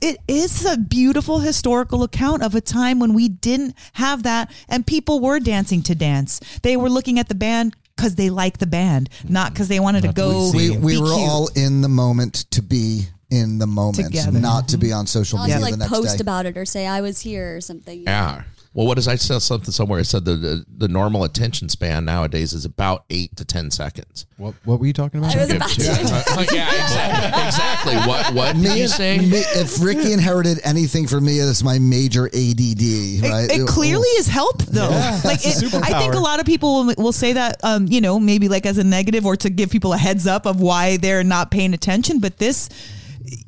it 0.00 0.18
is 0.26 0.64
a 0.66 0.76
beautiful 0.76 1.38
historical 1.38 2.02
account 2.02 2.42
of 2.42 2.56
a 2.56 2.60
time 2.60 2.98
when 2.98 3.14
we 3.14 3.28
didn't 3.28 3.76
have 3.94 4.24
that, 4.24 4.50
and 4.68 4.84
people 4.86 5.20
were 5.20 5.38
dancing 5.38 5.80
to 5.84 5.94
dance. 5.94 6.40
They 6.62 6.76
were 6.76 6.90
looking 6.90 7.20
at 7.20 7.28
the 7.28 7.36
band 7.36 7.76
because 8.02 8.16
they 8.16 8.30
like 8.30 8.58
the 8.58 8.66
band, 8.66 9.08
not 9.28 9.52
because 9.52 9.68
they 9.68 9.78
wanted 9.78 10.02
Not 10.02 10.16
to 10.16 10.22
to 10.22 10.28
go. 10.28 10.50
We, 10.52 10.76
we 10.76 10.98
were 11.00 11.06
cute. 11.06 11.18
all 11.18 11.48
in 11.54 11.82
the 11.82 11.88
moment 11.88 12.46
to 12.50 12.60
be 12.60 13.04
in 13.30 13.58
the 13.58 13.66
moment, 13.66 13.96
Together. 14.08 14.32
not 14.40 14.68
to 14.68 14.76
be 14.76 14.88
mm-hmm. 14.88 14.98
on 14.98 15.06
social 15.06 15.38
Not 15.38 15.44
media 15.44 15.56
to 15.58 15.62
like 15.62 15.72
the 15.72 15.78
next 15.78 15.92
post 15.92 16.18
day. 16.18 16.22
about 16.22 16.46
it 16.46 16.56
or 16.56 16.64
say 16.64 16.86
I 16.86 17.00
was 17.00 17.20
here 17.20 17.56
or 17.56 17.60
something. 17.60 18.02
yeah. 18.02 18.42
Well, 18.74 18.86
what 18.86 18.96
is 18.96 19.06
I 19.06 19.16
said 19.16 19.42
something 19.42 19.70
somewhere? 19.70 20.00
It 20.00 20.06
said 20.06 20.24
the, 20.24 20.34
the 20.34 20.64
the 20.78 20.88
normal 20.88 21.24
attention 21.24 21.68
span 21.68 22.06
nowadays 22.06 22.54
is 22.54 22.64
about 22.64 23.04
eight 23.10 23.36
to 23.36 23.44
ten 23.44 23.70
seconds. 23.70 24.24
What, 24.38 24.54
what 24.64 24.80
were 24.80 24.86
you 24.86 24.94
talking 24.94 25.20
about? 25.20 25.36
I 25.36 25.40
was 25.40 25.52
about 25.52 25.68
to. 25.68 25.82
yeah, 25.82 26.00
exactly. 26.00 27.46
exactly. 27.46 27.96
What 27.96 28.32
what 28.34 28.56
did 28.56 28.78
you 28.78 28.88
say? 28.88 29.18
Me- 29.18 29.44
if 29.56 29.82
Ricki 29.82 30.12
inherited 30.12 30.58
anything 30.64 31.06
from 31.06 31.26
me, 31.26 31.38
it's 31.38 31.62
my 31.62 31.78
major 31.78 32.26
ADD. 32.26 32.32
Right? 32.32 33.48
It, 33.50 33.60
it 33.60 33.68
clearly 33.68 34.08
is 34.16 34.26
help 34.26 34.62
though. 34.62 34.88
like 35.22 35.44
it's 35.44 35.62
it, 35.62 35.74
I 35.74 35.98
think 36.00 36.14
a 36.14 36.18
lot 36.18 36.40
of 36.40 36.46
people 36.46 36.86
will, 36.86 36.94
will 36.96 37.12
say 37.12 37.34
that, 37.34 37.62
um, 37.62 37.86
you 37.86 38.00
know, 38.00 38.18
maybe 38.18 38.48
like 38.48 38.64
as 38.64 38.78
a 38.78 38.84
negative 38.84 39.26
or 39.26 39.36
to 39.36 39.50
give 39.50 39.70
people 39.70 39.92
a 39.92 39.98
heads 39.98 40.26
up 40.26 40.46
of 40.46 40.62
why 40.62 40.96
they're 40.96 41.24
not 41.24 41.50
paying 41.50 41.74
attention. 41.74 42.20
But 42.20 42.38
this, 42.38 42.70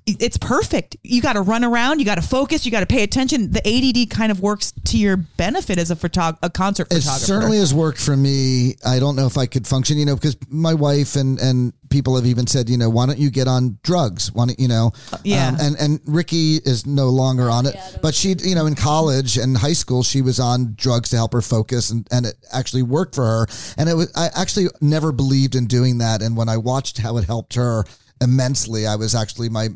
it's 0.06 0.36
perfect. 0.36 0.97
You 1.02 1.20
got 1.20 1.35
to 1.35 1.43
run 1.43 1.65
around. 1.65 1.98
You 1.98 2.05
got 2.05 2.16
to 2.16 2.23
focus. 2.23 2.65
You 2.65 2.73
got 2.73 2.81
to 2.81 2.86
pay 2.86 3.02
attention. 3.02 3.52
The 3.52 3.66
ADD 3.66 4.11
kind 4.11 4.31
of 4.31 4.40
works 4.40 4.73
to 4.86 4.98
your 4.98 5.16
benefit 5.16 5.78
as 5.78 5.90
a 5.90 5.97
photog- 5.97 6.39
a 6.43 6.51
concert 6.51 6.89
It 6.90 7.01
photographer. 7.01 7.24
It 7.24 7.27
certainly 7.27 7.59
has 7.59 7.74
worked 7.74 8.01
for 8.01 8.16
me. 8.16 8.77
I 8.85 8.98
don't 8.98 9.16
know 9.16 9.27
if 9.27 9.36
I 9.36 9.47
could 9.47 9.66
function, 9.66 9.98
you 9.98 10.05
know, 10.05 10.15
because 10.15 10.36
my 10.48 10.74
wife 10.74 11.16
and 11.16 11.39
and 11.40 11.73
people 11.90 12.16
have 12.16 12.27
even 12.27 12.47
said, 12.47 12.69
you 12.69 12.77
know, 12.77 12.90
why 12.90 13.06
don't 13.06 13.19
you 13.19 13.31
get 13.31 13.47
on 13.47 13.78
drugs? 13.82 14.32
Why 14.32 14.47
don't 14.47 14.59
you 14.59 14.69
know? 14.69 14.93
Yeah. 15.23 15.48
Um, 15.48 15.56
and 15.61 15.77
and 15.78 16.01
Ricki 16.06 16.56
is 16.56 16.86
no 16.86 17.09
longer 17.09 17.51
on 17.51 17.66
it, 17.66 17.77
but 18.02 18.15
she, 18.15 18.35
you 18.43 18.55
know, 18.55 18.66
in 18.66 18.74
college 18.74 19.36
and 19.36 19.56
high 19.56 19.73
school, 19.73 20.02
she 20.02 20.23
was 20.23 20.40
on 20.40 20.74
drugs 20.77 21.11
to 21.11 21.16
help 21.16 21.32
her 21.32 21.43
focus, 21.43 21.90
and 21.90 22.06
and 22.11 22.27
it 22.27 22.35
actually 22.52 22.82
worked 22.82 23.15
for 23.15 23.24
her. 23.24 23.47
And 23.77 23.89
it 23.89 23.94
was 23.94 24.12
I 24.16 24.31
actually 24.35 24.69
never 24.81 25.12
believed 25.12 25.55
in 25.55 25.66
doing 25.66 25.98
that, 25.98 26.23
and 26.23 26.36
when 26.36 26.48
I 26.48 26.56
watched 26.56 26.98
how 26.98 27.16
it 27.16 27.24
helped 27.24 27.55
her 27.55 27.85
immensely, 28.20 28.86
I 28.86 28.97
was 28.97 29.15
actually 29.15 29.49
my 29.49 29.69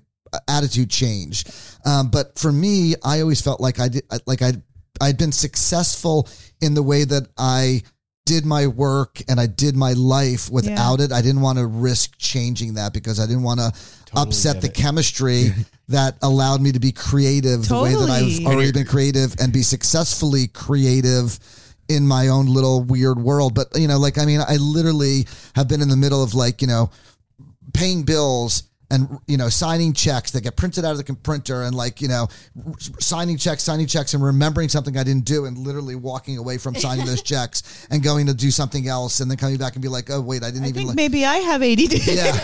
attitude 0.48 0.90
changed. 0.90 1.50
Um, 1.84 2.10
but 2.10 2.38
for 2.38 2.52
me, 2.52 2.94
I 3.02 3.20
always 3.20 3.40
felt 3.40 3.60
like 3.60 3.80
I 3.80 3.88
did, 3.88 4.04
like 4.26 4.42
I 4.42 4.52
I'd 5.00 5.18
been 5.18 5.32
successful 5.32 6.28
in 6.60 6.74
the 6.74 6.82
way 6.82 7.04
that 7.04 7.28
I 7.36 7.82
did 8.26 8.44
my 8.44 8.66
work 8.66 9.22
and 9.28 9.40
I 9.40 9.46
did 9.46 9.74
my 9.74 9.94
life 9.94 10.50
without 10.50 11.00
it. 11.00 11.12
I 11.12 11.22
didn't 11.22 11.40
want 11.40 11.58
to 11.58 11.66
risk 11.66 12.18
changing 12.18 12.74
that 12.74 12.92
because 12.92 13.18
I 13.18 13.26
didn't 13.26 13.42
want 13.42 13.60
to 13.60 13.72
upset 14.14 14.60
the 14.60 14.66
it. 14.66 14.74
chemistry 14.74 15.50
that 15.88 16.16
allowed 16.20 16.60
me 16.60 16.72
to 16.72 16.78
be 16.78 16.92
creative 16.92 17.66
the 17.68 17.80
way 17.80 17.94
that 17.94 18.10
I've 18.10 18.46
already 18.46 18.72
been 18.72 18.86
creative 18.86 19.34
and 19.40 19.50
be 19.50 19.62
successfully 19.62 20.46
creative 20.48 21.38
in 21.88 22.06
my 22.06 22.28
own 22.28 22.46
little 22.46 22.82
weird 22.82 23.18
world. 23.18 23.54
But, 23.54 23.68
you 23.74 23.88
know, 23.88 23.98
like, 23.98 24.18
I 24.18 24.26
mean, 24.26 24.40
I 24.46 24.56
literally 24.56 25.26
have 25.54 25.68
been 25.68 25.80
in 25.80 25.88
the 25.88 25.96
middle 25.96 26.22
of 26.22 26.34
like, 26.34 26.60
you 26.60 26.68
know, 26.68 26.90
paying 27.74 28.02
bills 28.02 28.64
and 28.90 29.18
you 29.26 29.36
know 29.36 29.50
signing 29.50 29.92
checks 29.92 30.30
that 30.30 30.40
get 30.42 30.56
printed 30.56 30.82
out 30.82 30.92
of 30.92 31.04
the 31.04 31.14
printer 31.16 31.62
and 31.64 31.74
like 31.74 32.00
you 32.00 32.08
know 32.08 32.26
r- 32.66 32.72
signing 32.98 33.36
checks 33.36 33.62
signing 33.62 33.86
checks 33.86 34.14
and 34.14 34.24
remembering 34.24 34.66
something 34.66 34.96
i 34.96 35.02
didn't 35.04 35.26
do 35.26 35.44
and 35.44 35.58
literally 35.58 35.94
walking 35.94 36.38
away 36.38 36.56
from 36.56 36.74
signing 36.74 37.04
those 37.04 37.20
checks 37.34 37.86
and 37.90 38.02
going 38.02 38.26
to 38.26 38.32
do 38.32 38.50
something 38.50 38.88
else 38.88 39.20
and 39.20 39.30
then 39.30 39.36
coming 39.36 39.58
back 39.58 39.74
and 39.74 39.82
be 39.82 39.88
like 39.88 40.08
oh 40.10 40.22
wait 40.22 40.42
i 40.42 40.46
didn't 40.50 40.64
I 40.64 40.68
even 40.68 40.74
think 40.74 40.86
like, 40.88 40.96
maybe 40.96 41.26
I 41.26 41.36
have 41.36 41.62
ADD. 41.62 42.06
yeah 42.06 42.34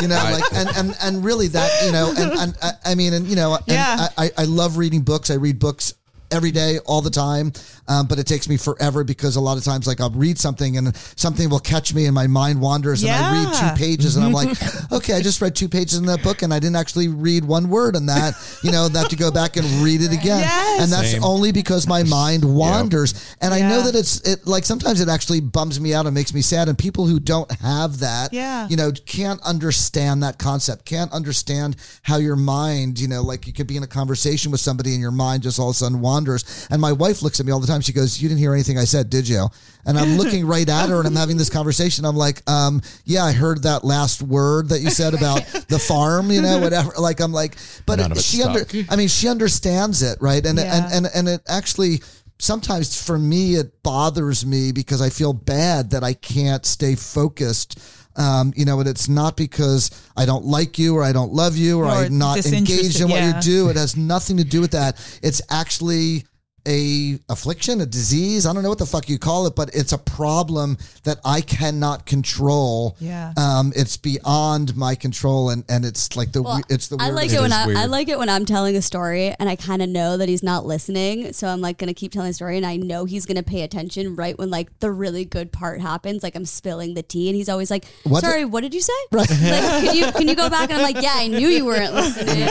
you 0.00 0.08
know 0.08 0.14
like 0.16 0.44
and, 0.54 0.68
and 0.78 0.96
and 1.02 1.22
really 1.24 1.48
that 1.48 1.70
you 1.84 1.92
know 1.92 2.08
and, 2.16 2.32
and 2.40 2.54
I, 2.62 2.72
I 2.86 2.94
mean 2.94 3.12
and 3.12 3.26
you 3.26 3.36
know 3.36 3.56
and 3.56 3.62
Yeah. 3.66 4.08
I, 4.16 4.30
I 4.38 4.44
love 4.44 4.78
reading 4.78 5.02
books 5.02 5.30
i 5.30 5.34
read 5.34 5.58
books 5.58 5.92
every 6.30 6.50
day 6.52 6.78
all 6.86 7.02
the 7.02 7.10
time 7.10 7.52
um, 7.92 8.06
but 8.06 8.18
it 8.18 8.26
takes 8.26 8.48
me 8.48 8.56
forever 8.56 9.04
because 9.04 9.36
a 9.36 9.40
lot 9.40 9.56
of 9.58 9.64
times 9.64 9.86
like 9.86 10.00
i'll 10.00 10.10
read 10.10 10.38
something 10.38 10.76
and 10.78 10.96
something 11.16 11.48
will 11.50 11.58
catch 11.74 11.92
me 11.94 12.06
and 12.06 12.14
my 12.14 12.26
mind 12.26 12.60
wanders 12.60 13.02
and 13.02 13.12
i 13.12 13.32
read 13.44 13.48
two 13.60 13.84
pages 13.84 14.16
and 14.16 14.24
i'm 14.24 14.32
like 14.32 14.48
okay 14.92 15.14
i 15.14 15.20
just 15.20 15.40
read 15.40 15.54
two 15.54 15.68
pages 15.68 15.98
in 15.98 16.06
that 16.06 16.22
book 16.22 16.42
and 16.42 16.52
i 16.54 16.58
didn't 16.58 16.76
actually 16.76 17.08
read 17.08 17.44
one 17.44 17.68
word 17.68 17.94
in 17.96 18.06
that 18.06 18.32
you 18.62 18.70
know 18.70 18.88
that 18.88 19.10
to 19.10 19.16
go 19.16 19.30
back 19.30 19.56
and 19.56 19.66
read 19.84 20.00
it 20.00 20.12
again. 20.12 20.40
Yes. 20.40 20.82
and 20.82 20.92
that's 20.92 21.10
Same. 21.12 21.24
only 21.24 21.52
because 21.52 21.86
my 21.86 22.02
mind 22.04 22.44
wanders. 22.44 23.36
And 23.40 23.52
i 23.52 23.60
know 23.60 23.82
that 23.82 23.94
it's 23.94 24.20
it 24.28 24.46
like 24.46 24.64
sometimes 24.64 25.00
it 25.00 25.08
actually 25.08 25.40
bums 25.40 25.80
me 25.80 25.92
out 25.94 26.06
and 26.06 26.14
makes 26.14 26.32
me 26.32 26.40
sad 26.42 26.68
and 26.68 26.78
people 26.78 27.06
who 27.06 27.18
don't 27.20 27.50
have 27.60 27.98
that 28.00 28.32
Yeah. 28.32 28.68
you 28.68 28.76
know 28.76 28.90
can't 29.06 29.40
understand 29.42 30.22
that 30.22 30.38
concept 30.38 30.84
can't 30.84 31.12
understand 31.12 31.76
how 32.02 32.16
your 32.16 32.36
mind 32.36 32.98
you 32.98 33.08
know 33.08 33.22
like 33.22 33.46
you 33.46 33.52
could 33.52 33.66
be 33.66 33.76
in 33.76 33.82
a 33.82 33.86
conversation 33.88 34.50
with 34.50 34.60
somebody 34.60 34.92
and 34.92 35.00
your 35.00 35.10
mind 35.10 35.42
just 35.42 35.58
all 35.58 35.70
of 35.70 35.74
a 35.74 35.78
sudden 35.78 36.00
wanders. 36.00 36.66
And 36.70 36.80
my 36.80 36.92
wife 36.92 37.22
looks 37.22 37.40
at 37.40 37.46
me 37.46 37.52
all 37.52 37.60
the 37.60 37.66
time 37.66 37.81
she 37.84 37.92
goes 37.92 38.20
you 38.20 38.28
didn't 38.28 38.38
hear 38.40 38.52
anything 38.52 38.78
i 38.78 38.84
said 38.84 39.10
did 39.10 39.28
you 39.28 39.46
and 39.86 39.98
i'm 39.98 40.16
looking 40.16 40.46
right 40.46 40.68
at 40.68 40.88
her 40.88 40.98
and 40.98 41.06
i'm 41.06 41.16
having 41.16 41.36
this 41.36 41.50
conversation 41.50 42.04
i'm 42.04 42.16
like 42.16 42.48
um 42.50 42.80
yeah 43.04 43.24
i 43.24 43.32
heard 43.32 43.62
that 43.64 43.84
last 43.84 44.22
word 44.22 44.68
that 44.68 44.80
you 44.80 44.90
said 44.90 45.14
about 45.14 45.44
the 45.68 45.78
farm 45.78 46.30
you 46.30 46.40
know 46.42 46.58
whatever 46.58 46.90
like 46.98 47.20
i'm 47.20 47.32
like 47.32 47.56
but 47.86 47.98
it 48.00 48.16
she 48.18 48.42
under 48.42 48.64
i 48.90 48.96
mean 48.96 49.08
she 49.08 49.28
understands 49.28 50.02
it 50.02 50.18
right 50.20 50.44
and 50.46 50.58
Yeah. 50.58 50.84
and 50.86 50.92
and 51.06 51.14
and 51.14 51.28
it 51.28 51.42
actually 51.48 52.00
sometimes 52.38 53.00
for 53.00 53.18
me 53.18 53.54
it 53.54 53.82
bothers 53.84 54.44
me 54.44 54.72
because 54.72 55.00
I 55.00 55.10
feel 55.10 55.32
bad 55.32 55.90
that 55.90 56.02
I 56.02 56.12
can't 56.14 56.66
stay 56.66 56.96
focused. 56.96 57.78
Um, 58.16 58.52
you 58.56 58.64
know, 58.64 58.80
and 58.80 58.88
it's 58.88 59.08
not 59.08 59.36
because 59.36 59.90
I 60.16 60.26
don't 60.26 60.44
like 60.44 60.76
you 60.76 60.96
or 60.96 61.04
I 61.04 61.12
don't 61.12 61.32
love 61.32 61.56
you 61.56 61.78
or 61.78 61.84
Or 61.84 61.90
I'm 61.90 62.18
not 62.18 62.38
engaged 62.38 62.66
disinterested, 62.66 63.00
in 63.02 63.10
what 63.10 63.22
you 63.36 63.40
do. 63.42 63.68
It 63.70 63.76
has 63.76 63.96
nothing 63.96 64.36
to 64.38 64.44
do 64.44 64.60
with 64.60 64.72
that. 64.72 64.96
It's 65.22 65.40
actually 65.50 66.24
a 66.66 67.18
affliction, 67.28 67.80
a 67.80 67.86
disease. 67.86 68.46
I 68.46 68.52
don't 68.52 68.62
know 68.62 68.68
what 68.68 68.78
the 68.78 68.86
fuck 68.86 69.08
you 69.08 69.18
call 69.18 69.46
it, 69.46 69.54
but 69.56 69.70
it's 69.74 69.92
a 69.92 69.98
problem 69.98 70.78
that 71.04 71.18
I 71.24 71.40
cannot 71.40 72.06
control. 72.06 72.96
Yeah. 73.00 73.32
Um, 73.36 73.72
it's 73.74 73.96
beyond 73.96 74.76
my 74.76 74.94
control, 74.94 75.50
and 75.50 75.64
and 75.68 75.84
it's 75.84 76.16
like 76.16 76.32
the 76.32 76.42
Well, 76.42 76.56
we- 76.56 76.74
it's 76.74 76.88
the 76.88 76.96
I 77.00 77.10
like 77.10 77.30
weirdest- 77.30 77.34
it 77.36 77.40
when 77.42 77.52
is 77.70 77.76
I, 77.76 77.82
I 77.82 77.86
like 77.86 78.08
it 78.08 78.18
when 78.18 78.28
I'm 78.28 78.44
telling 78.44 78.76
a 78.76 78.82
story 78.82 79.34
and 79.38 79.48
I 79.48 79.56
kind 79.56 79.82
of 79.82 79.88
know 79.88 80.16
that 80.16 80.28
he's 80.28 80.42
not 80.42 80.64
listening, 80.66 81.32
so 81.32 81.48
I'm 81.48 81.60
like 81.60 81.78
gonna 81.78 81.94
keep 81.94 82.12
telling 82.12 82.28
the 82.30 82.34
story 82.34 82.56
and 82.56 82.66
I 82.66 82.76
know 82.76 83.04
he's 83.04 83.26
gonna 83.26 83.42
pay 83.42 83.62
attention 83.62 84.14
right 84.16 84.38
when 84.38 84.50
like 84.50 84.78
the 84.80 84.90
really 84.90 85.24
good 85.24 85.52
part 85.52 85.80
happens, 85.80 86.22
like 86.22 86.34
I'm 86.36 86.44
spilling 86.46 86.94
the 86.94 87.02
tea 87.02 87.28
and 87.28 87.36
he's 87.36 87.48
always 87.48 87.70
like, 87.70 87.84
What? 88.04 88.22
"Sorry, 88.22 88.44
what 88.44 88.60
did 88.62 88.74
you 88.74 88.80
say? 88.80 88.92
Like, 89.12 89.28
can 89.28 89.96
you 89.96 90.12
can 90.12 90.28
you 90.28 90.34
go 90.34 90.48
back?" 90.50 90.70
And 90.70 90.78
I'm 90.78 90.82
like, 90.82 91.02
"Yeah, 91.02 91.12
I 91.14 91.26
knew 91.28 91.48
you 91.48 91.64
weren't 91.64 91.94
listening." 91.94 92.48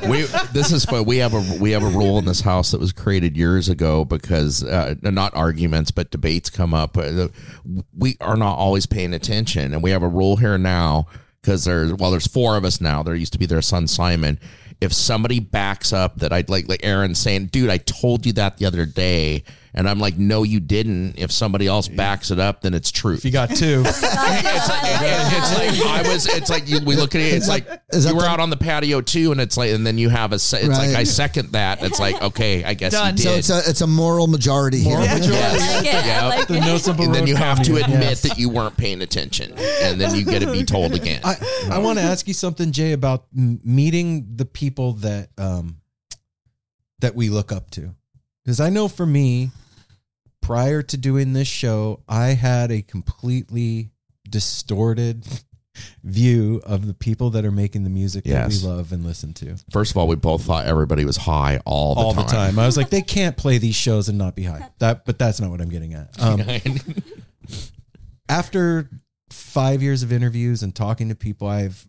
we 0.10 0.22
this 0.52 0.72
is 0.72 0.84
fun. 0.84 1.04
We 1.04 1.18
have 1.18 1.34
a 1.34 1.58
we 1.60 1.70
have 1.72 1.82
a 1.82 1.88
rule 1.88 2.18
in 2.18 2.24
this 2.24 2.40
house 2.40 2.70
that 2.72 2.80
was 2.80 2.92
created 2.92 3.25
years 3.34 3.70
ago 3.70 4.04
because 4.04 4.62
uh, 4.62 4.94
not 5.02 5.34
arguments 5.34 5.90
but 5.90 6.10
debates 6.10 6.50
come 6.50 6.74
up. 6.74 6.98
Uh, 6.98 7.28
We 7.96 8.16
are 8.20 8.36
not 8.36 8.58
always 8.58 8.84
paying 8.84 9.14
attention, 9.14 9.72
and 9.72 9.82
we 9.82 9.90
have 9.90 10.02
a 10.02 10.08
rule 10.08 10.36
here 10.36 10.58
now 10.58 11.06
because 11.40 11.64
there's 11.64 11.94
well, 11.94 12.10
there's 12.10 12.26
four 12.26 12.56
of 12.56 12.64
us 12.64 12.80
now. 12.80 13.02
There 13.02 13.14
used 13.14 13.32
to 13.32 13.38
be 13.38 13.46
their 13.46 13.62
son 13.62 13.86
Simon. 13.86 14.38
If 14.80 14.92
somebody 14.92 15.40
backs 15.40 15.92
up 15.92 16.18
that 16.18 16.32
I'd 16.32 16.50
like 16.50 16.68
like 16.68 16.84
Aaron 16.84 17.14
saying, 17.14 17.46
"Dude, 17.46 17.70
I 17.70 17.78
told 17.78 18.26
you 18.26 18.32
that 18.34 18.58
the 18.58 18.66
other 18.66 18.84
day," 18.84 19.42
and 19.76 19.88
I'm 19.88 19.98
like, 20.00 20.16
"No, 20.18 20.42
you 20.42 20.58
didn't." 20.58 21.14
If 21.18 21.30
somebody 21.30 21.66
else 21.66 21.86
backs 21.88 22.30
it 22.30 22.38
up, 22.40 22.62
then 22.62 22.74
it's 22.74 22.90
true. 22.90 23.14
If 23.14 23.24
you 23.24 23.30
got 23.30 23.50
two, 23.50 23.82
it's 23.86 24.02
like 24.72 25.86
I 25.86 26.02
was. 26.10 26.26
It's 26.26 26.50
like 26.50 26.68
you, 26.68 26.80
we 26.84 26.96
look 26.96 27.14
at 27.14 27.20
it. 27.20 27.34
It's 27.34 27.48
like 27.48 27.68
is 27.90 28.04
that 28.04 28.10
you 28.10 28.16
were 28.16 28.22
the- 28.22 28.28
out 28.28 28.40
on 28.40 28.50
the 28.50 28.56
patio 28.56 29.00
too, 29.00 29.32
and 29.32 29.40
it's 29.40 29.56
like, 29.56 29.70
and 29.72 29.86
then 29.86 29.98
you 29.98 30.08
have 30.08 30.32
a. 30.32 30.38
se- 30.38 30.60
It's 30.62 30.78
like 30.78 30.96
I 30.96 31.04
second 31.04 31.52
that. 31.52 31.82
It's 31.82 32.00
like 32.00 32.20
okay, 32.22 32.64
I 32.64 32.74
guess 32.74 32.92
Done. 32.92 33.16
you 33.16 33.22
So 33.22 33.30
it's 33.34 33.50
a 33.50 33.58
it's 33.68 33.80
a 33.80 33.86
moral 33.86 34.26
majority 34.26 34.80
here. 34.80 34.96
I 34.96 35.00
like 35.00 35.22
it. 35.22 35.30
I 35.30 35.82
Yeah. 36.06 36.26
like 36.28 36.48
the 36.48 36.60
no 36.60 36.78
simple 36.78 37.04
and 37.04 37.14
then 37.14 37.26
you 37.26 37.36
have 37.36 37.62
to 37.64 37.76
admit 37.76 38.00
Yes. 38.00 38.22
that 38.22 38.38
you 38.38 38.48
weren't 38.48 38.76
paying 38.76 39.02
attention, 39.02 39.52
and 39.82 40.00
then 40.00 40.14
you 40.14 40.24
get 40.24 40.40
to 40.40 40.50
be 40.50 40.64
told 40.64 40.94
again. 41.00 41.20
I, 41.24 41.36
I 41.70 41.78
want 41.78 41.98
to 41.98 42.04
ask 42.04 42.26
you 42.28 42.34
something, 42.34 42.72
Jay, 42.72 42.92
about 42.92 43.26
meeting 43.32 44.36
the 44.36 44.44
people 44.44 44.94
that 44.94 45.28
um 45.38 45.76
that 47.00 47.14
we 47.14 47.28
look 47.28 47.52
up 47.52 47.70
to, 47.72 47.94
because 48.44 48.58
I 48.60 48.70
know 48.70 48.88
for 48.88 49.04
me, 49.04 49.50
prior 50.46 50.82
to 50.82 50.96
doing 50.96 51.32
this 51.32 51.48
show, 51.48 52.02
I 52.08 52.28
had 52.28 52.70
a 52.70 52.82
completely 52.82 53.90
distorted 54.28 55.24
view 56.02 56.60
of 56.64 56.86
the 56.86 56.94
people 56.94 57.30
that 57.30 57.44
are 57.44 57.50
making 57.50 57.84
the 57.84 57.90
music 57.90 58.24
Yes. 58.26 58.60
that 58.60 58.66
we 58.66 58.72
love 58.74 58.92
and 58.92 59.04
listen 59.04 59.34
to 59.34 59.56
First 59.70 59.90
of 59.90 59.96
all, 59.98 60.08
we 60.08 60.16
both 60.16 60.42
thought 60.44 60.64
everybody 60.66 61.04
was 61.04 61.16
high 61.18 61.60
all 61.66 61.94
the 61.94 62.00
all 62.00 62.14
time. 62.14 62.24
the 62.26 62.30
time. 62.32 62.58
I 62.58 62.64
was 62.66 62.76
like, 62.76 62.88
they 62.90 63.02
can't 63.02 63.36
play 63.36 63.58
these 63.58 63.74
shows 63.74 64.08
and 64.08 64.16
not 64.16 64.34
be 64.34 64.44
high. 64.44 64.70
That, 64.78 65.04
but 65.04 65.18
that's 65.18 65.40
not 65.40 65.50
what 65.50 65.60
I'm 65.60 65.68
getting 65.68 65.92
at. 65.94 66.10
Um, 66.18 66.42
after 68.28 68.90
five 69.30 69.82
years 69.82 70.02
of 70.02 70.12
interviews 70.12 70.62
and 70.62 70.74
talking 70.74 71.08
to 71.08 71.14
people, 71.14 71.46
I've 71.46 71.86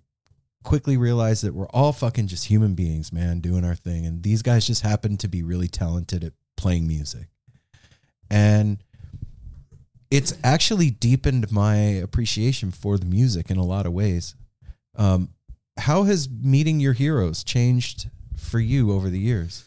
quickly 0.63 0.97
realized 0.97 1.43
that 1.43 1.53
we're 1.53 1.69
all 1.69 1.93
fucking 1.93 2.27
just 2.27 2.45
human 2.45 2.75
beings, 2.75 3.11
man, 3.13 3.39
doing 3.39 3.63
our 3.63 3.75
thing. 3.75 4.05
And 4.05 4.21
these 4.23 4.41
guys 4.41 4.67
just 4.67 4.81
happen 4.84 5.17
to 5.17 5.27
be 5.27 5.41
really 5.43 5.67
talented 5.67 6.23
at 6.23 6.34
playing 6.57 6.88
music. 6.88 7.27
And 8.30 8.78
it's 10.10 10.34
actually 10.44 10.90
deepened 10.90 11.52
my 11.52 11.76
appreciation 11.76 12.72
for 12.72 12.98
the 12.98 13.06
music 13.06 13.49
in 13.49 13.58
a 13.58 13.64
lot 13.64 13.86
of 13.86 13.94
ways. 13.94 14.36
Um, 14.95 15.30
how 15.78 16.04
has 16.04 16.30
meeting 16.30 16.80
your 16.80 16.94
heroes 16.94 17.44
changed 17.44 18.10
for 18.36 18.60
you 18.60 18.91
over 18.91 19.10
the 19.10 19.20
years? 19.20 19.66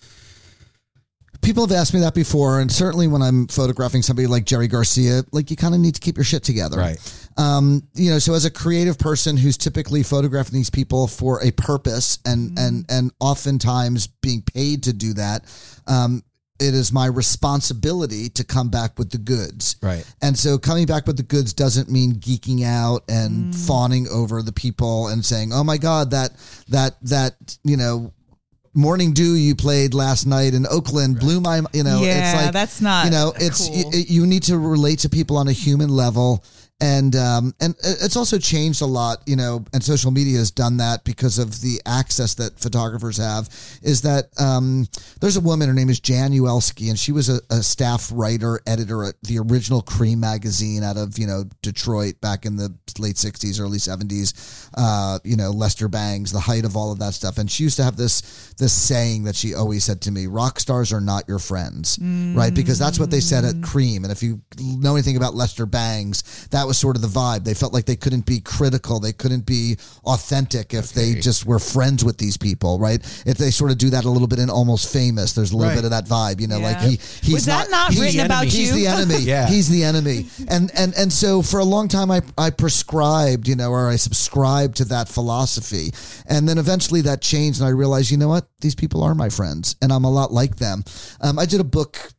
People 1.42 1.66
have 1.66 1.74
asked 1.74 1.94
me 1.94 2.00
that 2.00 2.14
before, 2.14 2.60
and 2.60 2.70
certainly 2.70 3.08
when 3.08 3.22
I'm 3.22 3.46
photographing 3.46 4.02
somebody 4.02 4.26
like 4.26 4.44
Jerry 4.44 4.68
Garcia, 4.68 5.22
like 5.32 5.50
you 5.50 5.56
kind 5.56 5.74
of 5.74 5.80
need 5.80 5.94
to 5.94 6.00
keep 6.00 6.16
your 6.16 6.24
shit 6.24 6.42
together. 6.42 6.76
Right. 6.76 7.28
Um, 7.38 7.82
you 7.94 8.10
know, 8.10 8.18
so 8.18 8.34
as 8.34 8.44
a 8.44 8.50
creative 8.50 8.98
person 8.98 9.38
who's 9.38 9.56
typically 9.56 10.02
photographing 10.02 10.52
these 10.52 10.68
people 10.68 11.06
for 11.06 11.42
a 11.42 11.50
purpose 11.52 12.18
and 12.26 12.58
and 12.58 12.84
and 12.90 13.10
oftentimes 13.20 14.06
being 14.06 14.42
paid 14.42 14.82
to 14.82 14.92
do 14.92 15.14
that, 15.14 15.44
um, 15.86 16.22
it 16.60 16.74
is 16.74 16.92
my 16.92 17.06
responsibility 17.06 18.28
to 18.30 18.44
come 18.44 18.68
back 18.68 18.98
with 18.98 19.10
the 19.10 19.18
goods. 19.18 19.76
Right. 19.82 20.04
And 20.22 20.38
so 20.38 20.58
coming 20.58 20.86
back 20.86 21.06
with 21.06 21.16
the 21.16 21.22
goods 21.22 21.52
doesn't 21.52 21.90
mean 21.90 22.14
geeking 22.14 22.64
out 22.64 23.02
and 23.08 23.52
mm. 23.52 23.66
fawning 23.66 24.06
over 24.08 24.42
the 24.42 24.52
people 24.52 25.08
and 25.08 25.24
saying, 25.24 25.52
"Oh 25.52 25.64
my 25.64 25.78
god, 25.78 26.10
that 26.10 26.32
that 26.68 26.96
that, 27.02 27.58
you 27.64 27.76
know, 27.76 28.12
Morning 28.74 29.12
Dew 29.12 29.34
you 29.34 29.56
played 29.56 29.94
last 29.94 30.26
night 30.26 30.54
in 30.54 30.66
Oakland 30.66 31.18
blew 31.18 31.40
my, 31.40 31.62
you 31.72 31.82
know, 31.82 32.00
Yeah, 32.02 32.34
it's 32.34 32.44
like 32.44 32.52
that's 32.52 32.80
not 32.80 33.06
You 33.06 33.10
know, 33.10 33.32
it's 33.36 33.66
cool. 33.66 33.90
y- 33.92 34.04
you 34.06 34.26
need 34.26 34.44
to 34.44 34.58
relate 34.58 35.00
to 35.00 35.08
people 35.08 35.36
on 35.38 35.48
a 35.48 35.52
human 35.52 35.88
level. 35.88 36.44
And 36.80 37.14
um, 37.14 37.54
and 37.60 37.74
it's 37.82 38.16
also 38.16 38.38
changed 38.38 38.80
a 38.80 38.86
lot, 38.86 39.22
you 39.26 39.36
know, 39.36 39.64
and 39.74 39.84
social 39.84 40.10
media 40.10 40.38
has 40.38 40.50
done 40.50 40.78
that 40.78 41.04
because 41.04 41.38
of 41.38 41.60
the 41.60 41.80
access 41.84 42.34
that 42.34 42.58
photographers 42.58 43.18
have. 43.18 43.48
Is 43.82 44.00
that 44.02 44.28
um, 44.40 44.86
there's 45.20 45.36
a 45.36 45.42
woman, 45.42 45.68
her 45.68 45.74
name 45.74 45.90
is 45.90 46.00
Jaan 46.00 46.30
Uhelszki, 46.30 46.88
and 46.88 46.98
she 46.98 47.12
was 47.12 47.28
a, 47.28 47.40
a 47.50 47.62
staff 47.62 48.10
writer, 48.14 48.60
editor 48.66 49.04
at 49.04 49.14
the 49.22 49.38
original 49.38 49.82
Creem 49.82 50.18
magazine 50.18 50.82
out 50.82 50.96
of 50.96 51.18
you 51.18 51.26
know 51.26 51.44
Detroit 51.60 52.18
back 52.22 52.46
in 52.46 52.56
the 52.56 52.74
late 52.98 53.16
'60s, 53.16 53.60
early 53.60 53.78
'70s. 53.78 54.68
Uh, 54.74 55.18
you 55.22 55.36
know, 55.36 55.50
Lester 55.50 55.88
Bangs, 55.88 56.32
the 56.32 56.40
height 56.40 56.64
of 56.64 56.76
all 56.76 56.92
of 56.92 56.98
that 57.00 57.12
stuff, 57.12 57.36
and 57.36 57.50
she 57.50 57.64
used 57.64 57.76
to 57.76 57.84
have 57.84 57.96
this 57.96 58.54
this 58.58 58.72
saying 58.72 59.24
that 59.24 59.36
she 59.36 59.54
always 59.54 59.84
said 59.84 60.00
to 60.02 60.10
me: 60.10 60.26
"Rock 60.26 60.58
stars 60.60 60.94
are 60.94 61.00
not 61.00 61.28
your 61.28 61.38
friends," 61.38 61.98
right? 62.34 62.54
Because 62.54 62.78
that's 62.78 62.98
what 62.98 63.10
they 63.10 63.20
said 63.20 63.44
at 63.44 63.56
Creem, 63.56 64.02
and 64.02 64.10
if 64.10 64.22
you 64.22 64.40
know 64.58 64.94
anything 64.94 65.18
about 65.18 65.34
Lester 65.34 65.66
Bangs, 65.66 66.48
that 66.50 66.69
was 66.70 66.78
sort 66.78 66.94
of 66.96 67.02
the 67.02 67.08
vibe. 67.08 67.42
They 67.44 67.54
felt 67.54 67.72
like 67.74 67.84
they 67.84 67.96
couldn't 67.96 68.24
be 68.26 68.40
critical, 68.40 69.00
they 69.00 69.12
couldn't 69.12 69.44
be 69.44 69.76
authentic 70.04 70.72
if 70.72 70.92
they 70.92 71.14
just 71.14 71.44
were 71.44 71.58
friends 71.58 72.04
with 72.04 72.16
these 72.16 72.36
people, 72.36 72.78
right? 72.78 73.00
If 73.26 73.36
they 73.38 73.50
sort 73.50 73.70
of 73.72 73.78
do 73.78 73.90
that 73.90 74.04
a 74.04 74.08
little 74.10 74.28
bit 74.28 74.38
in 74.38 74.48
Almost 74.48 74.92
Famous, 74.92 75.32
there's 75.34 75.50
a 75.52 75.56
little 75.56 75.70
Right. 75.70 75.76
bit 75.76 75.84
of 75.84 75.90
that 75.90 76.06
vibe, 76.06 76.40
you 76.40 76.46
know, 76.46 76.60
like 76.60 76.80
he 76.80 76.98
he's 77.22 77.34
Was 77.34 77.44
that 77.46 77.70
not 77.70 77.90
he's 77.92 78.00
written 78.00 78.18
the 78.18 78.24
about 78.24 78.42
enemy. 78.44 78.50
He's 78.56 78.72
the 78.72 78.86
enemy. 78.86 79.16
Yeah. 79.30 79.46
He's 79.48 79.68
the 79.68 79.84
enemy. 79.84 80.26
And 80.48 80.70
and 80.74 80.94
and 80.96 81.12
so 81.12 81.42
for 81.42 81.58
a 81.60 81.64
long 81.64 81.88
time 81.88 82.10
I 82.10 82.22
I 82.38 82.50
prescribed, 82.50 83.48
you 83.48 83.56
know, 83.56 83.70
or 83.70 83.88
I 83.88 83.96
subscribed 83.96 84.76
to 84.78 84.84
that 84.86 85.08
philosophy. 85.08 85.92
And 86.26 86.48
then 86.48 86.58
eventually 86.58 87.00
that 87.02 87.20
changed 87.20 87.60
and 87.60 87.66
I 87.66 87.70
realized, 87.72 88.10
you 88.10 88.16
know 88.16 88.28
what? 88.28 88.46
These 88.60 88.74
people 88.74 89.02
are 89.02 89.14
my 89.14 89.28
friends 89.28 89.76
and 89.82 89.92
I'm 89.92 90.04
a 90.04 90.10
lot 90.10 90.32
like 90.32 90.56
them. 90.56 90.84
Um, 91.20 91.38
I 91.38 91.46
did 91.46 91.60
a 91.60 91.64
book 91.64 92.12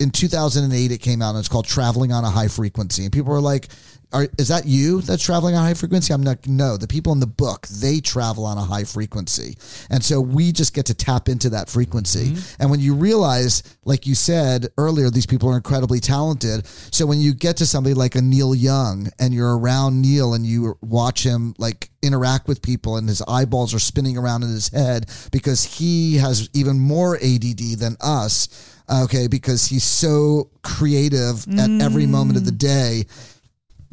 in 0.00 0.10
2008 0.10 0.90
it 0.90 0.98
came 0.98 1.22
out 1.22 1.30
and 1.30 1.38
it's 1.38 1.48
called 1.48 1.66
traveling 1.66 2.12
on 2.12 2.24
a 2.24 2.30
high 2.30 2.48
frequency. 2.48 3.04
And 3.04 3.12
people 3.12 3.32
were 3.32 3.40
like 3.40 3.68
are, 4.12 4.28
is 4.38 4.48
that 4.48 4.66
you 4.66 5.00
that's 5.00 5.24
traveling 5.24 5.54
on 5.54 5.64
high 5.64 5.74
frequency? 5.74 6.12
I'm 6.12 6.22
like, 6.22 6.46
no, 6.46 6.76
the 6.76 6.86
people 6.86 7.12
in 7.12 7.20
the 7.20 7.26
book, 7.26 7.66
they 7.68 8.00
travel 8.00 8.44
on 8.44 8.58
a 8.58 8.62
high 8.62 8.84
frequency. 8.84 9.56
And 9.90 10.04
so 10.04 10.20
we 10.20 10.52
just 10.52 10.74
get 10.74 10.86
to 10.86 10.94
tap 10.94 11.28
into 11.28 11.50
that 11.50 11.68
frequency. 11.68 12.30
Mm-hmm. 12.30 12.62
And 12.62 12.70
when 12.70 12.80
you 12.80 12.94
realize, 12.94 13.62
like 13.84 14.06
you 14.06 14.14
said 14.14 14.68
earlier, 14.78 15.10
these 15.10 15.26
people 15.26 15.50
are 15.50 15.56
incredibly 15.56 16.00
talented. 16.00 16.66
So 16.66 17.06
when 17.06 17.20
you 17.20 17.34
get 17.34 17.56
to 17.58 17.66
somebody 17.66 17.94
like 17.94 18.14
a 18.14 18.22
Neil 18.22 18.54
Young 18.54 19.08
and 19.18 19.32
you're 19.32 19.56
around 19.58 20.00
Neil 20.02 20.34
and 20.34 20.44
you 20.44 20.76
watch 20.82 21.24
him 21.24 21.54
like 21.58 21.90
interact 22.02 22.48
with 22.48 22.62
people 22.62 22.96
and 22.96 23.08
his 23.08 23.22
eyeballs 23.22 23.72
are 23.74 23.78
spinning 23.78 24.18
around 24.18 24.42
in 24.42 24.50
his 24.50 24.68
head 24.68 25.06
because 25.30 25.64
he 25.64 26.16
has 26.16 26.50
even 26.52 26.78
more 26.78 27.16
ADD 27.16 27.78
than 27.78 27.96
us. 28.00 28.68
Okay, 28.90 29.26
because 29.26 29.66
he's 29.66 29.84
so 29.84 30.50
creative 30.62 31.46
at 31.58 31.70
every 31.80 32.04
moment 32.04 32.36
of 32.36 32.44
the 32.44 32.52
mm. 32.52 32.58
day 32.58 33.04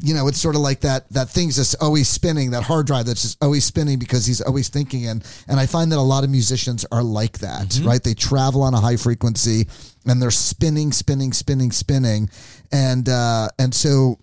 you 0.02 0.14
know, 0.14 0.28
it's 0.28 0.40
sort 0.40 0.54
of 0.54 0.62
like 0.62 0.80
that 0.80 1.08
that 1.10 1.28
thing's 1.28 1.56
just 1.56 1.76
always 1.80 2.08
spinning, 2.08 2.52
that 2.52 2.62
hard 2.62 2.86
drive 2.86 3.06
that's 3.06 3.22
just 3.22 3.42
always 3.42 3.64
spinning 3.64 3.98
because 3.98 4.24
he's 4.26 4.40
always 4.40 4.68
thinking. 4.68 5.06
And 5.06 5.24
and 5.48 5.60
I 5.60 5.66
find 5.66 5.92
that 5.92 5.98
a 5.98 6.02
lot 6.02 6.24
of 6.24 6.30
musicians 6.30 6.86
are 6.90 7.02
like 7.02 7.38
that, 7.38 7.78
right? 7.84 8.02
They 8.02 8.14
travel 8.14 8.62
on 8.62 8.74
a 8.74 8.80
high 8.80 8.96
frequency 8.96 9.68
and 10.06 10.20
they're 10.20 10.30
spinning, 10.30 10.92
spinning, 10.92 11.32
spinning, 11.32 11.72
spinning. 11.72 12.30
And 12.72 13.08
uh 13.08 13.48
and 13.58 13.74
so 13.74 14.18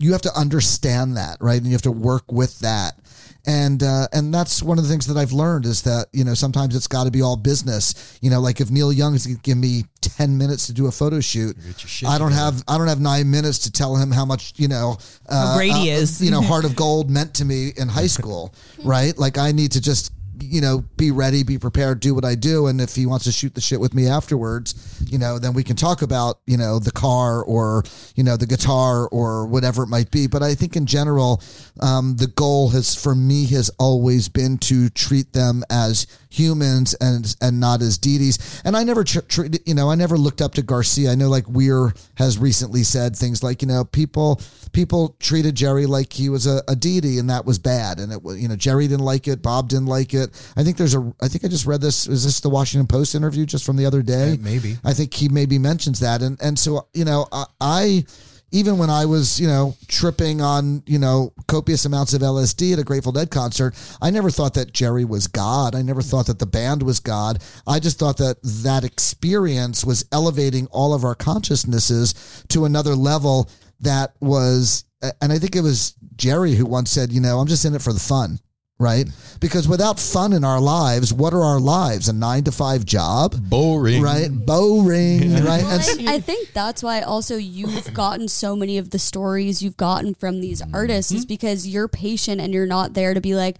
you 0.00 0.12
have 0.12 0.22
to 0.22 0.32
understand 0.38 1.16
that, 1.16 1.38
right? 1.40 1.56
And 1.56 1.66
you 1.66 1.72
have 1.72 1.82
to 1.82 1.92
work 1.92 2.30
with 2.30 2.58
that. 2.60 2.98
And 3.46 3.82
uh, 3.82 4.08
and 4.12 4.34
that's 4.34 4.60
one 4.60 4.76
of 4.76 4.84
the 4.84 4.90
things 4.90 5.06
that 5.06 5.16
I've 5.16 5.32
learned 5.32 5.66
is 5.66 5.82
that 5.82 6.08
you 6.12 6.24
know 6.24 6.34
sometimes 6.34 6.74
it's 6.74 6.88
got 6.88 7.04
to 7.04 7.12
be 7.12 7.22
all 7.22 7.36
business. 7.36 8.18
You 8.20 8.28
know, 8.28 8.40
like 8.40 8.60
if 8.60 8.72
Neil 8.72 8.92
Young 8.92 9.14
is 9.14 9.24
going 9.24 9.36
to 9.36 9.42
give 9.42 9.56
me 9.56 9.84
ten 10.00 10.36
minutes 10.36 10.66
to 10.66 10.72
do 10.72 10.86
a 10.86 10.90
photo 10.90 11.20
shoot, 11.20 11.56
I 12.04 12.18
don't 12.18 12.32
have 12.32 12.64
I 12.66 12.76
don't 12.76 12.88
have 12.88 13.00
nine 13.00 13.30
minutes 13.30 13.60
to 13.60 13.70
tell 13.70 13.94
him 13.94 14.10
how 14.10 14.24
much 14.24 14.54
you 14.56 14.66
know 14.66 14.98
uh, 15.28 15.56
great 15.56 15.72
he 15.72 15.92
uh, 15.92 15.98
is. 15.98 16.20
you 16.20 16.32
know, 16.32 16.42
Heart 16.42 16.64
of 16.64 16.74
Gold 16.74 17.08
meant 17.08 17.34
to 17.34 17.44
me 17.44 17.72
in 17.76 17.86
high 17.86 18.08
school, 18.08 18.52
right? 18.84 19.16
Like 19.16 19.38
I 19.38 19.52
need 19.52 19.72
to 19.72 19.80
just 19.80 20.12
you 20.40 20.60
know 20.60 20.84
be 20.96 21.10
ready, 21.10 21.42
be 21.42 21.58
prepared, 21.58 22.00
do 22.00 22.14
what 22.14 22.24
I 22.24 22.34
do, 22.34 22.66
and 22.66 22.80
if 22.80 22.94
he 22.94 23.06
wants 23.06 23.24
to 23.24 23.32
shoot 23.32 23.54
the 23.54 23.60
shit 23.60 23.80
with 23.80 23.94
me 23.94 24.08
afterwards, 24.08 25.02
you 25.06 25.18
know, 25.18 25.38
then 25.38 25.54
we 25.54 25.62
can 25.62 25.76
talk 25.76 26.02
about 26.02 26.40
you 26.46 26.56
know 26.56 26.78
the 26.78 26.90
car 26.90 27.42
or 27.44 27.84
you 28.14 28.24
know 28.24 28.36
the 28.36 28.46
guitar 28.46 29.08
or 29.08 29.46
whatever 29.46 29.82
it 29.82 29.88
might 29.88 30.10
be. 30.10 30.26
But 30.26 30.42
I 30.42 30.54
think 30.54 30.76
in 30.76 30.86
general, 30.86 31.42
um, 31.80 32.16
the 32.16 32.26
goal 32.26 32.70
has 32.70 32.94
for 32.94 33.14
me 33.14 33.46
has 33.46 33.70
always 33.78 34.28
been 34.28 34.58
to 34.58 34.88
treat 34.90 35.32
them 35.32 35.62
as 35.70 36.06
humans 36.36 36.94
and 36.94 37.34
and 37.40 37.58
not 37.60 37.82
as 37.82 37.98
deities. 37.98 38.62
And 38.64 38.76
I 38.76 38.84
never 38.84 39.04
tr- 39.04 39.20
treated, 39.20 39.62
you 39.66 39.74
know, 39.74 39.90
I 39.90 39.94
never 39.94 40.16
looked 40.18 40.40
up 40.40 40.54
to 40.54 40.62
Garcia. 40.62 41.10
I 41.10 41.14
know 41.14 41.28
like 41.28 41.48
Weir 41.48 41.92
has 42.16 42.38
recently 42.38 42.82
said 42.82 43.16
things 43.16 43.42
like, 43.42 43.62
you 43.62 43.68
know, 43.68 43.84
people 43.84 44.40
people 44.72 45.16
treated 45.18 45.54
Jerry 45.54 45.86
like 45.86 46.12
he 46.12 46.28
was 46.28 46.46
a, 46.46 46.62
a 46.68 46.76
deity 46.76 47.18
and 47.18 47.30
that 47.30 47.44
was 47.44 47.58
bad. 47.58 47.98
And 47.98 48.12
it 48.12 48.22
was, 48.22 48.40
you 48.40 48.48
know, 48.48 48.56
Jerry 48.56 48.86
didn't 48.86 49.04
like 49.04 49.28
it, 49.28 49.42
Bob 49.42 49.68
didn't 49.68 49.86
like 49.86 50.14
it. 50.14 50.30
I 50.56 50.62
think 50.62 50.76
there's 50.76 50.94
a 50.94 51.14
I 51.20 51.28
think 51.28 51.44
I 51.44 51.48
just 51.48 51.66
read 51.66 51.80
this 51.80 52.06
is 52.06 52.24
this 52.24 52.40
the 52.40 52.50
Washington 52.50 52.86
Post 52.86 53.14
interview 53.14 53.46
just 53.46 53.64
from 53.64 53.76
the 53.76 53.86
other 53.86 54.02
day? 54.02 54.38
Maybe. 54.40 54.76
I 54.84 54.92
think 54.92 55.14
he 55.14 55.28
maybe 55.28 55.58
mentions 55.58 56.00
that. 56.00 56.22
And 56.22 56.40
and 56.42 56.58
so 56.58 56.88
you 56.92 57.04
know, 57.04 57.26
I, 57.32 57.46
I 57.60 58.04
even 58.52 58.78
when 58.78 58.90
I 58.90 59.04
was, 59.06 59.40
you 59.40 59.46
know, 59.46 59.74
tripping 59.88 60.40
on, 60.40 60.82
you 60.86 60.98
know, 60.98 61.32
copious 61.48 61.84
amounts 61.84 62.14
of 62.14 62.22
LSD 62.22 62.72
at 62.72 62.78
a 62.78 62.84
Grateful 62.84 63.12
Dead 63.12 63.30
concert, 63.30 63.74
I 64.00 64.10
never 64.10 64.30
thought 64.30 64.54
that 64.54 64.72
Jerry 64.72 65.04
was 65.04 65.26
God. 65.26 65.74
I 65.74 65.82
never 65.82 66.00
thought 66.02 66.26
that 66.26 66.38
the 66.38 66.46
band 66.46 66.82
was 66.82 67.00
God. 67.00 67.42
I 67.66 67.80
just 67.80 67.98
thought 67.98 68.18
that 68.18 68.38
that 68.42 68.84
experience 68.84 69.84
was 69.84 70.04
elevating 70.12 70.66
all 70.68 70.94
of 70.94 71.04
our 71.04 71.14
consciousnesses 71.14 72.44
to 72.48 72.64
another 72.64 72.94
level 72.94 73.50
that 73.80 74.14
was, 74.20 74.84
and 75.20 75.32
I 75.32 75.38
think 75.38 75.56
it 75.56 75.62
was 75.62 75.94
Jerry 76.16 76.54
who 76.54 76.66
once 76.66 76.90
said, 76.90 77.12
you 77.12 77.20
know, 77.20 77.38
I'm 77.38 77.48
just 77.48 77.64
in 77.64 77.74
it 77.74 77.82
for 77.82 77.92
the 77.92 78.00
fun. 78.00 78.38
Right? 78.78 79.08
Because 79.40 79.66
without 79.66 79.98
fun 79.98 80.34
in 80.34 80.44
our 80.44 80.60
lives, 80.60 81.10
what 81.10 81.32
are 81.32 81.42
our 81.42 81.58
lives? 81.58 82.08
A 82.08 82.12
nine 82.12 82.44
to 82.44 82.52
five 82.52 82.84
job? 82.84 83.34
Boring. 83.48 84.02
Right? 84.02 84.28
Boring. 84.30 85.32
Right? 85.32 85.62
Well, 85.62 85.70
And 85.70 85.80
s- 85.80 85.98
I, 86.06 86.14
I 86.16 86.20
think 86.20 86.52
that's 86.52 86.82
why 86.82 87.00
also 87.00 87.36
you've 87.36 87.94
gotten 87.94 88.28
so 88.28 88.54
many 88.54 88.76
of 88.76 88.90
the 88.90 88.98
stories 88.98 89.62
you've 89.62 89.78
gotten 89.78 90.14
from 90.14 90.40
these 90.42 90.60
mm-hmm. 90.60 90.74
artists 90.74 91.10
is 91.10 91.24
because 91.24 91.66
you're 91.66 91.88
patient 91.88 92.38
and 92.40 92.52
you're 92.52 92.66
not 92.66 92.92
there 92.92 93.14
to 93.14 93.20
be 93.20 93.34
like, 93.34 93.56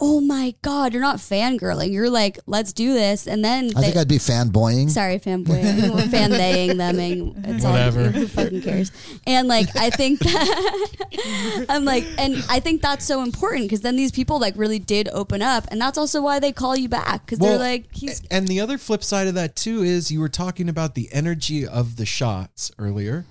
oh 0.00 0.20
my 0.20 0.54
god, 0.62 0.92
you're 0.92 1.02
not 1.02 1.16
fangirling. 1.16 1.92
You're 1.92 2.10
like, 2.10 2.38
let's 2.46 2.72
do 2.72 2.94
this, 2.94 3.26
and 3.26 3.44
then 3.44 3.70
I 3.76 3.80
think 3.80 3.96
I'd 3.96 4.08
be 4.08 4.18
fanboying. 4.18 4.90
Sorry, 4.90 5.18
fanboying, 5.18 5.90
or 5.90 6.02
fandaying, 6.08 6.72
theming. 6.72 7.46
It's 7.46 7.64
Whatever. 7.64 8.06
all 8.06 8.08
who 8.08 8.26
fucking 8.26 8.62
cares. 8.62 8.90
And 9.26 9.46
like, 9.46 9.74
I 9.76 9.90
think 9.90 10.18
that 10.20 11.66
I'm 11.68 11.84
like, 11.84 12.04
and 12.18 12.44
I 12.48 12.60
think 12.60 12.82
that's 12.82 13.04
so 13.04 13.22
important 13.22 13.64
because 13.64 13.82
then 13.82 13.96
these 13.96 14.12
people 14.12 14.40
like 14.40 14.54
really 14.56 14.78
did 14.78 15.08
open 15.12 15.42
up, 15.42 15.66
and 15.70 15.80
that's 15.80 15.98
also 15.98 16.20
why 16.20 16.40
they 16.40 16.52
call 16.52 16.76
you 16.76 16.88
back 16.88 17.24
because 17.24 17.38
they're 17.38 17.58
like, 17.58 17.86
he's 17.92 18.22
And 18.30 18.48
the 18.48 18.60
other 18.60 18.78
flip 18.78 19.04
side 19.04 19.28
of 19.28 19.34
that 19.34 19.54
too 19.54 19.82
is 19.82 20.10
you 20.10 20.20
were 20.20 20.28
talking 20.28 20.68
about 20.68 20.94
the 20.94 21.08
energy 21.12 21.66
of 21.66 21.96
the 21.96 22.06
shots 22.06 22.72
earlier. 22.78 23.26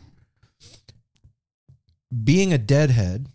Being 2.24 2.54
a 2.54 2.60
deadhead, 2.60 3.28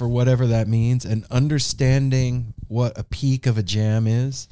for 0.00 0.08
whatever 0.08 0.46
that 0.46 0.68
means, 0.68 1.04
and 1.04 1.24
understanding 1.30 2.54
what 2.70 2.96
a 2.96 3.02
peak 3.02 3.46
of 3.46 3.58
a 3.58 3.64
jam 3.64 4.06
is, 4.06 4.46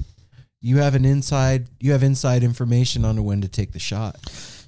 you 0.61 0.77
have 0.79 0.93
an 0.93 1.05
inside 1.05 1.67
you 1.79 1.93
have 1.93 2.03
inside 2.03 2.43
information 2.43 3.05
on 3.05 3.23
when 3.23 3.39
to 3.41 3.47
take 3.47 3.71
the 3.71 3.79
shot. 3.79 4.17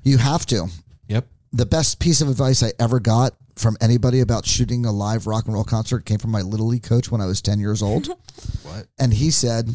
You 0.03 0.17
have 0.19 0.45
to. 0.47 0.67
Yep. 1.09 1.27
The 1.51 1.65
best 1.65 1.99
piece 1.99 2.21
of 2.21 2.29
advice 2.29 2.63
I 2.63 2.71
ever 2.79 3.01
got 3.01 3.33
from 3.57 3.75
anybody 3.81 4.21
about 4.21 4.45
shooting 4.45 4.85
a 4.85 4.91
live 4.93 5.27
rock 5.27 5.45
and 5.45 5.53
roll 5.53 5.65
concert 5.65 6.05
came 6.05 6.17
from 6.17 6.31
my 6.31 6.41
little 6.41 6.67
league 6.67 6.83
coach 6.83 7.11
when 7.11 7.19
I 7.19 7.25
was 7.25 7.41
10 7.41 7.59
years 7.59 7.81
old. 7.81 8.07
What? 8.63 8.87
And 8.97 9.13
he 9.13 9.31
said, 9.31 9.69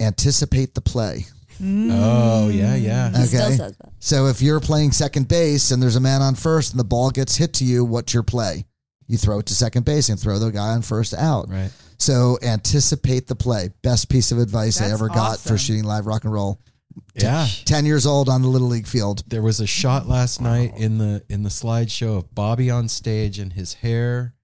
anticipate 0.00 0.74
the 0.74 0.80
play. 0.80 1.26
Oh 1.62 2.48
yeah, 2.48 2.74
yeah. 2.74 3.10
Mm. 3.10 3.18
he 3.20 3.26
still 3.26 3.42
Okay. 3.46 3.56
says 3.56 3.76
that. 3.78 3.92
So 4.00 4.26
if 4.26 4.42
you're 4.42 4.60
playing 4.60 4.92
second 4.92 5.28
base 5.28 5.70
and 5.70 5.82
there's 5.82 5.96
a 5.96 6.00
man 6.00 6.20
on 6.22 6.34
first 6.34 6.72
and 6.72 6.80
the 6.80 6.84
ball 6.84 7.10
gets 7.10 7.36
hit 7.36 7.52
to 7.54 7.64
you, 7.64 7.84
what's 7.84 8.12
your 8.12 8.22
play? 8.22 8.66
You 9.06 9.16
throw 9.16 9.38
it 9.38 9.46
to 9.46 9.54
second 9.54 9.84
base 9.84 10.08
and 10.08 10.18
throw 10.20 10.38
the 10.38 10.50
guy 10.50 10.68
on 10.70 10.82
first 10.82 11.14
out. 11.14 11.48
Right. 11.48 11.70
So 11.98 12.38
anticipate 12.42 13.26
the 13.26 13.34
play. 13.36 13.70
Best 13.82 14.08
piece 14.08 14.32
of 14.32 14.38
advice 14.38 14.80
I 14.80 14.88
That's 14.88 14.94
ever 14.94 15.08
got 15.08 15.38
for 15.40 15.56
shooting 15.58 15.84
live 15.84 16.06
rock 16.06 16.24
and 16.24 16.32
roll. 16.32 16.60
Yeah. 17.14 17.46
10 17.66 17.84
years 17.86 18.06
old 18.06 18.28
on 18.28 18.42
the 18.42 18.48
little 18.48 18.68
league 18.68 18.86
field. 18.86 19.22
There 19.26 19.42
was 19.42 19.60
a 19.60 19.66
shot 19.66 20.06
last 20.08 20.40
night 20.40 20.72
in 20.76 20.98
the 20.98 21.22
in 21.28 21.42
the 21.42 21.48
slideshow 21.50 22.18
of 22.18 22.34
Bobby 22.34 22.70
on 22.70 22.88
stage 22.88 23.38
and 23.38 23.52
his 23.52 23.74
hair 23.74 24.34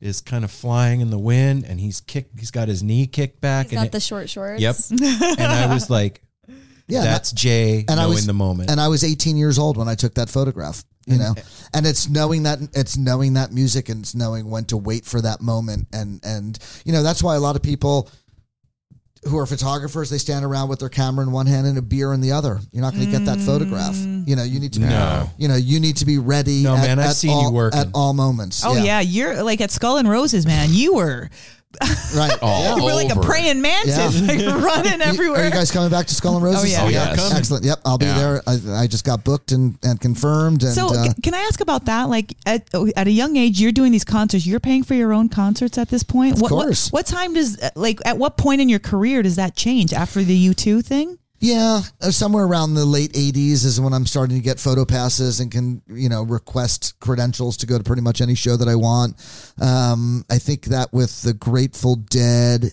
is 0.00 0.20
kind 0.20 0.44
of 0.44 0.50
flying 0.50 1.00
in 1.00 1.10
the 1.10 1.18
wind 1.18 1.64
and 1.64 1.80
he's 1.80 2.00
kicked 2.00 2.38
he's 2.38 2.50
got 2.50 2.68
his 2.68 2.82
knee 2.82 3.06
kicked 3.06 3.40
back 3.40 3.66
He's 3.66 3.72
and 3.72 3.78
got 3.80 3.86
it- 3.86 3.92
the 3.92 4.00
short 4.00 4.28
shorts. 4.28 4.60
Yep. 4.60 4.76
and 4.90 5.40
I 5.42 5.72
was 5.72 5.88
like 5.88 6.22
Yeah. 6.86 7.02
that's 7.04 7.32
Jay 7.32 7.80
and 7.88 7.98
I 7.98 8.02
knowing 8.04 8.14
was 8.14 8.26
the 8.26 8.32
moment. 8.34 8.70
and 8.70 8.78
I 8.80 8.88
was 8.88 9.02
18 9.04 9.36
years 9.38 9.58
old 9.58 9.76
when 9.78 9.88
I 9.88 9.94
took 9.94 10.14
that 10.14 10.28
photograph. 10.28 10.84
You 11.06 11.18
know, 11.18 11.34
and 11.74 11.86
it's 11.86 12.08
knowing 12.08 12.42
that 12.44 12.58
it's 12.72 12.96
knowing 12.96 13.34
that 13.34 13.52
music 13.52 13.88
and 13.88 14.02
it's 14.02 14.14
knowing 14.14 14.50
when 14.50 14.64
to 14.66 14.76
wait 14.76 15.04
for 15.04 15.20
that 15.20 15.40
moment, 15.40 15.86
and 15.92 16.20
and 16.24 16.58
you 16.84 16.92
know 16.92 17.02
that's 17.02 17.22
why 17.22 17.36
a 17.36 17.40
lot 17.40 17.56
of 17.56 17.62
people 17.62 18.10
who 19.26 19.38
are 19.38 19.46
photographers 19.46 20.08
they 20.10 20.18
stand 20.18 20.44
around 20.44 20.68
with 20.68 20.78
their 20.78 20.88
camera 20.88 21.24
in 21.24 21.32
one 21.32 21.46
hand 21.46 21.66
and 21.66 21.76
a 21.78 21.82
beer 21.82 22.12
in 22.12 22.20
the 22.20 22.32
other. 22.32 22.60
You're 22.72 22.82
not 22.82 22.94
going 22.94 23.06
to 23.06 23.10
get 23.10 23.24
that 23.24 23.38
photograph. 23.40 23.94
Mm. 23.94 24.26
You 24.28 24.36
know, 24.36 24.44
you 24.44 24.60
need 24.60 24.72
to 24.74 24.80
be, 24.80 24.86
No. 24.86 25.28
you 25.36 25.48
know, 25.48 25.56
you 25.56 25.80
need 25.80 25.96
to 25.96 26.06
be 26.06 26.18
ready. 26.18 26.62
No, 26.62 26.76
at, 26.76 26.82
man, 26.86 26.98
I've 26.98 27.10
at 27.10 27.16
seen 27.16 27.30
you 27.30 27.36
all, 27.46 27.52
working. 27.52 27.80
at 27.80 27.88
all 27.92 28.12
moments. 28.12 28.62
Oh 28.64 28.76
yeah. 28.76 29.00
you're 29.00 29.42
like 29.42 29.60
at 29.60 29.70
Skull 29.70 29.96
and 29.98 30.08
Roses, 30.08 30.46
man. 30.46 30.68
You 30.70 30.94
were 30.94 31.30
right. 32.16 32.38
All 32.42 32.76
you 32.78 32.84
were 32.84 32.94
like 32.94 33.08
a 33.10 33.18
over. 33.18 33.22
praying 33.22 33.60
mantis, 33.60 33.96
Yeah. 34.20 34.26
like 34.26 34.62
running 34.62 35.00
everywhere. 35.00 35.42
Are 35.42 35.44
you 35.44 35.50
guys 35.50 35.70
coming 35.70 35.90
back 35.90 36.06
to 36.06 36.14
Skull 36.14 36.34
and 36.36 36.44
Roses? 36.44 36.62
Oh, 36.62 36.66
yeah. 36.66 36.84
Oh, 36.84 36.88
yes. 36.88 37.16
coming. 37.16 37.36
Excellent. 37.38 37.64
Yep, 37.64 37.78
I'll 37.84 37.98
be 37.98 38.06
Yeah. 38.06 38.18
there. 38.18 38.42
I, 38.46 38.82
I 38.82 38.86
just 38.86 39.04
got 39.04 39.24
booked 39.24 39.52
and, 39.52 39.78
and 39.82 40.00
confirmed. 40.00 40.62
And 40.62 40.72
so, 40.72 40.88
uh, 40.88 41.04
c- 41.04 41.20
can 41.22 41.34
I 41.34 41.38
ask 41.40 41.60
about 41.60 41.86
that? 41.86 42.08
Like, 42.08 42.34
at, 42.46 42.68
at 42.96 43.06
a 43.06 43.10
young 43.10 43.36
age, 43.36 43.60
you're 43.60 43.72
doing 43.72 43.92
these 43.92 44.04
concerts. 44.04 44.46
You're 44.46 44.60
paying 44.60 44.82
for 44.82 44.94
your 44.94 45.12
own 45.12 45.28
concerts 45.28 45.78
at 45.78 45.88
this 45.88 46.02
point. 46.02 46.34
Of 46.34 46.42
what, 46.42 46.50
what- 46.52 46.64
course. 46.66 46.90
What, 46.90 47.06
time 47.06 47.34
does 47.34 47.58
like 47.76 48.00
at 48.04 48.18
what 48.18 48.36
point 48.36 48.60
in 48.60 48.68
your 48.68 48.78
career 48.80 49.22
does 49.22 49.36
that 49.36 49.56
change 49.56 49.92
after 49.92 50.22
the 50.22 50.34
U 50.34 50.54
two 50.54 50.82
thing? 50.82 51.18
Yeah, 51.38 51.80
uh, 52.00 52.10
somewhere 52.10 52.44
around 52.44 52.74
the 52.74 52.84
late 52.86 53.12
'80s 53.12 53.64
is 53.64 53.80
when 53.80 53.92
I'm 53.92 54.06
starting 54.06 54.36
to 54.36 54.42
get 54.42 54.58
photo 54.58 54.84
passes 54.84 55.40
and 55.40 55.50
can 55.50 55.82
you 55.88 56.08
know 56.08 56.22
request 56.22 56.98
credentials 57.00 57.56
to 57.58 57.66
go 57.66 57.76
to 57.78 57.84
pretty 57.84 58.02
much 58.02 58.20
any 58.20 58.34
show 58.34 58.56
that 58.56 58.68
I 58.68 58.74
want. 58.74 59.16
Um, 59.60 60.24
I 60.30 60.38
think 60.38 60.66
that 60.66 60.92
with 60.92 61.22
the 61.22 61.34
Grateful 61.34 61.96
Dead. 61.96 62.70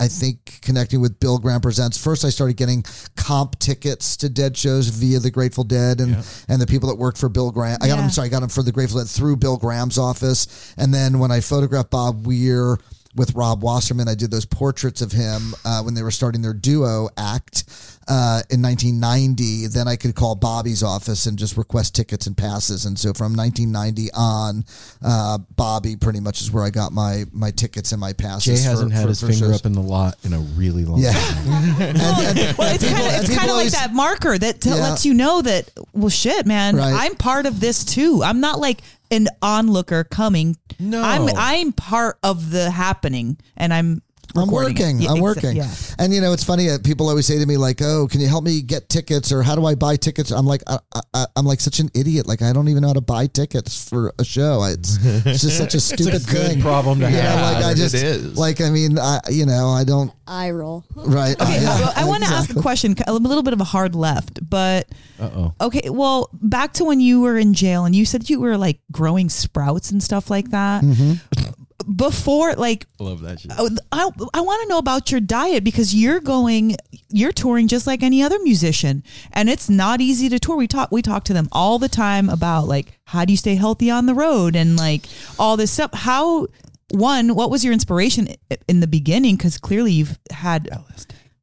I 0.00 0.06
think 0.06 0.60
connecting 0.62 1.00
with 1.00 1.18
Bill 1.18 1.38
Graham 1.38 1.60
presents. 1.60 1.98
First, 1.98 2.24
I 2.24 2.28
started 2.30 2.56
getting 2.56 2.84
comp 3.16 3.58
tickets 3.58 4.16
to 4.18 4.28
Dead 4.28 4.56
shows 4.56 4.86
via 4.86 5.18
the 5.18 5.32
Grateful 5.32 5.64
Dead 5.64 6.00
and 6.00 6.24
and 6.46 6.62
the 6.62 6.68
people 6.68 6.88
that 6.90 6.94
worked 6.94 7.18
for 7.18 7.28
Bill 7.28 7.50
Graham. 7.50 7.78
I 7.80 7.88
got 7.88 7.96
Yeah. 7.96 8.02
them. 8.02 8.10
Sorry, 8.12 8.26
I 8.26 8.28
got 8.28 8.38
them 8.38 8.48
for 8.48 8.62
the 8.62 8.70
Grateful 8.70 9.00
Dead 9.00 9.08
through 9.08 9.38
Bill 9.38 9.56
Graham's 9.56 9.98
office. 9.98 10.46
And 10.76 10.94
then 10.94 11.18
when 11.18 11.32
I 11.32 11.40
photographed 11.40 11.90
Bob 11.90 12.24
Weir, 12.28 12.78
with 13.18 13.34
Rob 13.34 13.62
Wasserman. 13.62 14.08
I 14.08 14.14
did 14.14 14.30
those 14.30 14.46
portraits 14.46 15.02
of 15.02 15.12
him 15.12 15.54
uh, 15.64 15.82
when 15.82 15.94
they 15.94 16.02
were 16.02 16.10
starting 16.10 16.40
their 16.40 16.54
duo 16.54 17.08
act 17.18 17.64
uh, 18.08 18.40
in 18.48 18.62
1990. 18.62 19.66
Then 19.66 19.86
I 19.88 19.96
could 19.96 20.14
call 20.14 20.34
Bobby's 20.34 20.82
office 20.82 21.26
and 21.26 21.38
just 21.38 21.56
request 21.56 21.94
tickets 21.94 22.26
and 22.26 22.36
passes. 22.36 22.84
And 22.86 22.98
so 22.98 23.12
from 23.12 23.34
1990 23.36 24.10
on, 24.14 24.64
uh, 25.02 25.38
Bobby 25.56 25.96
pretty 25.96 26.20
much 26.20 26.40
is 26.40 26.50
where 26.52 26.64
I 26.64 26.70
got 26.70 26.92
my 26.92 27.24
my 27.32 27.50
tickets 27.50 27.92
and 27.92 28.00
my 28.00 28.12
passes. 28.12 28.62
Jay 28.62 28.68
hasn't 28.68 28.92
had 28.92 29.02
for- 29.02 29.08
his 29.08 29.20
for 29.20 29.26
finger 29.26 29.46
shows. 29.46 29.60
up 29.60 29.66
in 29.66 29.72
the 29.72 29.82
lot 29.82 30.16
in 30.24 30.32
a 30.32 30.38
really 30.38 30.84
long 30.84 31.00
Yeah. 31.00 31.12
time. 31.12 31.48
And- 31.80 31.98
and- 32.38 32.56
Well, 32.58 32.74
it's 32.74 32.84
people- 32.84 32.96
kind 32.98 33.14
of 33.16 33.20
it's 33.24 33.36
kind 33.36 33.50
of 33.50 33.56
like 33.56 33.70
that 33.72 33.92
marker 33.92 34.38
that 34.38 34.60
t- 34.60 34.70
Yeah. 34.70 34.76
lets 34.76 35.04
you 35.04 35.14
know 35.14 35.42
that 35.42 35.68
well, 35.92 36.08
shit, 36.08 36.46
man, 36.46 36.76
Right. 36.76 36.94
I'm 36.94 37.14
part 37.16 37.46
of 37.46 37.60
this 37.60 37.84
too. 37.84 38.22
I'm 38.22 38.40
not 38.40 38.58
like 38.60 38.80
an 39.10 39.28
onlooker 39.42 40.04
coming. 40.04 40.56
No. 40.78 41.02
I'm 41.02 41.28
I'm 41.36 41.72
part 41.72 42.18
of 42.22 42.50
the 42.50 42.70
happening, 42.70 43.38
and 43.56 43.72
I'm 43.72 44.02
I'm 44.36 44.42
recording 44.44 44.76
it. 44.76 44.80
working. 44.80 45.00
Yeah, 45.00 45.10
I'm 45.10 45.16
exa- 45.16 45.22
working. 45.22 45.56
Yeah. 45.56 45.70
And 45.98 46.12
you 46.12 46.20
know, 46.20 46.32
it's 46.32 46.44
funny. 46.44 46.70
Uh, 46.70 46.78
people 46.82 47.08
always 47.08 47.26
say 47.26 47.38
to 47.38 47.46
me 47.46 47.56
like, 47.56 47.80
"Oh, 47.82 48.06
can 48.08 48.20
you 48.20 48.28
help 48.28 48.44
me 48.44 48.60
get 48.62 48.88
tickets?" 48.88 49.32
or 49.32 49.42
"How 49.42 49.54
do 49.56 49.64
I 49.66 49.74
buy 49.74 49.96
tickets?" 49.96 50.30
I'm 50.30 50.46
like, 50.46 50.62
I, 50.66 50.78
I, 51.14 51.26
I'm 51.36 51.46
like 51.46 51.60
such 51.60 51.78
an 51.80 51.90
idiot. 51.94 52.26
Like, 52.26 52.42
I 52.42 52.52
don't 52.52 52.68
even 52.68 52.82
know 52.82 52.88
how 52.88 52.94
to 52.94 53.00
buy 53.00 53.26
tickets 53.26 53.88
for 53.88 54.12
a 54.18 54.24
show. 54.24 54.62
It's, 54.64 54.98
it's 55.04 55.42
just 55.42 55.56
such 55.56 55.74
a 55.76 55.80
stupid 55.80 56.12
good 56.12 56.22
thing. 56.48 56.60
problem 56.60 57.00
to 57.00 57.06
You 57.06 57.12
know, 57.16 57.22
have. 57.22 57.54
like 57.54 57.64
I 57.64 57.74
just 57.74 57.94
is. 57.94 58.36
like 58.38 58.60
I 58.60 58.70
mean, 58.70 58.98
I 58.98 59.20
you 59.30 59.46
know, 59.46 59.68
I 59.70 59.84
don't 59.84 60.12
I 60.26 60.50
roll. 60.50 60.84
right. 60.94 61.40
Okay, 61.40 61.62
yeah, 61.62 61.78
well, 61.80 61.92
I 61.96 62.04
want 62.04 62.22
to 62.24 62.28
ask 62.30 62.50
a 62.54 62.60
question, 62.60 62.94
a 63.06 63.12
little 63.14 63.42
bit 63.42 63.54
of 63.54 63.60
a 63.60 63.64
hard 63.64 63.94
left, 63.94 64.38
but 64.48 64.88
Uh 65.18 65.30
oh. 65.34 65.54
okay. 65.68 65.88
Well, 65.90 66.28
back 66.34 66.74
to 66.74 66.84
when 66.84 67.00
you 67.00 67.20
were 67.22 67.38
in 67.38 67.54
jail, 67.54 67.84
and 67.86 67.94
you 67.94 68.04
said 68.04 68.28
you 68.28 68.40
were 68.40 68.56
like 68.58 68.80
growing 68.92 69.28
sprouts 69.30 69.90
and 69.90 70.02
stuff 70.02 70.28
like 70.30 70.50
that. 70.50 70.84
Mm-hmm. 70.84 71.52
Before, 71.94 72.54
like, 72.54 72.86
I 73.00 73.04
Love 73.04 73.20
that 73.22 73.40
shit. 73.40 73.52
Oh, 73.56 73.70
I, 73.90 74.10
I 74.34 74.40
want 74.40 74.62
to 74.62 74.68
know 74.68 74.78
about 74.78 75.10
your 75.10 75.20
diet 75.20 75.64
because 75.64 75.94
you're 75.94 76.20
going 76.20 76.76
you're 77.08 77.32
touring 77.32 77.68
just 77.68 77.86
like 77.86 78.02
any 78.02 78.22
other 78.22 78.38
musician. 78.40 79.02
And 79.32 79.48
it's 79.48 79.70
not 79.70 80.00
easy 80.00 80.28
to 80.28 80.38
tour. 80.38 80.56
We 80.56 80.66
talk 80.66 80.92
we 80.92 81.02
talk 81.02 81.24
to 81.24 81.32
them 81.32 81.48
all 81.52 81.78
the 81.78 81.88
time 81.88 82.28
about 82.28 82.68
like 82.68 82.98
how 83.04 83.24
do 83.24 83.32
you 83.32 83.36
stay 83.36 83.54
healthy 83.54 83.90
on 83.90 84.06
the 84.06 84.14
road 84.14 84.54
and 84.54 84.76
like 84.76 85.06
all 85.38 85.56
this 85.56 85.70
stuff. 85.70 85.90
How 85.94 86.48
one 86.90 87.34
what 87.34 87.50
was 87.50 87.64
your 87.64 87.72
inspiration 87.72 88.28
in 88.66 88.80
the 88.80 88.86
beginning? 88.86 89.36
Because 89.36 89.56
clearly 89.58 89.92
you've 89.92 90.18
had 90.30 90.68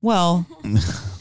well 0.01 0.45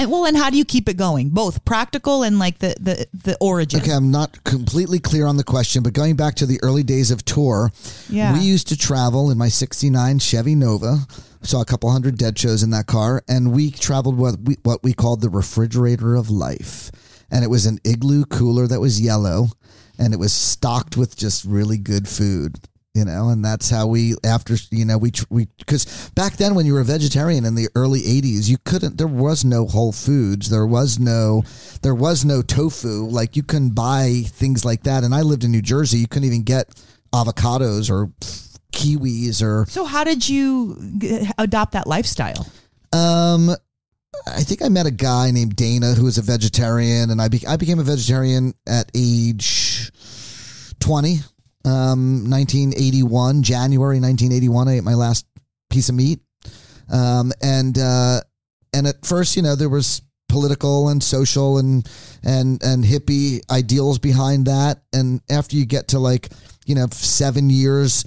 and 0.00 0.10
well 0.10 0.24
and 0.26 0.36
how 0.36 0.48
do 0.50 0.56
you 0.56 0.64
keep 0.64 0.88
it 0.88 0.96
going 0.96 1.28
both 1.30 1.64
practical 1.64 2.22
and 2.22 2.38
like 2.38 2.58
the 2.58 2.74
the 2.80 3.06
the 3.12 3.36
origin 3.40 3.80
Okay, 3.80 3.92
I'm 3.92 4.10
not 4.10 4.42
completely 4.44 4.98
clear 4.98 5.26
on 5.26 5.36
the 5.36 5.44
question, 5.44 5.82
but 5.82 5.92
going 5.92 6.16
back 6.16 6.34
to 6.36 6.46
the 6.46 6.58
early 6.62 6.82
days 6.82 7.10
of 7.10 7.24
tour, 7.24 7.70
Yeah. 8.08 8.32
we 8.32 8.40
used 8.40 8.68
to 8.68 8.76
travel 8.76 9.30
in 9.30 9.38
my 9.38 9.48
69 9.48 10.18
Chevy 10.18 10.54
Nova. 10.54 11.06
Saw 11.42 11.60
a 11.60 11.64
couple 11.64 11.90
hundred 11.90 12.18
dead 12.18 12.38
shows 12.38 12.62
in 12.62 12.70
that 12.70 12.86
car, 12.86 13.22
and 13.28 13.52
we 13.52 13.70
traveled 13.70 14.16
what 14.18 14.40
we, 14.42 14.56
what 14.62 14.82
we 14.82 14.92
called 14.92 15.20
the 15.22 15.30
refrigerator 15.30 16.14
of 16.14 16.28
life. 16.28 16.90
And 17.30 17.44
it 17.44 17.48
was 17.48 17.64
an 17.66 17.78
igloo 17.84 18.24
cooler 18.26 18.66
that 18.66 18.80
was 18.80 19.00
yellow, 19.00 19.48
and 19.98 20.12
it 20.12 20.18
was 20.18 20.32
stocked 20.32 20.96
with 20.98 21.16
just 21.16 21.44
really 21.44 21.78
good 21.78 22.08
food. 22.08 22.58
You 22.94 23.04
know, 23.04 23.28
and 23.28 23.44
that's 23.44 23.70
how 23.70 23.86
we 23.86 24.14
after 24.24 24.56
you 24.72 24.84
know 24.84 24.98
we 24.98 25.12
we 25.30 25.46
because 25.58 26.10
back 26.16 26.36
then 26.38 26.56
when 26.56 26.66
you 26.66 26.72
were 26.74 26.80
a 26.80 26.84
vegetarian 26.84 27.44
in 27.44 27.54
the 27.54 27.68
early 27.76 28.00
'80s, 28.00 28.48
you 28.48 28.56
couldn't. 28.64 28.98
There 28.98 29.06
was 29.06 29.44
no 29.44 29.66
Whole 29.66 29.92
Foods. 29.92 30.50
There 30.50 30.66
was 30.66 30.98
no 30.98 31.44
there 31.82 31.94
was 31.94 32.24
no 32.24 32.42
tofu. 32.42 33.06
Like 33.06 33.36
you 33.36 33.44
couldn't 33.44 33.76
buy 33.76 34.22
things 34.26 34.64
like 34.64 34.82
that. 34.82 35.04
And 35.04 35.14
I 35.14 35.22
lived 35.22 35.44
in 35.44 35.52
New 35.52 35.62
Jersey. 35.62 35.98
You 35.98 36.08
couldn't 36.08 36.26
even 36.26 36.42
get 36.42 36.68
avocados 37.14 37.90
or 37.90 38.10
kiwis 38.72 39.42
or 39.42 39.66
so 39.68 39.84
how 39.84 40.04
did 40.04 40.28
you 40.28 40.76
g- 40.98 41.28
adopt 41.38 41.72
that 41.72 41.88
lifestyle 41.88 42.46
um, 42.92 43.50
I 44.26 44.42
think 44.42 44.62
I 44.62 44.68
met 44.68 44.86
a 44.86 44.90
guy 44.92 45.30
named 45.32 45.56
Dana 45.56 45.94
who 45.94 46.04
was 46.04 46.18
a 46.18 46.22
vegetarian, 46.22 47.10
and 47.10 47.22
I 47.22 47.28
be- 47.28 47.46
I 47.46 47.56
became 47.56 47.78
a 47.78 47.84
vegetarian 47.84 48.54
at 48.66 48.90
age 48.96 49.90
twenty, 50.80 51.18
um, 51.64 52.28
nineteen 52.28 52.72
eighty 52.76 53.02
one, 53.02 53.42
January 53.42 54.00
nineteen 54.00 54.32
eighty 54.32 54.48
one. 54.48 54.68
I 54.68 54.78
ate 54.78 54.84
my 54.84 54.94
last 54.94 55.26
piece 55.68 55.88
of 55.88 55.94
meat, 55.94 56.20
um, 56.92 57.32
and 57.42 57.78
uh, 57.78 58.20
and 58.72 58.86
at 58.86 59.04
first, 59.04 59.36
you 59.36 59.42
know, 59.42 59.54
there 59.54 59.68
was 59.68 60.02
political 60.28 60.88
and 60.88 61.02
social 61.02 61.58
and 61.58 61.88
and 62.22 62.62
and 62.62 62.84
hippie 62.84 63.40
ideals 63.50 63.98
behind 63.98 64.46
that, 64.46 64.82
and 64.92 65.20
after 65.30 65.56
you 65.56 65.66
get 65.66 65.88
to 65.88 65.98
like 65.98 66.28
you 66.66 66.74
know 66.74 66.86
seven 66.90 67.50
years 67.50 68.04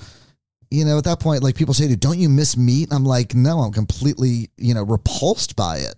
you 0.73 0.85
know, 0.85 0.97
at 0.97 1.03
that 1.03 1.19
point, 1.19 1.43
like 1.43 1.55
people 1.55 1.75
say 1.75 1.93
don't 1.95 2.17
you 2.17 2.29
miss 2.29 2.57
meat? 2.57 2.89
I'm 2.91 3.05
like, 3.05 3.35
no, 3.35 3.59
I'm 3.59 3.71
completely, 3.71 4.49
you 4.57 4.73
know, 4.73 4.81
repulsed 4.81 5.55
by 5.55 5.77
it. 5.77 5.93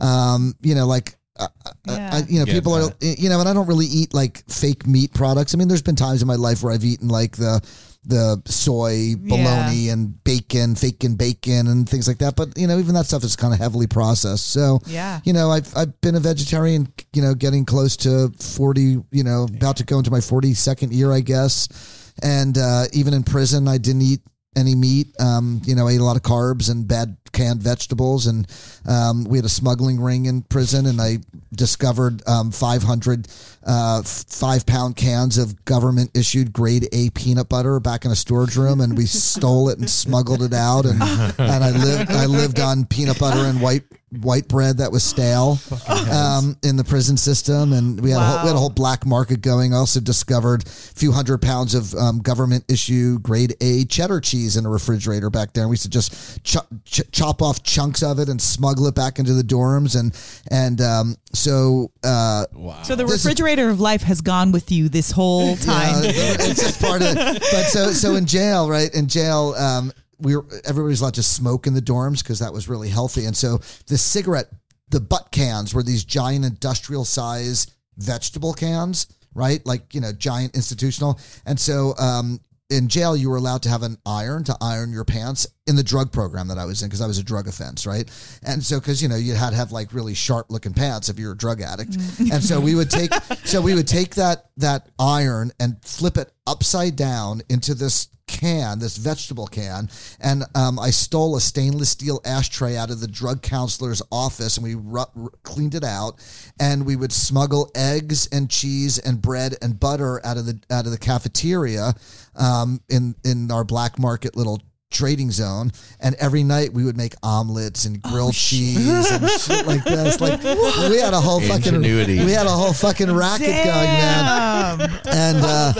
Um, 0.00 0.54
you 0.60 0.74
know, 0.74 0.84
like, 0.84 1.16
uh, 1.38 1.48
Yeah. 1.86 2.10
I, 2.14 2.18
you 2.28 2.38
know, 2.40 2.44
Get 2.46 2.54
people 2.54 2.74
are, 2.74 2.90
you 3.00 3.28
know, 3.28 3.40
and 3.40 3.48
I 3.48 3.52
don't 3.52 3.66
really 3.66 3.86
eat 3.86 4.14
like 4.14 4.44
fake 4.50 4.86
meat 4.86 5.12
products. 5.14 5.54
I 5.54 5.58
mean, 5.58 5.68
there's 5.68 5.82
been 5.82 5.96
times 5.96 6.22
in 6.22 6.28
my 6.28 6.34
life 6.36 6.62
where 6.62 6.72
I've 6.72 6.84
eaten 6.84 7.08
like 7.08 7.36
the, 7.36 7.60
the 8.04 8.40
soy 8.46 9.14
bologna 9.18 9.88
and 9.88 10.22
bacon, 10.22 10.76
fake 10.76 11.02
and 11.02 11.18
bacon 11.18 11.66
and 11.66 11.88
things 11.88 12.06
like 12.06 12.18
that. 12.18 12.36
But, 12.36 12.56
you 12.56 12.66
know, 12.68 12.78
even 12.78 12.94
that 12.94 13.06
stuff 13.06 13.24
is 13.24 13.34
kind 13.34 13.52
of 13.52 13.58
heavily 13.58 13.86
processed. 13.88 14.46
So, 14.50 14.78
Yeah. 14.86 15.20
you 15.24 15.32
know, 15.32 15.50
I've, 15.50 15.76
I've 15.76 16.00
been 16.00 16.14
a 16.14 16.20
vegetarian, 16.20 16.92
you 17.12 17.22
know, 17.22 17.34
getting 17.34 17.64
close 17.64 17.96
to 17.98 18.28
40, 18.40 19.02
you 19.10 19.24
know, 19.24 19.44
about 19.52 19.76
to 19.78 19.84
go 19.84 19.98
into 19.98 20.10
my 20.10 20.20
42nd 20.20 20.92
year, 20.92 21.10
I 21.12 21.20
guess. 21.20 22.12
And 22.22 22.56
uh, 22.56 22.84
even 22.92 23.12
in 23.12 23.24
prison, 23.24 23.66
I 23.68 23.78
didn't 23.78 24.02
eat 24.02 24.20
any 24.56 24.74
meat. 24.74 25.08
Um, 25.20 25.60
you 25.64 25.74
know, 25.74 25.86
I 25.86 25.92
ate 25.92 26.00
a 26.00 26.04
lot 26.04 26.16
of 26.16 26.22
carbs 26.22 26.70
and 26.70 26.88
bad 26.88 27.16
canned 27.36 27.62
vegetables. 27.62 28.26
And 28.26 28.46
um, 28.86 29.24
we 29.24 29.38
had 29.38 29.44
a 29.44 29.50
smuggling 29.50 30.00
ring 30.00 30.26
in 30.26 30.42
prison, 30.42 30.86
and 30.86 31.00
I 31.00 31.18
discovered 31.54 32.26
um, 32.26 32.50
500 32.50 33.28
uh, 33.64 34.02
five 34.02 34.66
pound 34.66 34.96
cans 34.96 35.38
of 35.38 35.64
government 35.64 36.16
issued 36.16 36.52
grade 36.52 36.88
A 36.92 37.10
peanut 37.10 37.48
butter 37.48 37.78
back 37.78 38.04
in 38.04 38.10
a 38.10 38.16
storage 38.16 38.56
room, 38.56 38.80
and 38.80 38.96
we 38.96 39.06
stole 39.06 39.68
it 39.68 39.78
and 39.78 39.88
smuggled 39.88 40.42
it 40.42 40.54
out. 40.54 40.86
And 40.86 41.00
and 41.02 41.64
I 41.64 41.70
lived 41.70 42.10
I 42.10 42.26
lived 42.26 42.58
on 42.58 42.86
peanut 42.86 43.18
butter 43.18 43.46
and 43.46 43.60
white 43.60 43.84
white 44.22 44.46
bread 44.46 44.78
that 44.78 44.92
was 44.92 45.02
stale 45.02 45.58
um, 46.12 46.56
in 46.62 46.76
the 46.76 46.84
prison 46.84 47.16
system, 47.16 47.72
and 47.72 48.00
we 48.00 48.10
had, 48.10 48.20
a 48.20 48.24
whole, 48.24 48.38
we 48.42 48.46
had 48.48 48.56
a 48.56 48.58
whole 48.58 48.70
black 48.70 49.04
market 49.04 49.40
going. 49.40 49.74
I 49.74 49.78
also 49.78 49.98
discovered 50.00 50.64
a 50.64 50.68
few 50.68 51.10
hundred 51.10 51.42
pounds 51.42 51.74
of 51.74 51.92
um, 51.94 52.20
government 52.20 52.64
issue 52.68 53.18
grade 53.18 53.54
A 53.60 53.84
cheddar 53.86 54.20
cheese 54.20 54.56
in 54.56 54.64
a 54.64 54.70
refrigerator 54.70 55.28
back 55.28 55.52
there. 55.54 55.64
And 55.64 55.70
we 55.70 55.74
used 55.74 55.82
to 55.82 55.90
just 55.90 56.42
ch- 56.44 56.56
ch- 56.84 57.10
chop 57.10 57.42
off 57.42 57.62
chunks 57.64 58.02
of 58.02 58.20
it 58.20 58.28
and 58.28 58.40
smuggle 58.40 58.86
it 58.86 58.94
back 58.94 59.18
into 59.18 59.32
the 59.34 59.42
dorms, 59.42 59.98
and 59.98 60.14
and 60.52 60.80
um, 60.80 61.16
so 61.32 61.90
uh, 62.04 62.46
So 62.84 62.94
the 62.94 63.04
This 63.04 63.14
is- 63.16 63.24
refrigerator 63.24 63.68
of 63.70 63.80
life 63.80 64.02
has 64.02 64.20
gone 64.20 64.52
with 64.52 64.70
you 64.70 64.88
this 64.88 65.10
whole 65.10 65.56
time. 65.56 66.04
yeah, 66.04 66.10
it's 66.38 66.62
just 66.62 66.80
part 66.80 67.02
of 67.02 67.08
it. 67.16 67.40
But 67.40 67.64
so 67.64 67.90
so 67.92 68.14
in 68.14 68.26
jail, 68.26 68.70
right? 68.70 68.92
In 68.94 69.08
jail, 69.08 69.54
um, 69.58 69.92
we 70.18 70.36
were 70.36 70.46
everybody's 70.64 71.00
allowed 71.00 71.14
to 71.14 71.22
smoke 71.22 71.66
in 71.66 71.74
the 71.74 71.82
dorms 71.82 72.22
because 72.22 72.38
that 72.38 72.52
was 72.52 72.68
really 72.68 72.88
healthy. 72.88 73.24
And 73.24 73.36
so 73.36 73.58
the 73.86 73.98
cigarette, 73.98 74.50
the 74.90 75.00
butt 75.00 75.30
cans 75.30 75.74
were 75.74 75.82
these 75.82 76.04
giant 76.04 76.44
industrial 76.44 77.04
size 77.04 77.66
vegetable 77.96 78.54
cans, 78.54 79.06
right? 79.34 79.64
Like 79.66 79.94
you 79.94 80.00
know, 80.00 80.12
giant 80.12 80.54
institutional. 80.54 81.20
And 81.44 81.58
so 81.58 81.94
um, 81.98 82.40
in 82.70 82.88
jail, 82.88 83.16
you 83.16 83.30
were 83.30 83.36
allowed 83.36 83.62
to 83.64 83.68
have 83.68 83.82
an 83.82 83.98
iron 84.04 84.44
to 84.44 84.56
iron 84.60 84.92
your 84.92 85.04
pants 85.04 85.46
in 85.66 85.76
the 85.76 85.82
drug 85.82 86.12
program 86.12 86.48
that 86.48 86.58
I 86.58 86.64
was 86.64 86.82
in 86.82 86.88
because 86.88 87.00
I 87.00 87.06
was 87.06 87.18
a 87.18 87.24
drug 87.24 87.48
offense, 87.48 87.86
right? 87.86 88.08
And 88.44 88.62
so 88.62 88.78
because 88.78 89.02
you 89.02 89.08
know 89.08 89.16
you 89.16 89.34
had 89.34 89.50
to 89.50 89.56
have 89.56 89.72
like 89.72 89.92
really 89.92 90.14
sharp 90.14 90.46
looking 90.50 90.72
pants 90.72 91.08
if 91.08 91.18
you're 91.18 91.32
a 91.32 91.36
drug 91.36 91.60
addict, 91.60 91.96
and 92.18 92.42
so 92.42 92.60
we 92.60 92.74
would 92.74 92.90
take 92.90 93.12
so 93.44 93.60
we 93.60 93.74
would 93.74 93.88
take 93.88 94.14
that 94.14 94.46
that 94.56 94.88
iron 94.98 95.52
and 95.58 95.82
flip 95.84 96.16
it 96.16 96.30
upside 96.46 96.96
down 96.96 97.42
into 97.48 97.74
this 97.74 98.08
can, 98.28 98.80
this 98.80 98.96
vegetable 98.96 99.46
can, 99.46 99.88
and 100.20 100.44
um, 100.54 100.78
I 100.78 100.90
stole 100.90 101.36
a 101.36 101.40
stainless 101.40 101.90
steel 101.90 102.20
ashtray 102.24 102.76
out 102.76 102.90
of 102.90 103.00
the 103.00 103.06
drug 103.06 103.40
counselor's 103.40 104.02
office, 104.10 104.56
and 104.56 104.64
we 104.64 104.74
ru- 104.74 105.04
ru- 105.14 105.30
cleaned 105.44 105.74
it 105.74 105.84
out, 105.84 106.14
and 106.58 106.84
we 106.84 106.96
would 106.96 107.12
smuggle 107.12 107.70
eggs 107.74 108.28
and 108.32 108.50
cheese 108.50 108.98
and 108.98 109.22
bread 109.22 109.56
and 109.62 109.78
butter 109.78 110.24
out 110.26 110.36
of 110.36 110.46
the 110.46 110.60
out 110.70 110.86
of 110.86 110.92
the 110.92 110.98
cafeteria 110.98 111.94
um, 112.36 112.80
in 112.88 113.14
in 113.24 113.50
our 113.50 113.64
black 113.64 113.98
market 113.98 114.36
little 114.36 114.60
trading 114.90 115.32
zone 115.32 115.72
and 116.00 116.14
every 116.16 116.44
night 116.44 116.72
we 116.72 116.84
would 116.84 116.96
make 116.96 117.12
omelets 117.22 117.84
and 117.86 118.00
grilled 118.02 118.32
cheese 118.34 119.10
and 119.10 119.28
shit 119.28 119.66
like 119.66 119.82
this 119.84 120.20
like 120.20 120.40
we 120.90 120.98
had 120.98 121.12
a 121.12 121.20
whole 121.20 121.40
fucking 121.40 121.74
Ingenuity. 121.74 122.24
we 122.24 122.30
had 122.30 122.46
a 122.46 122.50
whole 122.50 122.72
fucking 122.72 123.12
racket 123.12 123.48
going 123.48 123.66
man 123.66 124.80
and 125.06 125.38
uh 125.44 125.72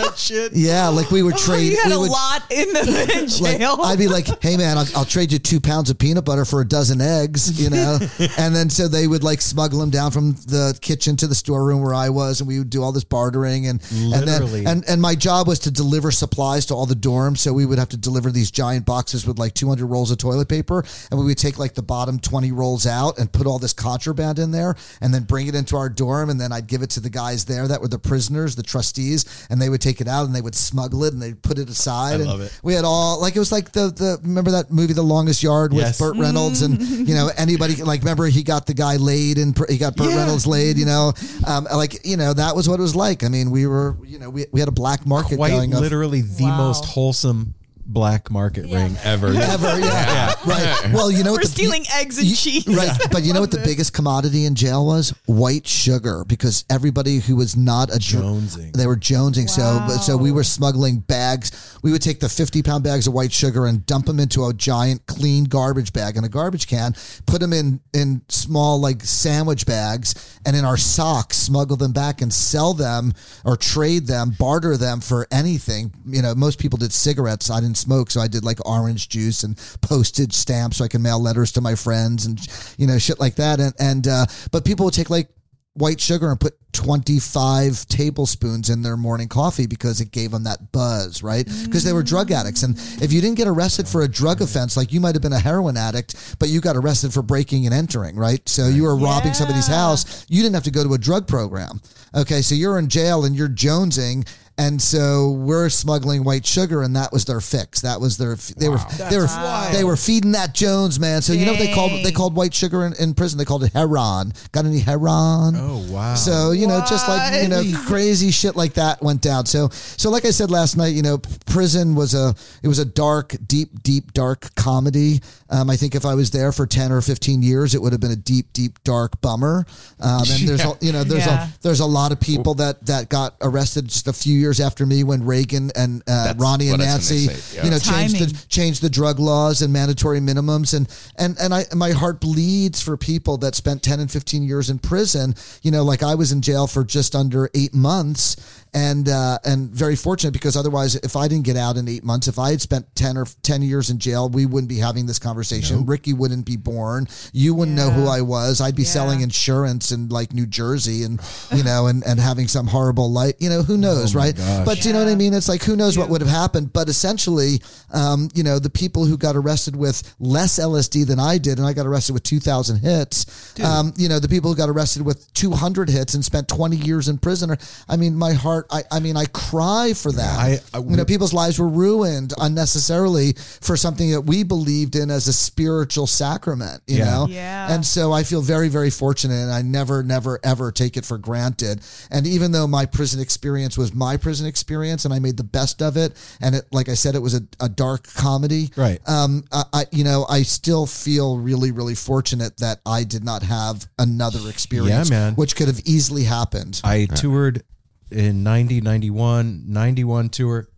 yeah 0.52 0.88
like 0.88 1.10
we 1.12 1.22
would 1.22 1.36
trade 1.46 1.70
you 1.72 1.76
had 1.78 1.88
we 1.88 1.94
a 1.94 2.00
would, 2.00 2.10
lot 2.10 2.42
in 2.50 2.72
the 2.72 2.80
in 3.16 3.42
like, 3.42 3.58
jail. 3.58 3.76
I'd 3.82 3.98
be 3.98 4.08
like, 4.08 4.26
"Hey 4.42 4.56
man, 4.56 4.76
I'll, 4.78 4.86
I'll 4.96 5.04
trade 5.04 5.30
you 5.32 5.38
two 5.38 5.60
pounds 5.60 5.90
of 5.90 5.98
peanut 5.98 6.24
butter 6.24 6.44
for 6.44 6.60
a 6.60 6.64
dozen 6.66 7.00
eggs," 7.00 7.60
you 7.60 7.70
know. 7.70 7.98
and 8.38 8.54
then 8.54 8.70
so 8.70 8.88
they 8.88 9.06
would 9.06 9.22
like 9.22 9.40
smuggle 9.40 9.80
them 9.80 9.90
down 9.90 10.10
from 10.10 10.32
the 10.32 10.76
kitchen 10.80 11.16
to 11.16 11.26
the 11.26 11.34
storeroom 11.34 11.80
where 11.80 11.94
I 11.94 12.08
was, 12.08 12.40
and 12.40 12.48
we 12.48 12.58
would 12.58 12.70
do 12.70 12.82
all 12.82 12.92
this 12.92 13.04
bartering, 13.04 13.66
and 13.66 13.80
Literally. 13.92 14.60
and 14.60 14.66
then 14.66 14.76
and 14.76 14.88
and 14.88 15.02
my 15.02 15.14
job 15.14 15.46
was 15.46 15.58
to 15.60 15.70
deliver 15.70 16.10
supplies 16.10 16.66
to 16.66 16.74
all 16.74 16.86
the 16.86 16.94
dorms, 16.94 17.38
so 17.38 17.52
we 17.52 17.66
would 17.66 17.78
have 17.78 17.90
to 17.90 17.96
deliver 17.96 18.30
these 18.30 18.50
giant 18.50 18.86
boxes 18.86 18.95
with 18.96 19.38
like 19.38 19.54
200 19.54 19.86
rolls 19.86 20.10
of 20.10 20.18
toilet 20.18 20.48
paper, 20.48 20.84
and 21.10 21.18
we 21.20 21.26
would 21.26 21.38
take 21.38 21.58
like 21.58 21.74
the 21.74 21.82
bottom 21.82 22.18
20 22.18 22.52
rolls 22.52 22.86
out 22.86 23.18
and 23.18 23.30
put 23.30 23.46
all 23.46 23.58
this 23.58 23.72
contraband 23.72 24.38
in 24.38 24.50
there, 24.50 24.74
and 25.00 25.12
then 25.12 25.24
bring 25.24 25.46
it 25.46 25.54
into 25.54 25.76
our 25.76 25.88
dorm, 25.88 26.30
and 26.30 26.40
then 26.40 26.52
I'd 26.52 26.66
give 26.66 26.82
it 26.82 26.90
to 26.90 27.00
the 27.00 27.10
guys 27.10 27.44
there 27.44 27.68
that 27.68 27.80
were 27.80 27.88
the 27.88 27.98
prisoners, 27.98 28.56
the 28.56 28.62
trustees, 28.62 29.46
and 29.50 29.60
they 29.60 29.68
would 29.68 29.80
take 29.80 30.00
it 30.00 30.08
out 30.08 30.24
and 30.26 30.34
they 30.34 30.40
would 30.40 30.54
smuggle 30.54 31.04
it 31.04 31.12
and 31.12 31.20
they'd 31.22 31.40
put 31.42 31.58
it 31.58 31.68
aside. 31.68 32.12
I 32.12 32.14
and 32.14 32.26
love 32.26 32.40
it. 32.40 32.58
We 32.62 32.74
had 32.74 32.84
all 32.84 33.20
like 33.20 33.36
it 33.36 33.38
was 33.38 33.52
like 33.52 33.72
the 33.72 33.88
the 33.90 34.18
remember 34.22 34.50
that 34.52 34.70
movie 34.70 34.92
The 34.92 35.02
Longest 35.02 35.42
Yard 35.42 35.72
with 35.72 35.82
Yes. 35.82 35.98
Burt 35.98 36.16
Reynolds 36.16 36.62
and 36.62 36.80
you 36.80 37.14
know 37.14 37.30
anybody 37.36 37.76
like 37.82 38.00
remember 38.00 38.26
he 38.26 38.42
got 38.42 38.66
the 38.66 38.74
guy 38.74 38.96
laid 38.96 39.38
and 39.38 39.56
he 39.68 39.78
got 39.78 39.96
Burt 39.96 40.10
Yeah. 40.10 40.16
Reynolds 40.18 40.46
laid. 40.46 40.78
You 40.78 40.86
know, 40.86 41.12
um, 41.46 41.64
like 41.72 42.04
you 42.06 42.16
know 42.16 42.32
that 42.34 42.54
was 42.56 42.68
what 42.68 42.78
it 42.78 42.82
was 42.82 42.96
like. 42.96 43.24
I 43.24 43.28
mean, 43.28 43.50
we 43.50 43.66
were 43.66 43.96
you 44.04 44.18
know 44.18 44.30
we, 44.30 44.46
we 44.52 44.60
had 44.60 44.68
a 44.68 44.72
black 44.72 45.06
market 45.06 45.36
Quite 45.36 45.50
going 45.50 45.74
of- 45.74 45.80
literally 45.80 46.22
the 46.22 46.44
Wow. 46.44 46.58
most 46.58 46.84
wholesome 46.84 47.54
black 47.86 48.30
market 48.30 48.62
ring 48.70 48.96
ever. 49.04 49.28
Ever, 49.36 49.78
yeah. 49.78 50.34
right. 50.44 50.90
Well, 50.92 51.10
you 51.10 51.22
know 51.24 51.32
We're 51.32 51.38
the- 51.40 51.46
stealing 51.46 51.84
eggs 51.94 52.18
and 52.18 52.26
you- 52.26 52.36
cheese. 52.36 52.66
right? 52.66 52.90
But 53.10 53.22
you 53.22 53.32
know 53.32 53.40
what 53.40 53.50
the 53.50 53.62
biggest 53.64 53.92
commodity 53.92 54.44
in 54.44 54.54
jail 54.54 54.84
was? 54.84 55.14
White 55.26 55.66
sugar, 55.66 56.24
because 56.26 56.64
everybody 56.68 57.18
who 57.20 57.36
was 57.36 57.56
not 57.56 57.88
a 57.94 57.98
dr- 57.98 58.22
Jonesing. 58.24 58.72
they 58.76 58.86
were 58.86 58.96
jonesing. 58.96 59.48
So, 59.48 59.82
but 59.86 59.98
so 59.98 60.16
we 60.16 60.32
were 60.32 60.44
smuggling 60.44 60.98
bags. 60.98 61.78
We 61.82 61.92
would 61.92 62.02
take 62.02 62.20
the 62.20 62.28
fifty 62.28 62.62
pound 62.62 62.82
bags 62.84 63.06
of 63.06 63.14
white 63.14 63.32
sugar 63.32 63.66
and 63.66 63.86
dump 63.86 64.06
them 64.06 64.18
into 64.20 64.44
a 64.46 64.52
giant 64.52 65.06
clean 65.06 65.44
garbage 65.44 65.92
bag 65.92 66.16
in 66.16 66.24
a 66.24 66.28
garbage 66.28 66.66
can. 66.66 66.94
Put 67.26 67.40
them 67.40 67.52
in 67.52 67.80
in 67.94 68.22
small 68.28 68.80
like 68.80 69.02
sandwich 69.02 69.64
bags, 69.66 70.38
and 70.44 70.56
in 70.56 70.64
our 70.64 70.76
socks, 70.76 71.36
smuggle 71.36 71.76
them 71.76 71.92
back 71.92 72.20
and 72.20 72.32
sell 72.32 72.74
them 72.74 73.12
or 73.44 73.56
trade 73.56 74.06
them, 74.06 74.34
barter 74.38 74.76
them 74.76 75.00
for 75.00 75.26
anything. 75.30 75.92
You 76.06 76.22
know, 76.22 76.34
most 76.34 76.58
people 76.58 76.76
did 76.78 76.92
cigarettes. 76.92 77.48
I 77.50 77.60
didn't 77.60 77.75
smoke, 77.76 78.10
so 78.10 78.20
I 78.20 78.28
did 78.28 78.44
like 78.44 78.64
orange 78.66 79.08
juice 79.08 79.42
and 79.42 79.56
postage 79.80 80.32
stamps 80.32 80.78
so 80.78 80.84
I 80.84 80.88
can 80.88 81.02
mail 81.02 81.20
letters 81.20 81.52
to 81.52 81.60
my 81.60 81.74
friends 81.74 82.26
and 82.26 82.38
you 82.78 82.86
know 82.86 82.98
shit 82.98 83.20
like 83.20 83.36
that. 83.36 83.60
And 83.60 83.74
and 83.78 84.08
uh, 84.08 84.26
but 84.50 84.64
people 84.64 84.84
would 84.86 84.94
take 84.94 85.10
like 85.10 85.28
white 85.76 86.00
sugar 86.00 86.30
and 86.30 86.40
put 86.40 86.54
25 86.72 87.86
tablespoons 87.86 88.70
in 88.70 88.82
their 88.82 88.96
morning 88.96 89.28
coffee 89.28 89.66
because 89.66 90.00
it 90.00 90.10
gave 90.10 90.30
them 90.30 90.44
that 90.44 90.72
buzz, 90.72 91.22
right? 91.22 91.46
Because 91.64 91.84
they 91.84 91.92
were 91.92 92.02
drug 92.02 92.30
addicts. 92.30 92.62
And 92.62 92.76
if 93.02 93.12
you 93.12 93.20
didn't 93.20 93.36
get 93.36 93.48
arrested 93.48 93.88
for 93.88 94.02
a 94.02 94.08
drug 94.08 94.40
offense, 94.40 94.76
like 94.76 94.92
you 94.92 95.00
might 95.00 95.14
have 95.14 95.22
been 95.22 95.32
a 95.32 95.38
heroin 95.38 95.76
addict, 95.76 96.36
but 96.38 96.48
you 96.48 96.60
got 96.60 96.76
arrested 96.76 97.12
for 97.12 97.22
breaking 97.22 97.66
and 97.66 97.74
entering, 97.74 98.16
right? 98.16 98.46
So 98.48 98.68
you 98.68 98.82
were 98.84 98.96
robbing 98.96 99.34
somebody's 99.34 99.66
house. 99.66 100.26
You 100.28 100.42
didn't 100.42 100.54
have 100.54 100.64
to 100.64 100.70
go 100.70 100.82
to 100.82 100.94
a 100.94 100.98
drug 100.98 101.26
program. 101.26 101.80
Okay. 102.14 102.42
So 102.42 102.54
you're 102.54 102.78
in 102.78 102.88
jail 102.88 103.24
and 103.24 103.34
you're 103.34 103.48
jonesing. 103.48 104.26
And 104.58 104.80
so 104.80 105.32
we're 105.32 105.68
smuggling 105.68 106.24
white 106.24 106.46
sugar, 106.46 106.80
and 106.82 106.96
that 106.96 107.12
was 107.12 107.26
their 107.26 107.42
fix. 107.42 107.82
That 107.82 108.00
was 108.00 108.16
their. 108.16 108.36
They 108.56 108.70
were 108.70 108.78
they 109.10 109.18
were 109.18 109.28
they 109.70 109.84
were 109.84 109.96
feeding 109.96 110.32
that 110.32 110.54
Jones 110.54 110.98
man. 110.98 111.20
So 111.20 111.34
you 111.34 111.44
know 111.44 111.52
what 111.52 111.58
they 111.60 111.74
called 111.74 111.90
they 112.02 112.10
called 112.10 112.34
white 112.34 112.54
sugar 112.54 112.86
in, 112.86 112.94
in 112.94 113.12
prison. 113.12 113.36
They 113.38 113.44
called 113.44 113.64
it 113.64 113.74
heron. 113.74 114.32
Got 114.52 114.64
any 114.64 114.78
heron? 114.78 115.56
Oh 115.56 115.84
wow. 115.90 116.14
So 116.14 116.52
you 116.52 116.66
know, 116.66 116.82
just 116.88 117.06
like 117.06 117.42
you 117.42 117.48
know, 117.48 117.62
crazy 117.86 118.30
shit 118.30 118.56
like 118.56 118.72
that 118.74 119.02
went 119.02 119.20
down. 119.20 119.44
So 119.44 119.68
so 119.68 120.08
like 120.08 120.24
I 120.24 120.30
said 120.30 120.50
last 120.50 120.78
night, 120.78 120.94
you 120.94 121.02
know, 121.02 121.18
prison 121.44 121.94
was 121.94 122.14
a 122.14 122.34
it 122.62 122.68
was 122.68 122.78
a 122.78 122.86
dark, 122.86 123.36
deep, 123.46 123.82
deep, 123.82 124.14
dark 124.14 124.54
comedy. 124.54 125.20
Um, 125.50 125.68
I 125.68 125.76
think 125.76 125.94
if 125.94 126.06
I 126.06 126.14
was 126.14 126.30
there 126.30 126.50
for 126.50 126.66
ten 126.66 126.92
or 126.92 127.02
fifteen 127.02 127.42
years, 127.42 127.74
it 127.74 127.82
would 127.82 127.92
have 127.92 128.00
been 128.00 128.10
a 128.10 128.16
deep, 128.16 128.54
deep, 128.54 128.82
dark 128.84 129.20
bummer. 129.20 129.66
Um, 130.00 130.22
and 130.30 130.48
there's 130.48 130.64
a, 130.64 130.78
you 130.80 130.92
know 130.92 131.04
there's 131.04 131.26
Yeah. 131.26 131.48
a 131.48 131.62
there's 131.62 131.80
a 131.80 131.86
lot 131.86 132.10
of 132.10 132.20
people 132.20 132.54
that 132.54 132.86
that 132.86 133.10
got 133.10 133.34
arrested 133.42 133.88
just 133.88 134.08
a 134.08 134.14
few 134.14 134.32
years 134.34 134.45
after 134.60 134.86
me 134.86 135.04
when 135.04 135.24
Reagan 135.24 135.70
and 135.76 136.02
uh, 136.06 136.34
Ronnie 136.36 136.68
and 136.68 136.78
what 136.78 136.86
I 136.86 136.96
was 136.96 137.08
gonna 137.08 137.20
Nancy, 137.20 137.26
say, 137.28 137.56
yeah. 137.56 137.64
you 137.64 137.70
know, 137.70 137.78
changed 137.78 138.18
the 138.18 138.46
changed 138.48 138.82
the 138.82 138.90
drug 138.90 139.18
laws 139.18 139.62
and 139.62 139.72
mandatory 139.72 140.20
minimums. 140.20 140.74
And 140.74 140.88
and 141.18 141.36
and 141.38 141.54
I 141.54 141.64
my 141.74 141.90
heart 141.90 142.20
bleeds 142.20 142.82
for 142.82 142.96
people 142.96 143.36
that 143.38 143.54
spent 143.54 143.82
10 143.82 144.00
and 144.00 144.10
15 144.10 144.42
years 144.42 144.70
in 144.70 144.78
prison. 144.78 145.34
You 145.62 145.70
know 145.70 145.84
like 145.84 146.02
I 146.02 146.14
was 146.14 146.32
in 146.32 146.42
jail 146.42 146.66
for 146.66 146.84
just 146.84 147.14
under 147.14 147.50
8 147.54 147.74
months 147.74 148.65
and 148.76 149.08
uh, 149.08 149.38
and 149.44 149.70
very 149.70 149.96
fortunate 149.96 150.32
because 150.32 150.54
otherwise 150.54 150.96
if 150.96 151.16
I 151.16 151.28
didn't 151.28 151.46
get 151.46 151.56
out 151.56 151.78
in 151.78 151.88
8 151.88 152.04
months 152.04 152.28
if 152.28 152.38
I 152.38 152.50
had 152.50 152.60
spent 152.60 152.84
10 152.94 153.16
or 153.16 153.24
10 153.42 153.62
years 153.62 153.88
in 153.88 153.98
jail 153.98 154.28
we 154.28 154.44
wouldn't 154.44 154.68
be 154.68 154.76
having 154.76 155.06
this 155.06 155.18
conversation. 155.18 155.86
Ricki 155.86 156.12
wouldn't 156.12 156.44
be 156.44 156.56
born. 156.56 157.08
You 157.32 157.54
wouldn't 157.54 157.76
know 157.76 157.88
who 157.90 158.06
I 158.06 158.20
was. 158.20 158.60
I'd 158.60 158.76
be 158.76 158.82
Yeah. 158.82 158.88
selling 158.98 159.20
insurance 159.22 159.92
in 159.92 160.10
like 160.10 160.34
New 160.34 160.44
Jersey 160.46 161.04
and 161.04 161.18
you 161.54 161.64
know 161.64 161.86
and 161.86 162.04
and 162.06 162.20
having 162.20 162.48
some 162.48 162.66
horrible 162.66 163.10
life. 163.10 163.34
You 163.38 163.48
know 163.48 163.62
who 163.62 163.78
knows 163.78 164.14
Oh 164.14 164.18
right? 164.20 164.36
gosh. 164.36 164.66
but 164.66 164.80
do 164.82 164.88
you 164.88 164.92
know 164.92 165.02
what 165.04 165.10
I 165.10 165.14
mean? 165.14 165.32
It's 165.32 165.48
like 165.48 165.62
who 165.62 165.74
knows 165.74 165.96
what 165.96 166.10
would 166.10 166.20
have 166.20 166.30
happened? 166.30 166.72
But 166.74 166.88
essentially 166.90 167.62
um, 167.92 168.28
you 168.34 168.42
know 168.42 168.58
the 168.58 168.68
people 168.70 169.06
who 169.06 169.16
got 169.16 169.36
arrested 169.36 169.74
with 169.74 170.02
less 170.20 170.58
LSD 170.58 171.06
than 171.06 171.18
I 171.18 171.38
did 171.38 171.56
and 171.58 171.66
I 171.66 171.72
got 171.72 171.86
arrested 171.86 172.12
with 172.12 172.24
2000 172.24 172.76
hits 172.80 173.58
um, 173.64 173.94
you 173.96 174.08
know 174.10 174.18
the 174.18 174.28
people 174.28 174.50
who 174.50 174.56
got 174.56 174.68
arrested 174.68 175.00
with 175.02 175.32
200 175.32 175.88
hits 175.88 176.12
and 176.14 176.22
spent 176.24 176.46
20 176.48 176.76
years 176.76 177.08
in 177.08 177.16
prison 177.16 177.50
are, 177.52 177.58
I 177.88 177.96
mean 177.96 178.14
my 178.16 178.32
heart 178.34 178.65
I, 178.70 178.82
I 178.90 179.00
mean 179.00 179.16
I 179.16 179.24
cry 179.26 179.92
for 179.94 180.12
that 180.12 180.38
I- 180.38 180.60
I- 180.74 180.78
you 180.80 180.96
know 180.96 181.04
people's 181.04 181.32
lives 181.34 181.58
were 181.58 181.68
ruined 181.68 182.32
unnecessarily 182.40 183.34
for 183.60 183.76
something 183.76 184.10
that 184.10 184.22
we 184.22 184.42
believed 184.42 184.96
in 184.96 185.10
as 185.10 185.28
a 185.28 185.32
spiritual 185.32 186.06
sacrament 186.06 186.82
you 186.86 186.98
Yeah. 186.98 187.04
know 187.10 187.26
Yeah. 187.28 187.72
and 187.74 187.84
so 187.86 188.12
I 188.12 188.22
feel 188.24 188.42
very, 188.42 188.68
very 188.68 188.90
fortunate, 188.90 189.34
and 189.34 189.52
I 189.52 189.62
never, 189.62 190.02
never, 190.02 190.38
ever 190.44 190.72
take 190.72 190.96
it 190.96 191.04
for 191.04 191.18
granted. 191.18 191.80
And 192.10 192.26
even 192.26 192.52
though 192.52 192.66
my 192.66 192.86
prison 192.86 193.20
experience 193.20 193.76
was 193.78 193.94
my 193.94 194.16
prison 194.16 194.46
experience, 194.46 195.04
and 195.04 195.12
I 195.14 195.18
made 195.18 195.36
the 195.36 195.44
best 195.44 195.82
of 195.82 195.96
it, 195.96 196.14
and 196.40 196.54
it, 196.54 196.64
like 196.72 196.88
I 196.88 196.94
said, 196.94 197.14
it 197.14 197.22
was 197.22 197.34
a, 197.34 197.42
a 197.60 197.68
dark 197.68 198.06
comedy. 198.14 198.70
Right. 198.76 199.00
Um. 199.06 199.44
I, 199.52 199.64
I, 199.72 199.84
you 199.92 200.04
know, 200.04 200.26
I 200.28 200.42
still 200.42 200.86
feel 200.86 201.38
really, 201.38 201.70
really 201.72 201.94
fortunate 201.94 202.56
that 202.58 202.80
I 202.86 203.04
did 203.04 203.24
not 203.24 203.42
have 203.42 203.86
another 203.98 204.48
experience, 204.48 205.10
yeah, 205.10 205.18
man. 205.18 205.34
which 205.34 205.56
could 205.56 205.68
have 205.68 205.80
easily 205.84 206.24
happened. 206.24 206.80
I 206.84 207.06
toured 207.06 207.62
in 208.10 208.42
90, 208.42 208.80
91, 208.80 209.64
91 209.66 210.28
tour, 210.28 210.68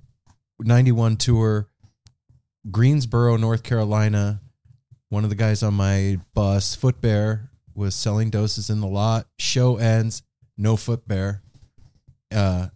91 0.60 1.16
tour, 1.16 1.68
Greensboro, 2.70 3.36
North 3.36 3.62
Carolina. 3.62 4.40
One 5.10 5.24
of 5.24 5.30
the 5.30 5.36
guys 5.36 5.62
on 5.62 5.74
my 5.74 6.18
bus, 6.34 6.74
Foot 6.74 7.00
Bear, 7.00 7.50
was 7.74 7.94
selling 7.94 8.30
doses 8.30 8.68
in 8.68 8.80
the 8.80 8.86
lot. 8.86 9.26
Show 9.38 9.76
ends, 9.76 10.22
no 10.56 10.76
Foot 10.76 11.06
Bear. 11.09 11.42
Uh, 12.34 12.68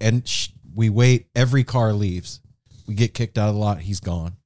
and 0.00 0.26
sh- 0.26 0.50
we 0.74 0.88
wait. 0.88 1.26
Every 1.34 1.64
car 1.64 1.92
leaves. 1.92 2.40
We 2.86 2.94
get 2.94 3.14
kicked 3.14 3.38
out 3.38 3.48
of 3.48 3.54
the 3.54 3.60
lot. 3.60 3.80
He's 3.80 4.00
gone. 4.00 4.36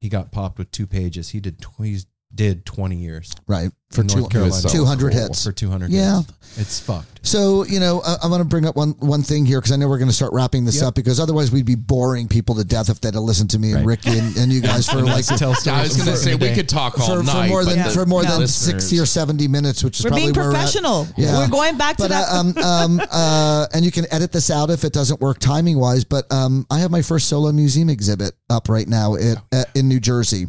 He 0.00 0.08
got 0.08 0.32
popped 0.32 0.58
with 0.58 0.70
two 0.70 0.86
pages. 0.86 1.30
He 1.30 1.40
did. 1.40 1.60
Tw- 1.60 1.84
he 1.84 1.98
did 2.34 2.64
twenty 2.66 2.96
years 2.96 3.32
right. 3.46 3.70
For 3.90 4.02
two, 4.02 4.20
North 4.20 4.32
Carolina. 4.32 4.68
200 4.70 5.12
hits. 5.12 5.44
for 5.44 5.52
two 5.52 5.68
hundred. 5.68 5.90
Yeah. 5.90 6.22
it's 6.56 6.80
fucked. 6.80 7.26
So 7.26 7.66
you 7.66 7.78
know, 7.78 8.00
I, 8.02 8.16
I 8.22 8.26
want 8.26 8.40
to 8.40 8.46
bring 8.48 8.64
up 8.64 8.74
one 8.74 8.92
one 9.00 9.22
thing 9.22 9.44
here 9.44 9.60
because 9.60 9.70
I 9.70 9.76
know 9.76 9.86
we're 9.86 9.98
going 9.98 10.08
to 10.08 10.14
start 10.14 10.32
wrapping 10.32 10.64
this 10.64 10.76
Yep. 10.76 10.84
up 10.88 10.94
because 10.94 11.20
otherwise 11.20 11.52
we'd 11.52 11.66
be 11.66 11.74
boring 11.74 12.26
people 12.26 12.54
to 12.54 12.64
death 12.64 12.88
if 12.88 13.02
they'd 13.02 13.12
have 13.12 13.22
listened 13.22 13.50
to 13.50 13.58
me 13.58 13.72
and 13.72 13.84
Ricki 13.86 14.18
and, 14.18 14.34
and 14.38 14.50
you 14.50 14.62
guys 14.62 14.88
for 14.88 15.02
like 15.02 15.26
tell 15.26 15.54
stories. 15.54 15.66
I 15.68 15.82
was 15.82 15.96
going 15.96 16.08
to 16.08 16.16
say 16.16 16.34
we 16.36 16.54
could 16.54 16.70
talk 16.70 16.98
all 16.98 17.06
for, 17.06 17.16
for 17.18 17.22
night 17.22 17.50
more 17.50 17.66
than 17.66 17.76
but 17.80 17.88
the 17.88 17.90
for 17.94 18.06
more 18.06 18.22
than 18.22 18.40
listeners- 18.40 18.54
sixty 18.54 18.98
or 18.98 19.04
seventy 19.04 19.46
minutes, 19.46 19.84
which 19.84 19.98
is 19.98 20.04
We're 20.06 20.12
probably 20.12 20.24
being 20.28 20.34
where 20.36 20.44
we're 20.46 20.50
at. 20.52 20.54
professional. 20.54 21.06
Yeah. 21.18 21.36
We're 21.40 21.48
going 21.50 21.76
back 21.76 21.98
to 21.98 22.04
But 22.04 22.08
that. 22.12 22.28
uh, 22.30 22.40
um, 22.40 22.58
um, 22.58 23.00
uh, 23.12 23.66
and 23.74 23.84
you 23.84 23.90
can 23.92 24.06
edit 24.10 24.32
this 24.32 24.50
out 24.50 24.70
if 24.70 24.84
it 24.84 24.94
doesn't 24.94 25.20
work 25.20 25.38
timing 25.38 25.78
wise. 25.78 26.04
But 26.04 26.32
um, 26.32 26.64
I 26.70 26.78
have 26.78 26.90
my 26.90 27.02
first 27.02 27.28
solo 27.28 27.52
museum 27.52 27.90
exhibit 27.90 28.32
up 28.48 28.70
right 28.70 28.88
now 28.88 29.16
at, 29.16 29.36
at, 29.52 29.66
in 29.76 29.86
New 29.86 30.00
Jersey, 30.00 30.46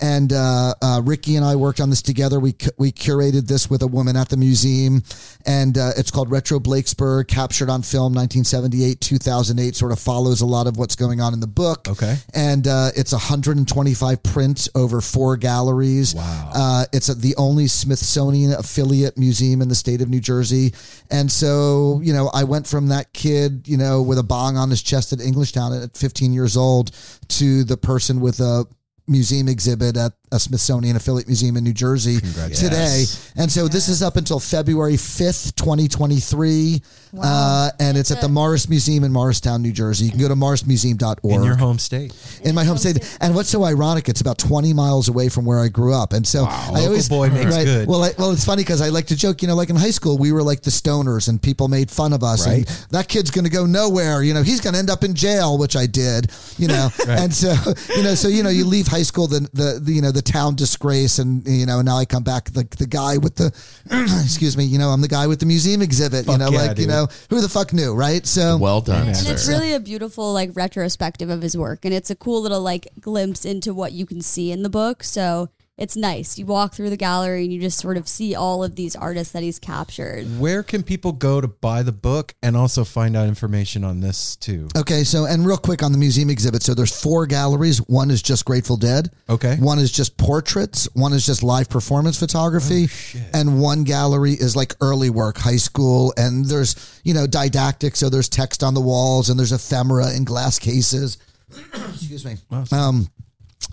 and 0.00 0.32
uh, 0.32 0.74
uh, 0.82 1.00
Ricki 1.04 1.36
and 1.36 1.44
I 1.44 1.56
worked 1.56 1.80
on 1.80 1.90
this 1.90 2.02
together. 2.02 2.38
We 2.40 2.52
cu- 2.52 2.70
we 2.78 2.92
curated 2.92 3.46
this 3.46 3.70
with 3.70 3.82
a 3.82 3.86
woman 3.86 4.16
at 4.16 4.28
the 4.28 4.36
museum, 4.36 5.02
and 5.44 5.76
uh, 5.76 5.90
it's 5.96 6.10
called 6.10 6.30
Retro 6.30 6.60
Blakesberg, 6.60 7.28
captured 7.28 7.70
on 7.70 7.82
film, 7.82 8.12
1978, 8.14 9.00
2008. 9.00 9.76
Sort 9.76 9.92
of 9.92 9.98
follows 9.98 10.40
a 10.40 10.46
lot 10.46 10.66
of 10.66 10.76
what's 10.76 10.96
going 10.96 11.20
on 11.20 11.32
in 11.32 11.40
the 11.40 11.46
book. 11.46 11.88
Okay. 11.88 12.16
and 12.34 12.66
uh, 12.66 12.90
it's 12.96 13.12
125 13.12 14.22
prints 14.22 14.68
over 14.74 15.00
four 15.00 15.36
galleries. 15.36 16.14
Wow. 16.14 16.50
Uh, 16.54 16.84
it's 16.92 17.06
the 17.06 17.34
only 17.36 17.66
Smithsonian 17.66 18.52
affiliate 18.52 19.16
museum 19.18 19.62
in 19.62 19.68
the 19.68 19.74
state 19.74 20.00
of 20.00 20.08
New 20.08 20.20
Jersey. 20.20 20.74
And 21.10 21.30
so, 21.30 22.00
you 22.02 22.12
know, 22.12 22.30
I 22.32 22.44
went 22.44 22.66
from 22.66 22.88
that 22.88 23.12
kid, 23.12 23.68
you 23.68 23.76
know, 23.76 24.02
with 24.02 24.18
a 24.18 24.22
bong 24.22 24.56
on 24.56 24.70
his 24.70 24.82
chest 24.82 25.12
at 25.12 25.18
Englishtown 25.20 25.82
at 25.82 25.96
15 25.96 26.32
years 26.32 26.56
old 26.56 26.90
to 27.28 27.64
the 27.64 27.76
person 27.76 28.20
with 28.20 28.40
a 28.40 28.66
museum 29.08 29.48
exhibit 29.48 29.96
at 29.96 30.12
a 30.32 30.38
Smithsonian 30.38 30.96
affiliate 30.96 31.28
museum 31.28 31.56
in 31.56 31.64
New 31.64 31.72
Jersey 31.72 32.18
today. 32.20 33.04
And 33.36 33.50
so 33.50 33.68
this 33.68 33.88
is 33.88 34.02
up 34.02 34.16
until 34.16 34.40
February 34.40 34.94
5th, 34.94 35.54
2023. 35.56 36.82
Uh, 37.18 37.70
and 37.80 37.96
it's 37.96 38.10
at 38.10 38.20
the 38.20 38.28
Morris 38.28 38.68
Museum 38.68 39.04
in 39.04 39.12
Morristown, 39.12 39.62
New 39.62 39.72
Jersey. 39.72 40.06
You 40.06 40.10
can 40.10 40.20
go 40.20 40.28
to 40.28 40.34
morrismuseum.org 40.34 41.34
In 41.34 41.42
your 41.44 41.56
home 41.56 41.78
state. 41.78 42.12
in 42.44 42.54
my 42.54 42.64
home 42.64 42.76
state. 42.76 42.98
And 43.20 43.34
what's 43.34 43.48
so 43.48 43.64
ironic? 43.64 44.08
It's 44.08 44.20
about 44.20 44.38
20 44.38 44.72
miles 44.74 45.08
away 45.08 45.28
from 45.28 45.44
where 45.44 45.58
I 45.60 45.68
grew 45.68 45.94
up. 45.94 46.12
And 46.12 46.26
so 46.26 46.44
I 46.44 46.68
Local 46.70 46.84
always 46.86 47.08
boy 47.08 47.30
makes 47.30 47.56
good. 47.56 47.88
Well, 47.88 48.04
I, 48.04 48.10
well, 48.18 48.32
it's 48.32 48.44
funny 48.44 48.62
because 48.62 48.82
I 48.82 48.88
like 48.90 49.06
to 49.06 49.16
joke. 49.16 49.40
You 49.42 49.48
know, 49.48 49.54
like 49.54 49.70
in 49.70 49.76
high 49.76 49.90
school, 49.90 50.18
we 50.18 50.32
were 50.32 50.42
like 50.42 50.62
the 50.62 50.70
stoners, 50.70 51.28
and 51.28 51.40
people 51.40 51.68
made 51.68 51.90
fun 51.90 52.12
of 52.12 52.22
us. 52.22 52.46
And 52.46 52.66
that 52.90 53.08
kid's 53.08 53.30
going 53.30 53.44
to 53.44 53.50
go 53.50 53.64
nowhere. 53.64 54.22
You 54.22 54.34
know, 54.34 54.42
he's 54.42 54.60
going 54.60 54.74
to 54.74 54.78
end 54.78 54.90
up 54.90 55.04
in 55.04 55.14
jail, 55.14 55.56
which 55.56 55.76
I 55.76 55.86
did. 55.86 56.30
You 56.58 56.68
know, 56.68 56.88
and 57.08 57.32
so 57.32 57.54
you 57.96 58.02
know, 58.02 58.14
so 58.14 58.28
you 58.28 58.42
know, 58.42 58.50
you 58.50 58.64
leave 58.66 58.88
high 58.88 59.02
school, 59.02 59.26
the, 59.26 59.48
the 59.54 59.80
the 59.82 59.92
you 59.92 60.02
know 60.02 60.12
the 60.16 60.22
town 60.22 60.56
disgrace, 60.56 61.18
and 61.20 61.46
you 61.46 61.66
know, 61.66 61.78
and 61.78 61.86
now 61.86 61.96
I 61.98 62.04
come 62.04 62.22
back 62.24 62.50
the 62.50 62.66
the 62.78 62.86
guy 62.86 63.18
with 63.18 63.36
the 63.36 63.52
excuse 64.24 64.56
me, 64.56 64.64
you 64.64 64.78
know, 64.78 64.88
I'm 64.88 65.00
the 65.00 65.08
guy 65.08 65.26
with 65.26 65.38
the 65.40 65.46
museum 65.46 65.82
exhibit. 65.82 66.26
you 66.26 66.38
know, 66.38 66.50
yeah, 66.50 66.62
like 66.66 66.78
you 66.78 66.86
know, 66.86 67.06
who 67.30 67.40
the 67.40 67.48
fuck 67.48 67.72
knew, 67.72 67.94
right? 67.94 68.26
So 68.26 68.56
Well 68.56 68.80
done, 68.80 69.08
And 69.08 69.16
sir. 69.16 69.32
it's 69.32 69.46
really 69.48 69.72
a 69.74 69.80
beautiful 69.80 70.32
like 70.32 70.50
retrospective 70.54 71.30
of 71.30 71.42
his 71.42 71.56
work 71.56 71.84
and 71.84 71.92
it's 71.94 72.10
a 72.10 72.16
cool 72.16 72.40
little 72.42 72.60
like 72.62 72.88
glimpse 73.00 73.44
into 73.44 73.72
what 73.74 73.92
you 73.92 74.06
can 74.06 74.20
see 74.20 74.50
in 74.50 74.62
the 74.62 74.68
book. 74.70 75.04
So 75.04 75.50
it's 75.78 75.94
nice. 75.94 76.38
You 76.38 76.46
walk 76.46 76.72
through 76.72 76.88
the 76.88 76.96
gallery 76.96 77.44
and 77.44 77.52
you 77.52 77.60
just 77.60 77.78
sort 77.78 77.98
of 77.98 78.08
see 78.08 78.34
all 78.34 78.64
of 78.64 78.76
these 78.76 78.96
artists 78.96 79.34
that 79.34 79.42
he's 79.42 79.58
captured. 79.58 80.24
Where 80.38 80.62
can 80.62 80.82
people 80.82 81.12
go 81.12 81.40
to 81.42 81.48
buy 81.48 81.82
the 81.82 81.92
book 81.92 82.34
and 82.42 82.56
also 82.56 82.82
find 82.82 83.14
out 83.14 83.28
information 83.28 83.84
on 83.84 84.00
this 84.00 84.36
too? 84.36 84.68
Okay, 84.74 85.04
so 85.04 85.26
and 85.26 85.46
real 85.46 85.58
quick 85.58 85.82
on 85.82 85.92
the 85.92 85.98
museum 85.98 86.30
exhibit. 86.30 86.62
So 86.62 86.72
there's 86.72 86.98
four 86.98 87.26
galleries. 87.26 87.78
One 87.88 88.10
is 88.10 88.22
just 88.22 88.46
Grateful 88.46 88.78
Dead. 88.78 89.10
Okay. 89.28 89.56
One 89.56 89.78
is 89.78 89.92
just 89.92 90.16
portraits. 90.16 90.88
One 90.94 91.12
is 91.12 91.26
just 91.26 91.42
live 91.42 91.68
performance 91.68 92.18
photography. 92.18 92.88
and 93.34 93.60
one 93.60 93.84
gallery 93.84 94.32
is 94.32 94.56
like 94.56 94.74
early 94.80 95.10
work, 95.10 95.36
high 95.36 95.56
school. 95.56 96.14
And 96.16 96.46
there's, 96.46 97.00
you 97.04 97.12
know, 97.12 97.26
didactic. 97.26 97.96
So 97.96 98.08
there's 98.08 98.30
text 98.30 98.62
on 98.62 98.72
the 98.72 98.80
walls 98.80 99.28
and 99.28 99.38
there's 99.38 99.52
ephemera 99.52 100.14
in 100.16 100.24
glass 100.24 100.58
cases. 100.58 101.18
Excuse 101.74 102.24
me. 102.24 102.36
Um, 102.72 103.08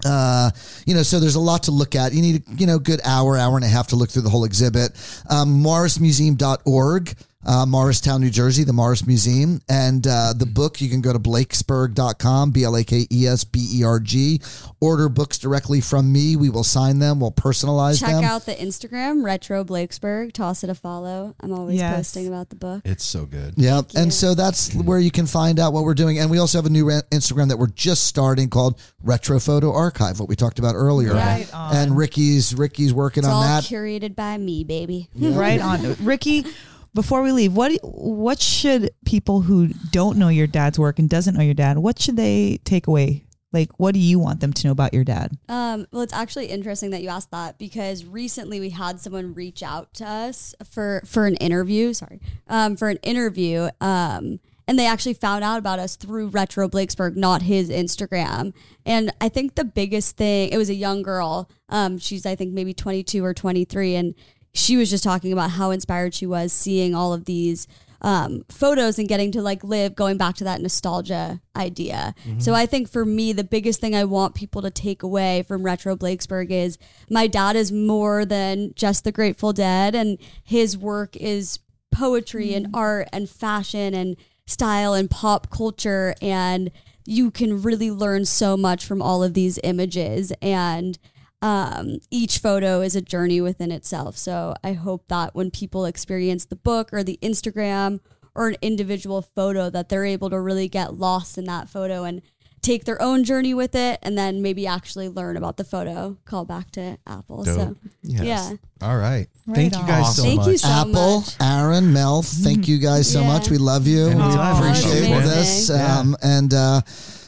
uh, 0.05 0.51
you 0.85 0.93
know, 0.93 1.03
so 1.03 1.19
there's 1.19 1.35
a 1.35 1.39
lot 1.39 1.63
to 1.63 1.71
look 1.71 1.95
at. 1.95 2.13
You 2.13 2.21
need 2.21 2.59
you 2.59 2.67
know, 2.67 2.79
good 2.79 3.01
hour, 3.03 3.37
hour 3.37 3.55
and 3.55 3.65
a 3.65 3.69
half 3.69 3.87
to 3.87 3.95
look 3.95 4.09
through 4.09 4.23
the 4.23 4.29
whole 4.29 4.45
exhibit. 4.45 4.91
Um, 5.29 5.63
MorrisMuseum.org, 5.63 7.13
uh, 7.45 7.65
Morristown, 7.65 8.21
New 8.21 8.29
Jersey, 8.29 8.63
the 8.63 8.73
Morris 8.73 9.05
Museum. 9.05 9.61
And 9.69 10.05
uh, 10.07 10.33
the 10.35 10.45
book, 10.45 10.79
you 10.81 10.89
can 10.89 11.01
go 11.01 11.11
to 11.13 11.19
blakesberg.com, 11.19 12.51
B 12.51 12.63
L 12.63 12.75
A 12.75 12.83
K 12.83 13.05
E 13.11 13.27
S 13.27 13.43
B 13.43 13.65
E 13.79 13.83
R 13.83 13.99
G. 13.99 14.41
Order 14.79 15.09
books 15.09 15.37
directly 15.37 15.81
from 15.81 16.11
me. 16.11 16.35
We 16.35 16.49
will 16.49 16.63
sign 16.63 16.99
them, 16.99 17.19
we'll 17.19 17.31
personalize 17.31 17.99
Check 17.99 18.09
them. 18.11 18.21
Check 18.21 18.31
out 18.31 18.45
the 18.45 18.53
Instagram, 18.55 19.23
Retro 19.23 19.63
Blakesberg. 19.63 20.33
Toss 20.33 20.63
it 20.63 20.69
a 20.69 20.75
follow. 20.75 21.35
I'm 21.39 21.53
always 21.53 21.77
Yes. 21.77 21.95
posting 21.95 22.27
about 22.27 22.49
the 22.49 22.55
book. 22.55 22.81
It's 22.85 23.03
so 23.03 23.25
good. 23.25 23.53
Yeah, 23.57 23.81
and 23.95 24.13
so 24.13 24.35
that's 24.35 24.73
where 24.75 24.99
you 24.99 25.11
can 25.11 25.25
find 25.25 25.59
out 25.59 25.73
what 25.73 25.83
we're 25.83 25.93
doing. 25.93 26.19
And 26.19 26.29
we 26.29 26.37
also 26.37 26.57
have 26.57 26.65
a 26.65 26.69
new 26.69 26.85
re- 26.87 27.01
Instagram 27.11 27.49
that 27.49 27.57
we're 27.57 27.67
just 27.67 28.05
starting 28.05 28.49
called 28.49 28.79
Retro 29.01 29.39
Photo 29.39 29.73
Archive, 29.73 30.19
what 30.19 30.29
we 30.29 30.35
talked 30.35 30.59
about 30.59 30.75
earlier. 30.75 31.13
Right 31.13 31.47
on. 31.53 31.75
And 31.75 31.97
Ricki's 31.97 32.53
Ricki's 32.55 32.93
working 32.93 33.21
It's 33.23 33.27
on 33.27 33.33
all 33.33 33.41
that. 33.41 33.63
curated 33.63 34.15
by 34.15 34.37
me, 34.37 34.63
baby. 34.63 35.09
right 35.15 35.59
on. 35.61 35.95
Ricki, 36.03 36.45
before 36.93 37.21
we 37.21 37.31
leave, 37.31 37.53
what 37.53 37.71
what 37.83 38.39
should 38.39 38.91
people 39.05 39.41
who 39.41 39.69
don't 39.91 40.17
know 40.17 40.29
your 40.29 40.47
dad's 40.47 40.77
work 40.77 40.99
and 40.99 41.09
doesn't 41.09 41.35
know 41.35 41.43
your 41.43 41.53
dad, 41.53 41.77
what 41.77 41.99
should 41.99 42.17
they 42.17 42.59
take 42.63 42.87
away? 42.87 43.25
Like, 43.51 43.79
what 43.79 43.93
do 43.93 43.99
you 43.99 44.17
want 44.17 44.39
them 44.39 44.51
to 44.51 44.67
know 44.67 44.71
about 44.71 44.95
your 44.95 45.03
dad? 45.03 45.37
Um, 45.47 45.85
well, 45.91 46.01
it's 46.01 46.13
actually 46.13 46.47
interesting 46.47 46.89
that 46.89 47.03
you 47.03 47.09
asked 47.09 47.29
that 47.29 47.59
because 47.59 48.03
recently 48.03 48.59
we 48.59 48.71
had 48.71 48.99
someone 48.99 49.35
reach 49.35 49.61
out 49.61 49.93
to 49.95 50.05
us 50.05 50.55
for 50.69 51.03
for 51.05 51.27
an 51.27 51.35
interview. 51.35 51.93
Sorry, 51.93 52.19
um, 52.47 52.75
for 52.75 52.89
an 52.89 52.97
interview. 52.97 53.69
Um, 53.79 54.39
and 54.67 54.79
they 54.79 54.87
actually 54.87 55.13
found 55.13 55.43
out 55.43 55.59
about 55.59 55.79
us 55.79 55.97
through 55.97 56.27
Retro 56.27 56.69
Blakesberg, 56.69 57.17
not 57.17 57.41
his 57.41 57.69
Instagram. 57.69 58.53
And 58.85 59.13
I 59.19 59.27
think 59.27 59.55
the 59.55 59.65
biggest 59.65 60.15
thing, 60.15 60.49
it 60.53 60.57
was 60.57 60.69
a 60.69 60.73
young 60.73 61.03
girl. 61.03 61.49
Um, 61.69 61.97
she's 61.97 62.25
I 62.25 62.35
think 62.35 62.53
maybe 62.53 62.73
22 62.73 63.23
or 63.23 63.33
23, 63.33 63.95
and 63.95 64.15
she 64.53 64.77
was 64.77 64.89
just 64.89 65.03
talking 65.03 65.33
about 65.33 65.51
how 65.51 65.71
inspired 65.71 66.13
she 66.13 66.25
was 66.25 66.53
seeing 66.53 66.93
all 66.93 67.13
of 67.13 67.25
these 67.25 67.67
um, 68.01 68.43
photos 68.49 68.99
and 68.99 69.07
getting 69.07 69.31
to 69.31 69.41
like 69.41 69.63
live 69.63 69.95
going 69.95 70.17
back 70.17 70.35
to 70.35 70.43
that 70.43 70.61
nostalgia 70.61 71.41
idea. 71.55 72.13
So 72.37 72.53
I 72.53 72.65
think 72.65 72.89
for 72.89 73.05
me, 73.05 73.31
the 73.31 73.45
biggest 73.45 73.79
thing 73.79 73.95
I 73.95 74.03
want 74.03 74.35
people 74.35 74.61
to 74.61 74.69
take 74.69 75.03
away 75.03 75.43
from 75.43 75.63
Retro 75.63 75.95
Blakesberg 75.95 76.51
is 76.51 76.77
my 77.09 77.27
dad 77.27 77.55
is 77.55 77.71
more 77.71 78.25
than 78.25 78.73
just 78.75 79.05
the 79.05 79.11
Grateful 79.13 79.53
Dead, 79.53 79.95
and 79.95 80.17
his 80.43 80.77
work 80.77 81.15
is 81.15 81.59
poetry 81.91 82.53
and 82.53 82.67
art 82.73 83.07
and 83.13 83.29
fashion 83.29 83.93
and 83.93 84.17
style 84.45 84.93
and 84.93 85.09
pop 85.09 85.49
culture 85.49 86.13
and 86.21 86.69
you 87.05 87.31
can 87.31 87.61
really 87.61 87.91
learn 87.91 88.25
so 88.25 88.55
much 88.55 88.85
from 88.85 89.01
all 89.01 89.23
of 89.23 89.33
these 89.33 89.59
images. 89.63 90.31
And 90.41 90.97
um, 91.43 91.97
each 92.09 92.37
photo 92.39 92.79
is 92.81 92.95
a 92.95 93.01
journey 93.01 93.41
within 93.41 93.69
itself. 93.71 94.15
So 94.17 94.53
I 94.63 94.73
hope 94.73 95.07
that 95.09 95.35
when 95.35 95.51
people 95.51 95.83
experience 95.85 96.45
the 96.45 96.55
book 96.55 96.93
or 96.93 97.03
the 97.03 97.19
Instagram 97.21 97.99
or 98.33 98.47
an 98.47 98.55
individual 98.61 99.21
photo, 99.21 99.69
that 99.69 99.89
they're 99.89 100.05
able 100.05 100.29
to 100.29 100.39
really 100.39 100.69
get 100.69 100.93
lost 100.95 101.37
in 101.37 101.43
that 101.45 101.67
photo 101.69 102.05
and 102.05 102.21
take 102.61 102.85
their 102.85 103.01
own 103.01 103.25
journey 103.25 103.53
with 103.53 103.75
it, 103.75 103.99
and 104.03 104.17
then 104.17 104.41
maybe 104.41 104.65
actually 104.65 105.09
learn 105.09 105.35
about 105.35 105.57
the 105.57 105.65
photo. 105.65 106.17
Call 106.23 106.45
back 106.45 106.71
to 106.71 106.97
Apple. 107.05 107.43
So 107.43 107.75
yeah, 108.03 108.51
All 108.81 108.97
right. 108.97 109.27
Right 109.45 109.55
Thank 109.55 109.73
you 109.73 109.81
on. 109.81 109.87
guys 109.87 110.15
so 110.15 110.23
Thank 110.23 110.37
much. 110.37 110.47
you 110.47 110.57
so 110.57 110.69
Apple, 110.69 111.19
much. 111.19 111.35
Aaron, 111.41 111.91
Mel, 111.91 112.21
thank 112.21 112.69
you 112.69 112.77
guys 112.77 113.11
so 113.11 113.19
Yeah. 113.19 113.27
much. 113.27 113.49
We 113.49 113.57
love 113.57 113.85
you. 113.85 114.07
And 114.07 114.17
we 114.17 114.27
we 114.27 114.33
love 114.33 114.59
you. 114.59 114.63
appreciate 114.69 115.07
Amazing. 115.07 115.29
this. 115.29 115.69
Yeah. 115.69 115.99
Um, 115.99 116.15
and 116.23 116.53
uh, 116.53 116.81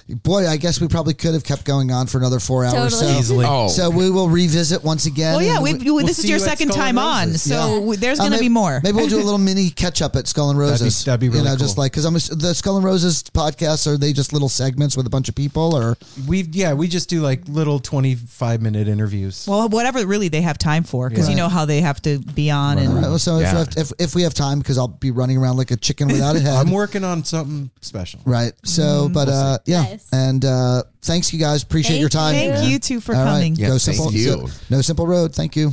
boy, 0.07 0.48
I 0.48 0.57
guess 0.57 0.80
we 0.80 0.88
probably 0.88 1.14
could 1.14 1.34
have 1.34 1.44
kept 1.44 1.65
going 1.65 1.91
on 1.91 2.07
for 2.07 2.18
another 2.19 2.40
four 2.40 2.64
hours. 2.64 2.94
Totally. 2.94 3.14
So, 3.14 3.19
Easily. 3.19 3.45
Oh, 3.48 3.68
so 3.69 3.90
we 3.90 4.10
will 4.11 4.30
revisit 4.30 4.84
once 4.84 5.06
again. 5.06 5.34
Well, 5.36 5.41
yeah, 5.44 5.60
we, 5.61 5.73
we- 5.73 5.80
we- 5.86 5.91
we'll 5.91 6.06
this 6.06 6.19
is 6.19 6.30
your 6.30 6.38
you 6.40 6.44
second 6.45 6.69
Skull 6.72 6.84
time 6.84 6.98
on, 6.98 7.34
so 7.34 7.90
Yeah. 7.91 7.95
there's 7.98 8.19
Uh, 8.19 8.23
going 8.23 8.32
to 8.34 8.38
maybe- 8.38 8.45
be 8.45 8.53
more. 8.53 8.82
Maybe 8.84 8.95
we'll 8.98 9.07
do 9.10 9.18
a 9.19 9.23
little 9.23 9.40
mini 9.40 9.69
catch 9.69 10.02
up 10.02 10.15
at 10.15 10.27
Skull 10.27 10.49
and 10.52 10.60
That'd 10.60 10.80
be- 10.80 10.84
Roses. 10.86 11.03
that'd 11.06 11.19
be 11.19 11.26
you 11.27 11.32
really 11.32 11.45
know, 11.45 11.56
just 11.56 11.77
like 11.77 11.91
because 11.91 12.06
I'm 12.06 12.14
the 12.14 12.53
Skull 12.53 12.76
and 12.77 12.86
Roses 12.86 13.23
podcasts 13.34 13.88
are 13.88 13.98
they 13.98 14.14
just 14.14 14.32
little 14.34 14.49
segments 14.49 14.95
with 14.95 15.07
a 15.07 15.10
bunch 15.10 15.30
of 15.30 15.36
people 15.36 15.76
or 15.76 15.98
We 16.27 16.48
yeah, 16.52 16.73
we 16.73 16.88
just 16.88 17.10
do 17.10 17.22
like 17.22 17.41
little 17.48 17.80
twenty 17.80 18.15
five 18.15 18.61
minute 18.61 18.88
interviews. 18.88 19.45
well, 19.48 19.68
whatever 19.69 20.06
really 20.06 20.27
they 20.30 20.41
have 20.41 20.57
time 20.57 20.84
for, 20.84 21.10
because 21.10 21.30
you 21.30 21.36
know 21.36 21.49
how 21.49 21.65
they 21.65 21.82
have 21.82 22.02
to 22.03 22.19
be 22.19 22.52
on. 22.52 22.77
And 22.77 22.90
All 22.90 22.94
right, 22.95 23.02
well, 23.10 23.19
so 23.19 23.38
if, 23.38 23.41
Yeah. 23.41 23.52
we 23.53 23.57
have, 23.60 23.68
if 23.77 23.91
if 23.99 24.15
we 24.15 24.22
have 24.23 24.34
time 24.34 24.60
because 24.60 24.77
I'll 24.77 24.88
be 24.88 25.11
running 25.11 25.38
around 25.38 25.57
like 25.57 25.72
a 25.72 25.76
chicken 25.77 26.07
without 26.10 26.36
a 26.36 26.40
head. 26.41 26.53
I'm 26.53 26.72
working 26.72 27.03
on 27.03 27.23
something 27.23 27.69
special. 27.82 28.19
Right. 28.26 28.53
So, 28.64 29.10
but 29.11 29.30
uh, 29.30 29.57
yeah, 29.65 29.94
Nice. 29.95 30.09
and 30.13 30.43
uh, 30.45 30.84
thanks 31.01 31.34
you 31.34 31.39
guys. 31.39 31.63
Appreciate 31.63 31.93
Thank 31.93 31.99
your 32.01 32.09
time. 32.09 32.35
you. 32.35 32.51
Thank 32.53 32.69
you 32.72 32.80
two 32.80 32.99
for 33.01 33.15
All 33.15 33.23
right. 33.23 33.31
coming. 33.34 33.55
Yeah, 33.55 33.67
Go 33.67 33.77
thank 33.77 33.97
simple. 33.97 34.11
you. 34.13 34.47
No 34.69 34.81
simple 34.81 35.07
road. 35.07 35.34
Thank 35.34 35.55
you. 35.55 35.72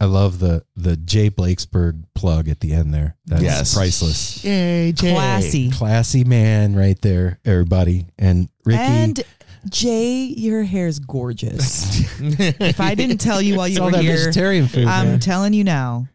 I 0.00 0.04
love 0.04 0.38
the 0.38 0.64
the 0.76 0.96
Jay 0.96 1.28
Blakesberg 1.28 2.04
plug 2.14 2.48
at 2.48 2.60
the 2.60 2.72
end 2.72 2.94
there. 2.94 3.16
That's 3.26 3.42
Yes. 3.42 3.74
priceless. 3.74 4.44
Yay, 4.44 4.92
Jay. 4.92 5.12
Classy. 5.12 5.70
Classy 5.70 6.22
man 6.24 6.76
right 6.76 7.00
there, 7.02 7.40
everybody. 7.44 8.06
And 8.18 8.48
Ricki 8.64 8.78
And 8.78 9.20
Jay, 9.68 10.22
your 10.24 10.62
hair's 10.62 11.00
gorgeous. 11.00 12.00
if 12.20 12.80
I 12.80 12.94
didn't 12.94 13.18
tell 13.18 13.42
you 13.42 13.56
while 13.56 13.66
you 13.66 13.80
all 13.80 13.86
were 13.86 13.92
that 13.92 14.02
here, 14.02 14.16
vegetarian 14.16 14.68
food. 14.68 14.86
I'm 14.86 15.06
man. 15.08 15.20
telling 15.20 15.52
you 15.52 15.64
now. 15.64 16.06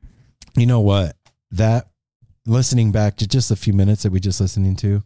you 0.55 0.65
know 0.65 0.79
what? 0.79 1.17
That 1.51 1.87
listening 2.45 2.91
back 2.93 3.17
to 3.17 3.27
just 3.27 3.51
a 3.51 3.55
few 3.57 3.73
minutes 3.73 4.03
that 4.03 4.11
we 4.13 4.19
just 4.21 4.39
listening 4.39 4.75
to, 4.77 5.03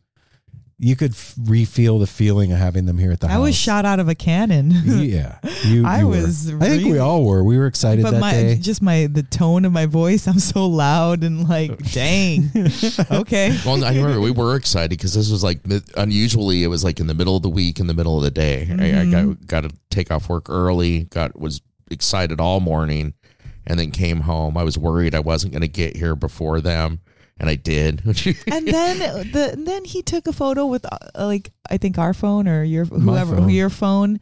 you 0.80 0.96
could 0.96 1.12
f- 1.12 1.34
re-feel 1.44 1.98
the 1.98 2.06
feeling 2.06 2.52
of 2.52 2.60
having 2.60 2.86
them 2.86 3.00
here 3.00 3.12
at 3.12 3.20
the 3.20 3.28
I 3.28 3.32
house. 3.32 3.42
was 3.42 3.56
shot 3.56 3.84
out 3.84 4.00
of 4.00 4.10
a 4.10 4.16
cannon. 4.16 4.72
Yeah, 4.86 5.40
you. 5.66 5.86
I 5.86 6.00
you 6.00 6.08
were. 6.08 6.12
was 6.12 6.54
I 6.54 6.70
think 6.70 6.86
we 6.86 7.00
all 7.00 7.26
were. 7.26 7.44
We 7.44 7.58
were 7.58 7.66
excited 7.66 8.04
but 8.04 8.12
that 8.12 8.20
my 8.20 8.32
day. 8.32 8.56
just 8.58 8.82
my 8.82 9.08
the 9.08 9.24
tone 9.24 9.66
of 9.66 9.72
my 9.72 9.88
voice, 9.88 10.28
I'm 10.28 10.40
so 10.40 10.68
loud 10.68 11.24
and 11.24 11.50
like, 11.50 11.78
dang. 11.94 12.52
okay. 13.12 13.58
Well, 13.66 13.84
I 13.84 13.96
remember 13.96 14.22
we 14.22 14.32
were 14.32 14.56
excited 14.56 14.92
because 14.92 15.16
this 15.16 15.32
was 15.32 15.44
like 15.44 15.62
unusually 15.96 16.64
it 16.64 16.68
was 16.68 16.84
like 16.84 17.00
in 17.00 17.08
the 17.08 17.16
middle 17.16 17.36
of 17.36 17.42
the 17.42 17.50
week, 17.50 17.80
in 17.80 17.88
the 17.88 17.96
middle 17.96 18.18
of 18.18 18.24
the 18.24 18.32
day. 18.32 18.68
I, 18.70 19.02
I 19.02 19.06
got 19.06 19.24
mm-hmm. 19.24 19.46
got 19.46 19.62
to 19.62 19.72
take 19.90 20.12
off 20.12 20.30
work 20.30 20.48
early. 20.48 21.06
Got 21.06 21.40
was 21.40 21.62
excited 21.90 22.40
all 22.40 22.60
morning, 22.60 23.16
and 23.66 23.80
then 23.80 23.90
came 23.90 24.22
home. 24.22 24.56
I 24.58 24.64
was 24.64 24.78
worried 24.78 25.16
I 25.16 25.22
wasn't 25.22 25.54
going 25.54 25.62
to 25.62 25.68
get 25.68 25.98
here 25.98 26.16
before 26.16 26.62
them, 26.62 27.00
and 27.40 27.50
I 27.50 27.56
did. 27.56 28.02
And 28.52 28.68
then 28.68 29.00
the 29.32 29.52
and 29.54 29.68
then 29.68 29.86
he 29.86 30.02
took 30.02 30.28
a 30.28 30.34
photo 30.34 30.66
with 30.66 30.86
uh, 30.86 30.98
like 31.16 31.52
I 31.70 31.78
think 31.78 31.98
our 31.98 32.14
phone 32.14 32.48
or 32.48 32.64
your 32.64 32.86
whoever 32.86 33.36
phone. 33.38 33.50
your 33.50 33.70
phone. 33.70 34.20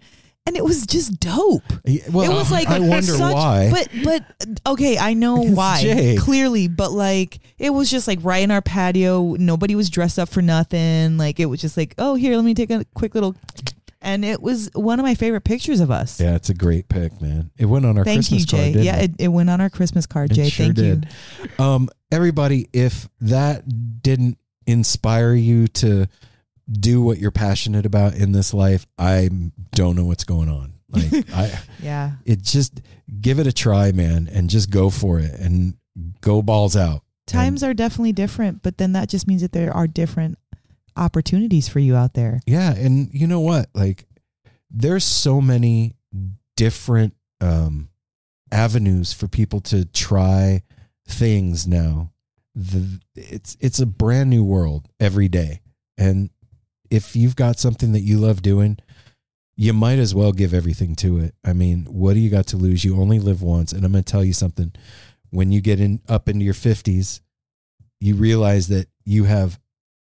And 0.48 0.56
it 0.56 0.64
was 0.64 0.86
just 0.86 1.20
dope. 1.20 1.64
Yeah, 1.86 2.04
well, 2.12 2.30
it 2.30 2.34
was 2.36 2.52
like 2.52 2.68
I 2.78 2.78
wonder 2.80 3.14
such- 3.14 3.34
why. 3.34 3.72
But 3.72 3.90
but 4.04 4.24
okay, 4.68 4.96
I 5.00 5.14
know 5.16 5.42
It's 5.44 5.56
why 5.56 6.16
clearly. 6.20 6.68
But 6.68 6.92
like 6.92 7.40
it 7.58 7.72
was 7.72 7.90
just 7.90 8.08
like 8.08 8.20
right 8.22 8.44
in 8.44 8.52
our 8.52 8.62
patio. 8.62 9.34
Nobody 9.40 9.74
was 9.74 9.90
dressed 9.90 10.20
up 10.20 10.30
for 10.30 10.44
nothing. 10.44 11.18
Like 11.18 11.40
it 11.40 11.48
was 11.48 11.62
just 11.62 11.78
like, 11.78 11.96
oh 11.98 12.14
here, 12.14 12.36
let 12.36 12.46
me 12.46 12.54
take 12.54 12.70
a 12.70 12.86
quick 12.94 13.16
little. 13.16 13.36
And 14.06 14.24
it 14.24 14.42
was 14.42 14.70
one 14.74 15.00
of 15.00 15.04
my 15.04 15.16
favorite 15.16 15.42
pictures 15.42 15.80
of 15.80 15.90
us. 15.90 16.22
Yeah, 16.22 16.36
it's 16.36 16.50
a 16.50 16.54
great 16.54 16.88
pick, 16.88 17.20
man. 17.20 17.50
It 17.58 17.66
went 17.66 17.86
on 17.86 17.98
our 17.98 18.06
Thank 18.06 18.20
Christmas 18.20 18.42
you, 18.42 18.46
Jay. 18.46 18.74
card. 18.74 18.86
yeah, 18.86 18.98
it? 18.98 19.12
it, 19.12 19.24
it 19.24 19.28
went 19.30 19.50
on 19.50 19.60
our 19.60 19.70
Christmas 19.70 20.06
card, 20.06 20.32
Jay. 20.32 20.44
It 20.44 20.52
sure 20.52 20.68
Thank 20.68 20.76
did. 20.76 21.08
Um, 21.60 21.90
everybody, 22.12 22.70
if 22.72 23.10
that 23.22 24.02
didn't 24.02 24.38
inspire 24.68 25.34
you 25.34 25.68
to 25.68 26.08
do 26.72 27.02
what 27.02 27.18
you're 27.18 27.32
passionate 27.32 27.86
about 27.86 28.14
in 28.14 28.32
this 28.32 28.54
life, 28.54 28.86
I 28.98 29.30
don't 29.72 29.96
know 29.96 30.06
what's 30.06 30.24
going 30.24 30.50
on. 30.50 30.74
Like 30.90 31.30
I. 31.34 31.60
Yeah. 31.82 32.12
it 32.26 32.44
just 32.44 32.82
give 33.22 33.40
it 33.40 33.48
a 33.48 33.52
try, 33.54 33.92
man, 33.92 34.30
and 34.32 34.50
just 34.52 34.70
go 34.70 34.90
for 34.92 35.20
it 35.20 35.34
and 35.34 35.78
go 36.22 36.44
balls 36.44 36.78
out. 36.78 37.02
Times 37.28 37.64
are 37.64 37.74
definitely 37.74 38.14
different, 38.14 38.62
but 38.62 38.78
then 38.78 38.92
that 38.92 39.10
just 39.10 39.28
means 39.28 39.42
that 39.42 39.52
there 39.52 39.74
are 39.76 39.88
different 39.88 40.38
opportunities 40.96 41.68
for 41.68 41.80
you 41.80 41.96
out 41.96 42.14
there. 42.14 42.40
Yeah, 42.46 42.74
and 42.74 43.10
you 43.14 43.28
know 43.28 43.42
what? 43.42 43.68
Like 43.74 44.06
there's 44.70 45.04
so 45.04 45.42
many 45.42 45.96
different 46.56 47.16
um 47.42 47.90
avenues 48.52 49.12
for 49.14 49.28
people 49.28 49.60
to 49.60 49.86
try 49.86 50.64
things 51.08 51.68
now. 51.68 52.12
The 52.56 53.00
it's 53.16 53.58
it's 53.60 53.80
a 53.80 53.86
brand 53.86 54.30
new 54.30 54.44
world 54.44 54.88
every 55.00 55.28
day. 55.28 55.62
And 55.98 56.30
if 56.90 57.16
you've 57.16 57.36
got 57.36 57.60
something 57.60 57.92
that 57.94 58.02
you 58.02 58.18
love 58.18 58.42
doing, 58.42 58.78
you 59.58 59.74
might 59.74 60.00
as 60.00 60.14
well 60.14 60.32
give 60.32 60.54
everything 60.54 60.96
to 60.96 61.20
it. 61.20 61.34
I 61.44 61.54
mean, 61.54 61.86
what 61.86 62.14
do 62.14 62.20
you 62.20 62.30
got 62.30 62.48
to 62.48 62.58
lose? 62.58 62.84
You 62.84 63.00
only 63.00 63.20
live 63.20 63.42
once, 63.42 63.72
and 63.72 63.86
I'm 63.86 63.92
going 63.92 64.04
to 64.04 64.12
tell 64.12 64.24
you 64.24 64.34
something. 64.34 64.74
When 65.30 65.52
you 65.52 65.62
get 65.62 65.80
in 65.80 66.02
up 66.08 66.30
into 66.30 66.46
your 66.46 66.54
50s, 66.54 67.22
you 68.00 68.16
realize 68.16 68.68
that 68.68 68.88
you 69.06 69.24
have 69.26 69.60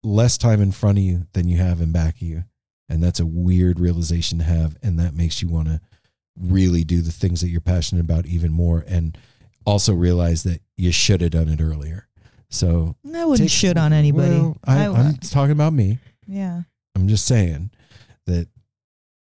less 0.03 0.37
time 0.37 0.61
in 0.61 0.71
front 0.71 0.97
of 0.97 1.03
you 1.03 1.27
than 1.33 1.47
you 1.47 1.57
have 1.57 1.81
in 1.81 1.91
back 1.91 2.15
of 2.15 2.21
you. 2.21 2.43
And 2.89 3.01
that's 3.03 3.19
a 3.19 3.25
weird 3.25 3.79
realization 3.79 4.37
to 4.39 4.43
have. 4.43 4.75
And 4.83 4.99
that 4.99 5.13
makes 5.13 5.41
you 5.41 5.47
want 5.49 5.67
to 5.69 5.79
really 6.39 6.83
do 6.83 7.01
the 7.01 7.11
things 7.11 7.41
that 7.41 7.49
you're 7.49 7.61
passionate 7.61 8.01
about 8.01 8.25
even 8.25 8.51
more. 8.51 8.83
And 8.87 9.17
also 9.65 9.93
realize 9.93 10.43
that 10.43 10.61
you 10.75 10.91
should 10.91 11.21
have 11.21 11.31
done 11.31 11.47
it 11.47 11.61
earlier. 11.61 12.07
So 12.49 12.95
I 13.15 13.23
wouldn't 13.25 13.49
take- 13.49 13.57
shit 13.57 13.77
on 13.77 13.93
anybody. 13.93 14.31
Well, 14.31 14.57
I, 14.65 14.85
I- 14.87 14.91
I'm 14.91 15.17
talking 15.17 15.51
about 15.51 15.73
me. 15.73 15.99
yeah. 16.27 16.63
I'm 16.95 17.07
just 17.07 17.25
saying 17.25 17.71
that 18.25 18.47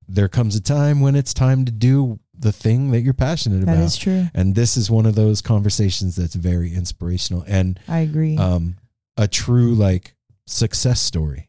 there 0.09 0.29
comes 0.29 0.57
a 0.57 0.63
time 0.63 1.01
when 1.01 1.15
it's 1.15 1.35
time 1.35 1.65
to 1.67 1.73
do 1.73 2.19
the 2.37 2.53
thing 2.53 2.91
that 2.93 3.01
you're 3.03 3.13
passionate 3.13 3.67
That 3.67 3.75
about. 3.75 3.85
is 3.85 3.97
true. 3.99 4.29
And 4.33 4.55
this 4.55 4.77
is 4.79 4.91
one 4.91 5.05
of 5.05 5.15
those 5.15 5.43
conversations 5.43 6.17
that's 6.17 6.35
very 6.35 6.73
inspirational 6.75 7.45
and 7.47 7.79
I 7.87 7.99
agree. 7.99 8.39
um, 8.39 8.77
a 9.19 9.29
true 9.29 9.75
like 9.75 10.15
success 10.51 11.01
story 11.01 11.49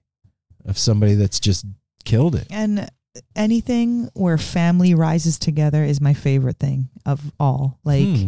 of 0.66 0.78
somebody 0.78 1.16
that's 1.16 1.40
just 1.40 1.66
killed 2.06 2.36
it. 2.36 2.48
and 2.52 2.90
anything 3.36 4.10
where 4.14 4.38
family 4.38 4.94
rises 4.94 5.38
together 5.40 5.84
is 5.84 6.00
my 6.00 6.14
favorite 6.14 6.58
thing 6.60 6.90
of 7.06 7.20
all. 7.40 7.80
Like 7.84 8.06
Hmm, 8.06 8.28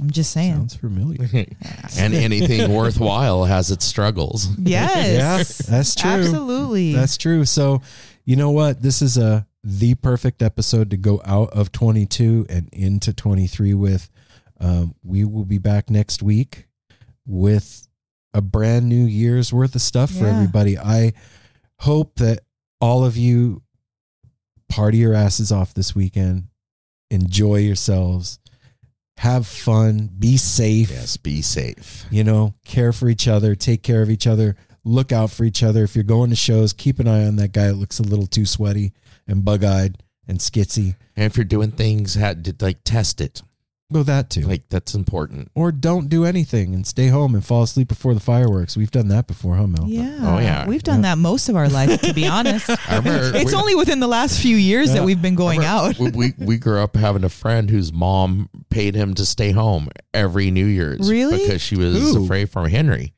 I'm 0.00 0.10
just 0.10 0.30
saying. 0.32 0.54
sounds 0.54 0.76
familiar. 0.76 1.18
and 1.98 2.14
anything 2.14 2.72
worthwhile 2.72 3.44
has 3.44 3.70
its 3.70 3.84
struggles. 3.84 4.48
Yes. 4.58 5.60
Yeah, 5.68 5.72
that's 5.76 5.94
true. 5.94 6.10
Absolutely. 6.10 6.92
That's 6.92 7.16
true. 7.16 7.44
So, 7.44 7.82
you 8.24 8.36
know 8.36 8.50
what? 8.50 8.80
This 8.82 9.02
is 9.02 9.16
a 9.18 9.46
the 9.64 9.94
perfect 9.96 10.40
episode 10.42 10.90
to 10.90 10.96
go 10.96 11.20
out 11.24 11.50
of 11.52 11.72
22 11.72 12.46
and 12.48 12.68
into 12.72 13.12
23 13.12 13.74
with. 13.74 14.08
Um, 14.60 14.94
we 15.04 15.24
will 15.24 15.44
be 15.44 15.58
back 15.58 15.88
next 15.90 16.22
week 16.22 16.66
with 17.26 17.87
a 18.34 18.40
brand 18.40 18.88
new 18.88 19.04
year's 19.06 19.52
worth 19.52 19.74
of 19.74 19.80
stuff 19.80 20.10
for 20.10 20.26
everybody. 20.26 20.78
I 20.78 21.12
hope 21.80 22.16
that 22.16 22.40
all 22.80 23.04
of 23.04 23.16
you 23.16 23.62
party 24.68 24.98
your 24.98 25.14
asses 25.14 25.50
off 25.50 25.74
this 25.74 25.94
weekend, 25.94 26.48
enjoy 27.10 27.56
yourselves, 27.56 28.38
have 29.18 29.46
fun, 29.46 30.10
be 30.18 30.36
safe 30.36 30.90
Yes, 30.90 31.16
be 31.16 31.42
safe. 31.42 32.04
you 32.10 32.22
know, 32.22 32.54
care 32.64 32.92
for 32.92 33.08
each 33.08 33.26
other, 33.26 33.54
take 33.54 33.82
care 33.82 34.02
of 34.02 34.10
each 34.10 34.26
other, 34.26 34.56
look 34.84 35.10
out 35.10 35.30
for 35.30 35.44
each 35.44 35.62
other. 35.62 35.82
If 35.84 35.94
you're 35.96 36.04
going 36.04 36.30
to 36.30 36.36
shows, 36.36 36.72
keep 36.72 36.98
an 37.00 37.08
eye 37.08 37.26
on 37.26 37.36
that 37.36 37.52
guy 37.52 37.66
that 37.66 37.74
looks 37.74 37.98
a 37.98 38.04
little 38.04 38.26
too 38.26 38.46
sweaty 38.46 38.92
and 39.26 39.44
bug 39.44 39.64
eyed 39.64 40.02
and 40.28 40.38
skitsy. 40.38 40.94
And 41.16 41.24
if 41.24 41.36
you're 41.36 41.44
doing 41.44 41.72
things, 41.72 42.16
like 42.60 42.78
test 42.84 43.20
it. 43.20 43.42
Well, 43.90 44.04
that 44.04 44.28
too. 44.28 44.42
Like 44.42 44.68
that's 44.68 44.94
important. 44.94 45.50
or 45.54 45.72
don't 45.72 46.10
do 46.10 46.26
anything 46.26 46.74
and 46.74 46.86
stay 46.86 47.08
home 47.08 47.34
and 47.34 47.42
fall 47.42 47.62
asleep 47.62 47.88
before 47.88 48.12
the 48.12 48.20
fireworks. 48.20 48.76
We've 48.76 48.90
done 48.90 49.08
that 49.08 49.26
before, 49.26 49.54
huh, 49.56 49.66
Mel? 49.66 49.86
yeah. 49.88 50.18
Oh, 50.20 50.38
yeah. 50.38 50.66
We've 50.66 50.82
done 50.82 51.00
that 51.02 51.16
most 51.16 51.48
of 51.48 51.56
our 51.56 51.70
life, 51.70 52.02
to 52.02 52.12
be 52.12 52.26
honest. 52.28 52.68
I 52.68 52.98
remember 52.98 53.34
it's 53.34 53.52
we- 53.52 53.56
only 53.58 53.74
within 53.74 54.00
the 54.00 54.06
last 54.06 54.42
few 54.42 54.56
years 54.56 54.88
Yeah. 54.88 54.96
that 54.96 55.04
we've 55.04 55.22
been 55.22 55.36
going 55.36 55.64
out. 55.64 55.98
we, 55.98 56.10
we 56.10 56.34
we 56.38 56.56
grew 56.58 56.80
up 56.80 56.96
having 56.96 57.24
a 57.24 57.30
friend 57.30 57.70
whose 57.70 57.90
mom 57.90 58.50
paid 58.68 58.94
him 58.94 59.14
to 59.14 59.24
stay 59.24 59.52
home 59.52 59.88
every 60.12 60.50
New 60.50 60.66
Year's. 60.66 61.08
Really? 61.08 61.38
Because 61.38 61.62
she 61.62 61.76
was 61.76 61.96
Who? 61.96 62.24
afraid 62.24 62.50
from 62.50 62.68
Henry. 62.68 63.14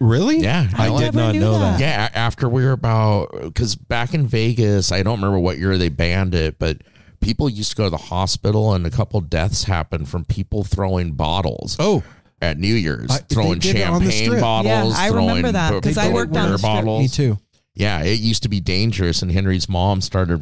Really? 0.00 0.40
Yeah, 0.40 0.68
I 0.76 0.88
I 0.90 0.98
did 0.98 1.14
not 1.14 1.34
know 1.34 1.52
that. 1.58 1.78
that. 1.78 1.80
Yeah, 1.80 2.08
after 2.12 2.46
we 2.48 2.64
were 2.64 2.72
about 2.72 3.32
because 3.42 3.74
back 3.74 4.12
in 4.12 4.26
Vegas, 4.26 4.92
I 4.92 5.02
don't 5.02 5.16
remember 5.18 5.38
what 5.38 5.58
year 5.58 5.78
they 5.78 5.88
banned 5.90 6.34
it, 6.34 6.58
but 6.58 6.82
people 7.20 7.48
used 7.48 7.70
to 7.70 7.76
go 7.76 7.84
to 7.84 7.90
the 7.90 7.96
hospital, 7.96 8.72
and 8.74 8.86
a 8.86 8.90
couple 8.90 9.20
deaths 9.20 9.64
happened 9.64 10.08
from 10.08 10.24
people 10.24 10.64
throwing 10.64 11.12
bottles 11.12 11.76
Oh, 11.78 12.02
at 12.40 12.58
New 12.58 12.74
Year's, 12.74 13.10
I- 13.10 13.18
throwing 13.18 13.58
did 13.58 13.82
on 13.82 14.00
champagne 14.02 14.40
bottles. 14.40 14.94
Yeah, 14.94 15.02
I 15.04 15.08
remember 15.08 15.52
that, 15.52 15.82
'cause 15.82 15.98
I 15.98 16.10
worked 16.12 16.34
on 16.36 16.42
beer 16.44 16.52
the 16.52 16.58
strip. 16.58 16.72
bottles. 16.72 17.02
me 17.02 17.08
too. 17.08 17.38
Yeah, 17.74 18.02
it 18.02 18.18
used 18.20 18.42
to 18.42 18.48
be 18.48 18.60
dangerous, 18.60 19.22
and 19.22 19.30
Henry's 19.30 19.68
mom 19.68 20.00
started 20.00 20.40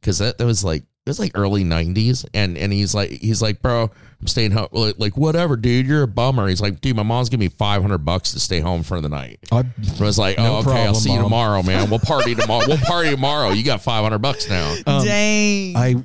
because 0.00 0.18
that, 0.18 0.38
that 0.38 0.44
was 0.46 0.64
like 0.64 0.82
it 0.82 1.08
was 1.10 1.18
like 1.18 1.32
early 1.34 1.62
'90s, 1.64 2.24
and 2.34 2.56
and 2.58 2.72
he's 2.72 2.94
like 2.94 3.10
he's 3.10 3.40
like, 3.42 3.62
bro, 3.62 3.90
I'm 4.20 4.26
staying 4.26 4.50
home. 4.52 4.68
Like, 4.72 4.94
like, 4.98 5.16
whatever, 5.16 5.56
dude, 5.56 5.86
you're 5.86 6.02
a 6.02 6.08
bummer. 6.08 6.48
He's 6.48 6.60
like, 6.60 6.80
dude, 6.80 6.96
my 6.96 7.02
mom's 7.02 7.28
giving 7.28 7.44
me 7.46 7.48
500 7.48 7.98
bucks 7.98 8.32
to 8.32 8.40
stay 8.40 8.60
home 8.60 8.82
for 8.82 9.00
the 9.00 9.08
night. 9.08 9.38
I, 9.52 9.58
I 9.60 9.64
was 10.02 10.18
like, 10.18 10.36
No 10.38 10.44
oh, 10.44 10.58
okay, 10.58 10.70
I'll 10.70 10.74
problem, 10.74 10.94
see 10.96 11.12
you 11.12 11.22
tomorrow, 11.22 11.62
man. 11.62 11.90
We'll 11.90 12.00
party 12.00 12.34
tomorrow. 12.36 12.64
we'll 12.68 12.76
party 12.78 13.10
tomorrow. 13.10 13.50
You 13.50 13.62
got 13.64 13.82
500 13.82 14.18
bucks 14.18 14.48
now. 14.48 14.74
um, 14.86 15.04
Dang. 15.04 15.76
I 15.76 15.96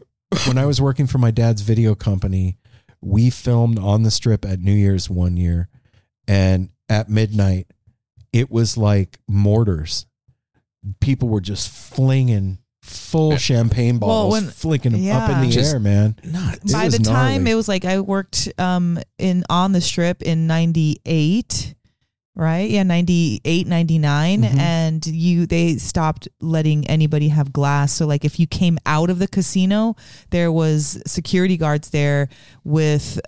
when 0.47 0.57
I 0.57 0.65
was 0.65 0.81
working 0.81 1.07
for 1.07 1.17
my 1.17 1.31
dad's 1.31 1.61
video 1.61 1.95
company, 1.95 2.57
we 3.01 3.29
filmed 3.29 3.79
on 3.79 4.03
the 4.03 4.11
strip 4.11 4.45
at 4.45 4.59
New 4.59 4.73
Year's 4.73 5.09
one 5.09 5.37
year, 5.37 5.69
and 6.27 6.69
at 6.89 7.09
midnight, 7.09 7.67
it 8.33 8.49
was 8.51 8.77
like 8.77 9.19
mortars. 9.27 10.05
People 10.99 11.29
were 11.29 11.41
just 11.41 11.69
flinging 11.69 12.59
full 12.81 13.37
champagne 13.37 13.99
Well, 13.99 14.29
bottles, 14.29 14.31
when- 14.33 14.51
flicking 14.51 14.91
them 14.91 15.15
up 15.15 15.29
in 15.29 15.41
the 15.41 15.49
Just- 15.49 15.73
air, 15.73 15.79
man. 15.79 16.15
Not 16.23 16.59
By 16.71 16.85
was 16.85 16.97
the 16.97 17.03
time 17.03 17.47
it 17.47 17.55
was 17.55 17.67
like 17.67 17.85
I 17.85 17.99
worked 17.99 18.47
um 18.59 18.99
in 19.17 19.43
on 19.49 19.71
the 19.71 19.81
strip 19.81 20.21
in 20.21 20.45
98 20.47 21.73
right 22.35 22.69
yeah 22.69 22.83
98 22.83 23.65
99 23.67 24.41
Mhm. 24.43 24.57
and 24.59 25.05
you 25.07 25.45
they 25.45 25.77
stopped 25.77 26.27
letting 26.41 26.85
anybody 26.87 27.29
have 27.29 27.53
glass 27.53 27.93
so 27.93 28.05
like 28.05 28.25
if 28.25 28.39
you 28.39 28.45
came 28.47 28.77
out 28.85 29.09
of 29.09 29.19
the 29.19 29.27
casino 29.27 29.95
there 30.31 30.51
was 30.51 31.01
security 31.07 31.55
guards 31.57 31.91
there 31.91 32.27
with 32.65 33.19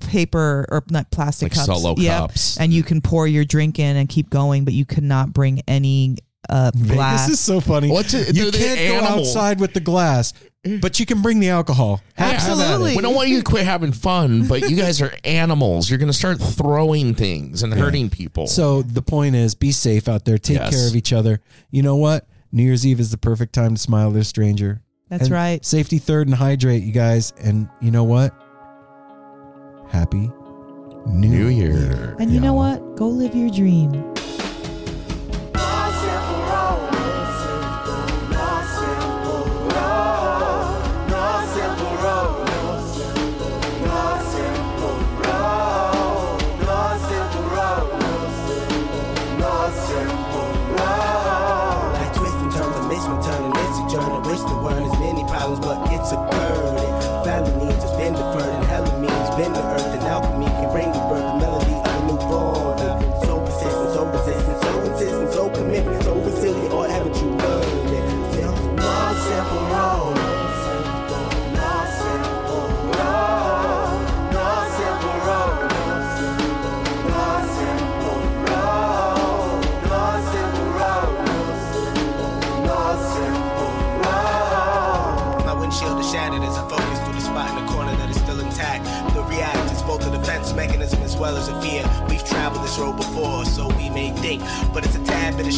paper 0.00 0.66
or 0.70 0.84
not 0.90 1.10
plastic 1.10 1.46
like 1.56 1.66
cups 1.66 1.66
solo 1.66 1.94
Yep. 1.96 2.18
cups. 2.18 2.56
and 2.58 2.72
you 2.72 2.82
can 2.82 3.00
pour 3.00 3.26
your 3.26 3.44
drink 3.44 3.78
in 3.78 3.96
and 3.96 4.08
keep 4.08 4.30
going 4.30 4.64
but 4.64 4.74
you 4.74 4.84
could 4.84 5.02
not 5.04 5.32
bring 5.32 5.60
any 5.66 6.16
uh 6.48 6.70
glass 6.70 7.26
Vegas 7.26 7.28
is 7.38 7.40
so 7.40 7.60
funny. 7.60 7.90
What's 7.90 8.14
it- 8.14 8.34
you 8.36 8.50
the 8.50 8.58
can't 8.58 9.04
go 9.04 9.08
outside 9.20 9.60
with 9.60 9.72
the 9.74 9.80
glass, 9.80 10.32
but 10.80 10.98
you 11.00 11.06
can 11.06 11.22
bring 11.22 11.40
the 11.40 11.48
alcohol. 11.50 12.00
Have- 12.14 12.32
have 12.32 12.34
at 12.34 12.58
it. 12.58 12.62
Absolutely. 12.62 12.96
We 12.96 13.02
don't 13.02 13.14
want 13.14 13.28
you 13.28 13.38
to 13.38 13.44
quit 13.44 13.64
having 13.64 13.92
fun, 13.92 14.46
but 14.46 14.68
you 14.70 14.76
guys 14.76 15.00
are 15.02 15.12
animals. 15.24 15.88
You're 15.88 15.98
going 15.98 16.10
to 16.10 16.16
start 16.16 16.40
throwing 16.40 17.14
things 17.14 17.62
and 17.62 17.72
hurting 17.74 18.10
people. 18.10 18.46
So 18.46 18.82
the 18.82 19.02
point 19.02 19.34
is, 19.36 19.54
be 19.54 19.72
safe 19.72 20.08
out 20.08 20.24
there. 20.24 20.38
Take 20.38 20.58
Yes. 20.58 20.74
care 20.74 20.88
of 20.88 20.96
each 20.96 21.12
other. 21.12 21.40
You 21.70 21.82
know 21.82 21.96
what? 21.96 22.26
New 22.52 22.62
Year's 22.62 22.86
Eve 22.86 23.00
is 23.00 23.10
the 23.10 23.18
perfect 23.18 23.52
time 23.52 23.74
to 23.74 23.80
smile 23.80 24.10
at 24.10 24.16
a 24.16 24.24
stranger. 24.24 24.82
that's 25.08 25.24
And 25.24 25.32
right 25.32 25.64
Safety 25.64 25.98
third 25.98 26.26
and 26.28 26.36
hydrate, 26.36 26.82
you 26.82 26.92
guys. 26.92 27.32
And 27.42 27.68
you 27.80 27.90
know 27.90 28.04
what? 28.04 28.32
Happy 29.88 30.30
New, 31.06 31.28
New 31.28 31.46
Year. 31.48 32.16
and 32.18 32.30
you 32.32 32.40
know 32.40 32.54
y'all. 32.60 32.78
what 32.80 32.96
go 32.96 33.06
live 33.08 33.34
your 33.36 33.48
dream 33.50 33.92